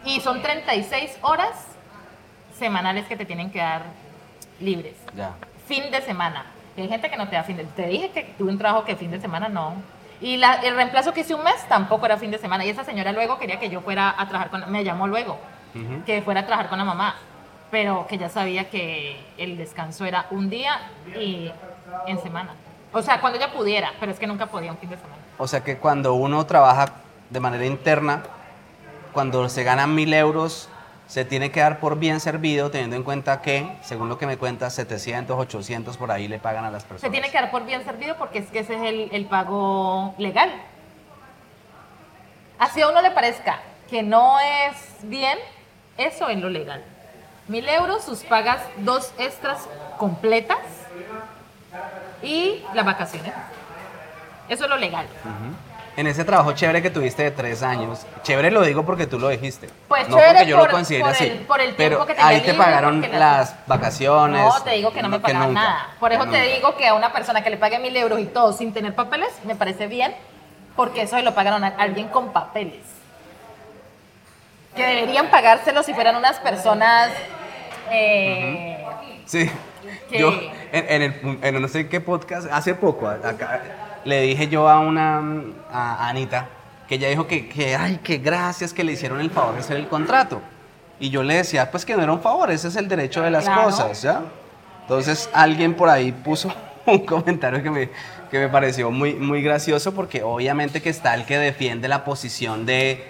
Y 0.06 0.20
son 0.22 0.42
36 0.42 1.18
horas 1.22 1.66
semanales 2.58 3.06
que 3.08 3.16
te 3.18 3.26
tienen 3.26 3.52
que 3.52 3.60
dar 3.60 3.84
libres. 4.60 4.96
Ya. 5.16 5.32
fin 5.68 5.92
de 5.92 6.02
semana. 6.02 6.46
Y 6.78 6.82
hay 6.82 6.88
gente 6.90 7.10
que 7.10 7.18
no 7.18 7.28
te 7.28 7.36
da 7.36 7.44
fin 7.44 7.58
de 7.58 7.66
Te 7.66 7.88
dije 7.88 8.12
que 8.12 8.24
tuve 8.38 8.52
un 8.52 8.58
trabajo 8.58 8.86
que 8.86 8.96
fin 8.96 9.12
de 9.12 9.20
semana 9.20 9.50
no. 9.50 9.74
Y 10.22 10.38
la- 10.38 10.56
el 10.62 10.76
reemplazo 10.76 11.12
que 11.14 11.22
hice 11.22 11.36
un 11.36 11.44
mes 11.44 11.68
tampoco 11.68 12.06
era 12.06 12.18
fin 12.18 12.32
de 12.32 12.38
semana. 12.38 12.64
Y 12.66 12.70
esa 12.70 12.84
señora 12.84 13.12
luego 13.12 13.38
quería 13.38 13.60
que 13.60 13.70
yo 13.70 13.82
fuera 13.82 14.16
a 14.18 14.28
trabajar 14.28 14.50
con... 14.50 14.72
Me 14.72 14.84
llamó 14.84 15.08
luego, 15.08 15.38
que 16.06 16.22
fuera 16.22 16.42
a 16.42 16.46
trabajar 16.46 16.70
con 16.70 16.78
la 16.80 16.86
mamá. 16.86 17.16
Pero 17.70 18.08
que 18.08 18.18
ya 18.18 18.30
sabía 18.30 18.70
que 18.70 19.20
el 19.38 19.58
descanso 19.58 20.06
era 20.06 20.28
un 20.32 20.50
día 20.50 20.80
y 21.20 21.52
en 22.08 22.20
semana. 22.22 22.52
O 22.94 23.02
sea, 23.02 23.20
cuando 23.20 23.38
ella 23.38 23.52
pudiera, 23.52 23.94
pero 24.00 24.12
es 24.12 24.20
que 24.20 24.28
nunca 24.28 24.48
podía 24.48 24.72
un 24.72 24.78
fin 24.78 24.90
de 24.90 24.96
semana. 24.96 25.16
O 25.38 25.48
sea 25.48 25.64
que 25.64 25.78
cuando 25.78 26.14
uno 26.14 26.46
trabaja 26.46 26.94
de 27.30 27.40
manera 27.40 27.66
interna, 27.66 28.24
cuando 29.12 29.50
se 29.50 29.64
ganan 29.64 29.94
mil 29.94 30.14
euros, 30.14 30.70
se 31.08 31.26
tiene 31.26 31.52
que 31.52 31.60
dar 31.60 31.80
por 31.80 31.98
bien 31.98 32.20
servido, 32.20 32.72
teniendo 32.72 32.96
en 32.96 33.04
cuenta 33.04 33.42
que, 33.42 33.78
según 33.82 34.10
lo 34.10 34.18
que 34.18 34.26
me 34.26 34.38
cuentas, 34.38 34.74
700, 34.74 35.38
800 35.38 35.98
por 35.98 36.12
ahí 36.12 36.28
le 36.28 36.40
pagan 36.40 36.66
a 36.66 36.72
las 36.72 36.84
personas. 36.84 37.02
Se 37.02 37.10
tiene 37.10 37.30
que 37.30 37.40
dar 37.40 37.52
por 37.52 37.66
bien 37.66 37.84
servido 37.84 38.16
porque 38.18 38.40
es 38.40 38.50
que 38.50 38.60
ese 38.60 38.76
es 38.76 38.82
el, 38.82 39.10
el 39.12 39.26
pago 39.26 40.16
legal. 40.18 40.52
Así 42.60 42.82
a 42.82 42.90
uno 42.90 43.02
le 43.02 43.12
parezca 43.12 43.60
que 43.90 44.04
no 44.04 44.40
es 44.40 44.76
bien, 45.04 45.38
eso 45.98 46.28
es 46.30 46.38
lo 46.40 46.50
legal. 46.50 46.84
Mil 47.48 47.68
euros, 47.70 48.04
sus 48.04 48.24
pagas 48.24 48.62
dos 48.80 49.14
extras 49.18 49.70
completas 49.98 50.58
y 52.24 52.64
las 52.74 52.86
vacaciones. 52.86 53.34
Eso 54.50 54.64
es 54.64 54.70
lo 54.70 54.78
legal. 54.78 55.06
en 55.98 56.06
ese 56.06 56.24
trabajo 56.24 56.52
chévere 56.52 56.82
que 56.84 56.92
tuviste 56.92 57.24
de 57.24 57.32
tres 57.32 57.64
años, 57.64 58.06
chévere 58.22 58.52
lo 58.52 58.62
digo 58.62 58.86
porque 58.86 59.08
tú 59.08 59.18
lo 59.18 59.30
dijiste. 59.30 59.68
Pues 59.88 60.08
no 60.08 60.18
chévere 60.18 60.34
porque 60.36 60.46
yo 60.52 60.58
por- 60.60 60.68
lo 60.68 60.72
considere 60.74 61.04
por 61.04 61.12
así. 61.12 61.26
el- 61.26 61.38
por 61.40 61.60
el 61.60 61.74
pero 61.76 61.98
tiempo 61.98 62.14
que 62.14 62.22
ahí 62.22 62.42
te 62.42 62.54
pagaron 62.54 63.02
las 63.14 63.56
vacaciones. 63.66 64.42
No, 64.44 64.62
te 64.64 64.72
digo 64.74 64.92
que 64.94 65.02
no 65.02 65.10
me 65.10 65.20
pagaban 65.20 65.48
nunca, 65.50 65.60
nada. 65.62 65.88
Por 66.00 66.14
eso 66.14 66.26
te 66.28 66.42
digo 66.54 66.76
que 66.78 66.88
a 66.88 66.94
una 66.94 67.12
persona 67.12 67.44
que 67.44 67.50
le 67.50 67.58
pague 67.58 67.80
mil 67.80 67.98
euros 67.98 68.20
y 68.20 68.26
todo 68.26 68.54
sin 68.54 68.74
tener 68.74 68.94
papeles, 68.94 69.30
me 69.44 69.56
parece 69.56 69.88
bien, 69.88 70.14
porque 70.76 71.02
eso 71.02 71.16
se 71.18 71.24
lo 71.24 71.34
pagaron 71.34 71.64
a 71.64 71.70
alguien 71.80 72.10
con 72.10 72.32
papeles. 72.32 72.84
Que 74.76 74.86
deberían 74.86 75.32
pagárselo 75.32 75.82
si 75.82 75.96
fueran 75.96 76.16
unas 76.16 76.38
personas... 76.40 77.10
eh, 77.90 78.86
Sí. 79.26 79.50
Yo, 80.12 80.32
en, 80.72 80.86
en 80.90 81.02
el, 81.02 81.40
en 81.42 81.62
no 81.62 81.68
sé 81.68 81.88
qué 81.88 82.00
podcast, 82.02 82.48
hace 82.52 82.74
poco, 82.76 83.08
acá, 83.08 83.62
le 84.06 84.22
dije 84.22 84.48
yo 84.48 84.68
a 84.70 84.80
una, 84.80 85.22
a 85.72 86.08
Anita, 86.10 86.48
que 86.88 86.96
ella 86.96 87.10
dijo 87.10 87.28
que, 87.28 87.48
que, 87.50 87.76
ay, 87.76 88.00
que 88.04 88.18
gracias 88.18 88.74
que 88.74 88.84
le 88.84 88.94
hicieron 88.94 89.20
el 89.20 89.30
favor 89.30 89.54
de 89.56 89.60
hacer 89.60 89.78
el 89.78 89.88
contrato. 89.88 90.42
Y 91.00 91.10
yo 91.10 91.22
le 91.24 91.36
decía, 91.36 91.70
pues 91.70 91.86
que 91.86 91.96
no 91.96 92.04
era 92.04 92.12
un 92.14 92.22
favor, 92.22 92.50
ese 92.50 92.70
es 92.70 92.76
el 92.76 92.88
derecho 92.88 93.22
de 93.22 93.30
las 93.30 93.44
Claro. 93.46 93.64
cosas, 93.66 94.02
¿ya? 94.02 94.22
Entonces 94.82 95.30
alguien 95.34 95.74
por 95.76 95.90
ahí 95.90 96.12
puso 96.12 96.52
un 96.86 97.00
comentario 97.06 97.62
que 97.62 97.70
me, 97.70 97.90
que 98.32 98.40
me 98.40 98.48
pareció 98.48 98.90
muy, 98.90 99.14
muy 99.14 99.42
gracioso 99.42 99.94
porque 99.94 100.24
obviamente 100.24 100.82
que 100.82 100.90
está 100.90 101.14
el 101.14 101.26
que 101.26 101.38
defiende 101.38 101.88
la 101.90 102.04
posición 102.06 102.66
de, 102.66 103.06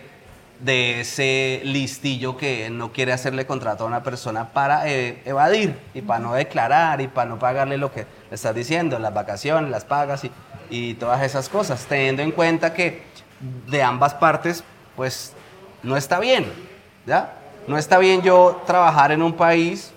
de 0.60 1.01
ese 1.01 1.62
listillo 1.64 2.36
que 2.36 2.70
no 2.70 2.91
quiere 2.91 3.14
hacerle 3.14 3.45
contrato 3.45 3.84
a 3.84 3.88
una 3.88 4.03
persona 4.03 4.49
para 4.49 4.88
eh, 4.89 5.22
evadir 5.26 5.80
y 5.93 6.01
para 6.01 6.20
no 6.20 6.34
declarar 6.34 6.99
y 7.01 7.08
para 7.08 7.30
no 7.30 7.38
pagarle 7.38 7.78
lo 7.78 7.91
que 7.91 8.01
le 8.30 8.36
estás 8.36 8.55
diciendo, 8.55 8.97
las 8.97 9.14
vacaciones, 9.14 9.70
las 9.70 9.86
pagas 9.86 10.24
y, 10.24 10.32
y 10.70 10.95
todas 10.95 11.22
esas 11.22 11.49
cosas, 11.49 11.86
teniendo 11.86 12.24
en 12.24 12.32
cuenta 12.32 12.74
que 12.74 13.03
de 13.68 13.84
ambas 13.84 14.16
partes 14.16 14.64
pues 14.95 15.34
no 15.84 15.95
está 15.95 16.20
bien, 16.20 16.51
¿ya? 17.05 17.34
No 17.68 17.78
está 17.78 17.99
bien 17.99 18.22
yo 18.22 18.62
trabajar 18.66 19.12
en 19.12 19.22
un 19.22 19.34
país 19.34 19.91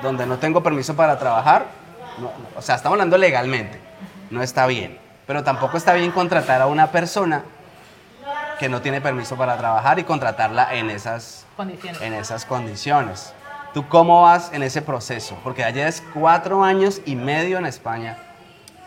donde 0.00 0.26
no 0.26 0.38
tengo 0.38 0.62
permiso 0.62 0.96
para 0.96 1.18
trabajar, 1.18 1.66
o 2.56 2.62
sea, 2.62 2.76
estamos 2.76 2.94
hablando 2.94 3.18
legalmente, 3.18 3.78
no 4.30 4.42
está 4.42 4.66
bien. 4.66 4.98
Pero 5.26 5.44
tampoco 5.44 5.76
está 5.76 5.94
bien 5.94 6.10
contratar 6.10 6.60
a 6.60 6.66
una 6.66 6.90
persona 6.90 7.44
que 8.62 8.68
no 8.68 8.80
tiene 8.80 9.00
permiso 9.00 9.36
para 9.36 9.58
trabajar 9.58 9.98
y 9.98 10.04
contratarla 10.04 10.76
en 10.76 10.88
esas, 10.88 11.46
condiciones. 11.56 12.00
en 12.00 12.12
esas 12.12 12.44
condiciones. 12.44 13.34
¿Tú 13.74 13.88
cómo 13.88 14.22
vas 14.22 14.52
en 14.52 14.62
ese 14.62 14.82
proceso? 14.82 15.36
Porque 15.42 15.62
ya 15.62 15.70
llevas 15.70 16.00
cuatro 16.14 16.62
años 16.62 17.00
y 17.04 17.16
medio 17.16 17.58
en 17.58 17.66
España 17.66 18.18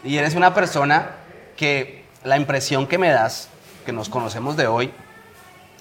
y 0.01 0.15
eres 0.15 0.34
una 0.34 0.53
persona 0.53 1.09
que 1.57 2.05
la 2.23 2.38
impresión 2.38 2.88
que 2.88 2.97
me 2.97 3.09
das, 3.09 3.49
que 3.86 3.91
nos 3.91 4.07
conocemos 4.07 4.55
de 4.55 4.65
hoy, 4.65 4.93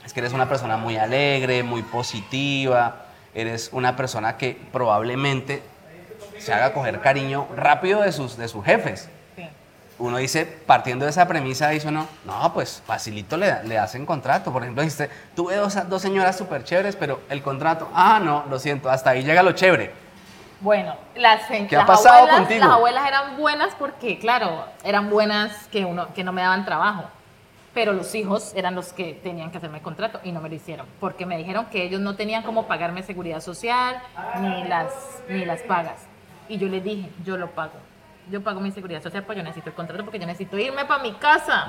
es 0.05 0.13
que 0.13 0.19
eres 0.19 0.33
una 0.33 0.49
persona 0.49 0.77
muy 0.77 0.97
alegre, 0.97 1.63
muy 1.63 1.83
positiva, 1.83 3.05
eres 3.33 3.69
una 3.71 3.95
persona 3.95 4.37
que 4.37 4.61
probablemente 4.73 5.63
se 6.41 6.53
haga 6.53 6.73
coger 6.73 7.01
cariño 7.01 7.47
rápido 7.55 8.01
de 8.01 8.11
sus, 8.11 8.37
de 8.37 8.49
sus 8.49 8.65
jefes. 8.65 9.09
Uno 9.99 10.17
dice, 10.17 10.45
partiendo 10.45 11.05
de 11.05 11.13
esa 11.13 11.29
premisa, 11.29 11.69
dice 11.69 11.87
uno, 11.89 12.09
no, 12.25 12.53
pues 12.53 12.83
facilito 12.85 13.37
le, 13.37 13.63
le 13.65 13.79
hacen 13.79 14.05
contrato. 14.05 14.53
Por 14.53 14.63
ejemplo, 14.63 14.83
dijiste, 14.83 15.09
tuve 15.37 15.55
dos, 15.57 15.89
dos 15.89 16.03
señoras 16.03 16.37
súper 16.37 16.65
chéveres, 16.65 16.97
pero 16.97 17.21
el 17.29 17.43
contrato, 17.43 17.89
ah, 17.95 18.21
no, 18.23 18.45
lo 18.51 18.59
siento, 18.59 18.91
hasta 18.91 19.11
ahí 19.11 19.23
llega 19.23 19.43
lo 19.43 19.53
chévere. 19.53 19.93
Bueno, 20.61 20.97
las, 21.15 21.43
¿Qué 21.47 21.77
ha 21.77 21.81
las 21.81 21.87
pasado 21.87 22.17
abuelas, 22.17 22.39
contigo? 22.39 22.61
las 22.65 22.71
abuelas 22.71 23.07
eran 23.07 23.37
buenas 23.37 23.75
porque, 23.79 24.19
claro, 24.19 24.65
eran 24.83 25.11
buenas 25.11 25.69
que, 25.69 25.85
uno, 25.85 26.09
que 26.15 26.25
no 26.25 26.33
me 26.33 26.43
daban 26.43 26.65
trabajo. 26.65 27.05
Pero 27.75 27.93
los 27.93 28.15
hijos 28.15 28.53
eran 28.55 28.75
los 28.75 28.93
que 28.93 29.15
tenían 29.15 29.51
que 29.51 29.59
hacerme 29.59 29.79
el 29.79 29.83
contrato 29.85 30.21
y 30.25 30.33
no 30.33 30.41
me 30.41 30.49
lo 30.49 30.55
hicieron. 30.55 30.87
Porque 31.01 31.27
me 31.27 31.37
dijeron 31.37 31.67
que 31.67 31.83
ellos 31.83 32.01
no 32.01 32.15
tenían 32.17 32.45
cómo 32.45 32.67
pagarme 32.67 33.03
seguridad 33.03 33.41
social 33.41 34.01
ni 34.41 34.65
las, 34.65 34.93
ni 35.29 35.45
las 35.45 35.61
pagas. 35.63 35.99
Y 36.49 36.57
yo 36.59 36.69
les 36.69 36.83
dije, 36.85 37.11
yo 37.25 37.37
lo 37.37 37.51
pago. 37.51 37.73
Yo 38.31 38.43
pago 38.43 38.61
mi 38.61 38.71
seguridad 38.71 39.03
social, 39.03 39.23
pues 39.25 39.37
yo 39.37 39.45
necesito 39.45 39.69
el 39.71 39.75
contrato 39.75 40.03
porque 40.05 40.19
yo 40.19 40.27
necesito 40.27 40.59
irme 40.59 40.85
para 40.85 41.03
mi 41.03 41.13
casa. 41.15 41.67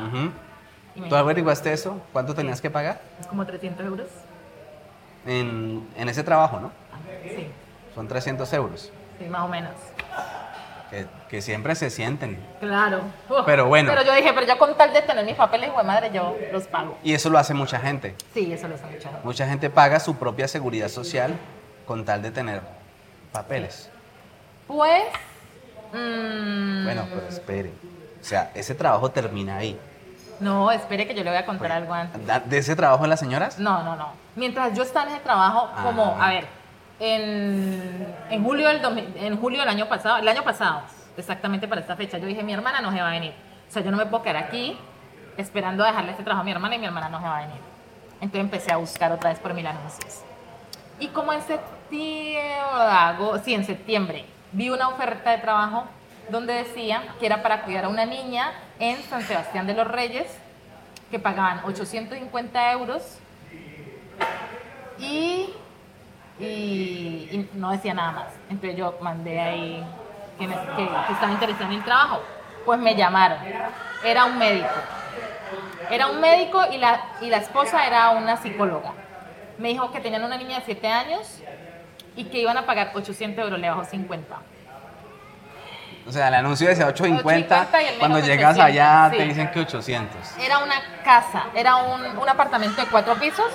Y 0.95 1.01
me 1.01 1.09
¿Tú 1.09 1.15
averiguaste 1.15 1.73
eso? 1.73 2.01
¿Cuánto 2.13 2.33
tenías 2.33 2.61
que 2.61 2.69
pagar? 2.69 3.01
como 3.27 3.45
300 3.45 3.85
euros. 3.85 4.07
En, 5.25 5.87
en 5.97 6.07
ese 6.09 6.23
trabajo, 6.23 6.59
¿no? 6.59 6.71
Sí, 7.23 7.47
Son 7.93 8.07
300 8.07 8.51
euros, 8.53 8.91
sí, 9.19 9.25
más 9.25 9.41
o 9.41 9.47
menos. 9.47 9.71
que, 10.91 11.07
que 11.29 11.41
siempre 11.41 11.73
se 11.75 11.89
sienten. 11.89 12.39
Claro. 12.59 13.01
Uf. 13.29 13.39
Pero 13.45 13.65
bueno. 13.65 13.89
Pero 13.91 14.05
yo 14.05 14.13
dije, 14.13 14.31
pero 14.33 14.45
yo 14.45 14.57
con 14.57 14.77
tal 14.77 14.93
de 14.93 15.01
tener 15.01 15.25
mis 15.25 15.35
papeles, 15.35 15.75
de 15.75 15.83
madre, 15.83 16.11
yo 16.13 16.37
los 16.51 16.67
pago. 16.67 16.97
Y 17.03 17.13
eso 17.13 17.29
lo 17.29 17.39
hace 17.39 17.53
mucha 17.55 17.79
gente. 17.79 18.15
Sí, 18.33 18.53
eso 18.53 18.67
lo 18.67 18.75
he 18.75 18.95
hecho. 18.95 19.09
Mucha 19.23 19.47
gente 19.47 19.69
paga 19.69 19.99
su 19.99 20.15
propia 20.15 20.47
seguridad 20.47 20.89
social 20.89 21.35
con 21.87 22.05
tal 22.05 22.21
de 22.21 22.31
tener 22.31 22.61
papeles. 23.31 23.89
Pues. 24.67 25.03
Mm, 25.95 26.83
Bueno, 26.85 27.05
pero 27.09 27.27
espere. 27.27 27.71
O 28.21 28.23
sea, 28.23 28.51
ese 28.55 28.75
trabajo 28.75 29.09
termina 29.11 29.57
ahí. 29.57 29.79
No, 30.39 30.69
espere 30.71 31.07
que 31.07 31.15
yo 31.15 31.23
le 31.23 31.29
voy 31.29 31.39
a 31.39 31.45
contar 31.45 31.71
algo 31.71 31.93
antes. 31.93 32.21
¿De 32.49 32.57
ese 32.57 32.75
trabajo 32.75 33.03
de 33.03 33.09
las 33.09 33.19
señoras? 33.19 33.57
No, 33.59 33.83
no, 33.83 33.95
no. 33.95 34.09
Mientras 34.35 34.73
yo 34.75 34.83
estaba 34.83 35.07
en 35.07 35.13
ese 35.15 35.23
trabajo, 35.23 35.69
como, 35.81 36.17
Ah. 36.19 36.27
a 36.27 36.29
ver, 36.31 36.45
en, 36.99 38.15
en 38.29 38.43
julio 38.43 38.67
del 38.67 38.81
2000 38.81 39.13
en 39.17 39.37
julio 39.39 39.59
del 39.59 39.69
año 39.69 39.87
pasado, 39.87 40.17
el 40.17 40.27
año 40.27 40.43
pasado, 40.43 40.81
exactamente 41.17 41.67
para 41.67 41.81
esta 41.81 41.95
fecha, 41.95 42.17
yo 42.17 42.25
dije, 42.27 42.43
mi 42.43 42.53
hermana 42.53 42.81
no 42.81 42.91
se 42.91 42.99
va 43.01 43.07
a 43.07 43.11
venir. 43.11 43.33
O 43.69 43.71
sea, 43.71 43.81
yo 43.81 43.91
no 43.91 43.97
me 43.97 44.05
puedo 44.05 44.23
quedar 44.23 44.37
aquí 44.37 44.77
esperando 45.37 45.83
a 45.83 45.87
dejarle 45.87 46.11
este 46.11 46.23
trabajo 46.23 46.41
a 46.41 46.45
mi 46.45 46.51
hermana 46.51 46.75
y 46.75 46.79
mi 46.79 46.85
hermana 46.85 47.09
no 47.09 47.19
se 47.19 47.25
va 47.25 47.37
a 47.37 47.41
venir. 47.41 47.61
Entonces 48.21 48.41
empecé 48.41 48.71
a 48.73 48.77
buscar 48.77 49.11
otra 49.11 49.29
vez 49.29 49.39
por 49.39 49.53
mil 49.53 49.65
anuncios. 49.67 50.21
Y 50.99 51.07
como 51.09 51.31
en 51.33 51.41
septiembre, 51.41 52.41
sí, 53.43 53.53
en 53.53 53.65
septiembre, 53.65 54.25
vi 54.55 54.69
una 54.69 54.87
oferta 54.87 55.31
de 55.31 55.37
trabajo 55.39 55.83
donde 56.29 56.53
decía 56.53 57.03
que 57.19 57.25
era 57.25 57.43
para 57.43 57.63
cuidar 57.63 57.85
a 57.85 57.89
una 57.89 58.05
niña 58.05 58.51
en 58.79 59.01
San 59.03 59.21
Sebastián 59.21 59.67
de 59.67 59.73
los 59.73 59.87
Reyes, 59.87 60.27
que 61.11 61.19
pagaban 61.19 61.61
850 61.65 62.71
euros 62.71 63.19
y, 64.97 65.49
no 67.53 67.71
decía 67.71 67.93
nada 67.93 68.11
más. 68.11 68.27
Entonces 68.49 68.77
yo 68.77 68.97
mandé 69.01 69.39
ahí 69.39 69.83
que- 70.39 70.47
que 70.47 71.13
estaba 71.13 71.31
interesada 71.31 71.65
en 71.67 71.73
el 71.73 71.83
trabajo. 71.83 72.21
Pues 72.65 72.79
me 72.79 72.95
llamaron. 72.95 73.37
Era 74.03 74.25
un 74.25 74.37
médico. 74.37 74.67
Era 75.91 76.07
un 76.07 76.19
médico 76.19 76.61
y 76.71 76.77
la, 76.77 77.01
y 77.21 77.29
la 77.29 77.37
esposa 77.37 77.85
era 77.85 78.09
una 78.11 78.37
psicóloga. 78.37 78.93
Me 79.59 79.69
dijo 79.69 79.91
que 79.91 79.99
tenían 79.99 80.23
una 80.23 80.37
niña 80.37 80.59
de 80.59 80.65
7 80.65 80.87
años 80.87 81.41
y 82.15 82.25
que 82.25 82.39
iban 82.39 82.57
a 82.57 82.65
pagar 82.65 82.91
800 82.93 83.43
euros, 83.43 83.59
le 83.59 83.69
bajó 83.69 83.85
50. 83.85 84.35
O 86.07 86.11
sea, 86.11 86.27
el 86.27 86.35
anuncio 86.35 86.67
decía 86.67 86.85
850. 86.87 87.61
850 87.61 87.81
y 87.81 87.85
el 87.93 87.99
Cuando 87.99 88.19
llegas 88.19 88.55
700, 88.55 88.65
allá 88.65 89.09
sí. 89.11 89.17
te 89.17 89.23
dicen 89.23 89.51
que 89.51 89.59
800. 89.59 90.37
Era 90.39 90.59
una 90.59 90.75
casa, 91.03 91.45
era 91.55 91.77
un, 91.77 92.17
un 92.17 92.29
apartamento 92.29 92.81
de 92.81 92.87
cuatro 92.87 93.15
pisos, 93.15 93.51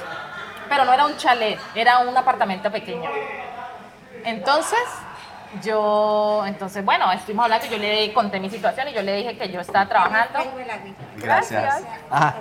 pero 0.68 0.84
no 0.84 0.92
era 0.92 1.06
un 1.06 1.16
chalet, 1.16 1.58
era 1.74 2.00
un 2.00 2.16
apartamento 2.16 2.70
pequeño. 2.72 3.08
Entonces, 4.24 4.80
yo, 5.62 6.44
entonces, 6.46 6.84
bueno, 6.84 7.10
estuvimos 7.12 7.44
hablando, 7.44 7.66
yo 7.66 7.78
le 7.78 8.12
conté 8.12 8.38
mi 8.38 8.50
situación 8.50 8.88
y 8.88 8.92
yo 8.92 9.02
le 9.02 9.16
dije 9.16 9.36
que 9.36 9.50
yo 9.50 9.60
estaba 9.60 9.86
trabajando. 9.86 10.38
Gracias. 11.16 11.62
Gracias. 11.62 11.84
Ah, 12.10 12.34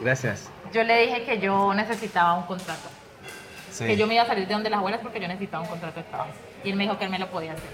gracias. 0.00 0.50
Yo 0.72 0.82
le 0.82 1.06
dije 1.06 1.24
que 1.24 1.38
yo 1.38 1.72
necesitaba 1.74 2.34
un 2.34 2.42
contrato, 2.44 2.88
Que 3.86 3.96
yo 3.96 4.06
me 4.06 4.14
iba 4.14 4.22
a 4.22 4.26
salir 4.26 4.46
de 4.46 4.54
donde 4.54 4.70
las 4.70 4.78
abuelas 4.78 5.00
porque 5.02 5.20
yo 5.20 5.28
necesitaba 5.28 5.62
un 5.62 5.68
contrato 5.68 6.00
de 6.00 6.06
trabajo. 6.06 6.30
Y 6.64 6.70
él 6.70 6.76
me 6.76 6.84
dijo 6.84 6.98
que 6.98 7.04
él 7.04 7.10
me 7.10 7.18
lo 7.18 7.28
podía 7.28 7.52
hacer. 7.52 7.64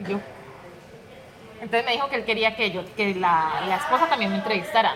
Y 0.00 0.10
yo. 0.10 0.20
Entonces 1.60 1.84
me 1.86 1.92
dijo 1.92 2.08
que 2.08 2.16
él 2.16 2.24
quería 2.24 2.56
que 2.56 2.70
yo, 2.70 2.82
que 2.94 3.14
la, 3.14 3.62
la 3.66 3.76
esposa 3.76 4.06
también 4.08 4.30
me 4.30 4.36
entrevistara. 4.38 4.94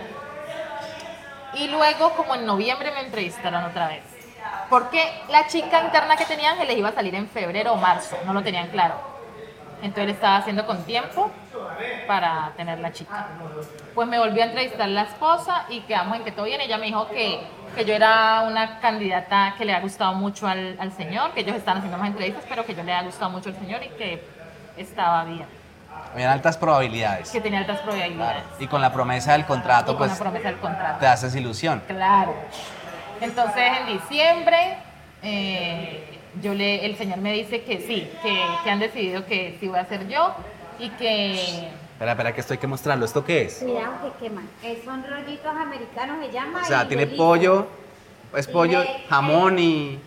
Y 1.53 1.67
luego, 1.67 2.11
como 2.11 2.35
en 2.35 2.45
noviembre, 2.45 2.91
me 2.91 3.01
entrevistaron 3.01 3.63
otra 3.63 3.87
vez. 3.87 4.03
Porque 4.69 5.03
la 5.29 5.47
chica 5.47 5.81
interna 5.81 6.15
que 6.15 6.25
tenían 6.25 6.59
les 6.59 6.77
iba 6.77 6.89
a 6.89 6.93
salir 6.93 7.15
en 7.15 7.27
febrero 7.27 7.73
o 7.73 7.75
marzo, 7.77 8.17
no 8.25 8.33
lo 8.33 8.43
tenían 8.43 8.67
claro. 8.69 9.18
Entonces 9.81 10.03
él 10.05 10.09
estaba 10.09 10.37
haciendo 10.37 10.65
con 10.65 10.83
tiempo 10.83 11.31
para 12.07 12.51
tener 12.57 12.79
la 12.79 12.91
chica. 12.91 13.27
Pues 13.95 14.07
me 14.07 14.19
volvió 14.19 14.43
a 14.43 14.47
entrevistar 14.47 14.87
la 14.89 15.03
esposa 15.03 15.65
y 15.69 15.81
quedamos 15.81 16.17
en 16.17 16.23
que 16.23 16.31
todo 16.31 16.45
bien. 16.45 16.59
Ella 16.61 16.77
me 16.77 16.87
dijo 16.87 17.07
que, 17.09 17.39
que 17.75 17.85
yo 17.85 17.93
era 17.93 18.41
una 18.41 18.79
candidata 18.79 19.55
que 19.57 19.65
le 19.65 19.73
ha 19.73 19.79
gustado 19.79 20.13
mucho 20.13 20.47
al, 20.47 20.75
al 20.79 20.91
señor, 20.91 21.31
que 21.31 21.41
ellos 21.41 21.55
están 21.55 21.77
haciendo 21.77 21.97
más 21.97 22.07
entrevistas, 22.07 22.43
pero 22.49 22.65
que 22.65 22.75
yo 22.75 22.83
le 22.83 22.93
ha 22.93 23.03
gustado 23.03 23.29
mucho 23.31 23.49
al 23.49 23.55
señor 23.55 23.81
y 23.83 23.89
que 23.89 24.23
estaba 24.77 25.23
bien, 25.25 25.45
Habían 26.13 26.29
altas 26.31 26.57
probabilidades. 26.57 27.29
que 27.29 27.41
tenía 27.41 27.59
altas 27.59 27.77
Claro. 27.81 27.91
probabilidades. 27.91 28.43
Y 28.59 28.67
con 28.67 28.81
la 28.81 28.91
promesa 28.91 29.33
del 29.33 29.45
contrato, 29.45 29.91
Y 29.91 29.95
con 29.95 30.07
pues 30.07 30.11
la 30.11 30.17
promesa 30.23 30.47
del 30.49 30.57
contrato. 30.59 30.99
te 30.99 31.07
haces 31.07 31.35
ilusión. 31.35 31.81
Claro. 31.87 32.33
Entonces 33.21 33.63
en 33.81 33.87
diciembre 33.87 34.77
eh, 35.21 36.08
yo 36.41 36.53
le, 36.53 36.85
el 36.85 36.95
señor 36.97 37.17
me 37.19 37.33
dice 37.33 37.63
que 37.63 37.79
sí, 37.81 38.09
que, 38.21 38.41
que 38.63 38.69
han 38.69 38.79
decidido 38.79 39.25
que 39.25 39.57
sí 39.59 39.67
voy 39.67 39.79
a 39.79 39.85
ser 39.85 40.07
yo 40.07 40.33
y 40.79 40.89
que, 40.91 41.69
Espera, 41.93 42.11
espera, 42.13 42.33
que 42.33 42.39
esto 42.41 42.53
hay 42.53 42.59
que 42.59 42.67
mostrarlo. 42.67 43.03
¿Esto 43.05 43.25
qué 43.25 43.41
es? 43.43 43.55
Cuidado 43.55 43.91
que 44.17 44.23
queman. 44.25 44.49
Eh, 44.63 44.81
son 44.85 45.03
rollitos 45.05 45.53
americanos, 45.53 46.25
se 46.25 46.31
llama. 46.31 46.61
O 46.61 46.65
sea, 46.65 46.83
y 46.83 46.87
tiene 46.87 47.03
delicia. 47.05 47.23
pollo, 47.25 47.67
es 48.35 48.47
Y 48.47 48.51
pollo, 48.51 48.79
le- 48.83 49.03
jamón 49.09 49.59
y... 49.59 49.63
Y 49.63 49.99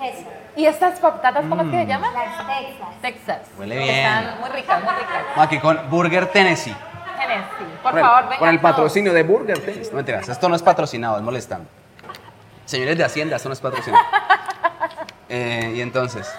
queso. 0.00 0.24
¿Y 0.56 0.66
estas 0.66 1.00
patatas 1.00 1.44
cómo 1.48 1.62
es 1.62 1.68
que 1.70 1.76
se 1.78 1.84
Mm. 1.84 1.88
llaman? 1.88 2.14
Las 2.14 2.46
Texas. 2.46 2.88
Texas. 3.02 3.40
Huele 3.58 3.78
bien. 3.78 3.90
Están 3.96 4.40
muy 4.40 4.48
ricas, 4.50 4.84
muy 4.84 4.92
ricas. 4.94 5.24
Aquí 5.36 5.58
con 5.58 5.90
Burger 5.90 6.26
Tennessee. 6.26 6.74
Tennessee. 7.18 7.76
Por 7.82 7.94
el- 7.96 8.00
favor, 8.00 8.22
vengan 8.24 8.38
Con 8.38 8.48
el 8.50 8.60
patrocinio 8.60 9.12
de 9.12 9.22
Burger 9.24 9.58
Tennessee. 9.58 9.90
No 9.90 9.96
mentiras, 9.96 10.28
esto 10.28 10.48
no 10.48 10.54
es 10.54 10.62
patrocinado, 10.62 11.16
es 11.16 11.22
molestando. 11.22 11.68
Señores 12.64 12.96
de 12.96 13.02
Hacienda, 13.04 13.34
esto 13.36 13.48
no 13.48 13.54
es 13.54 13.60
patrocinado. 13.60 14.04
Eh, 15.30 15.72
y 15.76 15.80
entonces... 15.80 16.30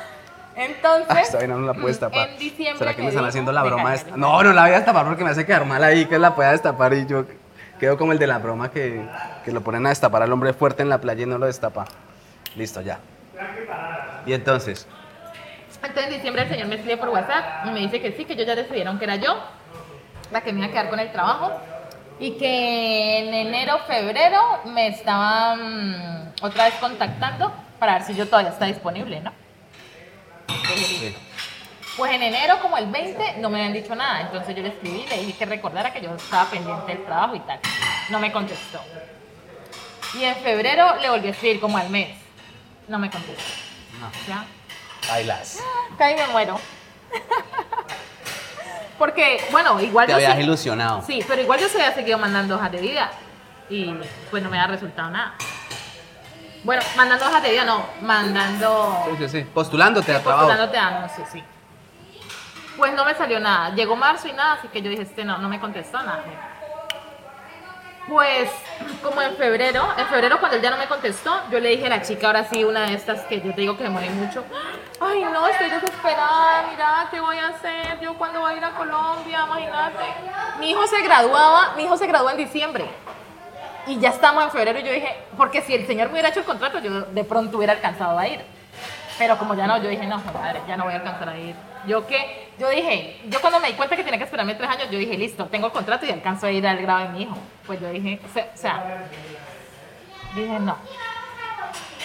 Entonces, 0.55 1.33
Ah, 1.33 1.47
no 1.47 1.59
la 1.61 1.73
destapar. 1.73 2.29
en 2.29 2.37
diciembre 2.37 2.77
¿Será 2.77 2.91
que 2.91 2.97
me 2.97 3.03
me 3.05 3.09
están 3.09 3.21
dijo- 3.23 3.29
haciendo 3.29 3.51
la 3.53 3.63
broma 3.63 3.95
esta? 3.95 4.17
No, 4.17 4.43
no 4.43 4.51
la 4.51 4.63
voy 4.63 4.71
a 4.71 4.75
destapar 4.75 5.05
porque 5.05 5.23
me 5.23 5.29
hace 5.31 5.45
quedar 5.45 5.65
mal 5.65 5.81
ahí, 5.83 6.05
que 6.05 6.19
la 6.19 6.35
pueda 6.35 6.51
destapar 6.51 6.93
y 6.93 7.05
yo 7.07 7.25
quedo 7.79 7.97
como 7.97 8.11
el 8.11 8.19
de 8.19 8.27
la 8.27 8.37
broma 8.37 8.69
que, 8.69 9.01
que 9.45 9.51
lo 9.53 9.61
ponen 9.61 9.85
a 9.85 9.89
destapar 9.89 10.21
al 10.23 10.31
hombre 10.31 10.51
fuerte 10.53 10.83
en 10.83 10.89
la 10.89 10.99
playa 10.99 11.23
y 11.23 11.25
no 11.25 11.37
lo 11.37 11.45
destapa. 11.45 11.85
Listo, 12.55 12.81
ya. 12.81 12.99
Y 14.25 14.33
entonces, 14.33 14.87
Entonces 15.77 16.03
en 16.07 16.13
diciembre 16.13 16.43
el 16.43 16.49
señor 16.49 16.67
me 16.67 16.75
escribe 16.75 16.97
por 16.97 17.09
WhatsApp 17.09 17.65
y 17.65 17.71
me 17.71 17.79
dice 17.79 18.01
que 18.01 18.11
sí, 18.11 18.25
que 18.25 18.33
ellos 18.33 18.45
ya 18.45 18.55
decidieron 18.55 18.99
que 18.99 19.05
era 19.05 19.15
yo 19.15 19.33
la 20.31 20.41
que 20.41 20.51
me 20.51 20.59
iba 20.59 20.67
a 20.67 20.71
quedar 20.71 20.89
con 20.89 20.99
el 20.99 21.11
trabajo 21.13 21.53
y 22.19 22.31
que 22.31 23.19
en 23.19 23.33
enero, 23.33 23.79
febrero 23.87 24.39
me 24.65 24.89
estaban 24.89 26.33
otra 26.41 26.65
vez 26.65 26.73
contactando 26.75 27.51
para 27.81 27.93
ver 27.93 28.03
si 28.03 28.13
yo 28.13 28.27
todavía 28.27 28.51
está 28.51 28.65
disponible, 28.67 29.19
¿no? 29.21 29.33
Sí. 30.67 31.15
Pues 31.97 32.13
en 32.13 32.21
enero, 32.21 32.59
como 32.61 32.77
el 32.77 32.85
20, 32.85 33.37
no 33.39 33.49
me 33.49 33.57
habían 33.57 33.73
dicho 33.73 33.95
nada. 33.95 34.21
Entonces 34.21 34.55
yo 34.55 34.61
le 34.61 34.69
escribí, 34.69 35.03
le 35.09 35.17
dije 35.17 35.33
que 35.33 35.45
recordara 35.47 35.91
que 35.91 35.99
yo 35.99 36.13
estaba 36.13 36.47
pendiente 36.47 36.93
del 36.93 37.03
trabajo 37.03 37.33
y 37.33 37.39
tal. 37.39 37.59
No 38.09 38.19
me 38.19 38.31
contestó. 38.31 38.79
Y 40.13 40.23
en 40.25 40.35
febrero 40.35 40.93
le 41.01 41.09
volví 41.09 41.29
a 41.29 41.31
escribir 41.31 41.59
como 41.59 41.79
al 41.79 41.89
mes. 41.89 42.15
No 42.87 42.99
me 42.99 43.09
contestó. 43.09 43.41
no, 43.99 44.11
¿Ya? 44.27 44.45
bailas. 45.09 45.57
Casi 45.97 46.13
me 46.13 46.27
muero. 46.27 46.59
Porque, 48.99 49.43
bueno, 49.49 49.81
igual 49.81 50.05
Te 50.05 50.11
yo 50.11 50.17
habías 50.17 50.37
ilusionado. 50.39 51.01
Sí, 51.01 51.25
pero 51.27 51.41
igual 51.41 51.59
yo 51.59 51.67
se 51.67 51.81
había 51.81 51.95
seguido 51.95 52.19
mandando 52.19 52.57
hojas 52.57 52.71
de 52.71 52.77
vida 52.79 53.09
y 53.71 53.91
pues 54.29 54.43
no 54.43 54.51
me 54.51 54.59
ha 54.59 54.67
resultado 54.67 55.09
nada. 55.09 55.33
Bueno, 56.63 56.81
mandando 56.95 57.25
hojas 57.25 57.41
de 57.41 57.51
vida, 57.51 57.65
no, 57.65 57.83
mandando, 58.01 59.03
Sí, 59.09 59.15
sí, 59.17 59.29
sí. 59.29 59.41
Postulándote 59.51 60.13
a 60.13 60.21
trabajo. 60.21 60.45
postulándote 60.45 60.77
a 60.77 60.87
anuncios, 60.87 61.27
sí. 61.31 61.43
Pues 62.77 62.93
no 62.93 63.03
me 63.03 63.15
salió 63.15 63.39
nada. 63.39 63.73
Llegó 63.75 63.95
marzo 63.95 64.27
y 64.27 64.33
nada, 64.33 64.53
así 64.53 64.67
que 64.67 64.81
yo 64.81 64.89
dije, 64.89 65.03
este 65.03 65.25
no, 65.25 65.37
no 65.39 65.49
me 65.49 65.59
contestó 65.59 65.97
nada. 66.03 66.23
Pues, 68.07 68.49
como 69.03 69.21
en 69.21 69.35
febrero, 69.37 69.87
en 69.97 70.05
febrero 70.07 70.39
cuando 70.39 70.57
él 70.57 70.63
ya 70.63 70.71
no 70.71 70.77
me 70.77 70.87
contestó, 70.87 71.33
yo 71.51 71.59
le 71.59 71.69
dije 71.69 71.85
a 71.85 71.89
la 71.89 72.01
chica, 72.01 72.27
ahora 72.27 72.43
sí, 72.45 72.63
una 72.63 72.81
de 72.87 72.95
estas 72.95 73.21
que 73.21 73.39
yo 73.41 73.53
te 73.53 73.61
digo 73.61 73.77
que 73.77 73.83
demoré 73.83 74.09
mucho, 74.09 74.43
ay 74.99 75.23
no, 75.23 75.47
estoy 75.47 75.69
desesperada, 75.69 76.65
mira, 76.71 77.07
¿qué 77.11 77.19
voy 77.21 77.37
a 77.37 77.49
hacer? 77.49 77.99
Yo 78.01 78.15
cuando 78.15 78.39
voy 78.41 78.53
a 78.53 78.57
ir 78.57 78.65
a 78.65 78.71
Colombia, 78.71 79.43
imagínate. 79.45 80.03
Mi 80.59 80.71
hijo 80.71 80.85
se 80.87 80.99
graduaba, 81.01 81.73
mi 81.77 81.83
hijo 81.83 81.95
se 81.95 82.07
graduó 82.07 82.31
en 82.31 82.37
diciembre. 82.37 82.89
Y 83.87 83.99
ya 83.99 84.09
estamos 84.09 84.43
en 84.43 84.51
febrero 84.51 84.79
y 84.79 84.83
yo 84.83 84.91
dije, 84.91 85.15
porque 85.37 85.61
si 85.61 85.73
el 85.73 85.87
señor 85.87 86.07
me 86.07 86.13
hubiera 86.13 86.29
hecho 86.29 86.41
el 86.41 86.45
contrato, 86.45 86.79
yo 86.79 87.01
de 87.01 87.23
pronto 87.23 87.57
hubiera 87.57 87.73
alcanzado 87.73 88.17
a 88.17 88.27
ir. 88.27 88.41
Pero 89.17 89.37
como 89.37 89.53
ya 89.55 89.67
no, 89.67 89.77
yo 89.81 89.89
dije, 89.89 90.05
no, 90.07 90.17
madre, 90.33 90.61
ya 90.67 90.77
no 90.77 90.85
voy 90.85 90.93
a 90.93 90.97
alcanzar 90.97 91.29
a 91.29 91.37
ir. 91.37 91.55
Yo 91.87 92.05
que, 92.05 92.49
yo 92.59 92.69
dije, 92.69 93.21
yo 93.27 93.41
cuando 93.41 93.59
me 93.59 93.67
di 93.67 93.73
cuenta 93.73 93.95
que 93.95 94.03
tenía 94.03 94.17
que 94.17 94.25
esperarme 94.25 94.55
tres 94.55 94.69
años, 94.69 94.89
yo 94.91 94.99
dije, 94.99 95.17
listo, 95.17 95.45
tengo 95.45 95.67
el 95.67 95.73
contrato 95.73 96.05
y 96.05 96.11
alcanzo 96.11 96.47
a 96.47 96.51
ir 96.51 96.65
al 96.67 96.77
grado 96.81 96.99
de 97.01 97.09
mi 97.09 97.23
hijo. 97.23 97.37
Pues 97.65 97.79
yo 97.79 97.89
dije, 97.89 98.19
o 98.23 98.57
sea, 98.57 99.07
dije, 100.35 100.59
no. 100.59 100.77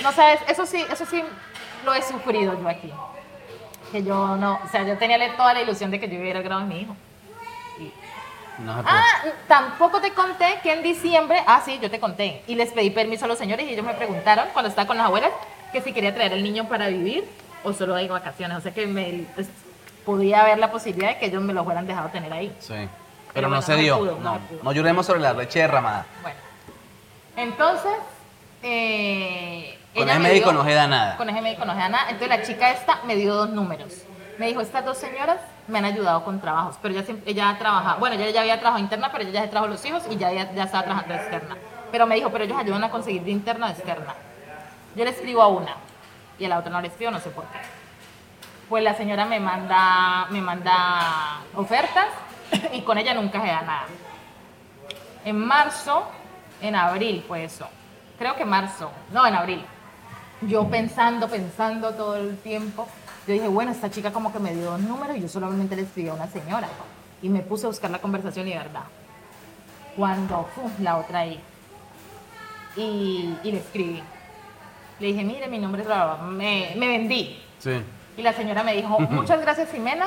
No 0.02 0.12
sabes, 0.12 0.40
eso 0.48 0.66
sí, 0.66 0.84
eso 0.90 1.06
sí 1.06 1.22
lo 1.84 1.94
he 1.94 2.02
sufrido 2.02 2.58
yo 2.60 2.68
aquí. 2.68 2.92
Que 3.92 4.02
yo 4.02 4.36
no, 4.36 4.60
o 4.64 4.68
sea, 4.68 4.82
yo 4.82 4.98
tenía 4.98 5.36
toda 5.36 5.54
la 5.54 5.62
ilusión 5.62 5.90
de 5.90 6.00
que 6.00 6.08
yo 6.08 6.14
iba 6.14 6.24
a 6.24 6.28
ir 6.28 6.36
al 6.36 6.42
grado 6.42 6.62
de 6.62 6.66
mi 6.66 6.80
hijo. 6.80 6.96
No. 8.58 8.82
Ah, 8.86 9.04
tampoco 9.48 10.00
te 10.00 10.12
conté 10.12 10.60
que 10.62 10.72
en 10.72 10.82
diciembre, 10.82 11.42
ah, 11.46 11.60
sí, 11.64 11.78
yo 11.80 11.90
te 11.90 12.00
conté, 12.00 12.42
y 12.46 12.54
les 12.54 12.72
pedí 12.72 12.90
permiso 12.90 13.26
a 13.26 13.28
los 13.28 13.38
señores 13.38 13.66
y 13.66 13.72
ellos 13.72 13.84
me 13.84 13.92
preguntaron 13.94 14.46
cuando 14.52 14.68
estaba 14.70 14.86
con 14.86 14.96
las 14.96 15.06
abuelas 15.06 15.30
que 15.72 15.82
si 15.82 15.92
quería 15.92 16.14
traer 16.14 16.32
al 16.32 16.42
niño 16.42 16.66
para 16.68 16.88
vivir 16.88 17.28
o 17.64 17.72
solo 17.72 17.94
de 17.96 18.08
vacaciones, 18.08 18.56
o 18.56 18.60
sea 18.60 18.72
que 18.72 18.86
me, 18.86 19.24
pues, 19.34 19.48
podía 20.06 20.40
haber 20.42 20.58
la 20.58 20.70
posibilidad 20.70 21.10
de 21.10 21.18
que 21.18 21.26
ellos 21.26 21.42
me 21.42 21.52
lo 21.52 21.64
fueran 21.64 21.86
dejado 21.86 22.08
tener 22.08 22.32
ahí. 22.32 22.54
Sí. 22.60 22.74
Pero, 22.74 22.88
Pero 23.34 23.48
no 23.48 23.56
bueno, 23.56 23.62
se 23.66 23.76
dio. 23.76 23.98
pudo, 23.98 24.18
no 24.20 24.38
no, 24.62 24.72
lloremos 24.72 25.04
sobre 25.04 25.20
la 25.20 25.34
leche 25.34 25.58
derramada. 25.58 26.06
Bueno, 26.22 26.38
entonces, 27.36 27.92
eh, 28.62 29.78
Con 29.94 30.08
ese 30.08 30.18
médico 30.18 30.50
dio- 30.50 30.58
no 30.60 30.64
se 30.64 30.74
da 30.74 30.86
nada. 30.86 31.16
Con 31.16 31.28
ese 31.28 31.40
médico 31.42 31.64
no 31.64 31.72
se 31.74 31.78
da 31.78 31.88
nada. 31.88 32.04
Entonces 32.10 32.28
la 32.28 32.42
chica 32.42 32.70
esta 32.70 33.00
me 33.04 33.16
dio 33.16 33.34
dos 33.34 33.50
números. 33.50 33.92
Me 34.38 34.48
dijo, 34.48 34.60
estas 34.60 34.84
dos 34.84 34.98
señoras 34.98 35.38
me 35.66 35.78
han 35.78 35.86
ayudado 35.86 36.24
con 36.24 36.40
trabajos, 36.40 36.76
pero 36.82 36.94
ella, 36.94 37.04
ella 37.24 37.56
trabaja, 37.58 37.94
bueno, 37.94 38.16
ella 38.16 38.30
ya 38.30 38.40
había 38.42 38.60
trabajado 38.60 38.82
interna, 38.82 39.10
pero 39.10 39.24
ella 39.24 39.32
ya 39.32 39.42
se 39.42 39.48
trajo 39.48 39.66
los 39.66 39.84
hijos 39.84 40.02
y 40.10 40.16
ya, 40.16 40.32
ya, 40.32 40.42
estaba 40.62 40.84
trabajando 40.84 41.14
externa. 41.14 41.56
Pero 41.90 42.06
me 42.06 42.16
dijo, 42.16 42.30
pero 42.30 42.44
ellos 42.44 42.58
ayudan 42.58 42.84
a 42.84 42.90
conseguir 42.90 43.22
de 43.22 43.30
interna 43.30 43.68
de 43.68 43.72
externa. 43.72 44.14
Yo 44.94 45.04
le 45.04 45.10
escribo 45.10 45.42
a 45.42 45.48
una 45.48 45.74
y 46.38 46.44
a 46.44 46.48
la 46.48 46.58
otra 46.58 46.70
no 46.70 46.80
le 46.80 46.88
escribo, 46.88 47.10
no 47.10 47.20
sé 47.20 47.30
por 47.30 47.44
qué. 47.44 47.58
Pues 48.68 48.82
la 48.82 48.94
señora 48.94 49.24
me 49.24 49.40
manda, 49.40 50.26
me 50.30 50.40
manda 50.40 51.40
ofertas 51.54 52.08
y 52.72 52.82
con 52.82 52.98
ella 52.98 53.14
nunca 53.14 53.40
se 53.40 53.46
da 53.46 53.62
nada. 53.62 53.86
En 55.24 55.38
marzo, 55.38 56.04
en 56.60 56.74
abril 56.74 57.24
fue 57.26 57.44
eso. 57.44 57.68
Creo 58.18 58.36
que 58.36 58.44
marzo, 58.44 58.90
no, 59.12 59.26
en 59.26 59.34
abril. 59.34 59.64
Yo 60.42 60.68
pensando, 60.68 61.28
pensando 61.28 61.94
todo 61.94 62.16
el 62.16 62.38
tiempo, 62.38 62.88
yo 63.26 63.32
dije, 63.32 63.48
bueno, 63.48 63.72
esta 63.72 63.90
chica 63.90 64.12
como 64.12 64.32
que 64.32 64.38
me 64.38 64.54
dio 64.54 64.70
dos 64.70 64.80
números 64.80 65.16
y 65.16 65.20
yo 65.20 65.28
solamente 65.28 65.74
le 65.74 65.82
escribí 65.82 66.08
a 66.08 66.14
una 66.14 66.28
señora. 66.28 66.68
Y 67.22 67.28
me 67.28 67.40
puse 67.40 67.66
a 67.66 67.68
buscar 67.68 67.90
la 67.90 67.98
conversación 67.98 68.46
y 68.46 68.54
verdad. 68.54 68.84
Cuando 69.96 70.48
¡fum! 70.54 70.70
la 70.80 70.96
otra 70.98 71.20
ahí. 71.20 71.40
Y, 72.76 73.34
y 73.42 73.52
le 73.52 73.58
escribí. 73.58 74.02
Le 75.00 75.06
dije, 75.08 75.24
mire, 75.24 75.48
mi 75.48 75.58
nombre 75.58 75.82
es 75.82 75.88
bla". 75.88 76.18
me, 76.22 76.74
me 76.76 76.88
vendí. 76.88 77.42
Sí. 77.58 77.82
Y 78.16 78.22
la 78.22 78.32
señora 78.32 78.62
me 78.62 78.74
dijo, 78.74 78.98
muchas 79.00 79.40
gracias 79.40 79.70
Ximena 79.70 80.06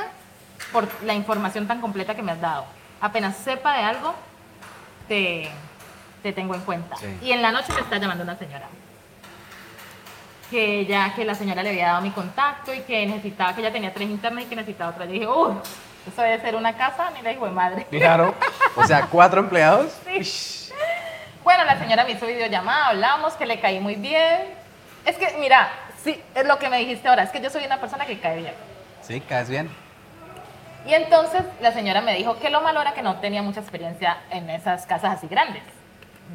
por 0.72 0.88
la 1.04 1.14
información 1.14 1.66
tan 1.66 1.80
completa 1.80 2.14
que 2.14 2.22
me 2.22 2.32
has 2.32 2.40
dado. 2.40 2.64
Apenas 3.00 3.36
sepa 3.36 3.76
de 3.76 3.82
algo, 3.82 4.14
te, 5.08 5.48
te 6.22 6.32
tengo 6.32 6.54
en 6.54 6.60
cuenta. 6.62 6.96
Sí. 6.96 7.06
Y 7.22 7.32
en 7.32 7.42
la 7.42 7.52
noche 7.52 7.72
me 7.74 7.80
está 7.80 7.98
llamando 7.98 8.24
una 8.24 8.36
señora. 8.36 8.68
Que 10.50 10.84
ya 10.84 11.14
que 11.14 11.24
la 11.24 11.36
señora 11.36 11.62
le 11.62 11.70
había 11.70 11.86
dado 11.86 12.00
mi 12.00 12.10
contacto 12.10 12.74
y 12.74 12.80
que 12.80 13.06
necesitaba, 13.06 13.54
que 13.54 13.60
ella 13.60 13.72
tenía 13.72 13.94
tres 13.94 14.10
internas 14.10 14.44
y 14.44 14.46
que 14.48 14.56
necesitaba 14.56 14.90
otra. 14.90 15.04
Yo 15.04 15.12
dije, 15.12 15.26
uy, 15.28 15.54
eso 16.10 16.22
debe 16.22 16.40
ser 16.40 16.56
una 16.56 16.76
casa, 16.76 17.10
ni 17.10 17.22
la 17.22 17.32
hijo 17.32 17.44
de 17.44 17.52
madre. 17.52 17.86
Claro. 17.88 18.34
O 18.74 18.84
sea, 18.84 19.06
cuatro 19.06 19.40
empleados. 19.40 19.96
Sí. 20.04 20.72
Bueno, 21.44 21.64
la 21.64 21.78
señora 21.78 22.04
me 22.04 22.10
hizo 22.10 22.26
videollamada, 22.26 22.88
hablamos, 22.88 23.34
que 23.34 23.46
le 23.46 23.60
caí 23.60 23.78
muy 23.78 23.94
bien. 23.94 24.42
Es 25.06 25.16
que, 25.16 25.36
mira, 25.38 25.70
sí, 26.02 26.20
es 26.34 26.44
lo 26.44 26.58
que 26.58 26.68
me 26.68 26.78
dijiste 26.78 27.08
ahora, 27.08 27.22
es 27.22 27.30
que 27.30 27.40
yo 27.40 27.48
soy 27.48 27.64
una 27.64 27.78
persona 27.78 28.04
que 28.04 28.18
cae 28.18 28.38
bien. 28.38 28.54
Sí, 29.02 29.20
caes 29.20 29.48
bien. 29.48 29.70
Y 30.84 30.94
entonces 30.94 31.42
la 31.60 31.72
señora 31.72 32.00
me 32.00 32.14
dijo 32.16 32.38
que 32.38 32.50
lo 32.50 32.60
malo 32.60 32.80
era 32.80 32.92
que 32.92 33.02
no 33.02 33.16
tenía 33.16 33.42
mucha 33.42 33.60
experiencia 33.60 34.18
en 34.30 34.50
esas 34.50 34.84
casas 34.86 35.18
así 35.18 35.28
grandes. 35.28 35.62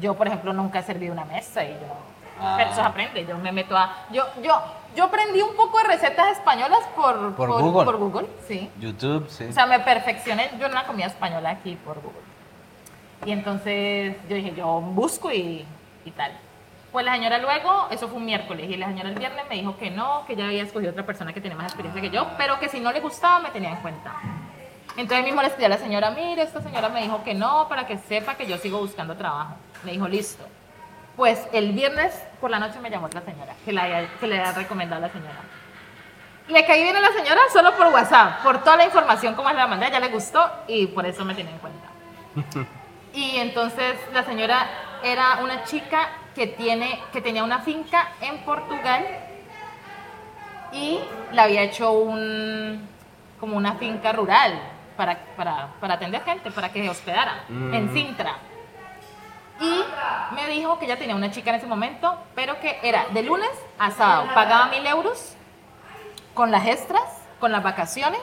Yo, 0.00 0.14
por 0.14 0.26
ejemplo, 0.26 0.52
nunca 0.52 0.78
he 0.78 0.82
servido 0.82 1.12
una 1.12 1.24
mesa 1.24 1.64
y 1.64 1.72
yo... 1.72 2.15
Ah. 2.40 2.54
Pero 2.58 2.70
eso 2.70 2.82
aprende, 2.82 3.24
yo 3.26 3.36
me 3.38 3.52
meto 3.52 3.76
a... 3.76 4.06
Yo, 4.12 4.24
yo, 4.42 4.62
yo 4.94 5.04
aprendí 5.04 5.40
un 5.42 5.54
poco 5.56 5.78
de 5.78 5.84
recetas 5.84 6.32
españolas 6.32 6.80
por, 6.94 7.34
Por 7.34 7.50
Google. 7.50 7.84
Por 7.84 7.96
Google, 7.96 8.28
sí. 8.46 8.70
YouTube, 8.78 9.28
sí. 9.28 9.44
O 9.44 9.52
sea, 9.52 9.66
me 9.66 9.80
perfeccioné 9.80 10.50
yo 10.58 10.66
en 10.66 10.74
la 10.74 10.84
comida 10.84 11.06
española 11.06 11.50
aquí 11.50 11.76
por 11.76 11.96
Google. 11.96 12.20
Y 13.24 13.32
entonces 13.32 14.16
yo 14.28 14.36
dije, 14.36 14.54
yo 14.54 14.80
busco 14.80 15.32
y, 15.32 15.66
y 16.04 16.10
tal. 16.12 16.32
Pues 16.92 17.04
la 17.04 17.14
señora 17.14 17.38
luego, 17.38 17.88
eso 17.90 18.08
fue 18.08 18.18
un 18.18 18.24
miércoles, 18.24 18.70
y 18.70 18.76
la 18.76 18.86
señora 18.86 19.10
el 19.10 19.18
viernes 19.18 19.44
me 19.50 19.56
dijo 19.56 19.76
que 19.76 19.90
no, 19.90 20.24
que 20.26 20.34
ya 20.34 20.46
había 20.46 20.62
escogido 20.62 20.92
otra 20.92 21.04
persona 21.04 21.32
que 21.32 21.40
tenía 21.40 21.56
más 21.56 21.66
experiencia 21.66 22.00
que 22.00 22.10
yo, 22.10 22.26
pero 22.38 22.58
que 22.58 22.68
si 22.68 22.80
no 22.80 22.90
le 22.90 23.00
gustaba 23.00 23.40
me 23.40 23.50
tenía 23.50 23.70
en 23.70 23.76
cuenta. 23.76 24.14
Entonces 24.96 25.26
mismo 25.26 25.42
le 25.42 25.48
escribí 25.48 25.66
a 25.66 25.68
la 25.68 25.78
señora, 25.78 26.10
mire, 26.10 26.42
esta 26.42 26.62
señora 26.62 26.88
me 26.88 27.02
dijo 27.02 27.22
que 27.22 27.34
no, 27.34 27.68
para 27.68 27.86
que 27.86 27.98
sepa 27.98 28.34
que 28.36 28.46
yo 28.46 28.56
sigo 28.56 28.78
buscando 28.78 29.14
trabajo. 29.14 29.56
Me 29.84 29.92
dijo, 29.92 30.08
listo. 30.08 30.46
Pues 31.16 31.46
el 31.52 31.72
viernes 31.72 32.12
por 32.40 32.50
la 32.50 32.58
noche 32.58 32.78
me 32.80 32.90
llamó 32.90 33.06
otra 33.06 33.22
señora, 33.22 33.54
que, 33.64 33.72
la, 33.72 34.06
que 34.20 34.26
le 34.26 34.38
había 34.38 34.52
recomendado 34.52 35.02
a 35.04 35.08
la 35.08 35.12
señora. 35.12 35.40
Le 36.48 36.64
caí 36.66 36.82
bien 36.82 36.94
a 36.94 37.00
la 37.00 37.12
señora 37.12 37.40
solo 37.52 37.74
por 37.76 37.86
WhatsApp, 37.88 38.42
por 38.42 38.62
toda 38.62 38.76
la 38.76 38.84
información 38.84 39.34
como 39.34 39.50
la 39.50 39.66
mandé, 39.66 39.90
ya 39.90 39.98
le 39.98 40.08
gustó 40.08 40.48
y 40.68 40.86
por 40.88 41.06
eso 41.06 41.24
me 41.24 41.34
tenía 41.34 41.52
en 41.52 41.58
cuenta. 41.58 41.88
Y 43.14 43.36
entonces 43.38 43.94
la 44.12 44.24
señora 44.24 44.66
era 45.02 45.38
una 45.42 45.64
chica 45.64 46.10
que, 46.34 46.46
tiene, 46.48 47.00
que 47.14 47.22
tenía 47.22 47.42
una 47.44 47.60
finca 47.60 48.08
en 48.20 48.36
Portugal 48.44 49.06
y 50.70 50.98
la 51.32 51.44
había 51.44 51.62
hecho 51.62 51.92
un, 51.92 52.86
como 53.40 53.56
una 53.56 53.74
finca 53.76 54.12
rural. 54.12 54.60
para, 54.98 55.16
para, 55.36 55.68
para 55.80 55.94
atender 55.94 56.22
gente, 56.24 56.50
para 56.50 56.70
que 56.70 56.82
se 56.82 56.90
hospedara 56.90 57.44
Mm. 57.48 57.74
en 57.74 57.92
Sintra. 57.94 58.34
Y 59.60 60.34
me 60.34 60.48
dijo 60.48 60.78
que 60.78 60.84
ella 60.84 60.98
tenía 60.98 61.16
una 61.16 61.30
chica 61.30 61.50
en 61.50 61.56
ese 61.56 61.66
momento, 61.66 62.16
pero 62.34 62.60
que 62.60 62.78
era 62.82 63.06
de 63.12 63.22
lunes 63.22 63.48
a 63.78 63.90
sábado. 63.90 64.28
Pagaba 64.34 64.66
mil 64.68 64.84
euros 64.86 65.34
con 66.34 66.50
las 66.50 66.66
extras, 66.66 67.02
con 67.40 67.52
las 67.52 67.62
vacaciones, 67.62 68.20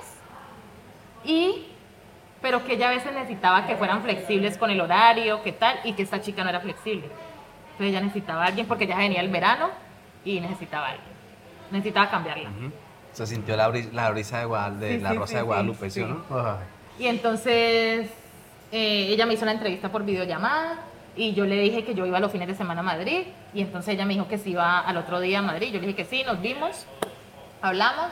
y 1.24 1.68
pero 2.42 2.66
que 2.66 2.74
ella 2.74 2.90
a 2.90 2.92
veces 2.92 3.14
necesitaba 3.14 3.66
que 3.66 3.78
fueran 3.78 4.02
flexibles 4.04 4.58
con 4.58 4.70
el 4.70 4.82
horario, 4.82 5.42
qué 5.44 5.54
tal, 5.54 5.80
y 5.86 5.94
que 5.94 6.02
esta 6.04 6.20
chica 6.22 6.44
no 6.44 6.50
era 6.50 6.60
flexible. 6.60 7.06
Entonces 7.06 7.88
ella 7.88 8.02
necesitaba 8.02 8.44
a 8.44 8.48
alguien 8.48 8.68
porque 8.68 8.86
ya 8.86 8.98
venía 8.98 9.22
el 9.22 9.30
verano 9.30 9.70
y 10.26 10.42
necesitaba 10.42 10.88
a 10.88 10.90
alguien. 10.92 11.08
Necesitaba 11.72 12.10
cambiarla. 12.12 12.50
Se 13.14 13.26
sintió 13.26 13.56
la, 13.56 13.70
bri- 13.70 13.92
la 13.94 14.10
brisa 14.12 14.40
de, 14.40 14.46
Guadal- 14.46 14.78
de 14.78 14.98
Sí, 14.98 15.02
la 15.02 15.10
sí, 15.12 15.16
Rosa 15.18 15.30
sí, 15.30 15.36
de 15.38 15.42
Guadalupe, 15.42 15.90
¿sí, 15.90 16.02
no? 16.04 16.58
Y 17.00 17.08
entonces 17.08 18.10
eh, 18.74 19.08
ella 19.10 19.26
me 19.26 19.36
hizo 19.36 19.46
la 19.46 19.54
entrevista 19.54 19.90
por 19.90 20.04
videollamada 20.04 20.80
y 21.16 21.34
yo 21.34 21.46
le 21.46 21.56
dije 21.60 21.84
que 21.86 21.94
yo 21.94 22.06
iba 22.06 22.20
los 22.20 22.32
fines 22.32 22.48
de 22.48 22.56
semana 22.56 22.82
a 22.82 22.84
Madrid 22.84 23.28
y 23.54 23.62
entonces 23.62 23.94
ella 23.94 24.06
me 24.06 24.14
dijo 24.14 24.28
que 24.28 24.38
si 24.38 24.52
iba 24.52 24.80
al 24.80 24.98
otro 24.98 25.20
día 25.20 25.40
a 25.40 25.42
Madrid. 25.42 25.68
Yo 25.72 25.80
le 25.80 25.88
dije 25.88 25.96
que 25.96 26.06
sí, 26.06 26.24
nos 26.24 26.42
vimos, 26.42 26.86
hablamos 27.62 28.12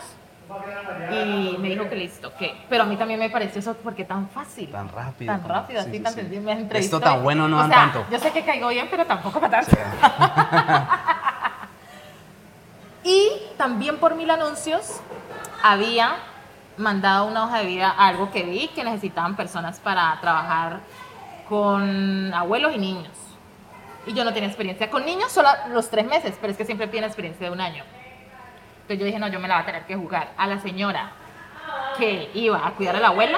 y 1.11 1.57
me 1.60 1.69
dijo 1.69 1.88
que 1.88 1.95
listo, 1.95 2.34
que 2.38 2.53
pero 2.69 2.84
a 2.84 2.86
mí 2.86 2.98
también 2.98 3.19
me 3.19 3.30
pareció 3.30 3.60
eso 3.60 3.76
porque 3.84 4.03
tan 4.03 4.28
fácil. 4.30 4.69
Tan 4.69 4.90
rápido. 4.90 5.32
Tan 5.34 5.48
rápido, 5.48 5.82
Sí, 5.82 5.88
así, 5.90 5.98
sí, 5.98 6.03
tan 6.03 6.14
sí. 6.14 6.19
sencillo. 6.19 6.41
Me 6.41 6.52
entrevistó 6.52 6.98
Esto 6.98 7.10
tan 7.10 7.23
bueno 7.23 7.48
no 7.48 7.60
o 7.60 7.68
sea, 7.68 7.76
tanto. 7.76 8.06
Yo 8.11 8.19
sé 8.19 8.32
que 8.32 8.44
caigo 8.44 8.68
bien, 8.69 8.88
pero 8.91 9.06
tampoco 9.06 9.40
para 9.40 9.61
tanto. 9.61 9.78
Y 13.03 13.30
también 13.57 13.98
por 13.98 14.15
mil 14.15 14.30
anuncios 14.30 14.99
había 15.64 16.18
mandado 16.78 17.26
una 17.26 17.45
hoja 17.45 17.60
de 17.60 17.65
vida 17.65 17.90
a 17.90 18.07
algo 18.07 18.32
que 18.32 18.44
vi 18.44 18.68
que 18.69 18.84
necesitaban 18.84 19.36
personas 19.36 19.80
para 19.80 20.19
trabajar 20.22 20.80
con 21.52 22.34
abuelos 22.34 22.73
y 22.73 22.78
niños. 22.78 23.11
Y 24.07 24.14
yo 24.14 24.23
no 24.23 24.32
tenía 24.34 24.48
experiencia 24.48 24.90
con 24.90 25.06
niños, 25.06 25.34
solo 25.34 25.49
los 25.73 25.90
tres 25.90 26.06
meses, 26.06 26.38
pero 26.40 26.52
es 26.52 26.57
que 26.57 26.64
siempre 26.64 26.88
tiene 26.88 27.07
experiencia 27.07 27.45
de 27.48 27.52
un 27.52 27.60
año. 27.60 27.84
Entonces 28.84 28.99
yo 28.99 29.06
dije, 29.06 29.19
no, 29.19 29.28
yo 29.28 29.38
me 29.41 29.49
la 29.49 29.56
voy 29.56 29.64
a 29.64 29.65
tener 29.65 29.86
que 29.86 29.98
jugar. 29.98 30.32
A 30.38 30.48
la 30.48 30.60
señora 30.60 31.11
que 31.98 32.32
iba 32.36 32.65
a 32.65 32.72
cuidar 32.72 32.95
a 32.95 33.02
la 33.02 33.10
abuela, 33.10 33.38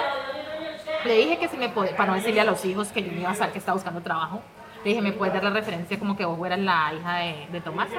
le 1.05 1.15
dije 1.15 1.39
que 1.39 1.47
si 1.47 1.57
me 1.57 1.69
podía, 1.69 1.97
para 1.97 2.11
no 2.11 2.15
decirle 2.15 2.41
a 2.41 2.43
los 2.43 2.63
hijos 2.65 2.89
que 2.89 3.01
yo 3.01 3.11
me 3.11 3.21
iba 3.21 3.31
a 3.31 3.33
saber 3.33 3.51
que 3.51 3.57
estaba 3.57 3.73
buscando 3.73 3.99
trabajo, 4.01 4.43
le 4.83 4.91
dije, 4.91 5.01
¿me 5.01 5.13
puedes 5.13 5.33
dar 5.33 5.43
la 5.43 5.49
referencia 5.49 5.97
como 5.97 6.15
que 6.15 6.23
vos 6.23 6.37
fueras 6.37 6.59
la 6.59 6.93
hija 6.95 7.15
de, 7.15 7.47
de 7.51 7.61
Tomasa? 7.61 7.97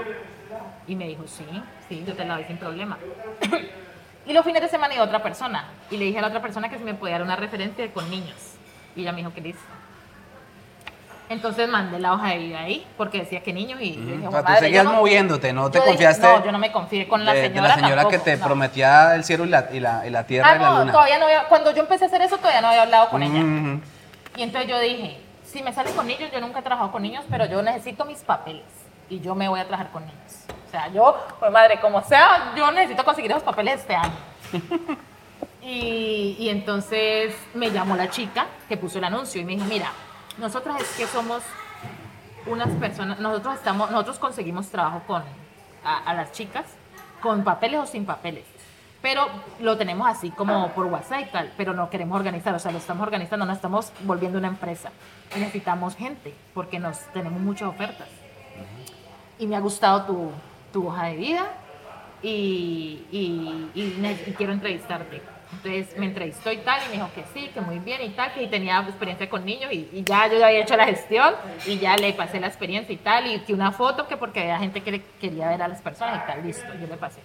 Y 0.87 0.95
me 0.95 1.09
dijo, 1.09 1.27
sí, 1.27 1.45
sí, 1.89 2.05
yo 2.07 2.15
te 2.15 2.25
la 2.25 2.35
doy 2.37 2.45
sin 2.45 2.59
problema. 2.59 2.99
y 4.27 4.33
los 4.33 4.45
fines 4.45 4.63
de 4.63 4.69
semana 4.69 4.95
iba 4.95 5.03
otra 5.03 5.25
persona. 5.25 5.71
Y 5.91 5.97
le 5.97 6.05
dije 6.05 6.19
a 6.19 6.23
la 6.23 6.29
otra 6.29 6.41
persona 6.41 6.69
que 6.69 6.79
si 6.79 6.85
me 6.85 6.95
podía 6.95 7.15
dar 7.15 7.25
una 7.25 7.35
referencia 7.35 7.93
con 7.93 8.09
niños. 8.09 8.55
Y 8.95 9.01
ella 9.01 9.11
me 9.11 9.19
dijo 9.19 9.35
que 9.35 9.41
listo. 9.41 9.84
Entonces 11.35 11.69
mandé 11.69 11.99
la 11.99 12.15
hoja 12.15 12.29
de 12.29 12.39
vida 12.39 12.61
ahí, 12.61 12.87
porque 12.97 13.19
decía 13.19 13.43
que 13.43 13.53
niños 13.53 13.79
y 13.83 13.95
yo 13.97 14.01
dije, 14.17 14.27
O 14.29 14.31
sea, 14.31 14.41
tú 14.41 14.45
"Madre, 14.45 14.55
yo 14.55 14.61
seguías 14.61 14.85
no-". 14.85 14.93
moviéndote, 14.95 15.53
no 15.53 15.71
te 15.71 15.79
Yo 15.79 15.85
dije, 15.85 15.91
confiaste 15.97 16.27
no, 16.27 16.45
yo 16.45 16.53
no 16.53 16.59
me 16.59 16.73
confié 16.73 17.07
con 17.09 17.25
la 17.25 17.33
de, 17.35 17.41
de 17.43 17.49
señora. 17.49 17.69
la 17.69 17.75
señora 17.75 17.97
que 18.05 18.19
tampoco, 18.19 18.25
te 18.25 18.37
no. 18.39 18.45
prometía 18.47 19.15
el 19.15 19.25
cielo 19.25 19.45
y 19.45 19.49
la, 19.49 19.69
y 19.73 19.81
la, 19.81 20.07
y 20.07 20.11
la 20.11 20.25
tierra 20.27 20.49
Ah, 20.51 20.57
y 20.57 20.59
la 20.61 20.71
no, 20.71 20.79
luna. 20.81 20.93
todavía 20.93 21.19
no 21.19 21.25
había, 21.27 21.45
cuando 21.49 21.71
yo 21.75 21.83
empecé 21.83 22.05
a 22.05 22.07
hacer 22.07 22.23
eso 22.23 22.39
todavía 22.39 22.61
no 22.63 22.69
había 22.69 22.83
hablado 22.83 23.09
con 23.11 23.23
ella. 23.23 23.81
Y 24.37 24.43
entonces 24.43 24.71
yo 24.71 24.79
dije, 24.81 25.21
si 25.45 25.63
me 25.63 25.73
salen 25.73 25.95
con 25.95 26.07
niños, 26.07 26.31
yo 26.33 26.41
nunca 26.41 26.61
he 26.61 26.63
trabajado 26.63 26.91
con 26.93 27.03
niños, 27.03 27.25
pero 27.31 27.45
yo 27.47 27.63
necesito 27.63 28.05
mis 28.05 28.21
papeles 28.21 28.65
y 29.11 29.21
yo 29.21 29.35
me 29.35 29.49
voy 29.49 29.61
a 29.61 29.65
trabajar 29.67 29.93
con 29.93 30.05
niños. 30.07 30.45
O 30.69 30.71
sea, 30.71 30.89
yo, 30.89 31.17
pues 31.39 31.53
madre, 31.53 31.79
como 31.81 32.03
sea, 32.03 32.53
yo 32.57 32.71
necesito 32.71 33.05
conseguir 33.05 33.31
esos 33.31 33.43
papeles 33.43 33.81
este 33.81 33.95
año. 33.97 34.13
Y, 35.67 36.37
y 36.39 36.51
entonces 36.51 37.35
me 37.55 37.71
llamó 37.71 37.97
la 37.97 38.11
chica 38.11 38.45
que 38.69 38.77
puso 38.77 38.99
el 38.99 39.05
anuncio 39.05 39.41
y 39.41 39.45
me 39.47 39.53
dijo, 39.53 39.65
mira, 39.65 39.87
nosotros 40.39 40.77
es 40.81 40.89
que 40.97 41.07
somos 41.07 41.43
unas 42.47 42.69
personas, 42.71 43.19
nosotros 43.21 43.55
estamos, 43.55 43.91
nosotros 43.91 44.19
conseguimos 44.19 44.69
trabajo 44.69 45.03
con 45.07 45.23
a, 45.85 46.15
las 46.15 46.33
chicas 46.33 46.65
con 47.21 47.45
papeles 47.45 47.81
o 47.81 47.87
sin 47.87 48.05
papeles. 48.05 48.45
Pero 49.01 49.27
lo 49.61 49.77
tenemos 49.77 50.09
así 50.09 50.31
como 50.31 50.71
por 50.73 50.87
WhatsApp 50.87 51.21
y 51.21 51.25
tal, 51.27 51.53
pero 51.59 51.75
no 51.75 51.91
queremos 51.91 52.17
organizar, 52.19 52.55
o 52.55 52.59
sea, 52.59 52.73
lo 52.73 52.79
estamos 52.79 53.03
organizando, 53.03 53.45
no 53.45 53.53
estamos 53.53 53.93
volviendo 54.05 54.39
una 54.39 54.49
empresa. 54.49 54.91
Necesitamos 55.37 55.95
gente 55.95 56.35
porque 56.55 56.79
nos 56.79 56.99
tenemos 57.13 57.39
muchas 57.41 57.69
ofertas. 57.69 58.09
Y 59.39 59.47
me 59.47 59.57
ha 59.57 59.61
gustado 59.61 60.05
tu, 60.05 60.31
tu 60.73 60.89
hoja 60.89 61.07
de 61.07 61.17
vida 61.17 61.53
y, 62.23 63.05
y 63.13 64.35
quiero 64.39 64.55
entrevistarte. 64.55 65.34
Entonces 65.55 65.97
me 65.99 66.07
entrevistó 66.07 66.53
y 66.53 66.59
tal, 66.59 66.81
y 66.85 66.89
me 66.89 66.93
dijo 66.95 67.11
que 67.15 67.25
sí, 67.33 67.49
que 67.49 67.61
muy 67.61 67.79
bien 67.79 68.03
y 68.03 68.11
tal, 68.11 68.33
que 68.33 68.47
tenía 68.49 68.81
experiencia 68.81 69.29
con 69.29 69.45
niños 69.45 69.73
y, 69.73 69.89
y 69.93 70.05
ya 70.05 70.27
yo 70.27 70.39
ya 70.39 70.47
había 70.47 70.61
hecho 70.61 70.77
la 70.77 70.87
gestión 70.87 71.35
y 71.67 71.79
ya 71.79 71.97
le 71.97 72.13
pasé 72.13 72.41
la 72.41 72.49
experiencia 72.49 72.93
y 72.93 72.99
tal, 72.99 73.27
y 73.27 73.41
que 73.41 73.55
una 73.55 73.73
foto 73.73 74.07
que 74.07 74.17
porque 74.17 74.41
había 74.41 74.59
gente 74.59 74.83
que 74.83 74.91
le 74.91 75.03
quería 75.21 75.49
ver 75.49 75.63
a 75.63 75.69
las 75.69 75.81
personas 75.81 76.23
y 76.23 76.27
tal, 76.27 76.43
listo, 76.45 76.67
yo 76.81 76.87
le 76.87 76.97
pasé. 76.97 77.21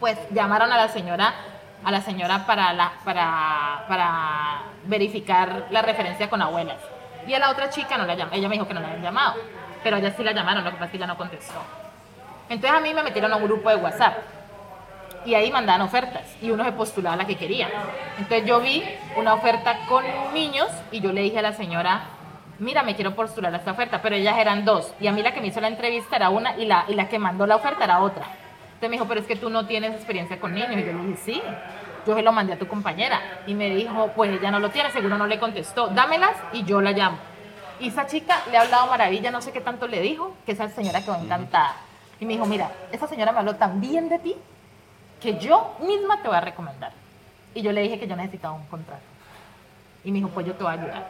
Pues 0.00 0.18
llamaron 0.30 0.72
a 0.72 0.76
la 0.76 0.88
señora, 0.88 1.34
a 1.84 1.90
la 1.90 2.00
señora 2.00 2.46
para, 2.46 2.72
la, 2.72 2.92
para, 3.04 3.84
para 3.88 4.62
verificar 4.86 5.66
la 5.70 5.82
referencia 5.82 6.28
con 6.28 6.42
abuelas. 6.42 6.78
Y 7.26 7.34
a 7.34 7.38
la 7.38 7.50
otra 7.50 7.70
chica 7.70 7.96
no 7.96 8.06
la 8.06 8.14
llamó, 8.14 8.32
ella 8.34 8.48
me 8.48 8.54
dijo 8.54 8.68
que 8.68 8.74
no 8.74 8.80
la 8.80 8.88
habían 8.88 9.02
llamado, 9.02 9.34
pero 9.82 9.96
ella 9.96 10.12
sí 10.16 10.22
la 10.22 10.32
llamaron, 10.32 10.64
lo 10.64 10.70
que 10.70 10.76
pasa 10.76 10.86
es 10.86 10.90
que 10.90 10.96
ella 10.98 11.06
no 11.06 11.16
contestó. 11.16 11.62
Entonces 12.48 12.78
a 12.78 12.80
mí 12.80 12.94
me 12.94 13.02
metieron 13.02 13.32
a 13.32 13.36
un 13.36 13.44
grupo 13.44 13.68
de 13.68 13.76
WhatsApp 13.76 14.18
y 15.26 15.34
ahí 15.34 15.50
mandaban 15.50 15.82
ofertas 15.82 16.22
y 16.40 16.50
uno 16.50 16.64
se 16.64 16.72
postulaba 16.72 17.14
a 17.14 17.16
la 17.18 17.26
que 17.26 17.36
quería. 17.36 17.68
Entonces 18.16 18.46
yo 18.46 18.60
vi 18.60 18.82
una 19.16 19.34
oferta 19.34 19.80
con 19.88 20.04
niños 20.32 20.68
y 20.92 21.00
yo 21.00 21.12
le 21.12 21.22
dije 21.22 21.40
a 21.40 21.42
la 21.42 21.52
señora, 21.52 22.04
mira, 22.60 22.84
me 22.84 22.94
quiero 22.94 23.14
postular 23.14 23.52
a 23.52 23.58
esta 23.58 23.72
oferta, 23.72 24.00
pero 24.00 24.14
ellas 24.14 24.38
eran 24.38 24.64
dos 24.64 24.94
y 25.00 25.08
a 25.08 25.12
mí 25.12 25.22
la 25.22 25.34
que 25.34 25.40
me 25.40 25.48
hizo 25.48 25.60
la 25.60 25.68
entrevista 25.68 26.16
era 26.16 26.30
una 26.30 26.56
y 26.56 26.64
la, 26.64 26.84
y 26.88 26.94
la 26.94 27.08
que 27.08 27.18
mandó 27.18 27.46
la 27.46 27.56
oferta 27.56 27.84
era 27.84 28.00
otra. 28.00 28.24
Entonces 28.66 28.90
me 28.90 28.96
dijo, 28.96 29.06
pero 29.06 29.20
es 29.20 29.26
que 29.26 29.36
tú 29.36 29.50
no 29.50 29.66
tienes 29.66 29.94
experiencia 29.94 30.38
con 30.38 30.52
niños. 30.52 30.70
Y 30.72 30.84
yo 30.84 30.92
le 30.92 31.02
dije, 31.06 31.20
sí, 31.24 31.42
yo 32.06 32.14
se 32.14 32.22
lo 32.22 32.30
mandé 32.30 32.52
a 32.52 32.58
tu 32.58 32.68
compañera. 32.68 33.20
Y 33.46 33.54
me 33.54 33.70
dijo, 33.70 34.12
pues 34.14 34.38
ella 34.38 34.50
no 34.50 34.60
lo 34.60 34.68
tiene, 34.70 34.90
seguro 34.90 35.16
no 35.16 35.26
le 35.26 35.38
contestó, 35.38 35.88
dámelas 35.88 36.36
y 36.52 36.62
yo 36.64 36.82
la 36.82 36.92
llamo. 36.92 37.16
Y 37.80 37.88
esa 37.88 38.06
chica 38.06 38.42
le 38.50 38.58
ha 38.58 38.62
hablado 38.62 38.86
maravilla, 38.86 39.30
no 39.30 39.40
sé 39.40 39.52
qué 39.52 39.62
tanto 39.62 39.86
le 39.86 40.00
dijo, 40.02 40.34
que 40.44 40.52
esa 40.52 40.68
señora 40.68 41.00
quedó 41.00 41.16
encantada. 41.16 41.76
Y 42.20 42.26
me 42.26 42.34
dijo, 42.34 42.44
mira, 42.44 42.70
esa 42.92 43.06
señora 43.06 43.32
me 43.32 43.38
habló 43.38 43.56
tan 43.56 43.80
bien 43.80 44.10
de 44.10 44.18
ti 44.18 44.36
que 45.26 45.38
yo 45.44 45.74
misma 45.80 46.22
te 46.22 46.28
voy 46.28 46.36
a 46.36 46.40
recomendar. 46.40 46.92
Y 47.52 47.62
yo 47.62 47.72
le 47.72 47.82
dije 47.82 47.98
que 47.98 48.06
yo 48.06 48.14
necesitaba 48.14 48.54
un 48.54 48.64
contrato. 48.66 49.02
Y 50.04 50.12
me 50.12 50.18
dijo, 50.18 50.28
pues 50.28 50.46
yo 50.46 50.54
te 50.54 50.62
voy 50.62 50.72
a 50.72 50.80
ayudar. 50.80 51.06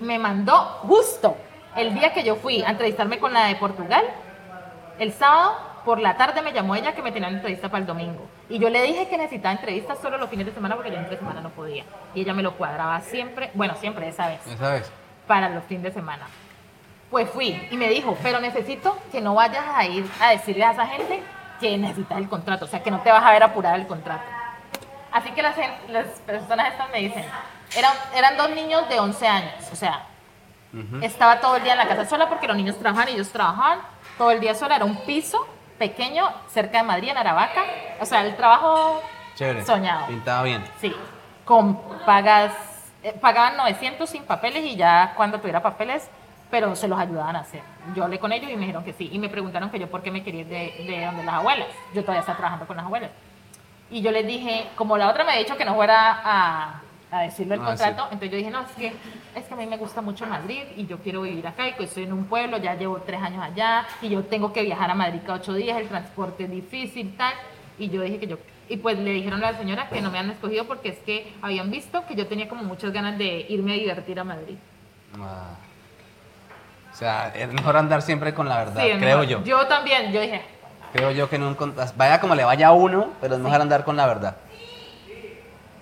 Me 0.00 0.18
mandó 0.18 0.54
justo 0.86 1.34
el 1.74 1.94
día 1.94 2.12
que 2.12 2.22
yo 2.22 2.36
fui 2.36 2.62
a 2.62 2.70
entrevistarme 2.70 3.18
con 3.18 3.32
la 3.32 3.46
de 3.46 3.56
Portugal, 3.56 4.04
el 4.98 5.12
sábado 5.12 5.56
por 5.86 6.00
la 6.00 6.16
tarde 6.18 6.42
me 6.42 6.52
llamó 6.52 6.74
ella 6.74 6.94
que 6.94 7.00
me 7.02 7.12
tenía 7.12 7.28
una 7.28 7.38
entrevista 7.38 7.70
para 7.70 7.80
el 7.80 7.86
domingo. 7.86 8.26
Y 8.50 8.58
yo 8.58 8.68
le 8.68 8.82
dije 8.82 9.08
que 9.08 9.16
necesitaba 9.16 9.52
entrevistas 9.54 9.98
solo 10.02 10.18
los 10.18 10.28
fines 10.28 10.44
de 10.44 10.52
semana 10.52 10.74
porque 10.74 10.90
yo 10.90 10.98
entre 10.98 11.16
semana 11.16 11.40
no 11.40 11.48
podía. 11.50 11.84
Y 12.14 12.20
ella 12.22 12.34
me 12.34 12.42
lo 12.42 12.52
cuadraba 12.58 13.00
siempre, 13.00 13.50
bueno, 13.54 13.74
siempre 13.76 14.06
esa 14.08 14.28
vez 14.28 14.46
Esa 14.46 14.72
vez. 14.72 14.90
para 15.26 15.48
los 15.48 15.64
fines 15.64 15.84
de 15.84 15.92
semana. 15.92 16.26
Pues 17.10 17.30
fui 17.30 17.58
y 17.70 17.76
me 17.78 17.88
dijo, 17.88 18.18
pero 18.22 18.38
necesito 18.38 18.98
que 19.10 19.22
no 19.22 19.34
vayas 19.34 19.64
a 19.74 19.86
ir 19.86 20.04
a 20.20 20.30
decirle 20.32 20.64
a 20.64 20.72
esa 20.72 20.86
gente 20.86 21.22
que 21.60 21.76
necesitas 21.76 22.18
el 22.18 22.28
contrato, 22.28 22.64
o 22.64 22.68
sea, 22.68 22.82
que 22.82 22.90
no 22.90 23.00
te 23.00 23.10
vas 23.10 23.22
a 23.22 23.30
ver 23.32 23.42
apurada 23.42 23.76
el 23.76 23.86
contrato. 23.86 24.24
Así 25.12 25.30
que 25.30 25.42
las, 25.42 25.56
las 25.88 26.06
personas 26.26 26.68
estas 26.72 26.90
me 26.90 26.98
dicen, 26.98 27.24
eran, 27.76 27.92
eran 28.14 28.36
dos 28.36 28.50
niños 28.50 28.88
de 28.88 29.00
11 29.00 29.28
años, 29.28 29.68
o 29.72 29.76
sea, 29.76 30.04
estaba 31.02 31.40
todo 31.40 31.56
el 31.56 31.62
día 31.62 31.72
en 31.72 31.78
la 31.78 31.88
casa 31.88 32.04
sola 32.04 32.28
porque 32.28 32.46
los 32.46 32.56
niños 32.56 32.78
trabajaban 32.78 33.08
y 33.08 33.12
ellos 33.14 33.30
trabajaban 33.30 33.78
todo 34.18 34.30
el 34.30 34.40
día 34.40 34.54
sola, 34.54 34.76
era 34.76 34.84
un 34.84 34.96
piso 35.04 35.46
pequeño 35.78 36.28
cerca 36.48 36.78
de 36.78 36.84
Madrid, 36.84 37.08
en 37.10 37.16
Aravaca, 37.18 37.62
o 38.00 38.04
sea, 38.04 38.22
el 38.22 38.36
trabajo 38.36 39.00
Chévere. 39.34 39.64
soñado. 39.64 40.06
Pintaba 40.06 40.42
bien. 40.42 40.64
Sí, 40.80 40.94
con 41.44 41.80
pagas, 42.04 42.52
eh, 43.02 43.14
pagaban 43.18 43.56
900 43.56 44.08
sin 44.10 44.24
papeles 44.24 44.64
y 44.64 44.76
ya 44.76 45.14
cuando 45.16 45.38
tuviera 45.38 45.62
papeles, 45.62 46.08
pero 46.50 46.74
se 46.76 46.88
los 46.88 46.98
ayudaban 46.98 47.36
a 47.36 47.40
hacer. 47.40 47.60
Yo 47.94 48.04
hablé 48.04 48.18
con 48.18 48.32
ellos 48.32 48.50
y 48.50 48.54
me 48.54 48.60
dijeron 48.62 48.84
que 48.84 48.92
sí. 48.92 49.08
Y 49.12 49.18
me 49.18 49.28
preguntaron 49.28 49.70
que 49.70 49.78
yo 49.78 49.88
por 49.88 50.02
qué 50.02 50.10
me 50.10 50.22
quería 50.22 50.40
ir 50.42 50.46
de, 50.46 50.84
de 50.86 51.04
donde 51.06 51.24
las 51.24 51.34
abuelas. 51.34 51.68
Yo 51.94 52.02
todavía 52.02 52.20
estaba 52.20 52.38
trabajando 52.38 52.66
con 52.66 52.76
las 52.76 52.86
abuelas. 52.86 53.10
Y 53.90 54.00
yo 54.02 54.10
les 54.10 54.26
dije, 54.26 54.66
como 54.76 54.96
la 54.98 55.08
otra 55.10 55.24
me 55.24 55.32
ha 55.32 55.36
dicho 55.38 55.56
que 55.56 55.64
no 55.64 55.74
fuera 55.74 56.20
a, 56.24 56.82
a 57.10 57.20
decirle 57.22 57.54
el 57.54 57.62
Ah, 57.62 57.66
contrato, 57.66 58.02
sí. 58.02 58.08
entonces 58.12 58.30
yo 58.30 58.36
dije, 58.36 58.50
no, 58.50 58.60
es 58.60 58.70
que, 58.72 58.86
es 59.34 59.44
que 59.46 59.54
a 59.54 59.56
mí 59.56 59.66
me 59.66 59.78
gusta 59.78 60.02
mucho 60.02 60.26
Madrid 60.26 60.62
y 60.76 60.86
yo 60.86 60.98
quiero 60.98 61.22
vivir 61.22 61.46
acá 61.46 61.66
y 61.68 61.72
que 61.72 61.84
estoy 61.84 62.04
en 62.04 62.12
un 62.12 62.26
pueblo, 62.26 62.58
ya 62.58 62.74
llevo 62.74 62.98
tres 62.98 63.22
años 63.22 63.42
allá 63.42 63.86
y 64.02 64.10
yo 64.10 64.24
tengo 64.24 64.52
que 64.52 64.62
viajar 64.62 64.90
a 64.90 64.94
Madrid 64.94 65.20
cada 65.24 65.38
ocho 65.38 65.54
días, 65.54 65.78
el 65.78 65.88
transporte 65.88 66.44
es 66.44 66.50
difícil, 66.50 67.16
tal. 67.16 67.32
Y 67.78 67.88
yo 67.88 68.02
dije 68.02 68.18
que 68.18 68.26
yo, 68.26 68.36
y 68.68 68.76
pues 68.76 68.98
le 68.98 69.10
dijeron 69.12 69.42
a 69.42 69.52
la 69.52 69.58
señora 69.58 69.88
que 69.88 70.02
no 70.02 70.10
me 70.10 70.18
han 70.18 70.30
escogido 70.30 70.66
porque 70.66 70.90
es 70.90 70.98
que 70.98 71.32
habían 71.40 71.70
visto 71.70 72.04
que 72.06 72.14
yo 72.14 72.26
tenía 72.26 72.46
como 72.48 72.64
muchas 72.64 72.92
ganas 72.92 73.16
de 73.16 73.46
irme 73.48 73.72
a 73.72 73.76
divertir 73.76 74.20
a 74.20 74.24
Madrid. 74.24 74.56
Ah. 75.18 75.54
O 76.98 77.00
sea, 77.00 77.32
es 77.32 77.46
mejor 77.52 77.76
andar 77.76 78.02
siempre 78.02 78.34
con 78.34 78.48
la 78.48 78.56
verdad, 78.58 78.82
Sí, 78.82 78.88
creo 78.98 79.18
mejor. 79.18 79.24
yo. 79.26 79.44
Yo 79.44 79.66
también, 79.68 80.10
yo 80.10 80.20
dije, 80.20 80.42
Creo 80.92 81.12
yo 81.12 81.30
que 81.30 81.38
no 81.38 81.54
encont- 81.56 81.92
vaya 81.96 82.18
como 82.20 82.34
le 82.34 82.42
vaya 82.42 82.66
a 82.66 82.72
uno, 82.72 83.10
pero 83.20 83.36
es 83.36 83.40
mejor 83.40 83.60
andar 83.60 83.84
con 83.84 83.96
la 83.96 84.04
verdad. 84.08 84.36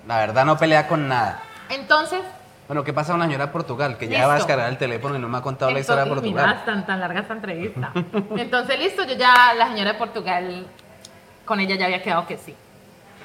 La 0.06 0.18
verdad 0.18 0.44
no 0.44 0.58
pelea 0.58 0.86
con 0.86 1.08
nada. 1.08 1.40
Entonces, 1.70 2.20
Bueno, 2.68 2.84
¿qué 2.84 2.92
pasa 2.92 3.12
con 3.12 3.20
la 3.20 3.24
señora 3.26 3.46
de 3.46 3.52
Portugal? 3.52 3.96
Que 3.96 4.08
ya 4.08 4.18
Listo. 4.18 4.26
va 4.28 4.32
a 4.34 4.36
descargar 4.36 4.68
el 4.68 4.76
teléfono 4.76 5.16
y 5.16 5.18
no 5.18 5.26
me 5.28 5.38
ha 5.38 5.40
contado 5.40 5.70
la 5.70 5.78
historia 5.80 6.02
de 6.04 6.10
Entonces, 6.10 6.32
Portugal. 6.34 6.54
Mira, 6.54 6.64
tan, 6.66 6.84
tan 6.86 7.00
larga 7.00 7.20
esta 7.20 7.32
entrevista. 7.32 7.92
Entonces, 8.36 8.78
listo, 8.78 9.04
yo 9.04 9.14
ya, 9.14 9.54
la 9.56 9.68
señora 9.68 9.92
de 9.94 9.98
Portugal, 9.98 10.66
con 11.46 11.60
ella 11.60 11.76
ya 11.76 11.86
había 11.86 12.02
quedado 12.02 12.26
que 12.26 12.36
sí. 12.36 12.54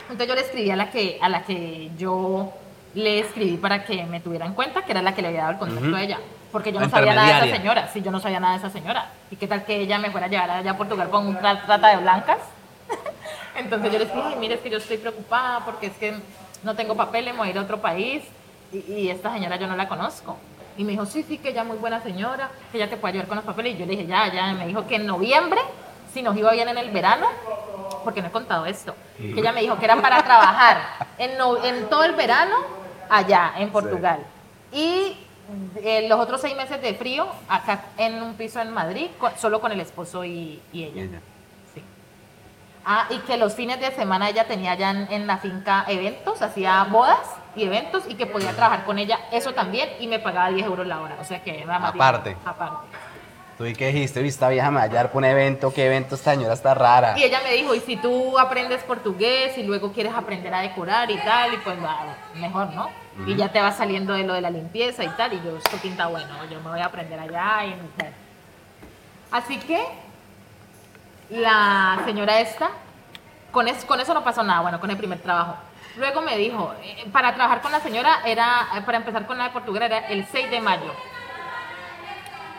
Entonces 0.04 0.28
yo 0.30 0.36
le 0.36 0.42
escribí 0.42 0.72
a 0.72 0.78
la 0.78 0.90
que, 0.92 1.20
a 1.22 1.28
la 1.28 1.44
que 1.44 1.90
yo 1.98 2.54
le 2.94 3.20
escribí 3.20 3.58
para 3.58 3.84
que 3.84 4.06
me 4.06 4.22
tuviera 4.22 4.46
en 4.46 4.54
cuenta, 4.54 4.84
que 4.86 4.92
era 4.94 5.02
la 5.02 5.14
que 5.14 5.22
le 5.24 5.28
había 5.30 5.42
dado 5.42 5.52
el 5.54 5.58
contacto 5.60 5.88
Ujú. 5.88 5.96
a 5.98 6.02
ella. 6.04 6.20
Porque 6.52 6.72
yo 6.72 6.80
no 6.80 6.86
sabía 6.90 7.14
nada 7.16 7.28
de 7.28 7.34
esa 7.34 7.58
señora. 7.58 7.90
Sí, 7.94 8.02
yo 8.02 8.12
no 8.12 8.20
sabía 8.20 8.40
nada 8.40 8.54
de 8.54 8.60
esa 8.60 8.70
señora. 8.70 9.10
¿Y 9.30 9.36
qué 9.38 9.48
tal 9.48 9.64
que 9.64 9.78
ella 9.78 9.98
me 10.00 10.12
fuera 10.12 10.28
a 10.28 10.30
llevar 10.30 10.50
allá 10.52 10.72
a 10.72 10.78
Portugal 10.78 11.10
con 11.10 11.28
un 11.28 11.38
tra- 11.38 11.66
trata 11.66 11.88
de 11.90 11.98
blancas? 11.98 12.38
Entonces 13.56 13.92
yo 13.92 14.00
le 14.00 14.06
dije, 14.06 14.22
"Ay, 14.24 14.36
mire, 14.40 14.56
es 14.56 14.62
que 14.62 14.70
yo 14.70 14.78
estoy 14.78 14.98
preocupada 14.98 15.60
porque 15.66 15.88
es 15.88 15.94
que 15.98 16.16
no 16.64 16.76
tengo 16.76 16.96
papeles, 16.96 17.36
voy 17.38 17.48
a 17.48 17.52
ir 17.52 17.58
a 17.58 17.62
otro 17.62 17.80
país 17.82 18.24
y, 18.72 18.78
y 18.92 19.10
esta 19.10 19.32
señora 19.34 19.56
yo 19.58 19.68
no 19.68 19.76
la 19.76 19.88
conozco. 19.88 20.38
Y 20.78 20.84
me 20.84 20.92
dijo, 20.92 21.06
sí, 21.06 21.24
sí, 21.24 21.38
que 21.38 21.50
ella 21.50 21.64
muy 21.64 21.78
buena 21.78 22.02
señora, 22.02 22.50
que 22.72 22.78
ella 22.78 22.90
te 22.90 22.96
puede 22.98 23.14
ayudar 23.14 23.28
con 23.28 23.36
los 23.36 23.46
papeles. 23.46 23.76
Y 23.76 23.78
yo 23.78 23.86
le 23.86 23.92
dije, 23.92 24.06
ya, 24.08 24.32
ya. 24.32 24.52
Y 24.52 24.56
me 24.56 24.68
dijo 24.68 24.88
que 24.88 24.96
en 24.96 25.06
noviembre, 25.06 25.60
si 26.14 26.22
nos 26.22 26.36
iba 26.38 26.52
bien 26.52 26.70
en 26.70 26.78
el 26.78 26.90
verano, 26.92 27.28
porque 28.06 28.22
no 28.22 28.30
he 28.30 28.32
contado 28.32 28.66
esto, 28.66 28.96
que 29.18 29.40
ella 29.40 29.52
me 29.52 29.62
dijo 29.62 29.78
que 29.78 29.86
era 29.86 29.98
para 29.98 30.24
trabajar 30.24 30.78
en, 31.18 31.38
no- 31.38 31.62
en 31.64 31.88
todo 31.90 32.04
el 32.06 32.14
verano 32.14 32.56
allá 33.10 33.52
en 33.58 33.70
Portugal. 33.70 34.20
Y 34.72 35.18
eh, 35.84 36.08
los 36.08 36.20
otros 36.20 36.42
seis 36.42 36.56
meses 36.56 36.82
de 36.82 36.94
frío 36.94 37.28
acá 37.50 37.86
en 37.98 38.22
un 38.22 38.34
piso 38.36 38.60
en 38.62 38.72
Madrid, 38.72 39.08
con- 39.20 39.38
solo 39.38 39.60
con 39.62 39.72
el 39.72 39.80
esposo 39.80 40.24
y, 40.26 40.62
y 40.72 40.84
ella. 40.84 40.96
Y 40.96 41.00
ella. 41.06 41.20
Sí. 41.74 41.84
Ah, 42.86 43.06
y 43.10 43.18
que 43.20 43.38
los 43.38 43.54
fines 43.54 43.80
de 43.80 43.92
semana 43.92 44.30
ella 44.30 44.48
tenía 44.48 44.76
ya 44.76 44.92
en, 44.92 45.08
en 45.12 45.28
la 45.28 45.38
finca 45.38 45.86
eventos, 45.88 46.42
hacía 46.42 46.84
bodas 46.86 47.20
y 47.56 47.64
eventos 47.64 48.04
y 48.08 48.16
que 48.16 48.26
podía 48.26 48.52
trabajar 48.56 48.86
con 48.86 48.98
ella 48.98 49.20
eso 49.32 49.54
también 49.54 49.90
y 50.00 50.08
me 50.08 50.20
pagaba 50.20 50.50
10 50.50 50.66
euros 50.66 50.88
la 50.88 51.00
hora. 51.02 51.18
O 51.22 51.24
sea 51.24 51.44
que 51.44 51.62
era 51.64 51.78
más 51.80 51.94
Aparte. 51.94 52.36
Aparte. 52.46 52.88
¿Tú 53.58 53.66
y 53.68 53.74
qué 53.76 53.88
dijiste? 53.88 54.20
Uy, 54.22 54.28
esta 54.30 54.50
vieja 54.50 54.72
me 54.72 54.88
va 54.88 55.00
a 55.02 55.08
por 55.10 55.18
un 55.18 55.26
evento. 55.26 55.72
¿Qué 55.72 55.86
evento? 55.86 56.16
Esta 56.16 56.32
señora 56.32 56.54
está 56.56 56.74
rara. 56.74 57.14
Y 57.20 57.24
ella 57.24 57.42
me 57.44 57.54
dijo, 57.54 57.76
y 57.76 57.80
si 57.82 57.96
tú 57.98 58.40
aprendes 58.40 58.82
portugués 58.84 59.56
y 59.58 59.64
luego 59.64 59.92
quieres 59.92 60.14
aprender 60.16 60.52
a 60.52 60.62
decorar 60.62 61.12
y 61.12 61.18
tal, 61.18 61.54
y 61.54 61.58
pues 61.58 61.78
va, 61.84 62.16
mejor, 62.34 62.74
¿no? 62.74 62.90
Y 63.28 63.36
ya 63.36 63.50
te 63.52 63.60
vas 63.62 63.76
saliendo 63.78 64.14
de 64.14 64.24
lo 64.24 64.34
de 64.34 64.42
la 64.42 64.50
limpieza 64.50 65.04
y 65.04 65.10
tal, 65.10 65.34
y 65.34 65.42
yo, 65.44 65.58
esto 65.58 65.78
pinta 65.78 66.08
bueno, 66.08 66.46
yo 66.50 66.60
me 66.62 66.70
voy 66.70 66.80
a 66.80 66.86
aprender 66.86 67.20
allá 67.20 67.66
y 67.66 67.76
tal. 67.98 68.14
Así 69.32 69.58
que 69.60 69.82
la 71.30 72.00
señora 72.06 72.40
esta, 72.40 72.70
con, 73.52 73.68
es- 73.68 73.86
con 73.86 74.00
eso 74.00 74.14
no 74.14 74.24
pasó 74.24 74.44
nada, 74.44 74.62
bueno, 74.62 74.80
con 74.80 74.90
el 74.92 74.98
primer 74.98 75.20
trabajo. 75.20 75.56
Luego 75.98 76.22
me 76.22 76.38
dijo, 76.38 76.74
eh, 76.84 77.06
para 77.12 77.34
trabajar 77.36 77.62
con 77.62 77.72
la 77.72 77.82
señora 77.82 78.20
era, 78.26 78.68
eh, 78.78 78.82
para 78.82 78.98
empezar 78.98 79.26
con 79.26 79.38
la 79.38 79.46
de 79.46 79.50
Portugal 79.52 79.84
era 79.84 80.00
el 80.08 80.26
6 80.26 80.50
de 80.50 80.62
mayo. 80.62 80.94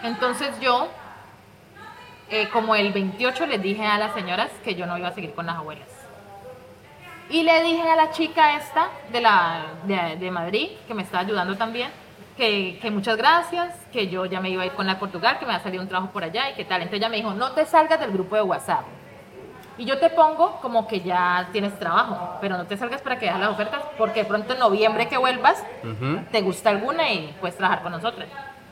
Entonces 0.03 0.59
yo, 0.61 0.89
eh, 2.29 2.49
como 2.51 2.75
el 2.75 2.93
28, 2.93 3.47
les 3.47 3.63
dije 3.63 3.87
a 3.87 3.99
las 3.99 4.13
señoras 4.15 4.51
que 4.65 4.75
yo 4.75 4.85
no 4.87 4.99
iba 4.99 5.09
a 5.09 5.13
seguir 5.13 5.35
con 5.35 5.47
las 5.47 5.57
abuelas. 5.57 5.89
Y 7.33 7.45
le 7.45 7.63
dije 7.63 7.89
a 7.89 7.97
la 7.97 8.11
chica 8.11 8.59
esta 8.59 8.91
de, 9.11 9.23
la, 9.23 9.65
de, 9.85 10.17
de 10.17 10.31
Madrid, 10.31 10.69
que 10.87 10.93
me 10.93 11.03
está 11.03 11.21
ayudando 11.21 11.57
también, 11.57 11.89
que, 12.37 12.79
que 12.79 12.91
muchas 12.91 13.17
gracias, 13.17 13.75
que 13.91 14.09
yo 14.09 14.27
ya 14.27 14.39
me 14.39 14.51
iba 14.51 14.63
a 14.63 14.67
ir 14.67 14.73
con 14.73 14.87
la 14.87 14.95
de 14.95 15.01
Portugal, 15.01 15.39
que 15.39 15.47
me 15.47 15.53
va 15.53 15.57
a 15.57 15.63
salir 15.63 15.81
un 15.81 15.89
trabajo 15.89 16.13
por 16.13 16.23
allá 16.23 16.51
y 16.51 16.55
qué 16.55 16.67
tal. 16.67 16.83
Entonces 16.83 17.01
ella 17.01 17.09
me 17.09 17.17
dijo, 17.17 17.33
no 17.33 17.53
te 17.53 17.65
salgas 17.65 17.99
del 18.01 18.11
grupo 18.11 18.37
de 18.37 18.43
WhatsApp. 18.43 18.85
Y 19.79 19.87
yo 19.87 19.99
te 19.99 20.11
pongo 20.11 20.61
como 20.61 20.87
que 20.87 21.01
ya 21.01 21.49
tienes 21.53 21.79
trabajo, 21.79 22.37
pero 22.43 22.59
no 22.59 22.67
te 22.67 22.77
salgas 22.77 23.01
para 23.01 23.19
que 23.19 23.25
veas 23.25 23.41
las 23.41 23.49
ofertas, 23.49 23.81
porque 23.97 24.25
de 24.25 24.27
pronto 24.27 24.53
en 24.53 24.59
noviembre 24.59 25.09
que 25.09 25.17
vuelvas, 25.17 25.65
te 26.31 26.43
gusta 26.43 26.69
alguna 26.69 27.11
y 27.11 27.35
puedes 27.41 27.57
trabajar 27.57 27.83
con 27.83 27.93
nosotros. 27.93 28.29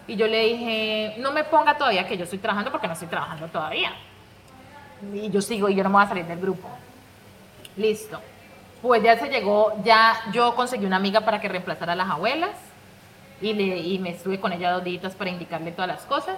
Y 0.07 0.17
yo 0.17 0.27
le 0.27 0.45
dije, 0.45 1.15
no 1.19 1.33
me 1.33 1.45
ponga 1.45 1.79
todavía 1.79 2.07
que 2.07 2.19
yo 2.19 2.25
estoy 2.25 2.39
trabajando 2.39 2.71
porque 2.71 2.89
no 2.89 2.93
estoy 2.93 3.09
trabajando 3.09 3.47
todavía. 3.49 3.95
Y 5.15 5.31
yo 5.31 5.41
sigo 5.41 5.71
y 5.71 5.75
yo 5.75 5.83
no 5.83 5.89
me 5.89 5.95
voy 5.95 6.05
a 6.05 6.09
salir 6.09 6.27
del 6.27 6.41
grupo. 6.41 6.69
Listo. 7.79 8.21
Pues 8.83 9.03
ya 9.03 9.19
se 9.19 9.29
llegó, 9.29 9.75
ya 9.85 10.21
yo 10.33 10.55
conseguí 10.55 10.87
una 10.87 10.97
amiga 10.97 11.21
para 11.21 11.41
que 11.41 11.49
reemplazara 11.49 11.93
a 11.93 11.97
las 11.97 12.09
abuelas 12.09 12.51
y, 13.41 13.53
le, 13.53 13.79
y 13.79 13.99
me 13.99 14.11
estuve 14.11 14.41
con 14.41 14.53
ella 14.53 14.73
dos 14.73 14.85
días 14.85 15.15
para 15.15 15.31
indicarle 15.31 15.73
todas 15.73 15.89
las 15.89 16.03
cosas. 16.03 16.37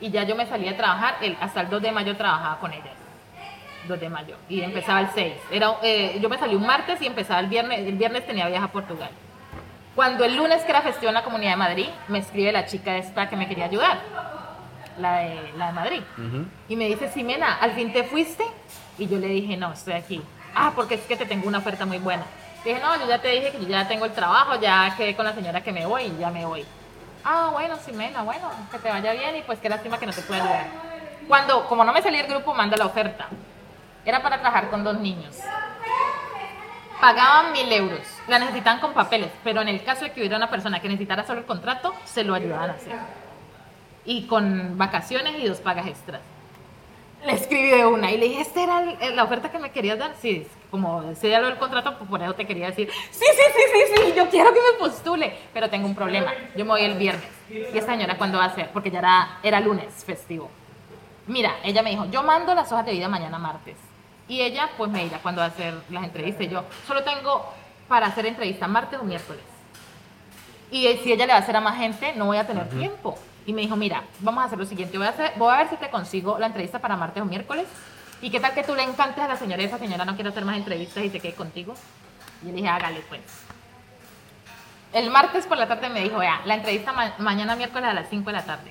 Y 0.00 0.10
ya 0.10 0.24
yo 0.24 0.36
me 0.36 0.46
salí 0.46 0.68
a 0.68 0.76
trabajar, 0.76 1.16
el, 1.22 1.36
hasta 1.40 1.60
el 1.60 1.70
2 1.70 1.82
de 1.82 1.92
mayo 1.92 2.16
trabajaba 2.16 2.58
con 2.58 2.72
ella. 2.72 2.92
2 3.86 4.00
de 4.00 4.08
mayo. 4.08 4.36
Y 4.48 4.60
empezaba 4.60 5.00
el 5.00 5.08
6. 5.10 5.34
Era, 5.50 5.76
eh, 5.82 6.18
yo 6.20 6.28
me 6.28 6.38
salí 6.38 6.54
un 6.54 6.66
martes 6.66 7.00
y 7.00 7.06
empezaba 7.06 7.40
el 7.40 7.46
viernes. 7.46 7.80
El 7.80 7.96
viernes 7.96 8.26
tenía 8.26 8.46
viaje 8.46 8.64
a 8.64 8.68
Portugal. 8.68 9.10
Cuando 9.94 10.24
el 10.24 10.36
lunes, 10.36 10.62
que 10.62 10.70
era 10.70 10.82
festivo 10.82 11.08
en 11.08 11.14
la 11.14 11.24
Comunidad 11.24 11.52
de 11.52 11.56
Madrid, 11.56 11.86
me 12.06 12.18
escribe 12.18 12.52
la 12.52 12.66
chica 12.66 12.96
esta 12.96 13.28
que 13.28 13.34
me 13.34 13.48
quería 13.48 13.64
ayudar, 13.64 13.98
la 14.96 15.18
de, 15.18 15.52
la 15.56 15.66
de 15.68 15.72
Madrid. 15.72 16.02
Y 16.68 16.76
me 16.76 16.86
dice, 16.86 17.08
Simena, 17.08 17.54
¿al 17.54 17.72
fin 17.72 17.92
te 17.92 18.04
fuiste? 18.04 18.44
Y 18.96 19.08
yo 19.08 19.18
le 19.18 19.26
dije, 19.26 19.56
no, 19.56 19.72
estoy 19.72 19.94
aquí. 19.94 20.22
Ah, 20.54 20.72
porque 20.74 20.94
es 20.94 21.02
que 21.02 21.16
te 21.16 21.26
tengo 21.26 21.48
una 21.48 21.58
oferta 21.58 21.86
muy 21.86 21.98
buena. 21.98 22.24
Dije, 22.64 22.80
no, 22.80 22.96
yo 22.98 23.06
ya 23.06 23.20
te 23.20 23.28
dije 23.28 23.52
que 23.52 23.60
yo 23.60 23.68
ya 23.68 23.86
tengo 23.86 24.04
el 24.04 24.12
trabajo, 24.12 24.60
ya 24.60 24.94
quedé 24.96 25.14
con 25.14 25.24
la 25.24 25.32
señora 25.32 25.62
que 25.62 25.72
me 25.72 25.86
voy 25.86 26.04
y 26.04 26.18
ya 26.18 26.30
me 26.30 26.44
voy. 26.44 26.66
Ah, 27.24 27.50
bueno, 27.52 27.76
Simena, 27.76 28.22
bueno, 28.22 28.50
que 28.70 28.78
te 28.78 28.88
vaya 28.88 29.12
bien 29.12 29.36
y 29.36 29.42
pues 29.42 29.58
qué 29.58 29.68
lástima 29.68 29.98
que 29.98 30.06
no 30.06 30.12
te 30.12 30.22
pueda 30.22 30.42
ayudar. 30.42 30.66
Cuando, 31.28 31.66
como 31.66 31.84
no 31.84 31.92
me 31.92 32.02
salía 32.02 32.22
el 32.22 32.26
grupo, 32.26 32.54
manda 32.54 32.76
la 32.76 32.86
oferta. 32.86 33.26
Era 34.04 34.22
para 34.22 34.40
trabajar 34.40 34.70
con 34.70 34.82
dos 34.82 34.98
niños. 34.98 35.36
Pagaban 37.00 37.52
mil 37.52 37.70
euros. 37.72 38.00
La 38.26 38.38
necesitaban 38.38 38.80
con 38.80 38.92
papeles, 38.92 39.30
pero 39.44 39.60
en 39.60 39.68
el 39.68 39.84
caso 39.84 40.04
de 40.04 40.12
que 40.12 40.20
hubiera 40.20 40.36
una 40.36 40.50
persona 40.50 40.80
que 40.80 40.88
necesitara 40.88 41.24
solo 41.24 41.40
el 41.40 41.46
contrato, 41.46 41.94
se 42.04 42.24
lo 42.24 42.34
ayudaban 42.34 42.70
a 42.70 42.74
hacer. 42.74 42.96
Y 44.04 44.26
con 44.26 44.76
vacaciones 44.78 45.38
y 45.38 45.46
dos 45.46 45.58
pagas 45.58 45.86
extras. 45.86 46.20
Le 47.24 47.32
escribí 47.32 47.70
de 47.70 47.84
una 47.84 48.10
y 48.12 48.16
le 48.18 48.26
dije, 48.28 48.40
¿esta 48.42 48.62
era 48.62 48.80
el- 49.00 49.16
la 49.16 49.24
oferta 49.24 49.50
que 49.50 49.58
me 49.58 49.70
querías 49.70 49.98
dar? 49.98 50.14
Sí, 50.20 50.46
como 50.70 51.02
ya 51.22 51.40
lo 51.40 51.48
del 51.48 51.56
contrato, 51.58 51.96
pues 51.98 52.08
por 52.08 52.22
eso 52.22 52.34
te 52.34 52.46
quería 52.46 52.66
decir, 52.66 52.88
sí, 53.10 53.24
sí, 53.26 53.42
sí, 53.54 53.62
sí, 53.72 54.02
sí, 54.06 54.12
yo 54.16 54.28
quiero 54.28 54.52
que 54.54 54.60
me 54.60 54.78
postule, 54.78 55.36
pero 55.52 55.68
tengo 55.68 55.86
un 55.86 55.94
problema. 55.94 56.32
Yo 56.56 56.64
me 56.64 56.70
voy 56.72 56.82
el 56.82 56.96
viernes. 56.96 57.24
¿Y 57.50 57.76
esta 57.76 57.92
señora 57.92 58.16
cuándo 58.16 58.38
va 58.38 58.44
a 58.44 58.54
ser? 58.54 58.70
Porque 58.70 58.90
ya 58.90 59.00
era, 59.00 59.38
era 59.42 59.60
lunes 59.60 60.04
festivo. 60.04 60.48
Mira, 61.26 61.56
ella 61.64 61.82
me 61.82 61.90
dijo, 61.90 62.04
yo 62.06 62.22
mando 62.22 62.54
las 62.54 62.70
hojas 62.72 62.86
de 62.86 62.92
vida 62.92 63.08
mañana 63.08 63.38
martes. 63.38 63.76
Y 64.28 64.40
ella 64.42 64.70
pues 64.76 64.90
me 64.90 65.02
dirá 65.04 65.18
cuándo 65.18 65.40
va 65.40 65.46
a 65.46 65.48
hacer 65.48 65.74
las 65.90 66.04
entrevistas. 66.04 66.42
Y 66.46 66.48
yo 66.48 66.64
solo 66.86 67.02
tengo 67.02 67.44
para 67.88 68.06
hacer 68.06 68.26
entrevista 68.26 68.68
martes 68.68 68.98
o 69.00 69.04
miércoles. 69.04 69.42
Y 70.70 70.86
eh, 70.86 71.00
si 71.02 71.12
ella 71.12 71.26
le 71.26 71.32
va 71.32 71.38
a 71.38 71.42
hacer 71.42 71.56
a 71.56 71.60
más 71.60 71.78
gente, 71.78 72.12
no 72.14 72.26
voy 72.26 72.36
a 72.36 72.46
tener 72.46 72.68
tiempo. 72.68 73.18
Y 73.48 73.54
me 73.54 73.62
dijo, 73.62 73.76
mira, 73.76 74.02
vamos 74.20 74.42
a 74.42 74.46
hacer 74.46 74.58
lo 74.58 74.66
siguiente. 74.66 74.98
Voy 74.98 75.06
a, 75.06 75.10
hacer, 75.10 75.32
voy 75.36 75.54
a 75.54 75.56
ver 75.56 75.70
si 75.70 75.76
te 75.76 75.88
consigo 75.88 76.38
la 76.38 76.48
entrevista 76.48 76.80
para 76.80 76.98
martes 76.98 77.22
o 77.22 77.24
miércoles. 77.24 77.66
¿Y 78.20 78.28
qué 78.28 78.40
tal 78.40 78.52
que 78.52 78.62
tú 78.62 78.74
le 78.74 78.82
encantes 78.82 79.24
a 79.24 79.26
la 79.26 79.36
señora 79.38 79.62
esa 79.62 79.78
señora 79.78 80.04
no 80.04 80.14
quiere 80.16 80.28
hacer 80.28 80.44
más 80.44 80.58
entrevistas 80.58 81.02
y 81.02 81.08
se 81.08 81.18
quede 81.18 81.32
contigo? 81.32 81.74
Y 82.42 82.46
le 82.48 82.52
dije, 82.52 82.68
hágale 82.68 83.00
pues. 83.08 83.22
El 84.92 85.08
martes 85.10 85.46
por 85.46 85.56
la 85.56 85.66
tarde 85.66 85.88
me 85.88 86.02
dijo, 86.02 86.18
vea, 86.18 86.42
la 86.44 86.56
entrevista 86.56 86.92
ma- 86.92 87.14
mañana 87.16 87.56
miércoles 87.56 87.88
a 87.88 87.94
las 87.94 88.10
5 88.10 88.26
de 88.26 88.32
la 88.36 88.44
tarde. 88.44 88.70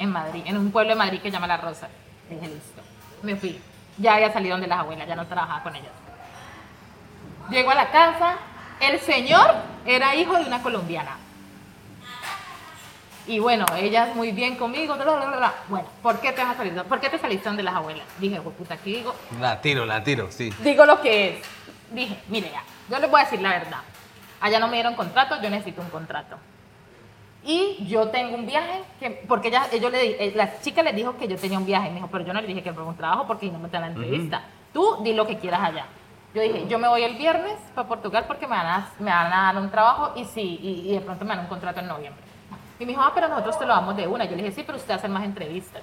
En 0.00 0.10
Madrid, 0.10 0.42
en 0.44 0.58
un 0.58 0.72
pueblo 0.72 0.90
de 0.90 0.96
Madrid 0.96 1.20
que 1.20 1.30
llama 1.30 1.46
La 1.46 1.58
Rosa. 1.58 1.88
Le 2.28 2.34
dije, 2.34 2.48
listo. 2.48 2.82
Me 3.22 3.36
fui. 3.36 3.60
Ya 3.98 4.14
había 4.16 4.32
salido 4.32 4.54
donde 4.54 4.66
las 4.66 4.80
abuelas, 4.80 5.06
ya 5.06 5.14
no 5.14 5.24
trabajaba 5.26 5.62
con 5.62 5.76
ellas. 5.76 5.92
Llego 7.48 7.70
a 7.70 7.76
la 7.76 7.92
casa. 7.92 8.38
El 8.80 8.98
señor 8.98 9.54
era 9.86 10.16
hijo 10.16 10.34
de 10.36 10.46
una 10.46 10.60
colombiana. 10.64 11.16
Y 13.26 13.38
bueno, 13.38 13.64
ella 13.76 14.08
es 14.08 14.14
muy 14.16 14.32
bien 14.32 14.56
conmigo. 14.56 14.94
bla, 14.96 15.04
bla, 15.04 15.36
bla. 15.36 15.54
Bueno, 15.68 15.88
¿por 16.02 16.20
qué 16.20 16.32
te 16.32 16.42
vas 16.42 16.54
a 16.54 16.56
salir? 16.58 16.82
¿Por 16.82 17.00
qué 17.00 17.08
te 17.08 17.18
saliste 17.18 17.48
donde 17.48 17.62
las 17.62 17.74
abuelas? 17.74 18.04
Dije, 18.18 18.40
pues 18.40 18.54
puta, 18.56 18.74
aquí 18.74 18.96
digo, 18.96 19.14
La 19.40 19.60
tiro, 19.60 19.86
la 19.86 20.04
tiro, 20.04 20.30
sí. 20.30 20.52
digo 20.62 20.84
lo 20.84 21.00
que 21.00 21.38
es. 21.38 21.46
Dije, 21.90 22.18
mire 22.28 22.50
ya, 22.50 22.62
yo 22.90 22.98
les 22.98 23.10
voy 23.10 23.20
a 23.20 23.24
decir 23.24 23.40
la 23.40 23.50
verdad. 23.50 23.78
Allá 24.40 24.58
no 24.58 24.68
me 24.68 24.74
dieron 24.74 24.94
contrato, 24.94 25.40
yo 25.40 25.48
necesito 25.48 25.80
un 25.80 25.88
contrato. 25.88 26.36
Y 27.46 27.84
yo 27.86 28.08
tengo 28.08 28.34
un 28.36 28.46
viaje, 28.46 28.82
que, 28.98 29.10
porque 29.28 29.48
ella, 29.48 29.66
ellos 29.70 29.90
le, 29.92 30.28
eh, 30.28 30.32
la 30.34 30.60
chica 30.60 30.82
les 30.82 30.94
dijo 30.94 31.16
que 31.16 31.28
yo 31.28 31.36
tenía 31.36 31.58
un 31.58 31.66
viaje. 31.66 31.88
Me 31.90 31.96
dijo, 31.96 32.08
pero 32.10 32.24
yo 32.24 32.32
no 32.32 32.40
le 32.40 32.46
dije 32.46 32.62
que 32.62 32.70
era 32.70 32.82
un 32.82 32.96
trabajo 32.96 33.26
porque 33.26 33.50
no 33.50 33.58
me 33.58 33.68
te 33.68 33.78
la 33.78 33.88
entrevista. 33.88 34.42
Tú 34.72 34.98
di 35.02 35.12
lo 35.12 35.26
que 35.26 35.38
quieras 35.38 35.60
allá. 35.62 35.86
Yo 36.34 36.42
dije, 36.42 36.66
yo 36.68 36.78
me 36.78 36.88
voy 36.88 37.04
el 37.04 37.16
viernes 37.16 37.54
para 37.74 37.86
Portugal 37.86 38.24
porque 38.26 38.46
me 38.46 38.56
van 38.56 38.66
a, 38.66 38.90
me 38.98 39.10
van 39.10 39.32
a 39.32 39.52
dar 39.52 39.56
un 39.62 39.70
trabajo 39.70 40.12
y 40.16 40.24
sí, 40.24 40.58
y, 40.62 40.90
y 40.90 40.94
de 40.94 41.00
pronto 41.00 41.24
me 41.24 41.30
dan 41.34 41.40
un 41.44 41.46
contrato 41.46 41.80
en 41.80 41.86
noviembre. 41.86 42.22
Y 42.78 42.84
me 42.84 42.92
dijo, 42.92 43.02
ah, 43.02 43.12
pero 43.14 43.28
nosotros 43.28 43.58
te 43.58 43.66
lo 43.66 43.74
damos 43.74 43.96
de 43.96 44.06
una. 44.06 44.24
Yo 44.24 44.32
le 44.32 44.42
dije, 44.42 44.54
sí, 44.54 44.62
pero 44.66 44.78
usted 44.78 44.94
hace 44.94 45.08
más 45.08 45.24
entrevistas. 45.24 45.82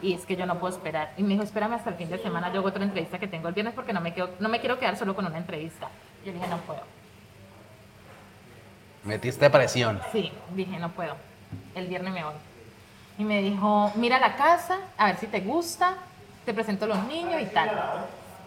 Y 0.00 0.14
es 0.14 0.26
que 0.26 0.34
yo 0.34 0.46
no 0.46 0.58
puedo 0.58 0.74
esperar. 0.74 1.12
Y 1.16 1.22
me 1.22 1.30
dijo, 1.30 1.42
espérame 1.42 1.74
hasta 1.74 1.90
el 1.90 1.96
fin 1.96 2.10
de 2.10 2.18
semana, 2.18 2.52
yo 2.52 2.58
hago 2.60 2.68
otra 2.68 2.82
entrevista 2.82 3.18
que 3.18 3.28
tengo 3.28 3.48
el 3.48 3.54
viernes 3.54 3.74
porque 3.74 3.92
no 3.92 4.00
me, 4.00 4.14
quedo, 4.14 4.30
no 4.40 4.48
me 4.48 4.60
quiero 4.60 4.78
quedar 4.78 4.96
solo 4.96 5.14
con 5.14 5.26
una 5.26 5.38
entrevista. 5.38 5.88
Yo 6.24 6.32
le 6.32 6.38
dije, 6.38 6.48
no 6.48 6.56
puedo. 6.58 6.80
Metiste 9.04 9.50
presión. 9.50 10.00
Sí, 10.10 10.32
dije, 10.54 10.78
no 10.78 10.90
puedo. 10.90 11.16
El 11.74 11.86
viernes 11.86 12.12
me 12.12 12.24
voy. 12.24 12.34
Y 13.18 13.24
me 13.24 13.42
dijo, 13.42 13.92
mira 13.96 14.18
la 14.18 14.36
casa, 14.36 14.78
a 14.96 15.06
ver 15.06 15.16
si 15.18 15.26
te 15.26 15.40
gusta, 15.40 15.96
te 16.44 16.54
presento 16.54 16.86
los 16.86 17.02
niños 17.04 17.40
y 17.40 17.46
tal. 17.46 17.70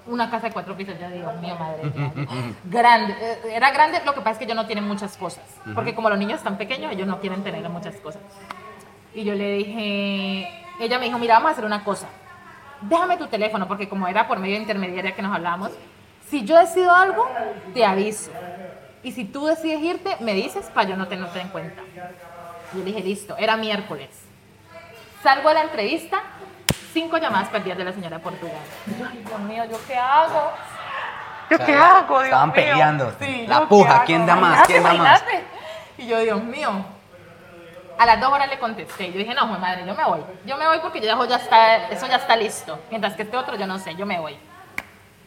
Una 0.08 0.30
casa 0.30 0.48
de 0.48 0.54
cuatro 0.54 0.78
pisos, 0.78 0.96
yo 1.00 1.10
digo, 1.10 1.32
mío, 1.42 1.56
madre 1.58 1.84
mía. 1.90 2.12
grande, 2.66 3.16
eh, 3.20 3.40
era 3.56 3.72
grande, 3.72 4.02
lo 4.06 4.14
que 4.14 4.20
pasa 4.20 4.32
es 4.32 4.38
que 4.38 4.44
ellos 4.44 4.56
no 4.56 4.68
tienen 4.68 4.88
muchas 4.88 5.18
cosas, 5.18 5.44
porque 5.74 5.96
como 5.96 6.10
los 6.10 6.20
niños 6.20 6.38
están 6.38 6.58
pequeños, 6.58 6.92
ellos 6.92 7.08
no 7.08 7.20
quieren 7.20 7.44
tener 7.44 7.68
muchas 7.70 7.96
cosas. 7.96 8.22
Y 9.16 9.24
yo 9.24 9.34
le 9.34 9.54
dije, 9.54 10.48
ella 10.80 11.00
me 11.00 11.06
dijo, 11.06 11.18
mira, 11.18 11.36
vamos 11.36 11.50
a 11.50 11.52
hacer 11.54 11.66
una 11.66 11.84
cosa, 11.84 12.08
déjame 12.82 13.18
tu 13.18 13.28
teléfono, 13.28 13.68
porque 13.68 13.90
como 13.90 14.08
era 14.08 14.28
por 14.28 14.38
medio 14.38 14.56
de 14.56 14.62
intermediaria 14.62 15.16
que 15.16 15.22
nos 15.22 15.36
hablábamos, 15.36 15.72
si 16.30 16.44
yo 16.44 16.58
decido 16.60 16.94
algo, 16.94 17.28
te 17.74 17.86
aviso. 17.86 18.32
Y 19.04 19.12
si 19.12 19.26
tú 19.26 19.46
decides 19.46 19.82
irte, 19.82 20.18
me 20.20 20.34
dices 20.34 20.66
para 20.74 20.90
yo 20.90 20.98
no 20.98 21.08
tenerte 21.08 21.40
en 21.40 21.50
cuenta. 21.50 21.82
Yo 22.74 22.80
le 22.80 22.86
dije, 22.86 23.02
listo, 23.02 23.38
era 23.38 23.56
miércoles. 23.56 24.10
Salgo 25.22 25.50
a 25.50 25.54
la 25.54 25.64
entrevista, 25.64 26.22
cinco 26.96 27.18
llamadas 27.18 27.50
perdidas 27.50 27.78
de 27.78 27.84
la 27.84 27.92
señora 27.92 28.18
de 28.18 28.24
Portugal. 28.24 28.56
Y 28.88 29.00
yo, 29.00 29.06
ay, 29.12 29.22
Dios 29.28 29.40
mío, 29.42 29.64
¿yo 29.70 29.78
qué 29.86 29.98
hago? 29.98 30.54
¿Yo 31.50 31.56
O 31.56 31.58
sea, 31.58 31.66
qué 31.66 31.76
hago, 31.76 32.14
Dios 32.16 32.24
estaban 32.24 32.48
mío? 32.50 32.56
peleando. 32.56 33.14
Sí, 33.20 33.46
La 33.48 33.60
¿yo 33.60 33.68
puja? 33.68 34.04
¿quién 34.06 34.26
da 34.26 34.36
más? 34.38 34.66
¿Quién 34.66 34.82
da 34.82 34.94
más? 34.94 34.98
imagínate. 35.22 35.44
Y 35.98 36.08
yo, 36.08 36.20
Dios 36.20 36.42
mío. 36.42 36.72
A 37.98 38.06
las 38.06 38.20
dos 38.20 38.32
horas 38.32 38.50
le 38.50 38.58
contesté. 38.60 39.12
Yo 39.12 39.20
dije, 39.20 39.34
no, 39.34 39.46
jue 39.48 39.58
madre, 39.60 39.84
yo 39.86 39.94
me 39.94 40.04
voy. 40.06 40.22
Yo 40.46 40.58
me 40.58 40.68
voy 40.68 40.80
porque 40.80 41.00
yo 41.02 41.06
ya, 41.08 41.28
ya 41.28 41.36
está, 41.36 41.90
eso 41.90 42.08
ya 42.08 42.16
está 42.16 42.36
listo. 42.38 42.80
Mientras 42.90 43.14
que 43.14 43.24
este 43.24 43.36
otro, 43.38 43.56
yo 43.58 43.68
no 43.68 43.78
sé, 43.78 43.96
yo 43.96 44.06
me 44.06 44.18
voy. 44.20 44.38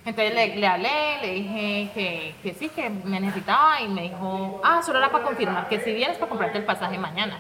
Entonces 0.07 0.35
le, 0.35 0.57
le 0.57 0.67
hablé, 0.67 1.19
le 1.21 1.29
dije 1.35 1.91
que, 1.95 2.35
que 2.43 2.55
sí, 2.55 2.71
que 2.71 2.89
me 2.89 3.21
necesitaba 3.21 3.81
y 3.83 3.89
me 3.89 4.03
dijo, 4.03 4.61
ah, 4.65 4.81
solo 4.83 4.99
era 5.01 5.11
para 5.11 5.25
confirmar 5.25 5.69
que 5.69 5.81
si 5.81 5.93
vienes 5.93 6.17
para 6.17 6.31
comprarte 6.31 6.57
el 6.59 6.65
pasaje 6.65 6.97
mañana, 6.99 7.39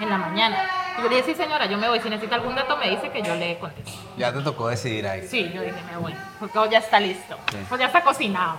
en 0.00 0.08
la 0.10 0.18
mañana. 0.18 0.56
Y 0.98 1.02
yo 1.02 1.08
le 1.08 1.16
dije, 1.16 1.34
sí 1.34 1.34
señora, 1.34 1.66
yo 1.66 1.76
me 1.78 1.88
voy, 1.88 2.00
si 2.00 2.08
necesita 2.10 2.36
algún 2.36 2.54
dato 2.54 2.76
me 2.76 2.90
dice 2.90 3.10
que 3.10 3.22
yo 3.22 3.34
le 3.34 3.58
contesto. 3.58 3.90
Ya 4.16 4.32
te 4.32 4.40
tocó 4.40 4.68
decidir 4.68 5.06
ahí. 5.06 5.26
Sí, 5.26 5.50
yo 5.54 5.62
dije, 5.62 5.76
me 5.90 5.96
voy, 5.98 6.14
porque 6.38 6.58
ya 6.70 6.78
está 6.78 6.98
listo, 7.00 7.36
Sí. 7.50 7.58
pues 7.68 7.78
ya 7.80 7.86
está 7.86 8.02
cocinado. 8.02 8.58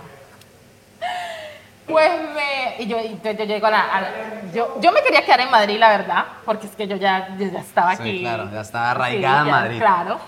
Pues 1.86 2.10
me, 2.34 2.82
y 2.82 2.86
yo, 2.86 3.00
y 3.00 3.06
entonces 3.06 3.38
yo 3.38 3.44
llego 3.46 3.66
a 3.66 3.70
la, 3.70 3.80
a 3.80 4.00
la- 4.02 4.10
yo, 4.52 4.78
yo 4.78 4.92
me 4.92 5.02
quería 5.02 5.24
quedar 5.24 5.40
en 5.40 5.50
Madrid, 5.50 5.78
la 5.78 5.88
verdad, 5.88 6.24
porque 6.44 6.66
es 6.66 6.76
que 6.76 6.86
yo 6.86 6.96
ya, 6.96 7.34
yo 7.38 7.46
ya 7.50 7.60
estaba 7.60 7.96
Sí, 7.96 8.02
aquí. 8.02 8.20
claro, 8.20 8.50
ya 8.52 8.60
estaba 8.60 8.90
arraigada 8.90 9.40
en 9.40 9.46
ya, 9.46 9.50
Madrid. 9.52 9.78
Claro. 9.78 10.18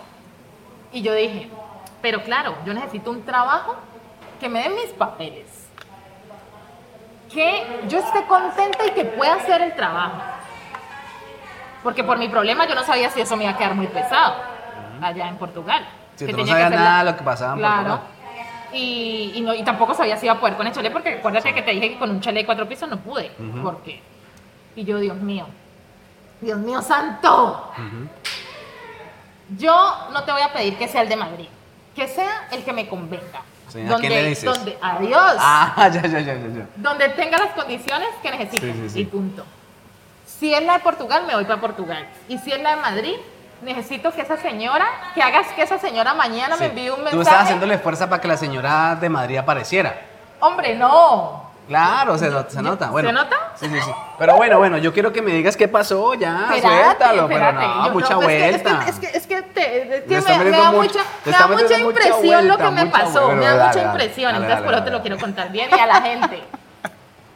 Y 0.93 1.03
yo 1.03 1.13
dije, 1.13 1.51
pero 2.01 2.23
claro, 2.23 2.57
yo 2.65 2.73
necesito 2.73 3.11
un 3.11 3.25
trabajo 3.27 3.77
que 4.41 4.49
me 4.49 4.63
den 4.63 4.75
mis 4.75 4.87
papeles. 4.87 5.47
Que 7.31 7.81
yo 7.89 7.99
esté 7.99 8.25
contenta 8.25 8.87
y 8.87 8.91
que 8.93 9.05
pueda 9.05 9.35
hacer 9.35 9.61
el 9.61 9.75
trabajo. 9.77 10.21
Porque 11.83 12.05
por 12.05 12.19
mi 12.19 12.29
problema 12.29 12.67
yo 12.67 12.75
no 12.75 12.85
sabía 12.85 13.11
si 13.11 13.21
eso 13.21 13.37
me 13.37 13.45
iba 13.45 13.53
a 13.53 13.57
quedar 13.57 13.75
muy 13.75 13.87
pesado 13.87 14.35
allá 15.01 15.29
en 15.29 15.37
Portugal. 15.37 15.87
Que 16.19 16.29
tú 16.29 16.37
no 16.39 16.47
sabías 16.47 16.71
nada 16.71 17.03
la- 17.05 17.11
lo 17.13 17.17
que 17.17 17.25
pasaba 17.25 17.53
en 17.55 17.59
Claro. 17.59 17.83
Portugal. 17.89 18.07
Y, 18.73 19.33
y, 19.35 19.41
no, 19.41 19.53
y 19.55 19.63
tampoco 19.65 19.95
sabía 19.95 20.17
si 20.17 20.27
iba 20.27 20.35
a 20.35 20.39
poder 20.41 20.57
con 20.57 20.67
el 20.67 20.73
chalet, 20.73 20.93
porque 20.93 21.15
acuérdate 21.15 21.53
que 21.55 21.63
te 21.63 21.71
dije 21.73 21.91
que 21.93 21.99
con 21.99 22.11
un 22.11 22.21
chalet 22.21 22.43
de 22.43 22.47
cuatro 22.47 22.69
pisos 22.69 22.89
no 22.89 22.99
pude. 22.99 23.31
¿Por 23.63 23.79
qué? 23.83 24.01
Y 24.77 24.85
yo, 24.85 24.99
Dios 24.99 25.17
mío, 25.17 25.47
Dios 26.41 26.59
mío 26.59 26.81
santo. 26.83 27.73
Yo 29.59 30.09
no 30.13 30.23
te 30.25 30.33
voy 30.33 30.43
a 30.43 30.53
pedir 30.53 30.77
que 30.77 30.87
sea 30.87 31.03
el 31.03 31.09
de 31.09 31.17
Madrid, 31.17 31.49
que 31.95 32.07
sea 32.07 32.49
el 32.53 32.63
que 32.63 32.73
me 32.73 32.89
convenga. 32.89 33.43
Sí, 33.69 33.81
¿a 33.87 33.97
quién 33.97 34.13
le 34.13 34.25
dices? 34.29 34.45
Donde, 34.45 34.79
adiós. 34.81 35.35
Ah, 35.39 35.89
ya, 35.93 36.03
ya, 36.03 36.21
ya, 36.21 36.35
ya. 36.35 36.35
ya. 36.35 36.67
Donde 36.77 37.09
tenga 37.11 37.39
las 37.39 37.53
condiciones 37.53 38.09
que 38.23 38.31
necesito. 38.31 38.89
Sí. 38.89 39.01
Y 39.01 39.05
punto. 39.07 39.45
Si 40.41 40.53
es 40.55 40.63
la 40.65 40.73
de 40.75 40.79
Portugal, 40.81 41.25
me 41.27 41.35
voy 41.35 41.45
para 41.45 41.61
Portugal. 41.61 42.07
Y 42.29 42.39
si 42.39 42.51
es 42.51 42.61
la 42.63 42.71
de 42.77 42.77
Madrid, 42.83 43.15
necesito 43.63 44.11
que 44.11 44.23
esa 44.23 44.39
señora, 44.39 44.87
que 45.15 45.23
hagas 45.23 45.47
que 45.49 45.63
esa 45.63 45.79
señora 45.79 46.15
mañana 46.15 46.57
Sí. 46.57 46.63
me 46.63 46.67
envíe 46.71 46.89
un 46.89 46.97
mensaje. 47.01 47.15
Tú 47.17 47.21
estabas 47.21 47.43
haciéndole 47.45 47.79
fuerza 47.79 48.09
para 48.09 48.23
que 48.23 48.27
la 48.29 48.39
señora 48.39 48.97
de 48.97 49.09
Madrid 49.11 49.37
apareciera. 49.37 50.01
Hombre, 50.41 50.75
no. 50.77 51.51
Claro, 51.69 52.19
se, 52.19 52.31
not- 52.31 52.49
se 52.49 52.63
nota. 52.63 52.89
Bueno, 52.91 53.11
¿Se 53.11 53.13
nota? 53.13 53.37
Sí, 53.55 53.69
sí, 53.69 53.81
sí. 53.81 53.91
Pero 54.19 54.35
bueno, 54.37 54.59
bueno, 54.59 54.79
yo 54.79 54.93
quiero 54.93 55.13
que 55.13 55.23
me 55.23 55.31
digas 55.33 55.57
qué 55.57 55.69
pasó 55.69 56.15
ya. 56.15 56.49
Espérate, 56.55 56.63
suéltalo, 56.83 57.23
espérate. 57.25 57.59
pero 57.59 57.69
no, 57.75 57.85
Yo- 57.87 57.93
mucha 57.93 58.09
que- 58.09 58.15
vuelta. 58.15 58.85
Es 58.89 58.99
que, 58.99 59.07
es 59.07 59.13
que, 59.13 59.19
es 59.19 59.27
que 59.27 59.43
te- 59.43 59.97
es 60.17 60.25
que 60.25 60.39
me, 60.39 60.45
me 60.47 60.51
da 60.57 60.73
mucha, 60.73 61.01
me 61.25 61.31
da 61.33 61.47
mucha 61.47 61.79
impresión 61.79 62.49
lo 62.49 62.57
que 62.57 62.63
vuelta, 62.65 62.85
me 62.85 62.91
pasó. 62.91 63.27
vuelta. 63.27 63.35
me 63.37 63.45
da 63.45 63.55
Dale, 63.57 63.69
mucha 63.69 63.83
impresión. 63.91 64.33
dale, 64.33 64.45
entonces, 64.47 64.55
dale, 64.57 64.65
por 64.65 64.75
eso 64.75 64.85
te 64.85 64.91
lo 64.91 65.01
quiero 65.03 65.19
contar 65.19 65.53
bien 65.53 65.69
y 65.71 65.79
a 65.79 65.87
la 65.87 66.01
gente. 66.01 66.43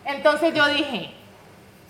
Entonces, 0.07 0.53
yo 0.55 0.67
dije 0.67 1.15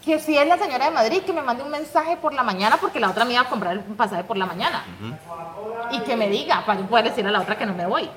que 0.05 0.19
si 0.19 0.37
es 0.37 0.47
la 0.47 0.59
señora 0.59 0.85
de 0.87 0.91
Madrid, 0.91 1.23
que 1.23 1.33
me 1.33 1.41
mande 1.43 1.63
un 1.63 1.71
mensaje 1.71 2.17
por 2.19 2.35
la 2.35 2.43
mañana, 2.43 2.77
porque 2.79 3.01
la 3.01 3.09
otra 3.11 3.25
me 3.25 3.33
iba 3.33 3.43
a 3.43 3.49
comprar 3.49 3.73
el 3.73 3.81
pasaje 3.81 4.25
por 4.25 4.37
la 4.37 4.47
mañana. 4.47 4.85
Y 5.93 6.01
que 6.01 6.17
me 6.17 6.29
diga, 6.29 6.65
para 6.67 6.81
yo 6.81 6.87
poder 6.87 7.07
decir 7.07 7.27
a 7.27 7.31
la 7.31 7.41
otra 7.41 7.57
que 7.57 7.65
no 7.67 7.75
me 7.75 7.87
voy. 7.87 8.09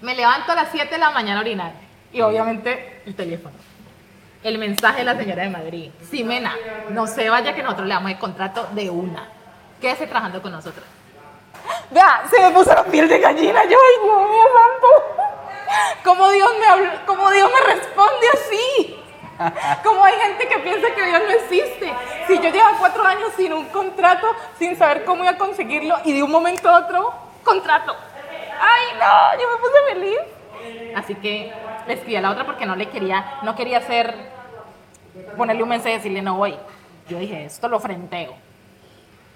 Me 0.00 0.14
levanto 0.14 0.52
a 0.52 0.54
las 0.56 0.68
7 0.72 0.88
de 0.90 0.98
la 0.98 1.10
mañana 1.10 1.38
a 1.38 1.42
orinar. 1.42 1.72
Y 2.12 2.20
obviamente 2.20 3.02
el 3.06 3.14
teléfono. 3.14 3.54
El 4.42 4.58
mensaje 4.58 4.98
de 4.98 5.04
la 5.04 5.16
señora 5.16 5.44
de 5.44 5.50
Madrid. 5.50 5.90
Simena, 6.10 6.54
no 6.90 7.06
se 7.06 7.30
vaya 7.30 7.54
que 7.54 7.62
nosotros 7.62 7.86
le 7.86 7.94
damos 7.94 8.10
el 8.10 8.18
contrato 8.18 8.66
de 8.72 8.90
una. 8.90 9.28
Quédese 9.80 10.06
trabajando 10.08 10.42
con 10.42 10.50
nosotros. 10.50 10.84
Vea, 11.92 12.24
se 12.28 12.40
me 12.42 12.50
puso 12.50 12.74
la 12.74 12.82
piel 12.84 13.08
de 13.08 13.20
gallina. 13.20 13.62
Yo, 13.64 13.78
ay, 13.78 14.04
Dios 14.04 14.28
mío, 14.28 14.42
santo. 14.52 16.02
¿Cómo 16.04 16.28
Dios 16.30 16.50
me, 16.58 16.66
habla- 16.66 17.02
cómo 17.06 17.30
Dios 17.30 17.48
me 17.50 17.74
responde 17.74 18.26
así? 18.34 18.96
¿Cómo 19.82 20.04
hay 20.04 20.14
gente 20.14 20.48
que 20.48 20.58
piensa 20.58 20.94
que 20.94 21.06
Dios 21.06 21.20
no 21.24 21.30
existe? 21.30 21.92
Si 22.26 22.34
yo 22.36 22.50
llevo 22.50 22.68
cuatro 22.78 23.04
años 23.04 23.30
sin 23.36 23.52
un 23.52 23.66
contrato, 23.66 24.26
sin 24.58 24.76
saber 24.76 25.04
cómo 25.04 25.22
iba 25.22 25.32
a 25.32 25.38
conseguirlo, 25.38 25.96
y 26.04 26.12
de 26.12 26.22
un 26.22 26.30
momento 26.30 26.68
a 26.68 26.78
otro, 26.78 27.12
contrato. 27.42 27.94
¡Ay, 28.60 28.98
no! 28.98 29.40
Yo 29.40 29.48
me 29.50 29.58
puse 29.58 29.94
feliz. 29.94 30.94
Así 30.94 31.14
que 31.16 31.52
le 31.86 31.94
escribí 31.94 32.16
a 32.16 32.20
la 32.20 32.30
otra 32.30 32.46
porque 32.46 32.66
no 32.66 32.76
le 32.76 32.88
quería, 32.88 33.38
no 33.42 33.56
quería 33.56 33.78
hacer, 33.78 34.14
ponerle 35.36 35.62
un 35.62 35.68
mensaje 35.68 35.94
y 35.94 35.96
decirle 35.96 36.22
no 36.22 36.36
voy. 36.36 36.54
Yo 37.08 37.18
dije, 37.18 37.44
esto 37.44 37.68
lo 37.68 37.80
frenteo. 37.80 38.34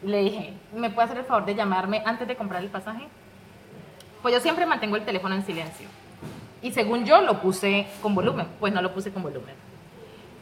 Le 0.02 0.20
dije, 0.20 0.52
¿me 0.74 0.90
puede 0.90 1.06
hacer 1.06 1.18
el 1.18 1.24
favor 1.24 1.44
de 1.46 1.54
llamarme 1.54 2.02
antes 2.04 2.28
de 2.28 2.36
comprar 2.36 2.62
el 2.62 2.68
pasaje? 2.68 3.08
Pues 4.22 4.34
yo 4.34 4.40
siempre 4.40 4.66
mantengo 4.66 4.96
el 4.96 5.04
teléfono 5.04 5.34
en 5.34 5.44
silencio. 5.44 5.88
Y 6.62 6.72
según 6.72 7.04
yo 7.04 7.20
lo 7.20 7.40
puse 7.40 7.86
con 8.02 8.14
volumen, 8.14 8.46
pues 8.60 8.72
no 8.72 8.82
lo 8.82 8.92
puse 8.92 9.12
con 9.12 9.22
volumen. 9.22 9.54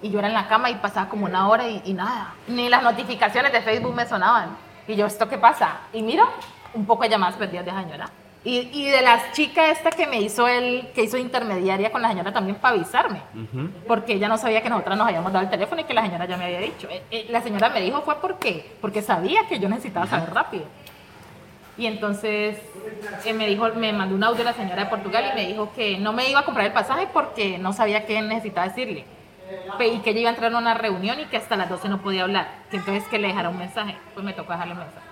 Y 0.03 0.11
yo 0.11 0.19
era 0.19 0.29
en 0.29 0.35
la 0.35 0.49
cama 0.49 0.71
y 0.71 0.75
pasaba 0.75 1.09
como 1.09 1.25
una 1.25 1.49
hora 1.49 1.69
y, 1.69 1.83
y 1.85 1.95
nada. 1.95 2.35
Ni 2.49 2.69
las 2.69 2.83
notificaciones 2.83 3.53
de 3.53 3.63
Facebook 3.63 3.95
me 3.95 4.07
sonaban. 4.07 4.57
Y 4.87 4.97
yo, 4.97 5.07
¿esto 5.07 5.29
qué 5.29 5.39
pasa? 5.39 5.79
Y 5.93 6.03
miro, 6.03 6.29
un 6.75 6.85
poco 6.85 7.05
de 7.05 7.09
llamadas 7.11 7.37
perdidas 7.37 7.65
de 7.65 7.73
la 7.73 7.83
señora. 7.83 8.11
Y, 8.47 8.69
y 8.75 8.91
de 8.91 9.01
las 9.01 9.33
chicas 9.33 9.71
esta 9.79 9.91
que 9.91 10.07
me 10.07 10.21
hizo 10.21 10.47
el, 10.47 10.91
que 10.95 11.03
hizo 11.03 11.17
intermediaria 11.17 11.91
con 11.91 12.03
la 12.03 12.09
señora 12.09 12.31
también 12.31 12.59
para 12.59 12.75
avisarme. 12.75 13.23
Porque 13.87 14.13
ella 14.13 14.29
no 14.29 14.37
sabía 14.37 14.63
que 14.63 14.69
nosotras 14.69 14.99
nos 14.99 15.09
habíamos 15.09 15.33
dado 15.33 15.45
el 15.45 15.51
teléfono 15.51 15.81
y 15.81 15.85
que 15.85 15.95
la 15.95 16.03
señora 16.03 16.27
ya 16.27 16.37
me 16.37 16.45
había 16.45 16.61
dicho. 16.61 16.87
Eh, 16.91 17.03
eh, 17.11 17.27
la 17.31 17.41
señora 17.41 17.71
me 17.71 17.81
dijo 17.81 18.03
fue 18.03 18.17
porque, 18.21 18.77
porque 18.83 19.01
sabía 19.01 19.49
que 19.49 19.59
yo 19.59 19.71
necesitaba 19.71 20.07
saber 20.07 20.35
rápido. 20.35 20.65
Y 21.79 21.87
entonces 21.87 22.59
eh, 23.25 23.33
me 23.33 23.47
dijo, 23.47 23.67
me 23.77 23.95
mandó 23.95 24.15
un 24.15 24.23
audio 24.23 24.45
la 24.45 24.53
señora 24.53 24.85
de 24.85 24.91
Portugal 24.91 25.31
y 25.33 25.35
me 25.35 25.47
dijo 25.47 25.73
que 25.75 25.99
no 25.99 26.13
me 26.13 26.29
iba 26.29 26.41
a 26.41 26.45
comprar 26.45 26.67
el 26.67 26.73
pasaje 26.73 27.09
porque 27.13 27.57
no 27.57 27.73
sabía 27.73 28.05
qué 28.05 28.21
necesitaba 28.21 28.69
decirle. 28.69 29.07
Y 29.81 29.99
que 30.01 30.11
ella 30.11 30.21
iba 30.21 30.31
a 30.31 30.33
entrar 30.33 30.53
a 30.53 30.59
una 30.59 30.75
reunión 30.75 31.21
y 31.21 31.27
que 31.27 31.37
hasta 31.37 31.57
las 31.57 31.69
12 31.69 31.89
no 31.89 32.01
podía 32.01 32.23
hablar. 32.23 32.49
Que 32.71 32.79
entonces 32.79 33.05
que 33.05 33.19
le 33.19 33.29
dejara 33.29 33.49
un 33.49 33.59
mensaje. 33.59 33.97
Pues 34.15 34.25
me 34.25 34.33
tocó 34.33 34.53
dejarle 34.53 34.75
un 34.75 34.81
mensaje. 34.81 35.07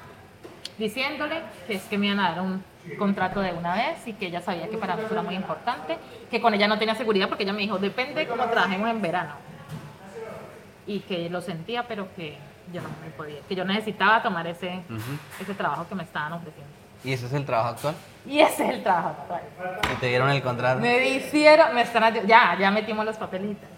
Diciéndole 0.79 1.43
que 1.67 1.75
es 1.75 1.83
que 1.85 1.99
me 1.99 2.07
iban 2.07 2.21
a 2.21 2.31
dar 2.31 2.41
un 2.41 2.65
contrato 2.99 3.41
de 3.41 3.53
una 3.53 3.75
vez 3.75 4.07
y 4.07 4.15
que 4.15 4.27
ella 4.27 4.41
sabía 4.41 4.69
que 4.69 4.79
para 4.79 4.97
mí 4.97 5.03
era 5.11 5.23
muy 5.23 5.35
importante. 5.35 5.99
Que 6.31 6.41
con 6.41 6.55
ella 6.55 6.69
no 6.69 6.79
tenía 6.79 6.95
seguridad 6.95 7.29
porque 7.29 7.45
ella 7.45 7.53
me 7.53 7.63
dijo, 7.63 7.79
depende 7.79 8.21
de 8.21 8.27
cómo 8.27 8.45
trabajemos 8.45 8.91
en 8.91 9.03
verano. 9.03 9.35
Y 10.87 11.01
que 11.01 11.31
lo 11.31 11.41
sentía, 11.41 11.87
pero 11.87 12.09
que 12.15 12.37
yo 12.73 12.81
no 12.81 12.89
me 13.05 13.11
podía. 13.11 13.41
Que 13.49 13.55
yo 13.55 13.65
necesitaba 13.65 14.23
tomar 14.23 14.47
ese, 14.47 14.83
ese 15.41 15.55
trabajo 15.55 15.87
que 15.89 15.95
me 15.95 16.03
estaban 16.03 16.33
ofreciendo. 16.33 16.73
¿Y 17.05 17.13
ese 17.13 17.27
es 17.27 17.33
el 17.33 17.45
trabajo 17.45 17.71
actual? 17.71 17.95
Y 18.27 18.39
ese 18.39 18.65
es 18.65 18.75
el 18.75 18.83
trabajo 18.83 19.09
actual. 19.09 19.43
¿Y 19.93 19.97
te 19.97 20.07
dieron 20.07 20.31
el 20.31 20.43
contrato? 20.43 20.81
Me 20.81 21.09
hicieron, 21.09 21.75
me 21.75 21.83
están, 21.83 22.27
ya, 22.27 22.57
ya 22.59 22.71
metimos 22.71 23.05
los 23.05 23.17
papelitos. 23.17 23.69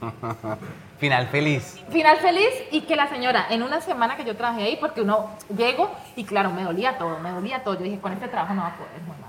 Final 0.98 1.28
feliz. 1.28 1.80
Final 1.90 2.16
feliz 2.18 2.50
y 2.72 2.80
que 2.82 2.96
la 2.96 3.08
señora, 3.08 3.46
en 3.50 3.62
una 3.62 3.80
semana 3.80 4.16
que 4.16 4.24
yo 4.24 4.36
trabajé 4.36 4.64
ahí, 4.64 4.76
porque 4.80 5.02
uno 5.02 5.30
llego 5.56 5.90
y 6.16 6.24
claro, 6.24 6.50
me 6.50 6.64
dolía 6.64 6.98
todo, 6.98 7.18
me 7.20 7.30
dolía 7.30 7.62
todo. 7.62 7.74
Yo 7.74 7.84
dije, 7.84 8.00
con 8.00 8.12
este 8.12 8.26
trabajo 8.28 8.54
no 8.54 8.62
va 8.62 8.68
a 8.68 8.76
poder, 8.76 9.00
madre. 9.02 9.28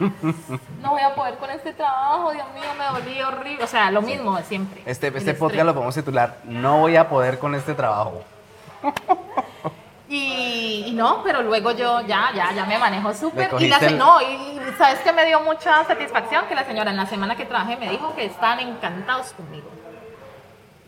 No 0.80 0.90
voy 0.92 1.02
a 1.02 1.14
poder 1.14 1.34
con 1.36 1.50
este 1.50 1.72
trabajo, 1.72 2.32
Dios 2.32 2.46
mío, 2.54 2.62
me 2.78 3.00
dolía 3.00 3.28
horrible. 3.28 3.62
O 3.62 3.66
sea, 3.66 3.90
lo 3.90 4.00
mismo 4.02 4.36
de 4.36 4.44
siempre. 4.44 4.82
Este, 4.86 5.08
este 5.08 5.34
podcast 5.34 5.64
lo 5.66 5.74
podemos 5.74 5.94
titular 5.94 6.38
No 6.44 6.78
voy 6.78 6.96
a 6.96 7.08
poder 7.08 7.38
con 7.38 7.54
este 7.54 7.74
trabajo. 7.74 8.22
Y, 10.08 10.84
y 10.88 10.92
no, 10.92 11.22
pero 11.22 11.42
luego 11.42 11.70
yo 11.70 12.00
ya, 12.00 12.30
ya, 12.34 12.52
ya 12.52 12.64
me 12.64 12.78
manejo 12.78 13.14
súper. 13.14 13.50
Y 13.60 13.68
la 13.68 13.76
el- 13.78 13.96
no, 13.98 14.20
y, 14.20 14.24
y 14.24 14.60
sabes 14.76 14.98
que 15.00 15.12
me 15.12 15.24
dio 15.24 15.40
mucha 15.40 15.84
satisfacción 15.84 16.46
que 16.46 16.54
la 16.56 16.64
señora 16.64 16.90
en 16.90 16.96
la 16.96 17.06
semana 17.06 17.36
que 17.36 17.44
trabajé 17.44 17.76
me 17.76 17.88
dijo 17.90 18.12
que 18.16 18.24
estaban 18.24 18.58
encantados 18.60 19.32
conmigo. 19.34 19.68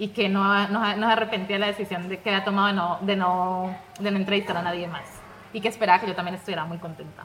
Y 0.03 0.09
que 0.09 0.29
no, 0.29 0.43
no, 0.69 0.97
no 0.97 1.07
se 1.07 1.12
arrepentía 1.12 1.55
de 1.57 1.61
la 1.61 1.66
decisión 1.69 2.09
de 2.09 2.19
que 2.19 2.29
había 2.31 2.45
tomado 2.45 2.66
de 2.66 2.73
no, 2.74 2.99
de, 3.03 3.15
no, 3.16 3.77
de 4.01 4.11
no 4.11 4.16
entrevistar 4.16 4.57
a 4.57 4.62
nadie 4.62 4.89
más. 4.89 5.05
Y 5.53 5.61
que 5.61 5.69
esperaba 5.69 6.01
que 6.01 6.09
yo 6.09 6.15
también 6.16 6.35
estuviera 6.35 6.65
muy 6.65 6.79
contenta. 6.79 7.23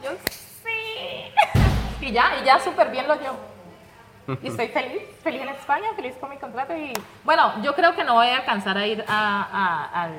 Y 0.00 0.02
yo, 0.04 0.12
sí. 0.30 0.70
Y 2.06 2.12
ya, 2.12 2.24
y 2.40 2.44
ya 2.46 2.58
súper 2.58 2.90
bien 2.90 3.06
lo 3.06 3.16
llevo. 3.20 3.36
Y 4.42 4.48
estoy 4.48 4.68
feliz, 4.68 5.02
feliz 5.22 5.42
en 5.42 5.48
España, 5.50 5.88
feliz 5.94 6.14
con 6.18 6.30
mi 6.30 6.38
contrato. 6.38 6.74
Y 6.74 6.90
bueno, 7.22 7.62
yo 7.62 7.74
creo 7.74 7.94
que 7.94 8.02
no 8.02 8.14
voy 8.14 8.28
a 8.28 8.36
alcanzar 8.38 8.78
a 8.78 8.86
ir 8.86 9.04
a- 9.06 9.42
a- 9.52 10.02
al, 10.04 10.12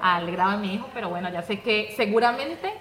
al 0.00 0.30
grado 0.32 0.52
de 0.52 0.56
mi 0.58 0.74
hijo, 0.74 0.88
pero 0.94 1.10
bueno, 1.10 1.28
ya 1.30 1.42
sé 1.42 1.60
que 1.60 1.92
seguramente 1.98 2.72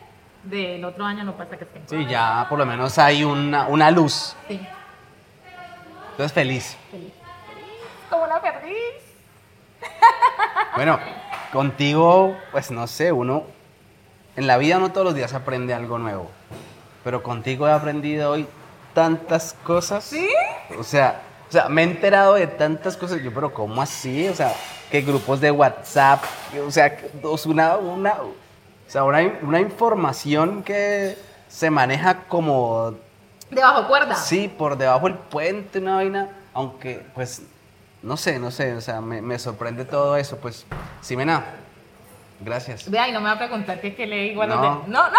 del 0.43 0.85
otro 0.85 1.03
año 1.03 1.25
no 1.25 1.33
pasa 1.33 1.57
que 1.57 1.65
esté. 1.65 1.81
Sí, 1.87 2.05
ya 2.05 2.45
por 2.47 2.57
lo 2.57 2.65
menos 2.65 2.97
hay 2.99 3.23
una, 3.25 3.67
una 3.67 3.91
luz. 3.91 4.33
Sí, 4.47 4.59
Entonces 6.11 6.31
feliz. 6.33 6.77
feliz. 6.89 7.11
Una 8.27 8.41
perdiz. 8.41 8.75
Bueno, 10.75 10.99
contigo, 11.53 12.35
pues 12.51 12.71
no 12.71 12.85
sé, 12.87 13.11
uno 13.11 13.43
en 14.35 14.47
la 14.47 14.57
vida 14.57 14.77
no 14.79 14.91
todos 14.91 15.05
los 15.05 15.15
días 15.15 15.33
aprende 15.33 15.73
algo 15.73 15.97
nuevo. 15.97 16.29
Pero 17.05 17.23
contigo 17.23 17.67
he 17.67 17.71
aprendido 17.71 18.31
hoy 18.31 18.45
tantas 18.93 19.55
cosas. 19.63 20.03
¿Sí? 20.03 20.27
O 20.77 20.83
sea, 20.83 21.21
o 21.47 21.51
sea, 21.51 21.69
me 21.69 21.81
he 21.81 21.85
enterado 21.85 22.33
de 22.33 22.47
tantas 22.47 22.97
cosas. 22.97 23.21
Yo, 23.21 23.33
pero 23.33 23.53
¿cómo 23.53 23.81
así? 23.81 24.27
O 24.27 24.35
sea, 24.35 24.53
que 24.91 25.01
grupos 25.01 25.39
de 25.39 25.49
WhatsApp, 25.51 26.21
o 26.67 26.69
sea, 26.69 26.97
que- 26.97 27.09
o 27.23 27.37
sea, 27.37 27.49
una, 27.51 27.77
una, 27.77 28.13
o 28.21 28.33
sea, 28.87 29.05
una, 29.05 29.19
una 29.41 29.61
información 29.61 30.63
que 30.63 31.17
se 31.47 31.69
maneja 31.69 32.25
como 32.27 32.93
Debajo 33.49 33.87
cuerda. 33.87 34.15
Sí, 34.15 34.49
por 34.49 34.77
debajo 34.77 35.05
del 35.07 35.17
puente, 35.17 35.79
una 35.79 35.95
vaina, 35.95 36.29
aunque, 36.53 37.05
pues, 37.15 37.41
no 38.07 38.15
sé, 38.15 38.39
no 38.39 38.51
sé, 38.51 38.73
o 38.73 38.79
sea, 38.81 39.01
me, 39.01 39.21
me 39.21 39.37
sorprende 39.37 39.83
todo 39.83 40.15
eso, 40.15 40.37
pues, 40.37 40.65
Simena, 41.01 41.43
gracias. 42.39 42.89
De 42.89 42.97
ahí 42.97 43.11
no 43.11 43.19
me 43.19 43.25
va 43.27 43.33
a 43.33 43.37
preguntar 43.37 43.81
que 43.81 43.93
qué 43.95 44.07
leí 44.07 44.29
igual 44.31 44.47
No. 44.47 44.55
de... 44.61 44.67
No, 44.91 45.09
no. 45.09 45.17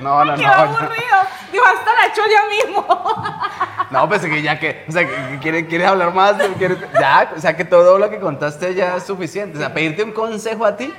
No, 0.00 0.24
no, 0.24 0.34
Qué 0.36 0.42
no, 0.42 0.48
no, 0.48 0.54
aburrido. 0.54 1.16
Digo, 1.50 1.64
hasta 1.64 1.90
la 1.94 2.14
ya 2.14 2.64
mismo. 2.66 2.86
no, 3.90 4.08
pues 4.08 4.20
que 4.22 4.42
ya 4.42 4.58
que, 4.58 4.84
o 4.86 4.92
sea, 4.92 5.06
que, 5.06 5.38
quieres, 5.40 5.66
quieres 5.66 5.86
hablar 5.88 6.12
más, 6.14 6.36
quieres- 6.58 6.78
ya, 7.00 7.32
o 7.34 7.40
sea, 7.40 7.56
que 7.56 7.64
todo 7.64 7.98
lo 7.98 8.10
que 8.10 8.20
contaste 8.20 8.74
ya 8.74 8.96
es 8.96 9.04
suficiente, 9.04 9.56
o 9.56 9.60
sea, 9.60 9.72
pedirte 9.72 10.02
un 10.04 10.12
consejo 10.12 10.66
a 10.66 10.76
ti, 10.76 10.92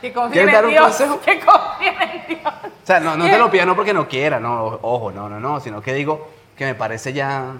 Que 0.00 0.12
confíen 0.12 0.32
¿Quieres 0.46 0.48
en 0.48 0.54
dar 0.54 0.64
un 0.64 0.70
Dios. 0.72 0.82
consejo? 0.84 1.20
Que 1.20 1.38
confíen 1.40 2.02
en 2.02 2.26
Dios. 2.26 2.52
o 2.82 2.86
sea, 2.86 2.98
no, 2.98 3.16
no 3.16 3.24
te 3.26 3.38
lo 3.38 3.48
pida 3.50 3.64
no 3.64 3.76
porque 3.76 3.94
no 3.94 4.08
quiera, 4.08 4.40
no, 4.40 4.80
ojo, 4.82 5.12
no, 5.12 5.28
no, 5.28 5.38
no, 5.38 5.60
sino 5.60 5.80
que 5.80 5.94
digo 5.94 6.28
que 6.56 6.64
me 6.64 6.74
parece 6.74 7.12
ya 7.12 7.52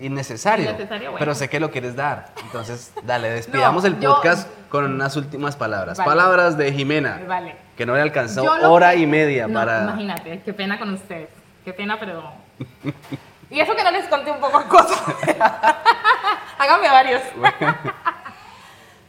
innecesario, 0.00 0.70
Innecesario, 0.70 1.10
bueno. 1.10 1.18
pero 1.18 1.34
sé 1.34 1.48
que 1.48 1.58
lo 1.60 1.70
quieres 1.70 1.96
dar, 1.96 2.32
entonces, 2.42 2.92
dale, 3.02 3.30
despidamos 3.34 3.82
No, 3.84 3.88
el 3.88 4.00
yo- 4.00 4.14
podcast 4.14 4.48
con 4.68 4.84
unas 4.84 5.16
últimas 5.16 5.56
palabras, 5.56 5.98
Vale. 5.98 6.08
palabras 6.10 6.56
de 6.58 6.72
Jimena. 6.72 7.20
Vale. 7.26 7.56
Que 7.76 7.86
no 7.86 7.94
le 7.94 8.02
alcanzó 8.02 8.44
hora 8.44 8.92
que- 8.92 8.98
y 9.00 9.06
media 9.06 9.46
No, 9.46 9.54
para. 9.54 9.82
Imagínate, 9.84 10.42
qué 10.44 10.52
pena 10.52 10.78
con 10.78 10.92
ustedes. 10.94 11.28
Qué 11.64 11.72
pena, 11.72 11.98
pero. 11.98 12.32
y 13.50 13.60
eso 13.60 13.74
que 13.76 13.84
no 13.84 13.90
les 13.90 14.06
conté 14.08 14.30
un 14.30 14.40
poco 14.40 14.62
cosas. 14.68 15.02
Háganme 16.58 16.88
varios. 16.88 17.22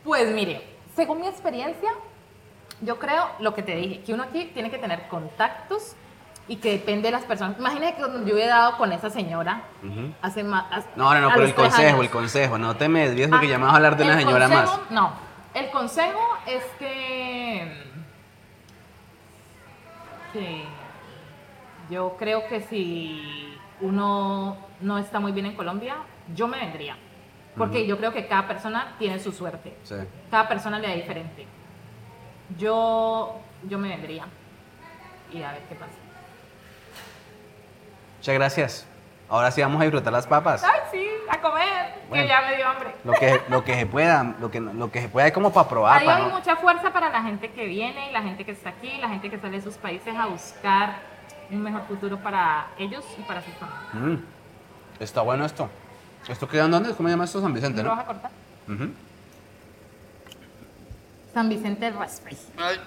pues 0.03 0.29
mire, 0.29 0.61
según 0.95 1.21
mi 1.21 1.27
experiencia, 1.27 1.89
yo 2.81 2.97
creo 2.99 3.29
lo 3.39 3.53
que 3.53 3.63
te 3.63 3.75
dije, 3.75 4.01
que 4.01 4.13
uno 4.13 4.23
aquí 4.23 4.51
tiene 4.53 4.69
que 4.71 4.77
tener 4.77 5.07
contactos 5.07 5.95
y 6.49 6.57
que 6.57 6.71
depende 6.71 7.03
de 7.07 7.11
las 7.11 7.23
personas. 7.23 7.57
Imagínate 7.59 7.93
que 7.95 7.99
cuando 8.01 8.27
yo 8.27 8.35
he 8.37 8.47
dado 8.47 8.75
con 8.77 8.91
esa 8.91 9.09
señora 9.09 9.61
hace 10.21 10.43
más. 10.43 10.65
No, 10.97 11.13
no, 11.13 11.21
no, 11.21 11.29
pero 11.29 11.45
el 11.45 11.53
consejo, 11.53 11.87
años. 11.89 12.01
el 12.01 12.09
consejo. 12.09 12.57
No 12.57 12.75
te 12.75 12.89
me 12.89 13.05
desvíes 13.07 13.29
porque 13.29 13.45
Ah, 13.45 13.49
ya 13.51 13.57
me 13.59 13.65
vas 13.65 13.73
a 13.73 13.77
hablar 13.77 13.95
de 13.95 14.03
una 14.03 14.17
señora 14.17 14.47
consejo- 14.49 14.77
más. 14.81 14.91
No, 14.91 15.11
el 15.53 15.69
consejo 15.69 16.19
es 16.47 16.63
que, 16.79 17.83
que 20.33 20.63
yo 21.89 22.15
creo 22.17 22.47
que 22.47 22.61
si 22.61 23.55
uno 23.81 24.57
no 24.81 24.97
está 24.97 25.19
muy 25.19 25.31
bien 25.31 25.45
en 25.47 25.55
Colombia, 25.55 25.95
yo 26.35 26.47
me 26.47 26.57
vendría. 26.59 26.97
Porque 27.57 27.85
yo 27.85 27.97
creo 27.97 28.13
que 28.13 28.25
cada 28.27 28.47
persona 28.47 28.95
tiene 28.99 29.19
su 29.19 29.31
suerte. 29.31 29.75
Sí. 29.83 29.95
Cada 30.31 30.47
persona 30.47 30.79
le 30.79 30.87
da 30.87 30.93
diferente. 30.93 31.45
Yo, 32.57 33.37
yo 33.67 33.77
me 33.77 33.89
vendría. 33.89 34.25
Y 35.33 35.41
a 35.43 35.51
ver 35.51 35.61
qué 35.67 35.75
pasa. 35.75 35.91
Muchas 38.19 38.35
gracias. 38.35 38.85
Ahora 39.29 39.51
sí 39.51 39.61
vamos 39.61 39.79
a 39.79 39.83
disfrutar 39.85 40.11
las 40.11 40.25
papas. 40.27 40.63
Ay, 40.63 40.79
sí, 40.91 41.05
a 41.29 41.39
comer, 41.39 41.93
Bueno. 42.09 42.23
que 42.23 42.27
ya 42.29 42.41
me 42.41 42.55
dio 42.55 42.67
hambre. 42.67 42.95
Lo 43.03 43.13
que, 43.13 43.41
lo 43.47 43.63
que 43.63 43.75
se 43.75 43.85
pueda, 43.85 44.35
lo 44.39 44.49
que, 44.49 44.59
lo 44.59 44.91
que 44.91 45.01
se 45.03 45.09
pueda 45.09 45.27
es 45.27 45.33
como 45.33 45.53
para 45.53 45.69
probar. 45.69 46.03
Para 46.03 46.17
hay 46.17 46.23
no- 46.23 46.29
mucha 46.37 46.55
fuerza 46.55 46.91
para 46.91 47.09
la 47.09 47.21
gente 47.21 47.51
que 47.51 47.65
viene 47.65 48.09
y 48.09 48.13
la 48.13 48.21
gente 48.23 48.43
que 48.43 48.51
está 48.51 48.69
aquí, 48.69 48.97
la 48.99 49.07
gente 49.07 49.29
que 49.29 49.37
sale 49.39 49.57
de 49.57 49.63
sus 49.63 49.75
países 49.75 50.15
a 50.15 50.25
buscar 50.25 50.97
un 51.51 51.61
mejor 51.61 51.83
futuro 51.87 52.17
para 52.17 52.67
ellos 52.79 53.05
y 53.17 53.21
para 53.21 53.41
sus 53.43 53.53
familias. 53.53 53.93
Mm. 53.93 55.01
Está 55.03 55.21
bueno 55.21 55.45
esto. 55.45 55.69
¿Esto 56.27 56.47
queda 56.47 56.65
en 56.65 56.71
dónde? 56.71 56.93
¿Cómo 56.95 57.07
se 57.07 57.13
llama 57.13 57.25
esto? 57.25 57.39
San 57.41 57.53
Vicente, 57.53 57.83
¿Lo 57.83 57.89
¿no? 57.89 57.95
vas 57.95 58.03
a 58.03 58.07
cortar? 58.07 58.31
San 61.33 61.47
Vicente 61.49 61.91
Raspberry. 61.91 62.37
Ay. 62.57 62.79